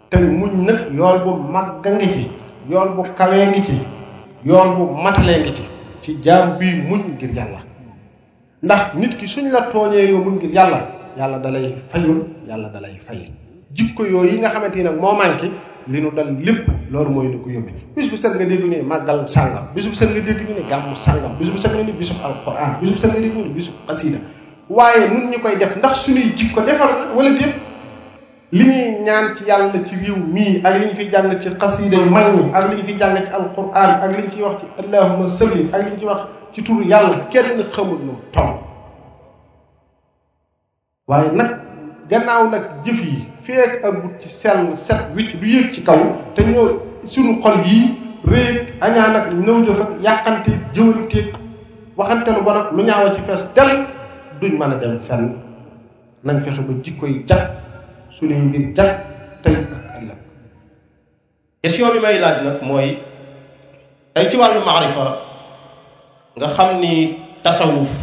te 0.09 0.15
muñ 0.39 0.51
nag 0.67 0.79
yool 0.99 1.17
bu 1.25 1.31
màgg 1.55 1.85
a 1.87 1.91
ngi 1.95 2.07
ci 2.15 2.23
yool 2.69 2.89
bu 2.95 3.01
kawee 3.17 3.45
ngi 3.51 3.61
ci 3.67 3.75
yool 4.49 4.69
bu 4.77 4.83
matalee 5.03 5.37
ngi 5.41 5.51
ci 5.57 5.63
ci 6.03 6.11
jaam 6.25 6.45
bii 6.59 6.73
muñ 6.89 7.01
ngir 7.13 7.31
yàlla 7.39 7.59
ndax 8.63 8.81
nit 8.99 9.13
ki 9.19 9.25
suñ 9.33 9.47
la 9.55 9.61
tooñee 9.71 10.09
yoo 10.11 10.21
muñ 10.25 10.35
ngir 10.39 10.51
yàlla 10.57 10.79
yàlla 11.17 11.37
da 11.43 11.49
lay 11.55 11.65
yàlla 12.49 12.67
da 12.73 12.79
lay 12.85 12.95
fay 13.07 13.21
jikko 13.75 14.01
yooyu 14.11 14.31
yi 14.31 14.39
nga 14.39 14.49
xamante 14.53 14.75
ni 14.77 14.83
nag 14.87 14.97
moo 15.01 15.13
manqué 15.21 15.47
li 15.87 16.01
nu 16.01 16.11
dal 16.11 16.35
lépp 16.45 16.67
loolu 16.91 17.09
mooy 17.11 17.27
li 17.27 17.37
ko 17.43 17.49
yóbbi 17.49 17.73
bis 17.95 18.09
bu 18.09 18.15
set 18.17 18.31
nga 18.35 18.45
dégg 18.45 18.65
ne 18.69 18.81
màggal 18.81 19.27
sàngam 19.27 19.63
bis 19.75 19.87
bu 19.87 19.95
set 19.95 20.09
nga 20.11 20.19
dégg 20.21 20.37
ne 20.49 20.61
gàmmu 20.69 20.95
sàngam 20.95 21.31
bis 21.39 21.49
bu 21.49 21.57
set 21.57 21.71
nga 21.73 21.83
ne 21.83 21.91
bisub 21.91 22.17
alquran 22.23 22.75
bis 22.81 22.89
bu 22.91 22.97
set 22.99 23.11
nga 23.11 23.19
dégg 23.19 23.35
ne 23.35 23.49
bisub 23.53 23.73
xasida 23.87 24.17
waaye 24.69 25.07
nun 25.09 25.31
ñu 25.31 25.39
koy 25.41 25.55
def 25.57 25.75
ndax 25.77 25.97
suñuy 26.05 26.33
jikko 26.37 26.61
defar 26.61 26.87
na 26.91 27.15
wala 27.15 27.29
déet 27.31 27.53
li 28.51 28.63
ñuy 28.63 29.03
ñaan 29.03 29.35
ci 29.35 29.43
yàlla 29.45 29.71
ci 29.85 29.95
réew 29.95 30.15
mii 30.33 30.61
ak 30.63 30.73
li 30.79 30.85
ñu 30.85 30.95
fiy 30.95 31.09
jàng 31.11 31.39
ci 31.41 31.49
xasida 31.59 31.97
yu 31.97 32.05
mag 32.09 32.35
ñi 32.35 32.51
ak 32.53 32.69
li 32.71 32.75
ñu 32.77 32.83
fiy 32.83 32.97
jàng 32.99 33.17
ci 33.25 33.31
alquran 33.31 33.69
ak 33.73 34.17
li 34.17 34.23
ñu 34.23 34.29
ciy 34.31 34.41
wax 34.43 34.57
ci 34.61 34.67
allahuma 34.85 35.27
salli 35.27 35.69
ak 35.73 35.83
li 35.85 35.91
ñu 35.91 35.99
ci 35.99 36.05
wax 36.05 36.21
ci 36.53 36.63
turu 36.63 36.83
yàlla 36.85 37.25
kenn 37.31 37.63
xamul 37.73 37.97
nu 38.05 38.13
toll 38.31 38.53
waaye 41.07 41.31
nag 41.31 41.49
gannaaw 42.09 42.49
nag 42.49 42.63
jëf 42.85 43.01
yi 43.03 43.25
feek 43.51 43.83
agut 43.83 44.15
ci 44.23 44.29
sell 44.31 44.71
set 44.75 45.11
wicc 45.11 45.35
du 45.35 45.45
yéeg 45.51 45.67
ci 45.75 45.83
kaw 45.83 45.99
te 46.35 46.41
ñoo 46.47 46.79
suñu 47.03 47.35
xol 47.43 47.59
yii 47.67 47.91
réeg 48.31 48.71
añaan 48.79 49.15
ak 49.19 49.27
nëw 49.35 49.55
jëf 49.67 49.79
ak 49.83 49.91
yàqante 49.99 50.51
waxante 51.99 52.29
lu 52.31 52.41
bon 52.47 52.87
ci 53.15 53.21
fees 53.27 53.43
del 53.55 53.71
duñ 54.39 54.53
mën 54.59 54.71
a 54.71 54.75
dem 54.79 54.99
fenn 55.07 55.23
nañ 56.23 56.39
fexe 56.39 56.61
ba 56.63 56.71
jikko 56.83 57.05
jag 57.27 57.41
suñuy 58.09 58.39
mbir 58.47 58.63
jag 58.75 58.89
tey 59.43 59.55
ak 59.55 59.99
ëllëg 59.99 60.19
question 61.61 61.91
bi 61.93 61.99
may 62.03 62.19
laaj 62.23 62.37
nag 62.43 62.57
mooy 62.63 62.97
tey 64.13 64.25
ci 64.29 64.35
wàllu 64.39 64.63
maarifa 64.65 65.05
nga 66.37 66.47
xam 66.55 66.79
ni 66.79 67.19
tasawuf 67.43 67.93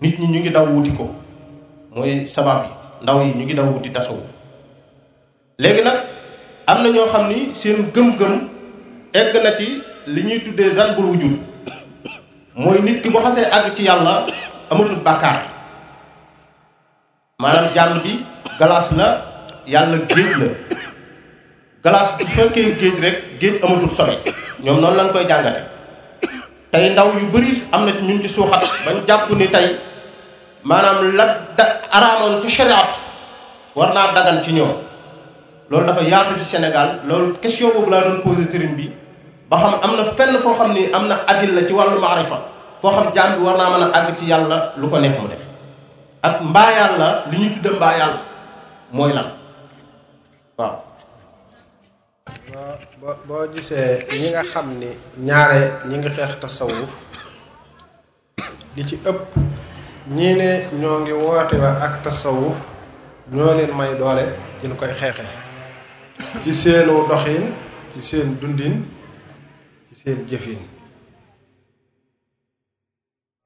nit 0.00 0.14
ñi 0.18 0.26
ñu 0.28 0.38
ngi 0.38 0.50
daw 0.54 0.66
wuti 0.70 0.90
ko 0.98 1.04
mooy 1.94 2.26
sabab 2.26 2.62
yi 2.66 2.81
ndaw 3.02 3.18
yi 3.26 3.34
ñu 3.34 3.42
ngi 3.46 3.54
daw 3.58 3.66
wuti 3.74 3.90
tasawuf 3.90 4.30
léegi 5.58 5.82
nag 5.82 5.98
am 6.70 6.78
na 6.82 6.88
ñoo 6.94 7.08
xam 7.12 7.24
ni 7.28 7.38
seen 7.54 7.90
gëm-gëm 7.94 8.34
egg 9.20 9.34
na 9.42 9.50
ci 9.58 9.82
li 10.06 10.20
ñuy 10.22 10.40
tuddee 10.46 10.70
zanbul 10.78 11.10
wujud 11.10 11.34
mooy 12.54 12.78
nit 12.82 13.02
ki 13.02 13.10
bu 13.10 13.18
xasee 13.24 13.50
àgg 13.54 13.74
ci 13.74 13.82
yàlla 13.90 14.14
amatul 14.70 15.02
bàkkaar 15.06 15.38
maanaam 17.42 17.66
jàll 17.74 17.92
bi 18.02 18.22
glace 18.58 18.94
na 18.94 19.06
yàlla 19.66 19.98
géej 20.08 20.30
la 20.40 20.46
galaas 21.84 22.10
bu 22.18 22.24
fekkee 22.26 22.70
géej 22.80 22.96
rek 23.04 23.16
géej 23.40 23.56
amatul 23.64 23.90
sobe 23.90 24.14
ñoom 24.62 24.78
noonu 24.80 24.96
lañ 24.96 25.08
koy 25.12 25.26
jàngate 25.30 25.60
tey 26.70 26.86
ndaw 26.94 27.10
yu 27.18 27.26
bari 27.34 27.52
am 27.74 27.82
na 27.84 27.90
ñun 28.06 28.22
ci 28.22 28.28
suuxat 28.28 28.62
bañ 28.86 28.96
jàpp 29.08 29.30
ni 29.34 29.48
tey 29.54 29.70
maanaam 30.64 31.14
la 31.18 31.26
da 31.58 31.64
araamoon 31.96 32.40
ci 32.42 32.48
shariat 32.50 32.94
war 33.74 33.92
naa 33.94 34.12
dagan 34.14 34.42
ci 34.42 34.52
ñoom 34.52 34.72
loolu 35.70 35.86
dafa 35.86 36.02
yaatu 36.04 36.38
ci 36.38 36.44
Sénégal 36.44 36.88
loolu 37.06 37.34
question 37.42 37.70
boobu 37.74 37.90
laa 37.90 38.02
doon 38.02 38.20
posé 38.22 38.44
sëriñ 38.52 38.74
bi 38.76 38.90
ba 39.50 39.56
xam 39.58 39.74
am 39.82 39.92
na 39.96 40.04
fenn 40.04 40.38
foo 40.38 40.54
xam 40.54 40.72
ni 40.72 40.90
am 40.92 41.06
na 41.08 41.16
adil 41.26 41.54
la 41.54 41.66
ci 41.66 41.72
wàllu 41.72 41.98
maarifa 42.00 42.38
foo 42.80 42.90
xam 42.90 43.06
jaam 43.14 43.36
bi 43.36 43.42
war 43.46 43.56
naa 43.58 43.70
mën 43.72 43.82
a 43.82 43.98
àgg 43.98 44.16
ci 44.18 44.24
yàlla 44.26 44.72
lu 44.76 44.88
ko 44.88 44.98
neex 44.98 45.14
mu 45.20 45.28
def 45.28 45.42
ak 46.22 46.40
mbaa 46.42 46.70
yàlla 46.78 47.24
li 47.30 47.36
ñuy 47.40 47.50
tudde 47.54 47.70
mbaa 47.76 47.94
yàlla 47.98 48.20
mooy 48.92 49.12
lan 49.12 49.26
waaw 50.58 50.76
boo 53.00 53.14
boo 53.28 53.46
gisee 53.54 54.06
ñi 54.20 54.28
nga 54.30 54.42
xam 54.52 54.66
ni 54.80 54.88
ñaare 55.16 55.72
ñi 55.88 55.96
ngi 55.98 56.08
xeex 56.16 56.32
tasawuf 56.40 56.90
li 58.76 58.84
ci 58.86 58.94
ëpp 59.10 59.60
ñii 60.08 60.34
ne 60.34 60.48
ñoo 60.80 60.98
ngi 61.00 61.12
woote 61.12 61.56
wa 61.62 61.70
ak 61.84 62.02
tasawuf 62.02 62.56
ñoo 63.30 63.54
leen 63.58 63.72
may 63.78 63.94
doole 64.00 64.24
ci 64.60 64.66
ñu 64.66 64.74
koy 64.74 64.90
xeexe 65.00 65.24
ci 66.42 66.52
seenu 66.60 67.06
doxin 67.08 67.44
ci 67.92 68.00
seen 68.08 68.28
dundin 68.40 68.74
ci 69.86 69.94
seen 70.00 70.18
jëfin 70.30 70.58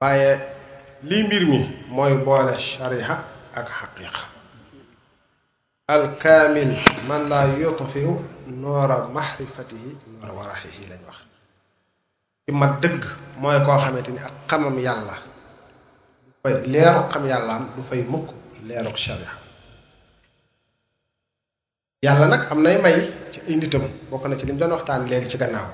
waaye 0.00 0.30
lii 1.08 1.22
mbir 1.26 1.42
mi 1.50 1.58
mooy 1.94 2.14
boole 2.24 2.54
shariha 2.58 3.16
ak 3.58 3.66
xaqiiqa 3.78 4.22
alkaamil 5.94 6.72
man 7.08 7.22
laa 7.30 7.46
yutfiu 7.62 8.12
noora 8.62 8.96
mahrifatihi 9.14 9.90
noora 10.16 10.32
waraxihi 10.38 10.84
lañ 10.92 11.02
wax 11.08 11.18
ci 12.44 12.50
mat 12.60 12.74
dëgg 12.82 13.02
mooy 13.42 13.58
koo 13.66 13.78
xamante 13.82 14.10
ni 14.12 14.20
ak 14.28 14.34
xamam 14.50 14.78
yàlla 14.88 15.16
fay 16.46 16.54
leeru 16.70 17.02
xam 17.10 17.22
yàllaam 17.26 17.62
du 17.76 17.82
fay 17.82 18.00
mukk 18.12 18.26
leeru 18.68 18.90
sharia 19.04 19.32
yàlla 22.04 22.26
nag 22.32 22.42
am 22.50 22.60
nay 22.62 22.76
may 22.84 22.96
ci 23.32 23.40
ay 23.48 23.56
nitam 23.58 23.82
bokk 24.10 24.24
na 24.28 24.36
ci 24.38 24.46
lim 24.46 24.58
doon 24.60 24.70
waxtaan 24.78 25.02
léegi 25.10 25.28
ci 25.32 25.38
gannaaw 25.42 25.66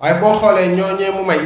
waaye 0.00 0.14
boo 0.20 0.32
xoolee 0.40 0.68
ñooñee 0.76 1.10
mu 1.16 1.22
may 1.30 1.40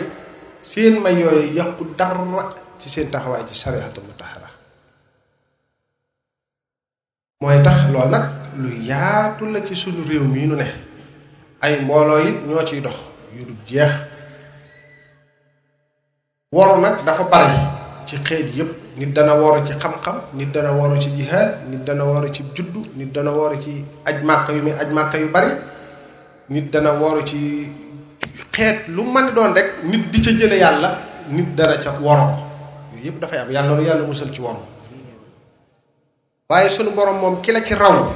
seen 0.71 0.95
may 1.05 1.15
yooyu 1.23 1.53
yàqu 1.57 1.83
dara 1.99 2.45
ci 2.81 2.89
seen 2.95 3.09
taxawaay 3.13 3.43
ci 3.49 3.55
shariatu 3.63 4.01
mutahara 4.07 4.51
mooy 7.41 7.59
tax 7.67 7.79
loolu 7.93 8.11
nag 8.15 8.25
lu 8.63 8.69
yaatu 8.91 9.45
la 9.53 9.59
ci 9.67 9.75
sunu 9.83 10.03
réew 10.09 10.25
mii 10.35 10.47
nu 10.49 10.55
ne 10.57 10.67
ay 11.63 11.73
mbooloo 11.85 12.23
it 12.29 12.39
ñoo 12.47 12.65
ciy 12.69 12.81
dox 12.87 12.97
yu 13.35 13.43
du 13.49 13.55
jeex 13.69 13.93
woru 16.55 16.81
nag 16.81 16.97
dafa 17.07 17.25
bari 17.33 17.76
ci 18.07 18.17
xeet 18.23 18.55
yépp 18.55 18.71
nit 18.99 19.13
dana 19.13 19.35
woor 19.35 19.65
ci 19.67 19.73
xam-xam 19.75 20.17
nit 20.35 20.53
dana 20.55 20.71
woor 20.73 20.99
ci 20.99 21.11
jihaad 21.15 21.69
nit 21.69 21.83
dana 21.85 22.05
woor 22.05 22.31
ci 22.33 22.45
juddu 22.55 22.85
nit 22.95 23.11
dana 23.13 23.31
woor 23.33 23.59
ci 23.59 23.85
aj 24.05 24.23
màkka 24.23 24.53
yu 24.53 24.63
muy 24.63 24.73
aj 24.73 24.87
màkka 24.95 25.19
yu 25.19 25.29
bari 25.29 25.51
nit 26.51 26.71
dana 26.73 26.93
woor 26.93 27.23
ci 27.27 27.67
xeet 28.53 28.89
lu 28.89 29.03
mën 29.03 29.35
doon 29.35 29.53
rek 29.55 29.83
nit 29.85 30.09
di 30.11 30.21
ca 30.21 30.31
jële 30.39 30.55
yàlla 30.57 30.91
nit 31.31 31.49
dana 31.57 31.77
ca 31.79 31.91
woroo 32.01 32.31
yooyu 32.93 33.05
yépp 33.07 33.21
dafay 33.21 33.39
am 33.39 33.51
yàlla 33.51 33.77
lu 33.77 33.83
yàlla 33.83 34.07
musal 34.07 34.31
ci 34.31 34.41
woroo 34.41 34.63
waaye 36.49 36.71
sunu 36.71 36.91
borom 36.95 37.19
moom 37.21 37.41
ki 37.43 37.51
la 37.53 37.61
ci 37.65 37.75
raw 37.75 38.07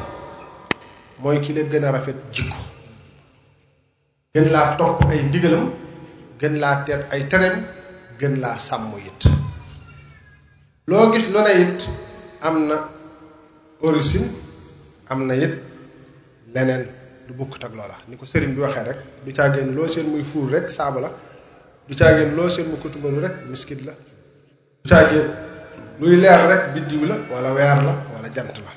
mooy 1.19 1.41
ki 1.41 1.53
la 1.53 1.63
gën 1.63 1.85
a 1.85 1.91
rafet 1.93 2.15
jikko 2.33 2.57
gën 4.35 4.51
laa 4.53 4.77
topp 4.79 5.03
ay 5.11 5.23
ndigalam 5.25 5.65
gën 6.41 6.55
laa 6.63 6.75
teet 6.85 7.03
ay 7.13 7.27
tereem 7.29 7.57
gën 8.21 8.41
laa 8.41 8.59
sàmm 8.59 8.95
it 9.07 9.40
loo 10.91 11.11
gis 11.13 11.27
lu 11.33 11.41
it 11.63 11.89
am 12.43 12.57
na 12.67 12.75
origine 13.83 14.27
am 15.15 15.21
na 15.29 15.35
it 15.45 15.53
leneen 16.53 16.83
du 17.29 17.35
bukkut 17.39 17.63
ak 17.65 17.73
loola 17.79 17.95
ni 18.09 18.17
ko 18.17 18.25
sëriñ 18.27 18.53
bi 18.57 18.61
waxee 18.61 18.83
rek 18.89 18.99
du 19.25 19.31
caageen 19.33 19.71
loo 19.77 19.87
seen 19.87 20.09
muy 20.11 20.25
fuur 20.25 20.49
rek 20.55 20.67
saabu 20.79 20.99
la 21.01 21.09
du 21.87 21.95
caageen 21.95 22.35
loo 22.37 22.49
seen 22.49 22.67
mu 22.71 22.77
kutubalu 22.83 23.21
rek 23.25 23.35
miskit 23.51 23.81
la 23.87 23.93
du 24.83 24.89
caageen 24.91 25.27
luy 26.01 26.17
leer 26.23 26.41
rek 26.51 26.63
biddiw 26.75 27.05
la 27.11 27.17
walla 27.31 27.53
weer 27.57 27.79
la 27.89 27.93
wala 28.13 28.29
jant 28.35 28.53
la 28.65 28.73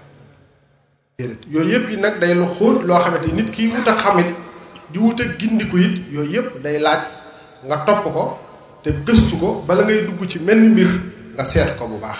déedéet 1.18 1.42
yooyu 1.54 1.72
yëpp 1.74 1.90
yi 1.92 1.98
nag 1.98 2.20
day 2.22 2.34
lu 2.36 2.46
xóot 2.56 2.78
loo 2.88 3.00
xamante 3.04 3.30
nit 3.38 3.50
kiy 3.56 3.68
wut 3.74 3.88
ak 3.88 4.00
xamit 4.06 4.30
di 4.92 4.98
wut 5.00 5.20
ak 5.24 5.32
gindiku 5.40 5.78
it 5.82 5.96
yooyu 6.14 6.30
yëpp 6.38 6.62
day 6.64 6.78
laaj 6.86 7.04
nga 7.68 7.78
topp 7.88 8.04
ko 8.16 8.24
te 8.84 8.90
gëstu 9.06 9.36
ko 9.42 9.50
bala 9.68 9.82
ngay 9.84 10.02
dugg 10.08 10.22
ci 10.32 10.38
menn 10.48 10.72
mbir 10.76 10.92
nga 11.36 11.44
seet 11.46 11.74
ko 11.78 11.90
bu 11.92 11.98
baax 12.04 12.20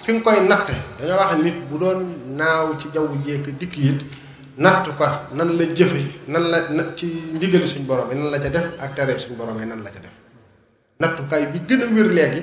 fi 0.04 0.10
nga 0.14 0.22
koy 0.24 0.38
natt 0.48 0.70
dañoo 1.00 1.18
wax 1.22 1.32
nit 1.44 1.58
bu 1.70 1.76
doon 1.82 2.00
naaw 2.40 2.78
ci 2.80 2.88
jaww 2.94 3.08
jékk 3.26 3.46
dikk 3.60 3.74
it 3.78 4.00
natt 4.64 4.86
ko 4.98 5.06
nan 5.38 5.50
la 5.58 5.64
jëfe 5.76 6.02
nan 6.28 6.44
la 6.78 6.82
ci 6.98 7.06
ndigali 7.36 7.68
suñ 7.68 7.84
borom 7.90 8.10
yi 8.12 8.16
la 8.32 8.38
ca 8.44 8.50
def 8.50 8.68
ak 8.84 8.94
tere 8.96 9.18
suñ 9.20 9.36
borom 9.38 9.58
nan 9.58 9.82
la 9.86 9.90
ca 9.90 10.00
def 10.06 10.16
nattukaay 11.00 11.44
bi 11.52 11.60
gën 11.68 11.82
a 11.82 11.86
wér 11.96 12.10
léegi 12.18 12.42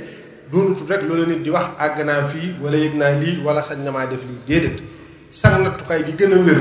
doonutul 0.51 0.87
rek 0.91 1.03
loolu 1.09 1.25
nit 1.31 1.43
di 1.45 1.51
wax 1.51 1.69
àgg 1.79 2.03
naa 2.05 2.23
fii 2.31 2.55
wala 2.63 2.77
yëg 2.77 2.95
naa 2.99 3.13
lii 3.23 3.37
wala 3.47 3.63
sañ 3.63 3.79
na 3.85 3.91
maa 3.95 4.07
def 4.11 4.23
lii 4.29 4.41
déedéet 4.49 4.79
sax 5.31 5.55
nattukaay 5.63 6.03
gi 6.07 6.13
gën 6.19 6.33
a 6.35 6.39
wér 6.47 6.61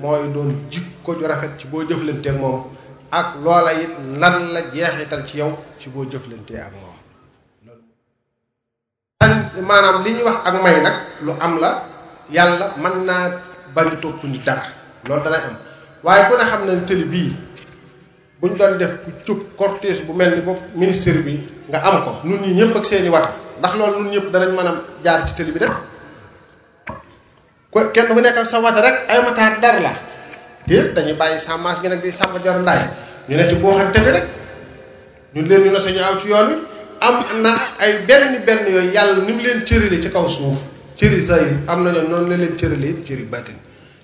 mooy 0.00 0.28
doon 0.34 0.50
jikko 0.70 1.10
ju 1.18 1.24
rafet 1.30 1.52
ci 1.58 1.66
boo 1.70 1.84
jëflanteeg 1.86 2.36
moom 2.42 2.76
ak 3.12 3.40
loola 3.40 3.72
it 3.72 3.90
lan 4.20 4.52
la 4.52 4.60
jeexital 4.72 5.22
ci 5.24 5.40
yow 5.40 5.52
ci 5.80 5.88
boo 5.88 6.04
jëflantee 6.04 6.60
ak 6.60 6.72
moom 6.76 6.96
loolu 7.64 9.62
maanaam 9.64 10.02
li 10.04 10.10
ñuy 10.12 10.24
wax 10.28 10.36
ak 10.44 10.54
may 10.62 10.76
nag 10.80 10.96
lu 11.24 11.32
am 11.40 11.54
la 11.58 11.70
yàlla 12.28 12.66
mën 12.76 12.96
naa 13.08 13.24
bañ 13.74 13.96
topp 14.00 14.24
ni 14.24 14.38
dara 14.44 14.64
loolu 15.08 15.22
danay 15.24 15.40
am 15.48 15.56
waaye 16.04 16.22
ku 16.28 16.32
ne 16.36 16.44
xam 16.50 16.62
ne 16.66 16.84
tëli 16.88 17.04
bii 17.12 17.32
bu 18.40 18.44
ñu 18.48 18.56
doon 18.56 18.72
def 18.76 18.92
ku 19.04 19.10
cub 19.24 19.38
cortège 19.56 20.04
bu 20.06 20.12
mel 20.12 20.32
ni 20.36 20.40
bopp 20.42 20.60
ministère 20.74 21.20
bi 21.24 21.36
nga 21.68 21.78
am 21.88 22.04
ko 22.04 22.10
nun 22.24 22.40
ñi 22.40 22.52
ñëpp 22.58 22.76
ak 22.76 22.84
seeni 22.84 23.08
wata 23.08 23.30
ndax 23.58 23.72
loolu 23.78 23.96
nun 24.02 24.12
ñëpp 24.12 24.26
danañ 24.32 24.52
mën 24.56 24.66
a 24.70 24.72
jaar 25.04 25.24
ci 25.26 25.32
tëli 25.34 25.52
bi 25.52 25.58
dem 25.64 25.74
kenn 27.72 28.08
ku 28.08 28.20
nekk 28.20 28.40
sa 28.44 28.60
wata 28.60 28.80
rek 28.84 28.96
ay 29.08 29.18
mataar 29.24 29.56
dar 29.64 29.78
la 29.80 29.92
déet 30.68 30.94
dañu 30.94 31.14
bàyyi 31.20 31.38
sàmmaas 31.46 31.78
gi 31.82 31.88
nag 31.88 32.00
di 32.04 32.10
sàmm 32.18 32.34
jor 32.44 32.56
ndaay 32.64 32.80
ñu 33.28 33.34
ne 33.38 33.44
ci 33.50 33.54
booxante 33.62 33.98
bi 34.04 34.10
rek 34.16 34.24
ñun 35.34 35.44
ñu 35.64 35.70
ne 35.74 35.80
sañu 35.84 35.98
aw 36.08 36.14
ci 36.20 36.26
yoon 36.32 36.46
wi 36.48 36.54
am 37.06 37.16
ay 37.82 37.92
benn 38.08 38.32
benn 38.46 38.60
yooyu 38.74 38.90
yàlla 38.96 39.20
ni 39.26 39.32
mu 39.36 39.42
leen 39.46 39.60
cërale 39.68 39.98
ci 40.04 40.08
kaw 40.14 40.26
suuf 40.36 40.58
cëri 40.98 41.20
zahir 41.28 41.52
am 41.70 41.78
na 41.84 41.88
ñoom 41.94 42.06
noonu 42.10 42.28
la 42.30 42.36
leen 42.42 42.54
cërale 42.60 42.88
cëri 43.06 43.22
batin 43.32 43.56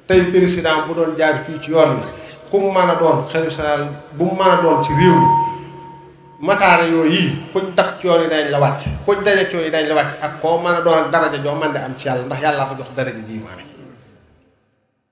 tey 0.07 0.21
président 0.33 0.79
bu 0.87 0.91
doon 0.99 1.11
jaan 1.19 1.37
fii 1.45 1.57
ci 1.63 1.71
yoon 1.75 1.91
wi 1.99 2.07
ku 2.51 2.57
mu 2.63 2.71
a 2.81 2.95
doon 3.01 3.19
xalif 3.33 3.51
général 3.57 3.83
bu 4.17 4.25
mu 4.39 4.43
a 4.55 4.57
doon 4.63 4.77
ci 4.85 4.93
réew 4.99 5.19
mi 5.23 5.29
mataara 6.47 6.85
yooyu 6.93 7.11
yi 7.15 7.25
kuñ 7.53 7.65
dab 7.77 7.89
ci 8.01 8.07
yoon 8.07 8.21
yi 8.23 8.29
dañ 8.35 8.47
la 8.55 8.59
wàcc 8.59 10.41
koo 10.43 10.57
mën 10.63 10.75
a 10.79 10.81
doon 10.87 10.97
ak 11.05 11.09
daraja 11.15 11.39
joo 11.45 11.57
mën 11.61 11.73
de 11.75 11.79
am 11.87 11.93
ci 11.99 12.07
yàlla 12.09 12.23
ndax 12.25 12.41
yàllaa 12.45 12.67
ko 12.69 12.75
jox 12.79 12.89
daraja 12.97 13.21
jii 13.29 13.39
mu 13.45 13.49
amee 13.53 13.73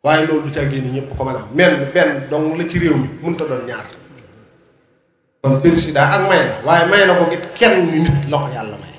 waaye 0.04 0.26
loolu 0.26 0.42
du 0.46 0.50
caggee 0.50 0.80
ni 0.80 0.88
ñëpp 0.98 1.14
ko 1.16 1.24
man 1.24 1.36
a 1.36 1.38
am 1.46 1.50
benn 1.54 1.88
benn 1.94 2.28
dong 2.30 2.58
la 2.58 2.68
ci 2.68 2.78
réew 2.80 2.96
mi 2.96 3.08
mënut 3.22 3.40
a 3.40 3.44
doon 3.46 3.66
ñaar 3.68 3.86
kon 5.42 5.60
président 5.60 6.00
ak 6.02 6.28
may 6.28 6.42
la 6.48 6.54
waaye 6.66 6.84
may 6.90 7.06
na 7.06 7.14
ko 7.14 7.30
it 7.30 7.42
kenn 7.54 7.86
nit 7.86 8.10
la 8.28 8.36
ko 8.38 8.46
yàlla 8.54 8.76
may 8.82 8.94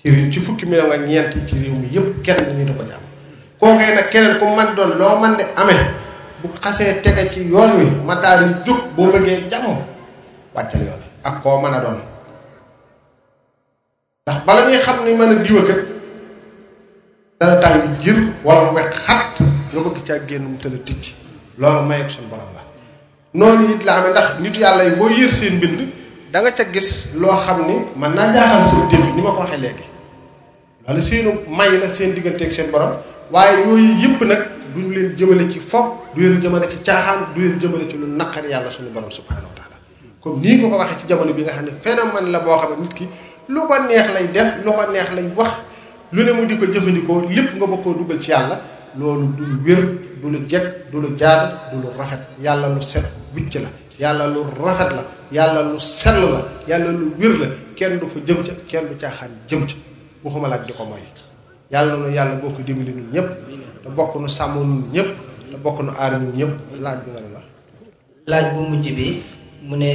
ci 0.00 0.30
ci 0.32 0.38
fukki 0.40 0.64
million 0.66 0.92
ak 0.92 1.00
ñeent 1.08 1.32
ci 1.48 1.54
réew 1.58 1.74
mi 1.74 1.88
yépp 1.90 2.22
kenn 2.22 2.56
nit 2.56 2.66
da 2.66 2.72
ko 2.72 2.82
ci 2.84 2.92
am 2.94 3.02
kookee 3.58 3.94
nag 3.94 4.08
keneen 4.10 4.38
ko 4.38 4.46
man 4.54 4.74
doon 4.76 4.92
loo 4.96 5.18
man 5.18 5.34
di 5.36 5.44
amee 5.56 5.82
bu 6.40 6.48
xasee 6.62 7.00
tege 7.02 7.28
ci 7.32 7.40
yoon 7.48 7.72
wi 7.80 7.90
ma 8.06 8.14
daal 8.14 8.40
di 8.46 8.52
jug 8.64 8.78
boo 8.94 9.10
bëggee 9.10 9.50
jàmm 9.50 9.76
wàccal 10.54 10.82
yoon 10.82 11.00
ak 11.24 11.42
koo 11.42 11.58
mën 11.60 11.74
a 11.74 11.80
doon 11.80 11.98
ndax 14.24 14.38
bala 14.46 14.62
ñuy 14.70 14.78
xam 14.78 14.98
ni 15.04 15.14
mën 15.18 15.32
a 15.32 15.34
diwa 15.42 15.62
kat 15.68 15.80
dana 17.40 17.54
tàng 17.56 17.90
jir 18.00 18.18
wala 18.44 18.70
mu 18.70 18.76
wex 18.78 18.94
nga 19.80 19.90
gis 19.94 20.04
caa 20.08 20.18
génn 20.28 20.42
mu 20.52 20.56
la 20.72 20.78
tijj 20.88 21.04
loolu 21.60 21.82
mayeeg 21.90 22.08
suñu 22.14 22.28
borom 22.32 22.52
la 22.58 22.62
noonu 23.40 23.64
it 23.74 23.80
la 23.86 23.92
amee 23.98 24.10
ndax 24.14 24.28
nit 24.44 24.56
yàlla 24.62 24.82
yi 24.84 24.92
boo 25.00 25.08
yër 25.08 25.32
seen 25.38 25.54
mbind 25.58 25.78
da 26.32 26.38
nga 26.42 26.50
ca 26.58 26.64
gis 26.74 26.88
loo 27.20 27.36
xam 27.44 27.58
ni 27.68 27.74
man 28.00 28.12
naa 28.14 28.28
jaaxal 28.34 28.62
seen 28.70 28.82
démb 28.90 29.06
ma 29.24 29.30
ko 29.36 29.40
waxee 29.44 29.60
léegi 29.64 29.86
loolu 30.86 31.02
seenu 31.02 31.30
may 31.56 31.70
la 31.80 31.88
seen 31.88 32.12
digganteeg 32.14 32.50
seen 32.52 32.68
borom 32.72 32.92
waaye 33.32 33.54
yooyu 33.64 33.92
yëpp 34.02 34.20
nag 34.30 34.40
duñu 34.74 34.92
leen 34.96 35.08
jëmale 35.18 35.44
ci 35.52 35.58
fo 35.60 35.78
du 36.14 36.20
leen 36.20 36.40
jëmale 36.42 36.68
ci 36.72 36.78
caaxaan 36.86 37.20
du 37.34 37.40
leen 37.42 37.58
jëmale 37.60 37.84
ci 37.90 37.96
lu 38.02 38.06
naqari 38.06 38.48
yàlla 38.52 38.70
suñu 38.70 38.90
borom 38.94 39.10
subhanahu 39.18 39.48
wa 39.50 39.54
taala 39.58 39.76
comme 40.20 40.40
nii 40.42 40.56
nga 40.60 40.66
ko 40.70 40.76
waxee 40.82 40.98
ci 41.00 41.04
jamono 41.08 41.32
bi 41.32 41.42
nga 41.42 41.52
xam 41.56 41.64
ne 41.66 41.70
phénomène 41.84 42.28
la 42.32 42.40
boo 42.40 42.58
xam 42.60 42.70
ne 42.72 42.82
nit 42.82 42.94
ki 42.98 43.04
lu 43.52 43.60
ko 43.68 43.74
neex 43.88 44.06
lay 44.14 44.26
def 44.34 44.48
lu 44.64 44.70
ko 44.76 44.82
neex 44.92 45.08
lay 45.16 45.24
wax 45.38 45.50
lu 46.14 46.20
ne 46.24 46.32
mu 46.36 46.44
di 46.46 46.56
ko 46.58 46.64
jëfandikoo 46.72 47.20
lépp 47.34 47.54
nga 47.56 47.66
bokkoo 47.66 47.94
dugal 47.98 48.20
ci 48.20 48.30
yàlla 48.32 48.56
loolu 48.98 49.26
du 49.36 49.44
lu 49.46 49.56
wér 49.64 49.80
du 50.22 50.30
lu 50.30 50.38
jekk 50.50 50.64
du 50.92 51.00
lu 51.00 51.16
jaadu 51.16 51.56
du 51.72 51.80
lu 51.80 51.88
rafet 51.98 52.18
yàlla 52.44 52.68
lu 52.68 52.80
set 52.82 53.04
wicc 53.34 53.54
la 53.54 53.68
yàlla 53.98 54.26
lu 54.26 54.44
rafet 54.64 54.92
la 54.92 55.02
yàlla 55.32 55.62
lu 55.72 55.78
set 55.78 56.12
la 56.14 56.40
yàlla 56.68 56.92
lu 56.92 57.10
wér 57.18 57.32
la 57.40 57.46
kenn 57.76 57.98
du 57.98 58.06
fa 58.06 58.18
jëm 58.26 58.44
ca 58.46 58.52
kenn 58.68 58.88
du 58.88 58.94
caaxaan 59.00 59.30
jëm 59.48 59.66
ca 59.66 59.74
waxuma 60.22 60.48
la 60.48 60.56
ak 60.56 60.66
di 60.66 60.72
ko 60.72 60.84
mooy 60.84 61.00
yàlla 61.70 61.96
nu 61.96 62.08
yàlla 62.12 62.34
bokk 62.42 62.56
ko 62.56 62.62
dimbali 62.66 62.92
ñun 62.92 63.08
ñëpp 63.12 63.28
te 63.82 63.88
bokk 63.88 64.16
nu 64.20 64.28
sàmm 64.28 64.54
ñun 64.56 64.80
ñëpp 64.92 65.08
te 65.50 65.56
bokk 65.64 65.78
nu 65.82 65.90
aar 65.98 66.12
ñun 66.20 66.32
ñëpp 66.36 66.52
laaj 66.84 66.96
bi 67.04 67.10
nga 67.10 67.20
laaj 68.26 68.44
bu 68.54 68.60
mujj 68.60 68.84
bi 68.96 69.08
mu 69.62 69.76
ne 69.76 69.92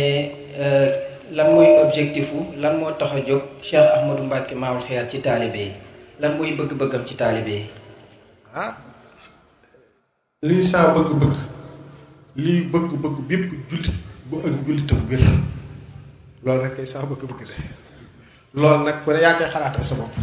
euh, 0.57 0.89
lan 1.37 1.53
mooy 1.53 1.69
objectif 1.85 2.31
lan 2.57 2.77
moo 2.79 2.91
tax 2.97 3.11
a 3.13 3.19
jóg 3.27 3.41
Cheikh 3.61 3.85
Ahmadou 3.97 4.23
Mbacke 4.25 4.55
Maoul 4.55 4.81
Xayat 4.81 5.05
ci 5.11 5.21
taalibe 5.21 5.57
yi 5.67 5.71
lan 6.19 6.35
mooy 6.37 6.51
bëgg-bëggam 6.57 7.05
ci 7.05 7.15
taalibe 7.15 7.49
yi. 7.61 7.65
Ah, 8.55 8.73
luy 10.45 10.61
saa 10.61 10.93
bëgg-bëgg 10.95 11.33
liy 12.45 12.59
bëgg-bëgg 12.71 13.15
bépp 13.29 13.43
jullit 13.69 13.89
bu 14.29 14.35
ak 14.45 14.53
jullitam 14.67 14.99
wér 15.09 15.21
loolu 16.45 16.61
rek 16.61 16.75
kay 16.77 16.85
saa 16.93 17.05
bëgg-bëgg 17.09 17.41
de 18.53 18.59
nag 18.85 18.97
ku 19.03 19.09
ne 19.13 19.19
yaa 19.25 19.33
cay 19.37 19.49
xalaatal 19.53 19.83
sa 19.89 19.95
bopp 19.97 20.13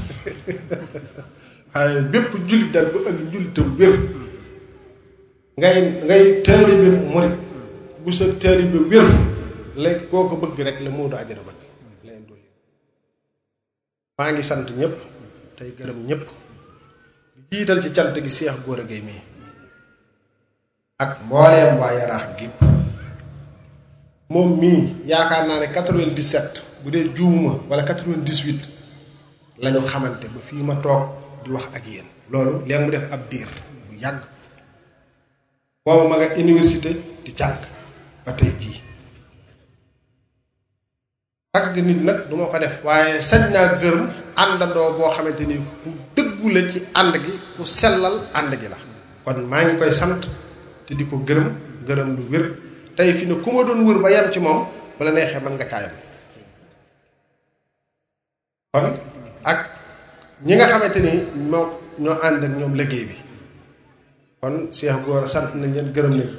waaye 1.75 1.99
bépp 2.13 2.31
jullit 2.49 2.73
bu 2.93 2.99
ak 3.11 3.19
jullitam 3.33 3.69
wér 3.79 3.95
ngay 5.59 5.79
ngay 6.07 6.25
taalibe 6.47 6.89
murit 7.13 7.35
bu 8.05 8.11
sa 8.19 8.25
taalibe 8.43 8.79
wér 8.91 9.07
léegi 9.83 10.07
koo 10.11 10.29
ko 10.29 10.37
bëgg 10.43 10.59
rek 10.67 10.79
la 10.85 10.91
moo 10.97 11.09
du 11.11 11.17
ajara 11.17 11.43
bëgg 11.49 11.61
maa 14.19 14.31
ngi 14.33 14.43
sant 14.51 14.67
ñëpp 14.79 14.95
tey 15.59 15.71
gërëm 15.79 16.01
ñëpp 16.09 16.23
jiital 17.51 17.83
ci 17.83 17.91
cant 17.97 18.15
gi 18.25 18.31
Seex 18.39 18.57
Góora 18.65 18.87
Géey 18.89 19.03
mii 19.09 19.21
ak 21.03 21.27
mbooleem 21.27 21.75
waa 21.83 21.91
yaraax 21.99 22.25
gi 22.39 22.47
moom 24.33 24.51
mii 24.63 24.83
yaakaar 25.11 25.45
naa 25.49 25.59
ne 25.63 25.67
97 25.67 26.83
bu 26.85 26.89
dee 26.95 27.07
juumuma 27.17 27.53
wala 27.71 27.83
98 27.89 29.63
la 29.63 29.69
ñu 29.73 29.81
xamante 29.91 30.27
ba 30.35 30.41
fii 30.47 30.63
ma 30.69 30.75
toog 30.83 31.03
di 31.45 31.49
wax 31.55 31.67
ak 31.77 31.85
yéen 31.93 32.07
loolu 32.31 32.55
leen 32.69 32.83
mu 32.85 32.91
def 32.95 33.07
ab 33.15 33.21
diir 33.31 33.49
bu 33.87 33.91
yàgg 34.03 34.21
boobu 35.85 36.05
ma 36.11 36.17
nga 36.19 36.29
université 36.45 36.91
di 37.25 37.31
jàng 37.39 37.59
ba 38.25 38.31
tey 38.39 38.51
jii 38.61 38.79
tagg 41.53 41.75
nit 41.87 42.01
nag 42.07 42.19
du 42.31 42.35
ko 42.53 42.57
def 42.63 42.77
waaye 42.87 43.13
sañ 43.31 43.43
naa 43.55 43.69
gërëm 43.83 44.05
àndandoo 44.43 44.89
boo 44.99 45.11
xamante 45.17 45.45
ni 45.51 45.57
ku 45.81 45.89
dëggu 46.17 46.47
ci 46.71 46.79
ànd 47.01 47.15
gi 47.25 47.33
ku 47.57 47.63
sellal 47.79 48.15
ànd 48.39 48.53
gi 48.61 48.67
la 48.73 48.77
kon 49.25 49.39
maa 49.51 49.63
ngi 49.65 49.77
koy 49.81 49.93
sant 50.03 50.23
te 50.87 50.95
di 50.95 51.07
ko 51.09 51.17
gërëm 51.25 51.49
gërëm 51.89 52.09
lu 52.17 52.25
wér 52.29 52.45
tey 52.97 53.13
fi 53.17 53.25
ne 53.27 53.41
ku 53.41 53.51
ma 53.53 53.65
doon 53.65 53.81
wër 53.89 53.99
ba 54.05 54.11
yem 54.13 54.29
ci 54.31 54.39
moom 54.41 54.69
bala 55.01 55.11
neexee 55.13 55.41
mën 55.41 55.55
nga 55.57 55.65
kaayam 55.67 55.95
kon 58.73 58.87
ak 59.45 59.61
ñi 60.45 60.55
nga 60.57 60.69
xamante 60.69 61.01
ni 61.01 61.13
moo 61.51 61.69
ñoo 61.99 62.19
ànd 62.27 62.43
ñoom 62.59 62.75
liggéey 62.77 63.05
bi 63.09 63.17
kon 64.41 64.69
Cheikh 64.73 65.01
Gora 65.07 65.29
sant 65.29 65.55
nañ 65.57 65.73
leen 65.73 65.93
gërëm 65.93 66.15
nañ 66.21 66.31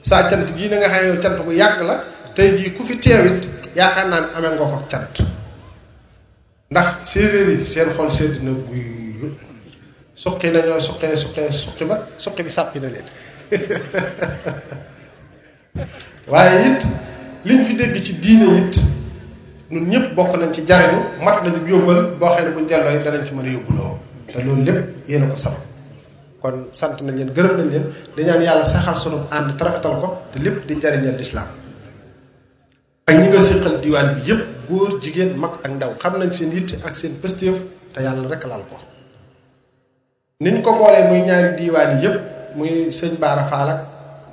saa 0.00 0.28
cant 0.28 0.44
gii 0.56 0.68
na 0.68 0.76
nga 0.76 0.92
xam 0.92 1.18
cant 1.20 1.38
bu 1.44 1.52
yàgg 1.52 1.80
la 1.80 2.04
tey 2.36 2.52
jii 2.56 2.74
ku 2.76 2.82
fi 2.84 2.98
teewit 3.00 3.48
yaakaar 3.74 4.06
naa 4.12 4.20
ne 4.20 4.28
amel 4.36 4.52
nga 4.60 4.66
ko 4.70 4.76
cant 4.92 5.14
ndax 6.70 6.88
séeréer 7.12 7.48
yi 7.56 7.64
seen 7.72 7.88
xol 7.96 8.10
sedd 8.12 8.44
na 8.44 8.52
guy 8.68 8.84
suqi 10.22 10.48
nañoo 10.52 10.80
suqee 10.88 11.16
suqee 11.16 11.48
suqi 11.64 11.84
ba 11.88 11.96
suqi 12.18 12.42
bi 12.44 12.50
sàppi 12.50 12.78
na 12.80 12.88
leen 12.92 13.04
waaye 16.32 16.56
it 16.74 16.80
liñ 17.48 17.60
fi 17.66 17.72
dégg 17.80 17.94
ci 18.06 18.12
diine 18.22 18.46
it 18.60 18.74
ñun 19.72 19.84
ñëpp 19.92 20.06
bokk 20.18 20.32
nañ 20.40 20.50
ci 20.56 20.60
jariñu 20.70 20.98
mat 21.24 21.36
nañu 21.46 21.60
yóbbal 21.70 21.98
boo 22.20 22.30
xam 22.36 22.44
ne 22.46 22.50
buñ 22.56 22.66
delloo 22.70 22.96
danañ 23.04 23.22
ci 23.26 23.32
mën 23.36 23.46
a 23.48 23.50
yóbbu 23.56 23.72
loo 23.78 23.92
te 24.26 24.32
loolu 24.46 24.62
lépp 24.68 24.78
yéen 25.08 25.22
a 25.24 25.26
ko 25.32 25.36
sabab 25.44 25.62
kon 26.42 26.56
sant 26.78 26.96
nañ 27.06 27.14
leen 27.18 27.30
gërëm 27.36 27.54
nañ 27.58 27.68
leen 27.74 27.86
dañaan 28.16 28.40
yàlla 28.46 28.64
saxal 28.72 28.96
sunu 29.02 29.18
ànd 29.36 29.50
tarafetal 29.58 29.94
ko 30.02 30.06
te 30.32 30.36
lépp 30.44 30.56
di 30.66 30.72
njariñal 30.78 31.16
lislaam 31.20 31.46
ak 33.08 33.14
ñi 33.20 33.26
nga 33.30 33.40
séqal 33.48 33.74
diwaan 33.82 34.08
bi 34.14 34.20
yépp 34.30 34.42
góor 34.66 34.90
jigéen 35.02 35.30
mag 35.42 35.52
ak 35.64 35.70
ndaw 35.76 35.92
xam 36.02 36.12
nañ 36.20 36.30
seen 36.38 36.50
yitte 36.56 36.74
ak 36.86 36.94
seen 37.00 37.12
pëstéef 37.22 37.56
te 37.94 37.98
yàlla 38.06 38.26
rek 38.32 38.42
laal 38.50 38.62
ko 38.70 38.76
niñ 40.44 40.56
ko 40.64 40.70
boolee 40.78 41.04
muy 41.08 41.20
ñaari 41.28 41.48
diiwaan 41.58 41.92
yi 41.96 42.00
yépp 42.04 42.16
muy 42.58 42.90
sëñ 42.98 43.12
Baara 43.20 43.44
Fall 43.50 43.68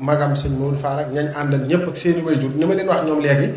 magam 0.08 0.32
sëñ 0.42 0.52
Maodo 0.58 0.78
Fall 0.84 1.00
ñañ 1.16 1.26
àndal 1.40 1.62
ñëpp 1.70 1.84
ak 1.90 1.96
seeni 2.02 2.22
jur 2.42 2.54
ni 2.58 2.66
ma 2.66 2.74
leen 2.78 2.88
wax 2.90 3.02
ñoom 3.08 3.20
léegi 3.26 3.48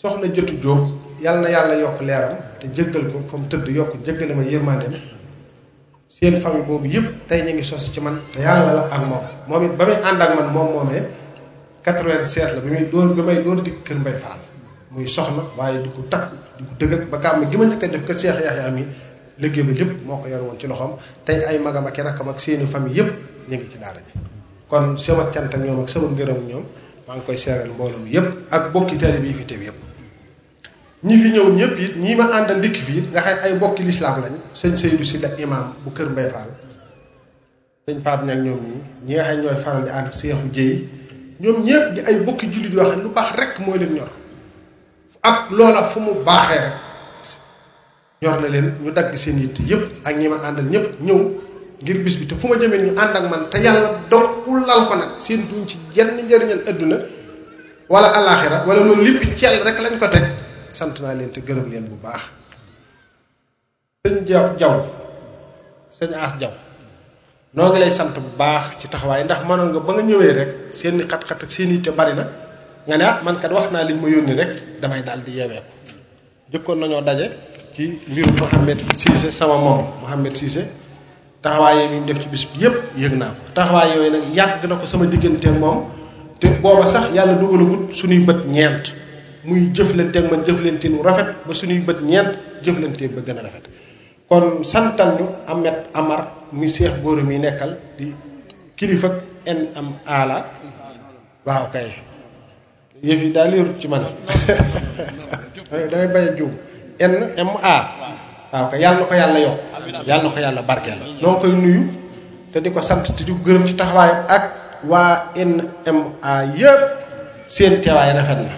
soxna 0.00 0.26
Jotu 0.34 0.54
Jóob 0.62 0.82
yàlla 1.24 1.40
na 1.40 1.48
yàlla 1.54 1.74
yokk 1.82 2.00
leeram 2.06 2.34
te 2.60 2.66
jëggal 2.76 3.04
ko 3.10 3.18
fa 3.30 3.36
mu 3.40 3.48
tëdd 3.48 3.68
yokk 3.76 3.92
jëggale 4.06 4.34
ma 4.34 4.42
yërmandem 4.42 4.94
seen 6.08 6.36
famille 6.36 6.66
boobu 6.66 6.86
yëpp 6.88 7.06
tey 7.28 7.42
ñu 7.42 7.52
ngi 7.54 7.64
sos 7.64 7.90
ci 7.92 8.00
man 8.00 8.20
te 8.32 8.40
yàlla 8.40 8.72
la 8.74 8.82
ak 8.90 9.02
moom 9.08 9.24
moom 9.48 9.64
it 9.64 9.76
ba 9.78 9.84
muy 9.86 9.96
ànd 10.08 10.20
ak 10.22 10.30
man 10.36 10.52
moom 10.52 10.70
moomee 10.74 11.02
96 11.86 12.54
la 12.54 12.60
bi 12.60 12.70
muy 12.70 12.84
dóor 12.92 13.14
bi 13.16 13.22
may 13.22 13.42
dóor 13.42 13.62
di 13.64 13.72
kër 13.84 13.98
Mbay 13.98 14.16
Fall 14.22 14.40
muy 14.90 15.08
soxna 15.08 15.42
waaye 15.56 15.82
du 15.82 15.88
ko 15.90 16.02
takk 16.10 16.28
du 16.58 16.64
ko 16.64 16.72
dëgër 16.78 17.08
ba 17.10 17.16
kàmm 17.18 17.48
gi 17.50 17.56
ma 17.56 17.64
njëkk 17.64 17.82
a 17.82 17.88
def 17.88 18.04
kër 18.06 18.16
Seex 18.16 18.38
Yaxya 18.44 18.70
mi 18.76 18.84
liggéey 19.38 19.62
bi 19.64 19.72
lépp 19.74 20.02
moo 20.06 20.18
ko 20.18 20.28
yor 20.28 20.42
woon 20.42 20.58
ci 20.58 20.66
loxoom 20.66 20.98
tey 21.24 21.38
ay 21.46 21.58
magam 21.58 21.86
ak 21.86 21.98
i 21.98 22.02
rakkam 22.02 22.28
ak 22.28 22.40
seeni 22.40 22.66
famille 22.66 22.94
yëpp 22.98 23.12
ñu 23.48 23.56
ngi 23.56 23.66
ci 23.70 23.78
daara 23.78 24.02
ji 24.06 24.12
kon 24.68 24.98
sema 24.98 25.30
cant 25.30 25.46
ak 25.46 25.62
ñoom 25.64 25.80
ak 25.82 25.88
sama 25.88 26.08
ngërëm 26.10 26.40
ñoom 26.50 26.64
maa 27.06 27.16
ngi 27.16 27.24
koy 27.26 27.38
seeral 27.38 27.70
mbooloo 27.70 28.02
mi 28.02 28.10
yëpp 28.18 28.26
ak 28.50 28.72
bokki 28.74 28.96
taalibe 28.98 29.26
yi 29.30 29.34
fi 29.34 29.44
teew 29.46 29.62
yëpp 29.62 29.78
ñi 31.06 31.14
fi 31.22 31.28
ñëw 31.30 31.46
ñëpp 31.54 31.74
it 31.84 31.94
ñii 31.96 32.16
ma 32.18 32.24
àndal 32.34 32.58
ndikk 32.58 32.76
fi 32.82 32.92
it 32.98 33.06
nga 33.14 33.20
xam 33.22 33.38
ay 33.46 33.52
bokki 33.62 33.82
lislaam 33.86 34.16
lañ 34.22 34.34
sëñ 34.58 34.74
Seydou 34.76 35.04
Sylla 35.06 35.28
bu 35.84 35.90
kër 35.96 36.08
Mbay 36.10 36.28
Fall 36.34 36.50
sëñ 37.86 37.98
Pape 38.02 38.26
nag 38.26 38.42
ñi 38.42 38.52
nga 39.06 39.22
xam 39.24 39.38
ñooy 39.42 39.56
faral 39.62 39.82
di 39.86 39.90
ànd 39.94 40.10
Seexu 40.12 40.46
Jéy 40.52 40.74
ñoom 41.40 41.62
ñëpp 41.62 41.84
di 41.94 42.00
ay 42.02 42.16
bokki 42.26 42.50
jullit 42.50 42.72
yoo 42.74 42.90
xam 42.90 43.00
lu 43.06 43.10
baax 43.14 43.30
rek 43.38 43.52
mooy 43.62 43.78
leen 43.78 43.94
ñor 44.02 44.10
ak 45.22 45.50
loola 45.54 45.82
fu 45.86 46.00
mu 46.02 46.12
baaxee 46.26 46.86
ñor 48.20 48.42
na 48.42 48.48
leen 48.50 48.74
ñu 48.82 48.90
dagg 48.90 49.14
seen 49.14 49.38
yitte 49.38 49.62
yépp 49.62 49.82
ak 50.02 50.14
ñi 50.18 50.26
ma 50.28 50.42
àndal 50.42 50.66
ñépp 50.66 50.98
ñëw 51.06 51.18
ngir 51.78 51.98
bis 52.02 52.18
bi 52.18 52.26
te 52.26 52.34
fu 52.34 52.50
ma 52.50 52.58
jëmee 52.58 52.82
ñu 52.90 52.90
ànd 52.98 53.14
ak 53.14 53.24
man 53.30 53.46
te 53.46 53.62
yàlla 53.62 53.94
dongul 54.10 54.66
lal 54.66 54.90
ko 54.90 54.94
nag 54.98 55.10
seen 55.22 55.46
duñ 55.46 55.62
ci 55.70 55.78
jenn 55.94 56.18
njëriñal 56.26 56.62
adduna 56.66 56.96
wala 57.86 58.08
alaxira 58.18 58.66
wala 58.66 58.82
loolu 58.82 59.02
lépp 59.06 59.22
ci 59.38 59.44
yàlla 59.46 59.62
rek 59.70 59.78
lañ 59.78 59.96
ko 60.02 60.08
teg 60.10 60.24
sant 60.70 60.98
naa 60.98 61.14
leen 61.14 61.30
te 61.30 61.40
gërëm 61.46 61.66
leen 61.70 61.84
bu 61.90 61.94
baax 62.02 62.22
sëñ 64.02 64.14
jaw 64.26 64.44
jaw 64.58 64.76
sëñ 65.96 66.10
as 66.18 66.34
jaw 66.42 66.50
noo 67.54 67.68
ngi 67.70 67.78
lay 67.82 67.92
sant 67.98 68.10
bu 68.18 68.32
baax 68.40 68.62
ci 68.82 68.86
taxawaay 68.90 69.22
ndax 69.26 69.46
mënoon 69.48 69.70
nga 69.70 69.78
ba 69.86 69.94
nga 69.94 70.02
ñëwee 70.02 70.32
rek 70.38 70.50
seen 70.78 70.98
xat-xat 71.10 71.38
ak 71.46 71.50
seen 71.54 71.70
yitte 71.70 71.90
bari 71.98 72.18
na 72.18 72.24
nga 72.86 72.94
ne 72.98 73.04
ah 73.10 73.16
man 73.22 73.38
kat 73.38 73.52
wax 73.54 73.70
naa 73.70 73.86
mu 73.86 74.02
ma 74.02 74.08
yónni 74.10 74.34
rek 74.40 74.50
damay 74.82 75.06
daal 75.06 75.22
di 75.22 75.38
yeewee 75.38 75.62
ko 75.66 75.72
jëkkoon 76.50 76.78
nañoo 76.82 77.04
daje 77.06 77.47
ci 77.78 78.02
mbiru 78.10 78.34
Mouhamed 78.34 78.82
Cissé 78.98 79.30
sama 79.30 79.54
moom 79.62 79.86
Mouhamed 80.02 80.34
Cissé 80.34 80.66
taxawaay 81.42 81.78
yi 81.86 81.86
ñu 82.00 82.06
def 82.10 82.18
ci 82.20 82.26
bis 82.28 82.42
bi 82.50 82.58
yépp 82.66 82.74
yëg 82.98 83.14
naa 83.14 83.30
ko 83.38 83.42
taxawaay 83.54 83.94
yooyu 83.94 84.10
nag 84.10 84.24
yàgg 84.34 84.66
na 84.66 84.74
ko 84.82 84.84
sama 84.86 85.06
digganteeg 85.06 85.54
moom 85.62 85.84
te 86.40 86.48
booba 86.60 86.86
sax 86.90 87.12
yàlla 87.14 87.38
dugalagut 87.38 87.94
suñuy 87.94 88.24
bët 88.26 88.42
ñeent 88.50 88.84
muy 89.46 89.70
jëflanteeg 89.72 90.26
man 90.30 90.42
jëflante 90.42 90.86
nu 90.90 90.98
rafet 91.06 91.28
ba 91.46 91.54
suñuy 91.54 91.78
bët 91.86 92.02
ñeent 92.02 92.30
jëflante 92.64 93.04
ba 93.14 93.20
gën 93.26 93.38
a 93.38 93.42
rafet 93.46 93.64
kon 94.28 94.64
santal 94.64 95.14
ñu 95.14 95.26
Ahmed 95.46 95.74
Amar 95.94 96.28
muy 96.52 96.68
seex 96.68 96.98
góor 97.02 97.22
mi 97.22 97.38
nekkal 97.38 97.78
di 97.96 98.10
kilifa 98.74 99.08
en 99.46 99.68
am 99.78 99.88
ala 100.04 100.44
waaw 101.46 101.70
kay 101.72 101.94
yëf 103.04 103.22
yi 103.22 103.30
daal 103.30 103.50
leerut 103.52 103.78
ci 103.78 103.86
man 103.86 104.02
damay 105.70 106.08
bay 106.08 106.26
juum 106.36 106.66
NMA 106.98 107.78
waaw 108.50 108.64
kay 108.74 108.82
yàlla 108.82 109.06
na 109.06 109.06
ko 109.08 109.14
yàlla 109.14 109.38
yokk 109.38 109.58
yàlla 110.04 110.22
na 110.26 110.34
ko 110.34 110.38
yàlla 110.42 110.60
barkeel 110.66 110.98
noo 111.22 111.38
koy 111.38 111.54
nuyu 111.54 111.84
te 112.50 112.58
di 112.60 112.70
ko 112.74 112.80
sant 112.82 113.06
te 113.14 113.22
di 113.22 113.30
gërëm 113.30 113.64
ci 113.68 113.74
taxawaayam 113.78 114.20
ak 114.26 114.44
waa 114.90 115.30
NMA 115.36 116.34
yëpp 116.58 116.82
seen 117.46 117.78
teewaay 117.80 118.12
rafet 118.18 118.40
na 118.42 118.52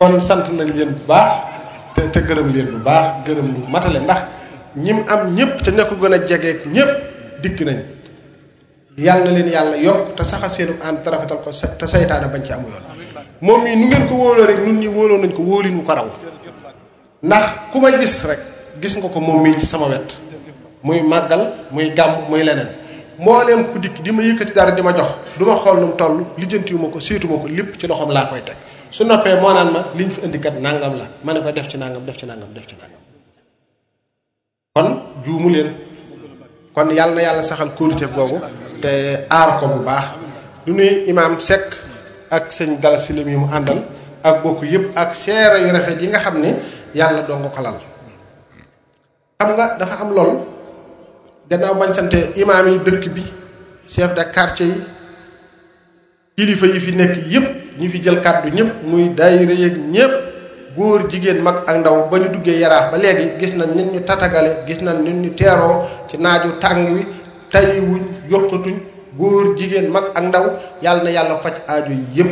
kon 0.00 0.16
sant 0.20 0.46
nañ 0.48 0.68
leen 0.72 0.92
bu 0.96 1.02
baax 1.10 1.30
te 1.96 2.00
te 2.14 2.20
gërëm 2.24 2.48
leen 2.54 2.68
bu 2.74 2.78
baax 2.80 3.06
gërëm 3.26 3.46
lu 3.54 3.60
matale 3.68 3.98
ndax 4.00 4.20
ñim 4.78 5.04
am 5.12 5.22
ñëpp 5.36 5.52
te 5.64 5.70
ña 5.76 5.84
gën 5.84 6.14
a 6.16 6.18
jegeek 6.28 6.60
ñëpp 6.74 6.90
dikk 7.42 7.58
nañ 7.66 7.78
yàlla 8.96 9.24
na 9.26 9.30
leen 9.36 9.48
yàlla 9.52 9.76
yokk 9.86 10.14
te 10.16 10.22
saxal 10.24 10.50
seenu 10.54 10.74
ànd 10.86 11.02
te 11.02 11.08
rafetal 11.10 11.42
ko 11.42 11.50
te 11.50 11.86
saytaane 11.92 12.30
bañ 12.32 12.42
ci 12.46 12.52
amu 12.54 12.68
yoon 12.72 12.84
moom 13.42 13.60
mii 13.66 13.74
nu 13.76 13.84
ngeen 13.90 14.04
ko 14.08 14.14
wóoloo 14.22 14.46
rek 14.46 14.58
nun 14.64 14.76
ñi 14.80 14.88
wóoloo 14.96 15.18
nañ 15.18 15.32
ko 15.34 15.42
wóolin 15.42 15.74
wu 15.76 15.82
ko 15.82 15.94
raw 15.98 16.08
ndax 17.22 17.44
kuma 17.70 17.92
gis 17.94 18.24
rek 18.28 18.40
gis 18.82 18.94
nga 18.98 19.06
ko 19.08 19.20
mom 19.22 19.42
mi 19.46 19.54
ci 19.54 19.62
sama 19.64 19.86
wet 19.86 20.18
muy 20.82 20.98
magal 21.06 21.68
muy 21.70 21.94
gam, 21.94 22.26
muy 22.28 22.42
leneen 22.42 22.66
mbolem 23.16 23.70
ku 23.70 23.78
dik 23.78 24.02
di 24.02 24.10
ma 24.10 24.22
yëkkati 24.26 24.50
dara 24.52 24.72
di 24.74 24.82
ma 24.82 24.90
jox 24.90 25.10
duma 25.38 25.54
xol 25.62 25.76
num 25.78 25.82
nu 25.82 25.90
mu 25.90 25.96
toll 25.96 26.16
lijjantiwuma 26.36 26.88
ko 26.90 26.98
seetuma 26.98 27.36
ko 27.38 27.46
lépp 27.46 27.78
ci 27.78 27.86
loxom 27.86 28.10
la 28.10 28.26
koy 28.26 28.42
tek 28.44 28.56
su 28.90 29.04
noppé 29.06 29.38
mo 29.40 29.52
naan 29.54 29.70
ma 29.72 29.84
liñ 29.96 30.10
fi 30.10 30.24
indi 30.26 30.40
kat 30.42 30.50
nangam 30.58 30.94
la 30.98 31.08
mané 31.22 31.38
ne 31.38 31.44
ko 31.46 31.52
def 31.52 31.68
ci 31.68 31.78
nangam 31.78 32.02
def 32.04 32.16
ci 32.18 32.26
nangam 32.26 32.48
def 32.52 32.66
ci 32.66 32.74
nangam 32.74 33.02
kon 34.74 35.22
juumu 35.24 35.48
len 35.54 35.74
kon 36.74 36.90
yalla 36.90 37.22
yalla 37.22 37.42
saxal 37.42 37.70
kóoliteef 37.78 38.10
gogou 38.14 38.40
té 38.82 39.22
ar 39.30 39.60
ko 39.60 39.68
bu 39.68 39.84
baax 39.86 40.04
du 40.66 40.72
nuy 40.74 41.04
imam 41.06 41.38
sek 41.38 41.62
ak 42.32 42.50
sëñ 42.50 42.80
galassilim 42.82 43.28
yi 43.28 43.36
mu 43.36 43.46
andal 43.46 43.78
ak 44.24 44.42
bokku 44.42 44.64
yépp 44.64 44.90
ak 44.96 45.14
seere 45.14 45.60
yu 45.62 45.70
rafet 45.70 46.02
yi 46.02 46.08
nga 46.08 46.18
xamné 46.18 46.56
yàlla 46.94 47.24
doo 47.28 47.36
nga 47.40 47.48
ko 47.48 47.60
lal 47.62 47.76
xam 49.40 49.48
nga 49.56 49.64
dafa 49.78 49.96
am 50.04 50.10
lool 50.16 50.30
gannaaw 51.48 51.74
bañ 51.80 51.92
sante 51.96 52.18
imaam 52.40 52.66
yi 52.68 52.78
dëkk 52.86 53.04
bi 53.14 53.22
chef 53.88 54.14
de 54.16 54.22
quartier 54.34 54.68
yi 54.72 54.78
kilifa 56.36 56.66
yi 56.66 56.80
fi 56.84 56.90
nekk 57.00 57.14
yépp 57.32 57.46
ñu 57.78 57.88
fi 57.92 57.98
jël 58.04 58.20
kàddu 58.20 58.48
ñépp 58.56 58.70
muy 58.88 59.08
daayira 59.16 59.52
yeeg 59.62 59.76
ñépp 59.94 60.12
góor 60.76 61.08
jigéen 61.10 61.40
mag 61.42 61.56
ak 61.66 61.76
ndaw 61.80 62.08
ba 62.10 62.18
ñu 62.18 62.28
duggee 62.34 62.60
yaraax 62.62 62.86
ba 62.92 62.96
léegi 62.98 63.26
gis 63.38 63.54
nañ 63.56 63.70
nit 63.76 63.88
ñu 63.92 64.00
tatagale 64.08 64.50
gis 64.66 64.80
nañ 64.82 64.96
nit 65.04 65.14
ñu 65.22 65.30
teeroo 65.38 65.76
ci 66.08 66.16
naaju 66.18 66.48
tàng 66.60 66.94
wi 66.94 67.02
tayiwuñ 67.52 68.02
yokkatuñ 68.30 68.76
góor 69.18 69.56
jigéen 69.56 69.88
mag 69.90 70.04
ak 70.14 70.24
ndaw 70.24 70.46
yàlla 70.82 71.02
na 71.04 71.10
yàlla 71.10 71.34
faj 71.44 71.54
aajo 71.68 71.92
yépp 72.14 72.30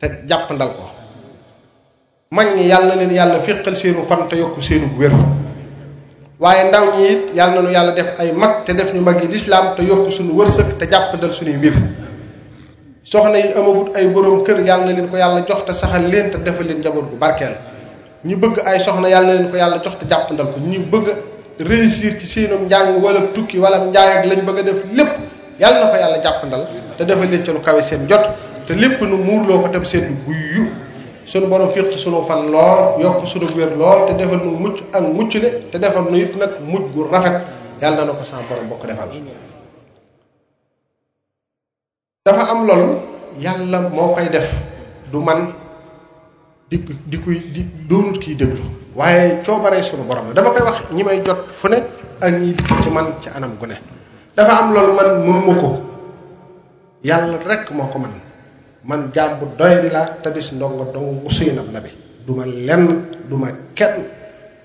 te 0.00 0.06
jàppandal 0.28 0.68
ko 0.76 1.01
mag 2.32 2.56
ñi 2.56 2.64
yàlla 2.68 2.96
na 2.96 3.04
leen 3.04 3.12
yàlla 3.12 3.38
féqal 3.40 3.76
seenu 3.76 4.02
fan 4.08 4.24
te 4.28 4.36
yokk 4.40 4.56
seenu 4.62 4.86
wér 4.96 5.12
waaye 6.40 6.64
ndaw 6.70 6.84
ñi 6.96 7.02
it 7.12 7.22
yàlla 7.36 7.54
na 7.56 7.60
nu 7.62 7.70
yàlla 7.70 7.92
def 7.92 8.18
ay 8.18 8.32
mag 8.32 8.64
te 8.64 8.72
def 8.72 8.94
ñu 8.94 9.02
mag 9.02 9.20
yi 9.22 9.28
lislaam 9.28 9.74
te 9.76 9.82
yokk 9.84 10.10
suñu 10.10 10.32
wërsëg 10.40 10.78
te 10.78 10.86
jàppandal 10.90 11.32
suñuy 11.34 11.56
mbir 11.58 11.74
soxna 13.04 13.36
yi 13.36 13.52
amagut 13.52 13.92
ay 13.94 14.06
borom 14.06 14.42
kër 14.44 14.60
yàlla 14.60 14.86
na 14.86 14.92
leen 14.92 15.08
ko 15.10 15.16
yàlla 15.18 15.44
jox 15.46 15.62
te 15.66 15.72
saxal 15.72 16.08
leen 16.08 16.30
te 16.30 16.38
defal 16.38 16.64
leen 16.66 16.78
njaboot 16.78 17.10
bu 17.10 17.16
barkeel 17.20 17.52
ñu 18.24 18.36
bëgg 18.42 18.62
ay 18.64 18.80
soxna 18.80 19.08
yàlla 19.10 19.34
leen 19.34 19.50
ko 19.50 19.56
yàlla 19.56 19.82
jox 19.84 19.96
te 20.00 20.06
jàppandal 20.08 20.46
ko 20.54 20.60
ñu 20.60 20.78
bëgg 20.92 21.06
réussir 21.68 22.16
ci 22.18 22.26
seenum 22.26 22.64
njàng 22.64 22.96
wala 23.04 23.20
tukki 23.34 23.58
wala 23.58 23.78
njaay 23.84 24.10
ak 24.18 24.24
lañ 24.30 24.40
bëgg 24.48 24.58
a 24.58 24.62
def 24.62 24.80
lépp 24.98 25.12
yàlla 25.60 25.84
na 25.84 25.90
ko 25.92 25.96
yàlla 26.00 26.18
jàppandal 26.24 26.62
te 26.96 27.04
defal 27.04 27.28
leen 27.28 27.42
ca 27.44 27.72
lu 27.72 27.82
seen 27.82 28.08
jot 28.08 28.24
te 28.66 28.72
lépp 28.72 29.02
nu 29.02 29.18
muurloo 29.18 29.60
ko 29.62 29.68
tam 29.68 29.84
seen 29.84 30.08
guyyu 30.24 30.64
sunu 31.22 31.46
borom 31.46 31.70
fiq 31.70 31.94
sunu 31.94 32.22
fan 32.26 32.50
lool 32.50 32.98
yokk 32.98 33.22
sunu 33.26 33.46
wér 33.54 33.76
lool 33.78 33.98
te 34.06 34.12
defal 34.18 34.40
nu 34.42 34.52
mucc 34.58 34.78
ak 34.92 35.04
mucc 35.06 35.32
le 35.42 35.48
te 35.70 35.78
defal 35.78 36.10
nu 36.10 36.18
it 36.18 36.34
nag 36.36 36.58
mucc 36.66 36.84
gu 36.94 37.06
rafet 37.10 37.36
yàlla 37.82 38.04
na 38.04 38.12
na 38.12 38.18
ko 38.18 38.24
sama 38.24 38.42
borom 38.50 38.66
bokk 38.70 38.86
defal 38.90 39.08
dafa 42.26 42.42
am 42.50 42.66
loolu 42.66 42.94
yàlla 43.38 43.78
moo 43.90 44.08
koy 44.14 44.28
def 44.28 44.50
du 45.12 45.20
man 45.20 45.54
di 46.68 46.76
di 47.06 47.16
kuy 47.22 47.38
di 47.54 47.60
doonut 47.88 48.18
kiy 48.18 48.34
déglu 48.34 48.64
waaye 48.98 49.42
coo 49.46 49.56
coobaree 49.56 49.82
sunu 49.82 50.02
borom 50.08 50.26
la 50.28 50.34
dama 50.34 50.50
koy 50.50 50.62
wax 50.62 50.76
ñi 50.90 51.02
may 51.04 51.22
jot 51.22 51.46
fu 51.50 51.68
ne 51.68 51.76
ak 52.22 52.30
ñi 52.34 52.52
dikk 52.56 52.82
ci 52.82 52.90
man 52.90 53.06
ci 53.22 53.28
anam 53.30 53.54
gu 53.58 53.66
ne 53.66 53.76
dafa 54.36 54.52
am 54.60 54.72
lool 54.74 54.90
man 54.96 55.08
mënuma 55.24 55.54
ko 55.62 55.68
yàlla 57.08 57.38
rekk 57.46 57.70
moo 57.74 57.86
ko 57.86 57.98
man 57.98 58.10
man 58.84 59.12
jaam 59.14 59.38
bu 59.40 59.46
tadi 59.58 59.90
la 59.90 60.14
ta 60.22 60.30
dis 60.30 60.50
ndong 60.54 60.90
dong 60.92 61.22
suyinam 61.30 61.70
nabi 61.70 61.90
duma 62.26 62.42
len 62.46 63.06
duma 63.30 63.48
kenn 63.74 64.02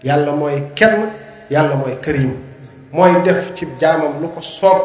yalla 0.01 0.33
moy 0.35 0.73
kenn 0.73 1.05
yalla 1.53 1.75
moy 1.77 1.95
karim 2.01 2.33
moy 2.93 3.21
def 3.23 3.53
ci 3.55 3.67
jamam 3.79 4.17
lu 4.21 4.27
ko 4.33 4.41
soob 4.41 4.79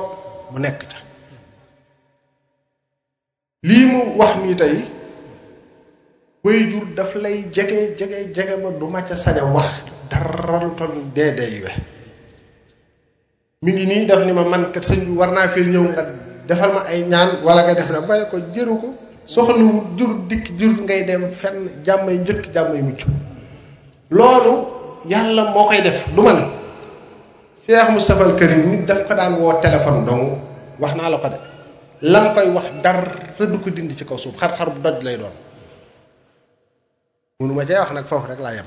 mu 0.53 0.59
wahmi 0.61 0.87
ca 0.93 0.97
li 3.65 3.87
mu 3.87 4.01
wax 4.21 4.33
ni 4.45 4.55
tay 4.57 4.77
way 6.45 6.69
jur 6.69 6.85
daf 6.95 7.15
lay 7.17 7.49
jege 7.51 7.97
jege 7.97 8.19
jege 8.37 8.55
ba 8.61 8.69
duma 8.77 9.01
dah 9.01 9.17
ca 9.17 9.43
wax 9.55 9.83
dara 10.11 10.61
lu 10.61 10.73
mi 13.63 13.73
ngi 13.73 14.05
daf 14.07 14.21
ni 14.27 14.33
ma 14.33 14.45
man 14.45 14.73
kat 14.73 14.85
filion, 14.85 15.17
warna 15.17 15.49
fi 15.49 15.61
ñew 15.65 15.89
nga 15.95 16.03
defal 16.49 16.73
ma 16.75 16.81
ay 16.91 17.07
ñaan 17.09 17.43
wala 17.47 17.63
nga 17.63 17.75
def 17.79 17.89
na 17.93 18.25
ko 18.29 18.37
jëru 18.53 18.77
ko 18.77 18.89
soxlawul 19.27 19.95
jur 19.97 20.11
dikk 20.29 20.51
jur 20.59 20.75
ngay 20.83 21.03
dem 21.07 21.31
fenn 21.31 21.71
jàmmay 21.87 22.19
njëkk 22.23 22.43
jàmmay 22.55 22.83
mucc 22.83 23.03
loolu 24.11 24.55
yàlla 25.13 25.51
moo 25.55 25.67
koy 25.69 25.81
def 25.83 26.09
du 26.15 26.23
man 26.23 26.41
Cheikh 27.63 27.91
Moustapha 27.91 28.25
al 28.25 28.87
daf 28.87 29.01
ko 29.09 29.15
daan 29.15 29.35
woo 29.41 29.53
téléphone 29.65 30.05
dong 30.07 30.25
wax 30.81 30.95
naa 30.97 31.09
la 31.11 31.19
ko 31.19 31.29
de 32.45 32.51
wax 32.57 32.69
dara 32.83 33.15
du 33.53 33.59
ko 33.63 33.71
dindi 33.71 33.95
ci 33.97 34.05
kaw 34.05 34.17
suuf 34.19 34.37
xar 34.37 34.71
bu 34.71 34.81
doj 34.83 34.99
lay 35.05 35.17
doon 35.19 35.33
mënuma 37.41 37.65
cee 37.67 37.79
wax 37.79 38.07
foofu 38.11 38.27
rek 38.29 38.41
laa 38.45 38.55
yem 38.55 38.67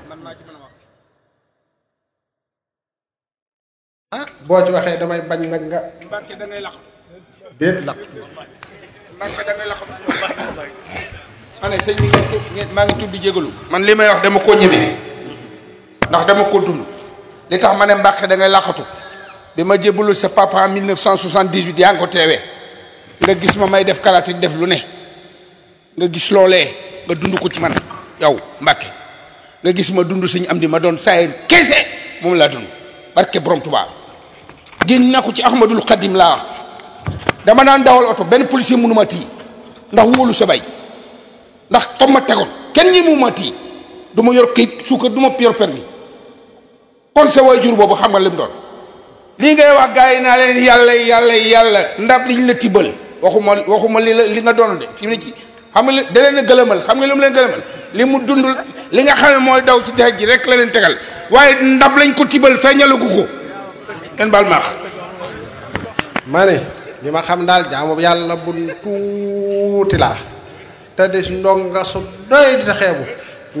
ah 4.16 4.24
boo 4.46 4.64
ci 4.64 4.70
waxee 4.76 4.96
damay 5.00 5.20
bañ 5.30 5.40
nag 5.52 5.62
nga 5.68 5.80
déet 7.60 7.78
laq 7.86 7.96
man 9.18 9.28
ma 9.36 9.42
demee 9.44 9.68
la 9.68 9.74
xam 9.74 11.62
ma 11.62 11.68
ne 11.68 11.76
sëñ 11.80 11.96
bi 11.96 12.08
ngeen 12.54 12.68
maa 12.74 12.84
ngi 12.86 12.94
tuddi 12.98 13.18
jégalu 13.22 13.48
man 13.70 13.82
limay 13.82 14.08
wax 14.08 14.22
dama 14.22 14.40
ko 14.40 14.54
ñeme 14.54 14.96
ndax 16.08 16.26
dama 16.26 16.44
ko 16.44 16.58
dund 16.60 16.82
li 17.50 17.58
tax 17.58 17.76
mané 17.78 17.94
ne 17.94 18.02
da 18.02 18.36
ngay 18.36 18.48
làqatu 18.48 18.82
bi 19.56 19.64
ma 19.64 19.76
jébalu 19.80 20.14
sa 20.14 20.28
papa 20.28 20.66
en 20.66 20.68
1978 20.68 21.78
yaa 21.78 21.92
ngi 21.92 21.98
ko 22.00 22.06
teewee 22.06 22.40
nga 23.22 23.34
gis 23.34 23.56
ma 23.56 23.66
may 23.66 23.84
def 23.84 24.00
kalaati 24.00 24.34
def 24.34 24.54
lu 24.54 24.66
né 24.66 24.84
nga 25.96 26.08
gis 26.08 26.30
lolé 26.30 26.74
nga 27.06 27.14
dund 27.14 27.38
ko 27.40 27.48
ci 27.48 27.58
man 27.60 27.72
yow 28.20 28.38
Mbàkke 28.60 28.92
nga 29.62 29.72
gis 29.72 29.90
ma 29.94 30.02
dund 30.04 30.26
suñu 30.26 30.46
amdi 30.50 30.66
ma 30.68 30.78
don 30.78 30.98
saa 30.98 31.26
kessé 31.48 31.86
mom 32.22 32.34
la 32.34 32.48
dund 32.48 32.66
barké 33.14 33.40
borom 33.40 33.60
touba 33.62 33.88
ginn 34.86 35.10
na 35.10 35.22
ko 35.22 35.32
ci 35.32 35.42
Ahmadul 35.42 35.82
qadim 35.86 36.14
la 36.16 36.44
dama 37.46 37.62
daan 37.64 37.86
dawal 37.86 38.10
oto 38.10 38.26
benn 38.26 38.50
policier 38.50 38.76
mënu 38.76 38.94
tii 39.06 39.26
ndax 39.92 40.06
wóolu 40.16 40.34
sa 40.34 40.46
bay 40.46 40.60
ndax 41.70 41.86
comme 41.98 42.12
ma 42.18 42.20
tegoon 42.20 42.48
kenn 42.74 42.90
ñi 42.90 43.00
mu 43.06 43.14
ma 43.16 43.30
tii 43.30 43.54
du 44.14 44.22
ma 44.22 44.32
yor 44.34 44.52
kayit 44.52 44.82
suukar 44.82 45.10
du 45.10 45.20
ma 45.20 45.30
yor 45.38 45.54
permis 45.54 45.82
kon 47.14 47.28
sa 47.28 47.40
jur 47.62 47.76
boobu 47.76 47.94
xam 47.94 48.10
nga 48.10 48.18
lim 48.18 48.34
doon 48.36 48.50
lii 49.38 49.54
ngay 49.54 49.70
wax 49.78 49.90
gars 49.94 50.12
yi 50.14 50.20
naa 50.20 50.36
leen 50.36 50.56
yàlla 50.58 50.94
yàlla 50.94 51.34
yàlla 51.36 51.80
ndab 52.02 52.26
liñ 52.26 52.46
la 52.46 52.54
tibbal 52.54 52.90
waxuma 53.22 53.56
waxuma 53.68 54.00
li 54.00 54.12
la 54.14 54.24
li 54.26 54.40
nga 54.42 54.52
doon 54.52 54.78
de 54.82 54.86
fi 54.96 55.06
mu 55.06 55.12
ne 55.14 55.18
ci 55.22 55.32
xam 55.72 55.86
nga 55.90 56.02
da 56.10 56.42
gëlëmal 56.42 56.80
xam 56.82 56.96
nga 56.98 57.06
li 57.06 57.14
mu 57.14 57.20
leen 57.20 57.32
gëlëmal 57.32 57.62
li 57.94 58.04
mu 58.04 58.16
dund 58.26 58.44
li 58.90 59.02
nga 59.04 59.14
xam 59.14 59.30
ne 59.30 59.38
mooy 59.38 59.62
daw 59.62 59.78
ci 59.86 59.92
dex 59.96 60.18
gi 60.18 60.26
rek 60.26 60.42
la 60.46 60.54
leen 60.56 60.70
tegal 60.70 60.98
waaye 61.30 61.54
ndab 61.62 61.94
lañ 61.96 62.10
ko 62.14 62.24
tibbal 62.26 62.58
feeñalagu 62.58 63.06
ko 63.06 63.22
kenn 64.18 64.30
li 67.06 67.12
ma 67.12 67.22
xam 67.22 67.46
daal 67.46 67.64
jaamu 67.70 67.94
yàlla 68.00 68.34
bu 68.44 68.52
tuuti 68.82 69.96
laa 69.98 70.16
te 70.96 71.06
des 71.08 71.28
ndonga 71.30 71.84
su 71.84 71.98
doy 72.30 72.56
te 72.66 72.72
xeebu 72.80 73.04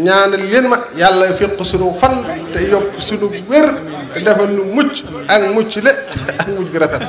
ñaanal 0.04 0.42
leen 0.50 0.66
ma 0.68 0.76
yàlla 0.98 1.32
fiq 1.38 1.54
sunu 1.64 1.94
fan 2.00 2.14
te 2.52 2.58
yokk 2.72 2.98
sunu 3.00 3.30
wér 3.48 3.68
te 4.12 4.18
defal 4.24 4.48
nu 4.50 4.62
mucc 4.74 4.92
ak 5.28 5.42
mucc 5.54 5.72
le 5.86 5.90
ak 6.38 6.48
mucc 6.48 6.70
gu 6.72 6.78
rafet 6.80 7.06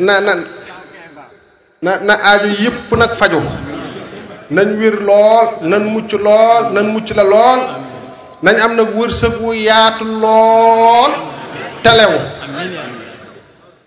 na 0.00 0.20
na 0.26 0.32
na 1.82 1.90
na 2.06 2.12
aaju 2.30 2.72
nag 2.98 3.12
faju 3.14 3.40
nañ 4.50 4.68
wér 4.80 4.96
lool 5.08 5.48
nañ 5.70 5.82
mucc 5.94 6.10
lool 6.26 6.64
nañ 6.74 6.86
mucc 6.94 7.08
la 7.18 7.22
lool 7.32 7.60
nañ 8.42 8.56
am 8.64 8.72
nag 8.78 8.88
wërsëg 8.96 9.34
wu 9.40 9.52
yaatu 9.52 10.04
lool 10.04 11.12
telew 11.82 12.14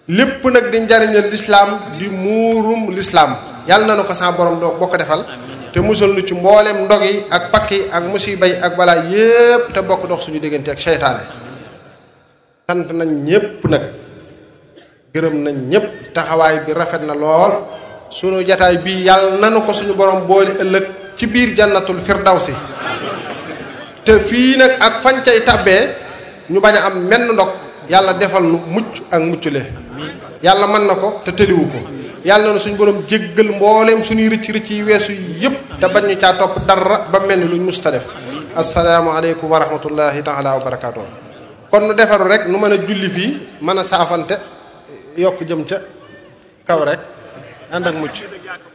lépp 0.08 0.42
nag 0.44 0.70
di 0.74 0.80
njariñal 0.82 1.30
lislaam 1.30 1.70
di 2.00 2.10
muurum 2.10 2.90
lislaam 2.92 3.36
yàlla 3.68 3.86
na 3.86 3.96
nu 3.96 4.04
ko 4.04 4.14
saa 4.14 4.32
borom 4.32 4.58
doo 4.60 4.74
boo 4.80 4.88
ko 4.88 4.98
defal 4.98 5.26
te 5.74 5.80
musal 5.80 6.14
nu 6.14 6.22
ci 6.26 6.34
mbooleem 6.34 6.86
ndog 6.86 7.04
yi 7.06 7.26
ak 7.30 7.52
pakk 7.54 7.72
yi 7.72 7.86
ak 7.92 8.04
musiba 8.10 8.48
yi 8.48 8.56
ak 8.58 8.76
balaa 8.76 9.04
yépp 9.06 9.74
te 9.74 9.82
bokk 9.86 10.08
dox 10.10 10.26
suñu 10.26 10.40
diggante 10.42 10.70
ak 10.72 10.80
seytaane 10.80 11.20
sant 12.68 12.90
nañ 12.92 13.10
ñépp 13.30 13.62
nag 13.70 13.82
gërëm 15.14 15.36
nañ 15.46 15.56
ñépp 15.70 16.14
taxawaay 16.14 16.60
bi 16.66 16.74
rafet 16.74 17.02
na 17.06 17.14
lool 17.14 17.62
sunu 18.10 18.42
jataay 18.44 18.78
bii 18.82 19.04
yàlla 19.06 19.38
nanu 19.38 19.62
ko 19.66 19.72
suñu 19.74 19.94
borom 19.94 20.26
boole 20.26 20.56
ëllëg 20.60 20.86
ci 21.16 21.28
biir 21.28 21.54
jànnatul 21.56 22.02
jannatul 22.02 22.42
si 22.42 22.54
te 24.04 24.18
fii 24.20 24.58
nag 24.58 24.72
ak 24.80 24.94
fancay 25.06 25.42
tàbbee 25.46 25.96
ñu 26.50 26.58
bañ 26.60 26.76
a 26.76 26.86
am 26.90 27.06
menn 27.06 27.30
ndog 27.32 27.50
yàlla 27.90 28.14
defal 28.18 28.44
mucc 28.44 29.02
ak 29.12 29.22
muccule 29.22 29.62
yàlla 30.44 30.68
mën 30.68 30.88
na 30.88 30.96
ko 30.96 31.10
te 31.26 31.32
tëliwu 31.38 31.66
ko 31.72 31.80
yàlla 32.26 32.54
na 32.54 32.60
suñu 32.60 32.76
borom 32.76 33.04
jéggal 33.08 33.50
mbooleem 33.56 34.04
suñuy 34.04 34.30
rëcc 34.30 34.48
rëcc 34.56 34.70
yi 34.78 34.84
weesu 34.84 35.12
yëpp 35.42 35.58
te 35.80 35.86
bañ 35.94 36.06
ñu 36.10 36.16
caa 36.18 36.34
topp 36.40 36.56
dara 36.68 36.98
ba 37.12 37.20
mel 37.28 37.40
ni 37.40 37.48
luñ 37.52 37.62
mus 37.66 37.80
ta 37.82 37.90
def 37.92 38.06
asalaamaaleykum 38.62 39.50
wa 39.52 39.60
rahmatullahi 39.64 40.24
taala 40.24 40.54
wa 40.58 40.64
barakaatu 40.66 41.02
kon 41.70 41.84
nu 41.88 41.94
defaru 41.94 42.26
rek 42.32 42.48
nu 42.48 42.58
mën 42.58 42.72
a 42.74 42.78
julli 42.88 43.10
fii 43.16 43.38
mën 43.66 43.78
a 43.78 43.84
saafante 43.84 44.36
yokk 45.18 45.40
jëm 45.48 45.62
ca 45.70 45.78
kaw 46.68 46.80
rek 46.90 47.00
ànd 47.76 47.88
ak 47.90 47.96
mucc 48.02 48.71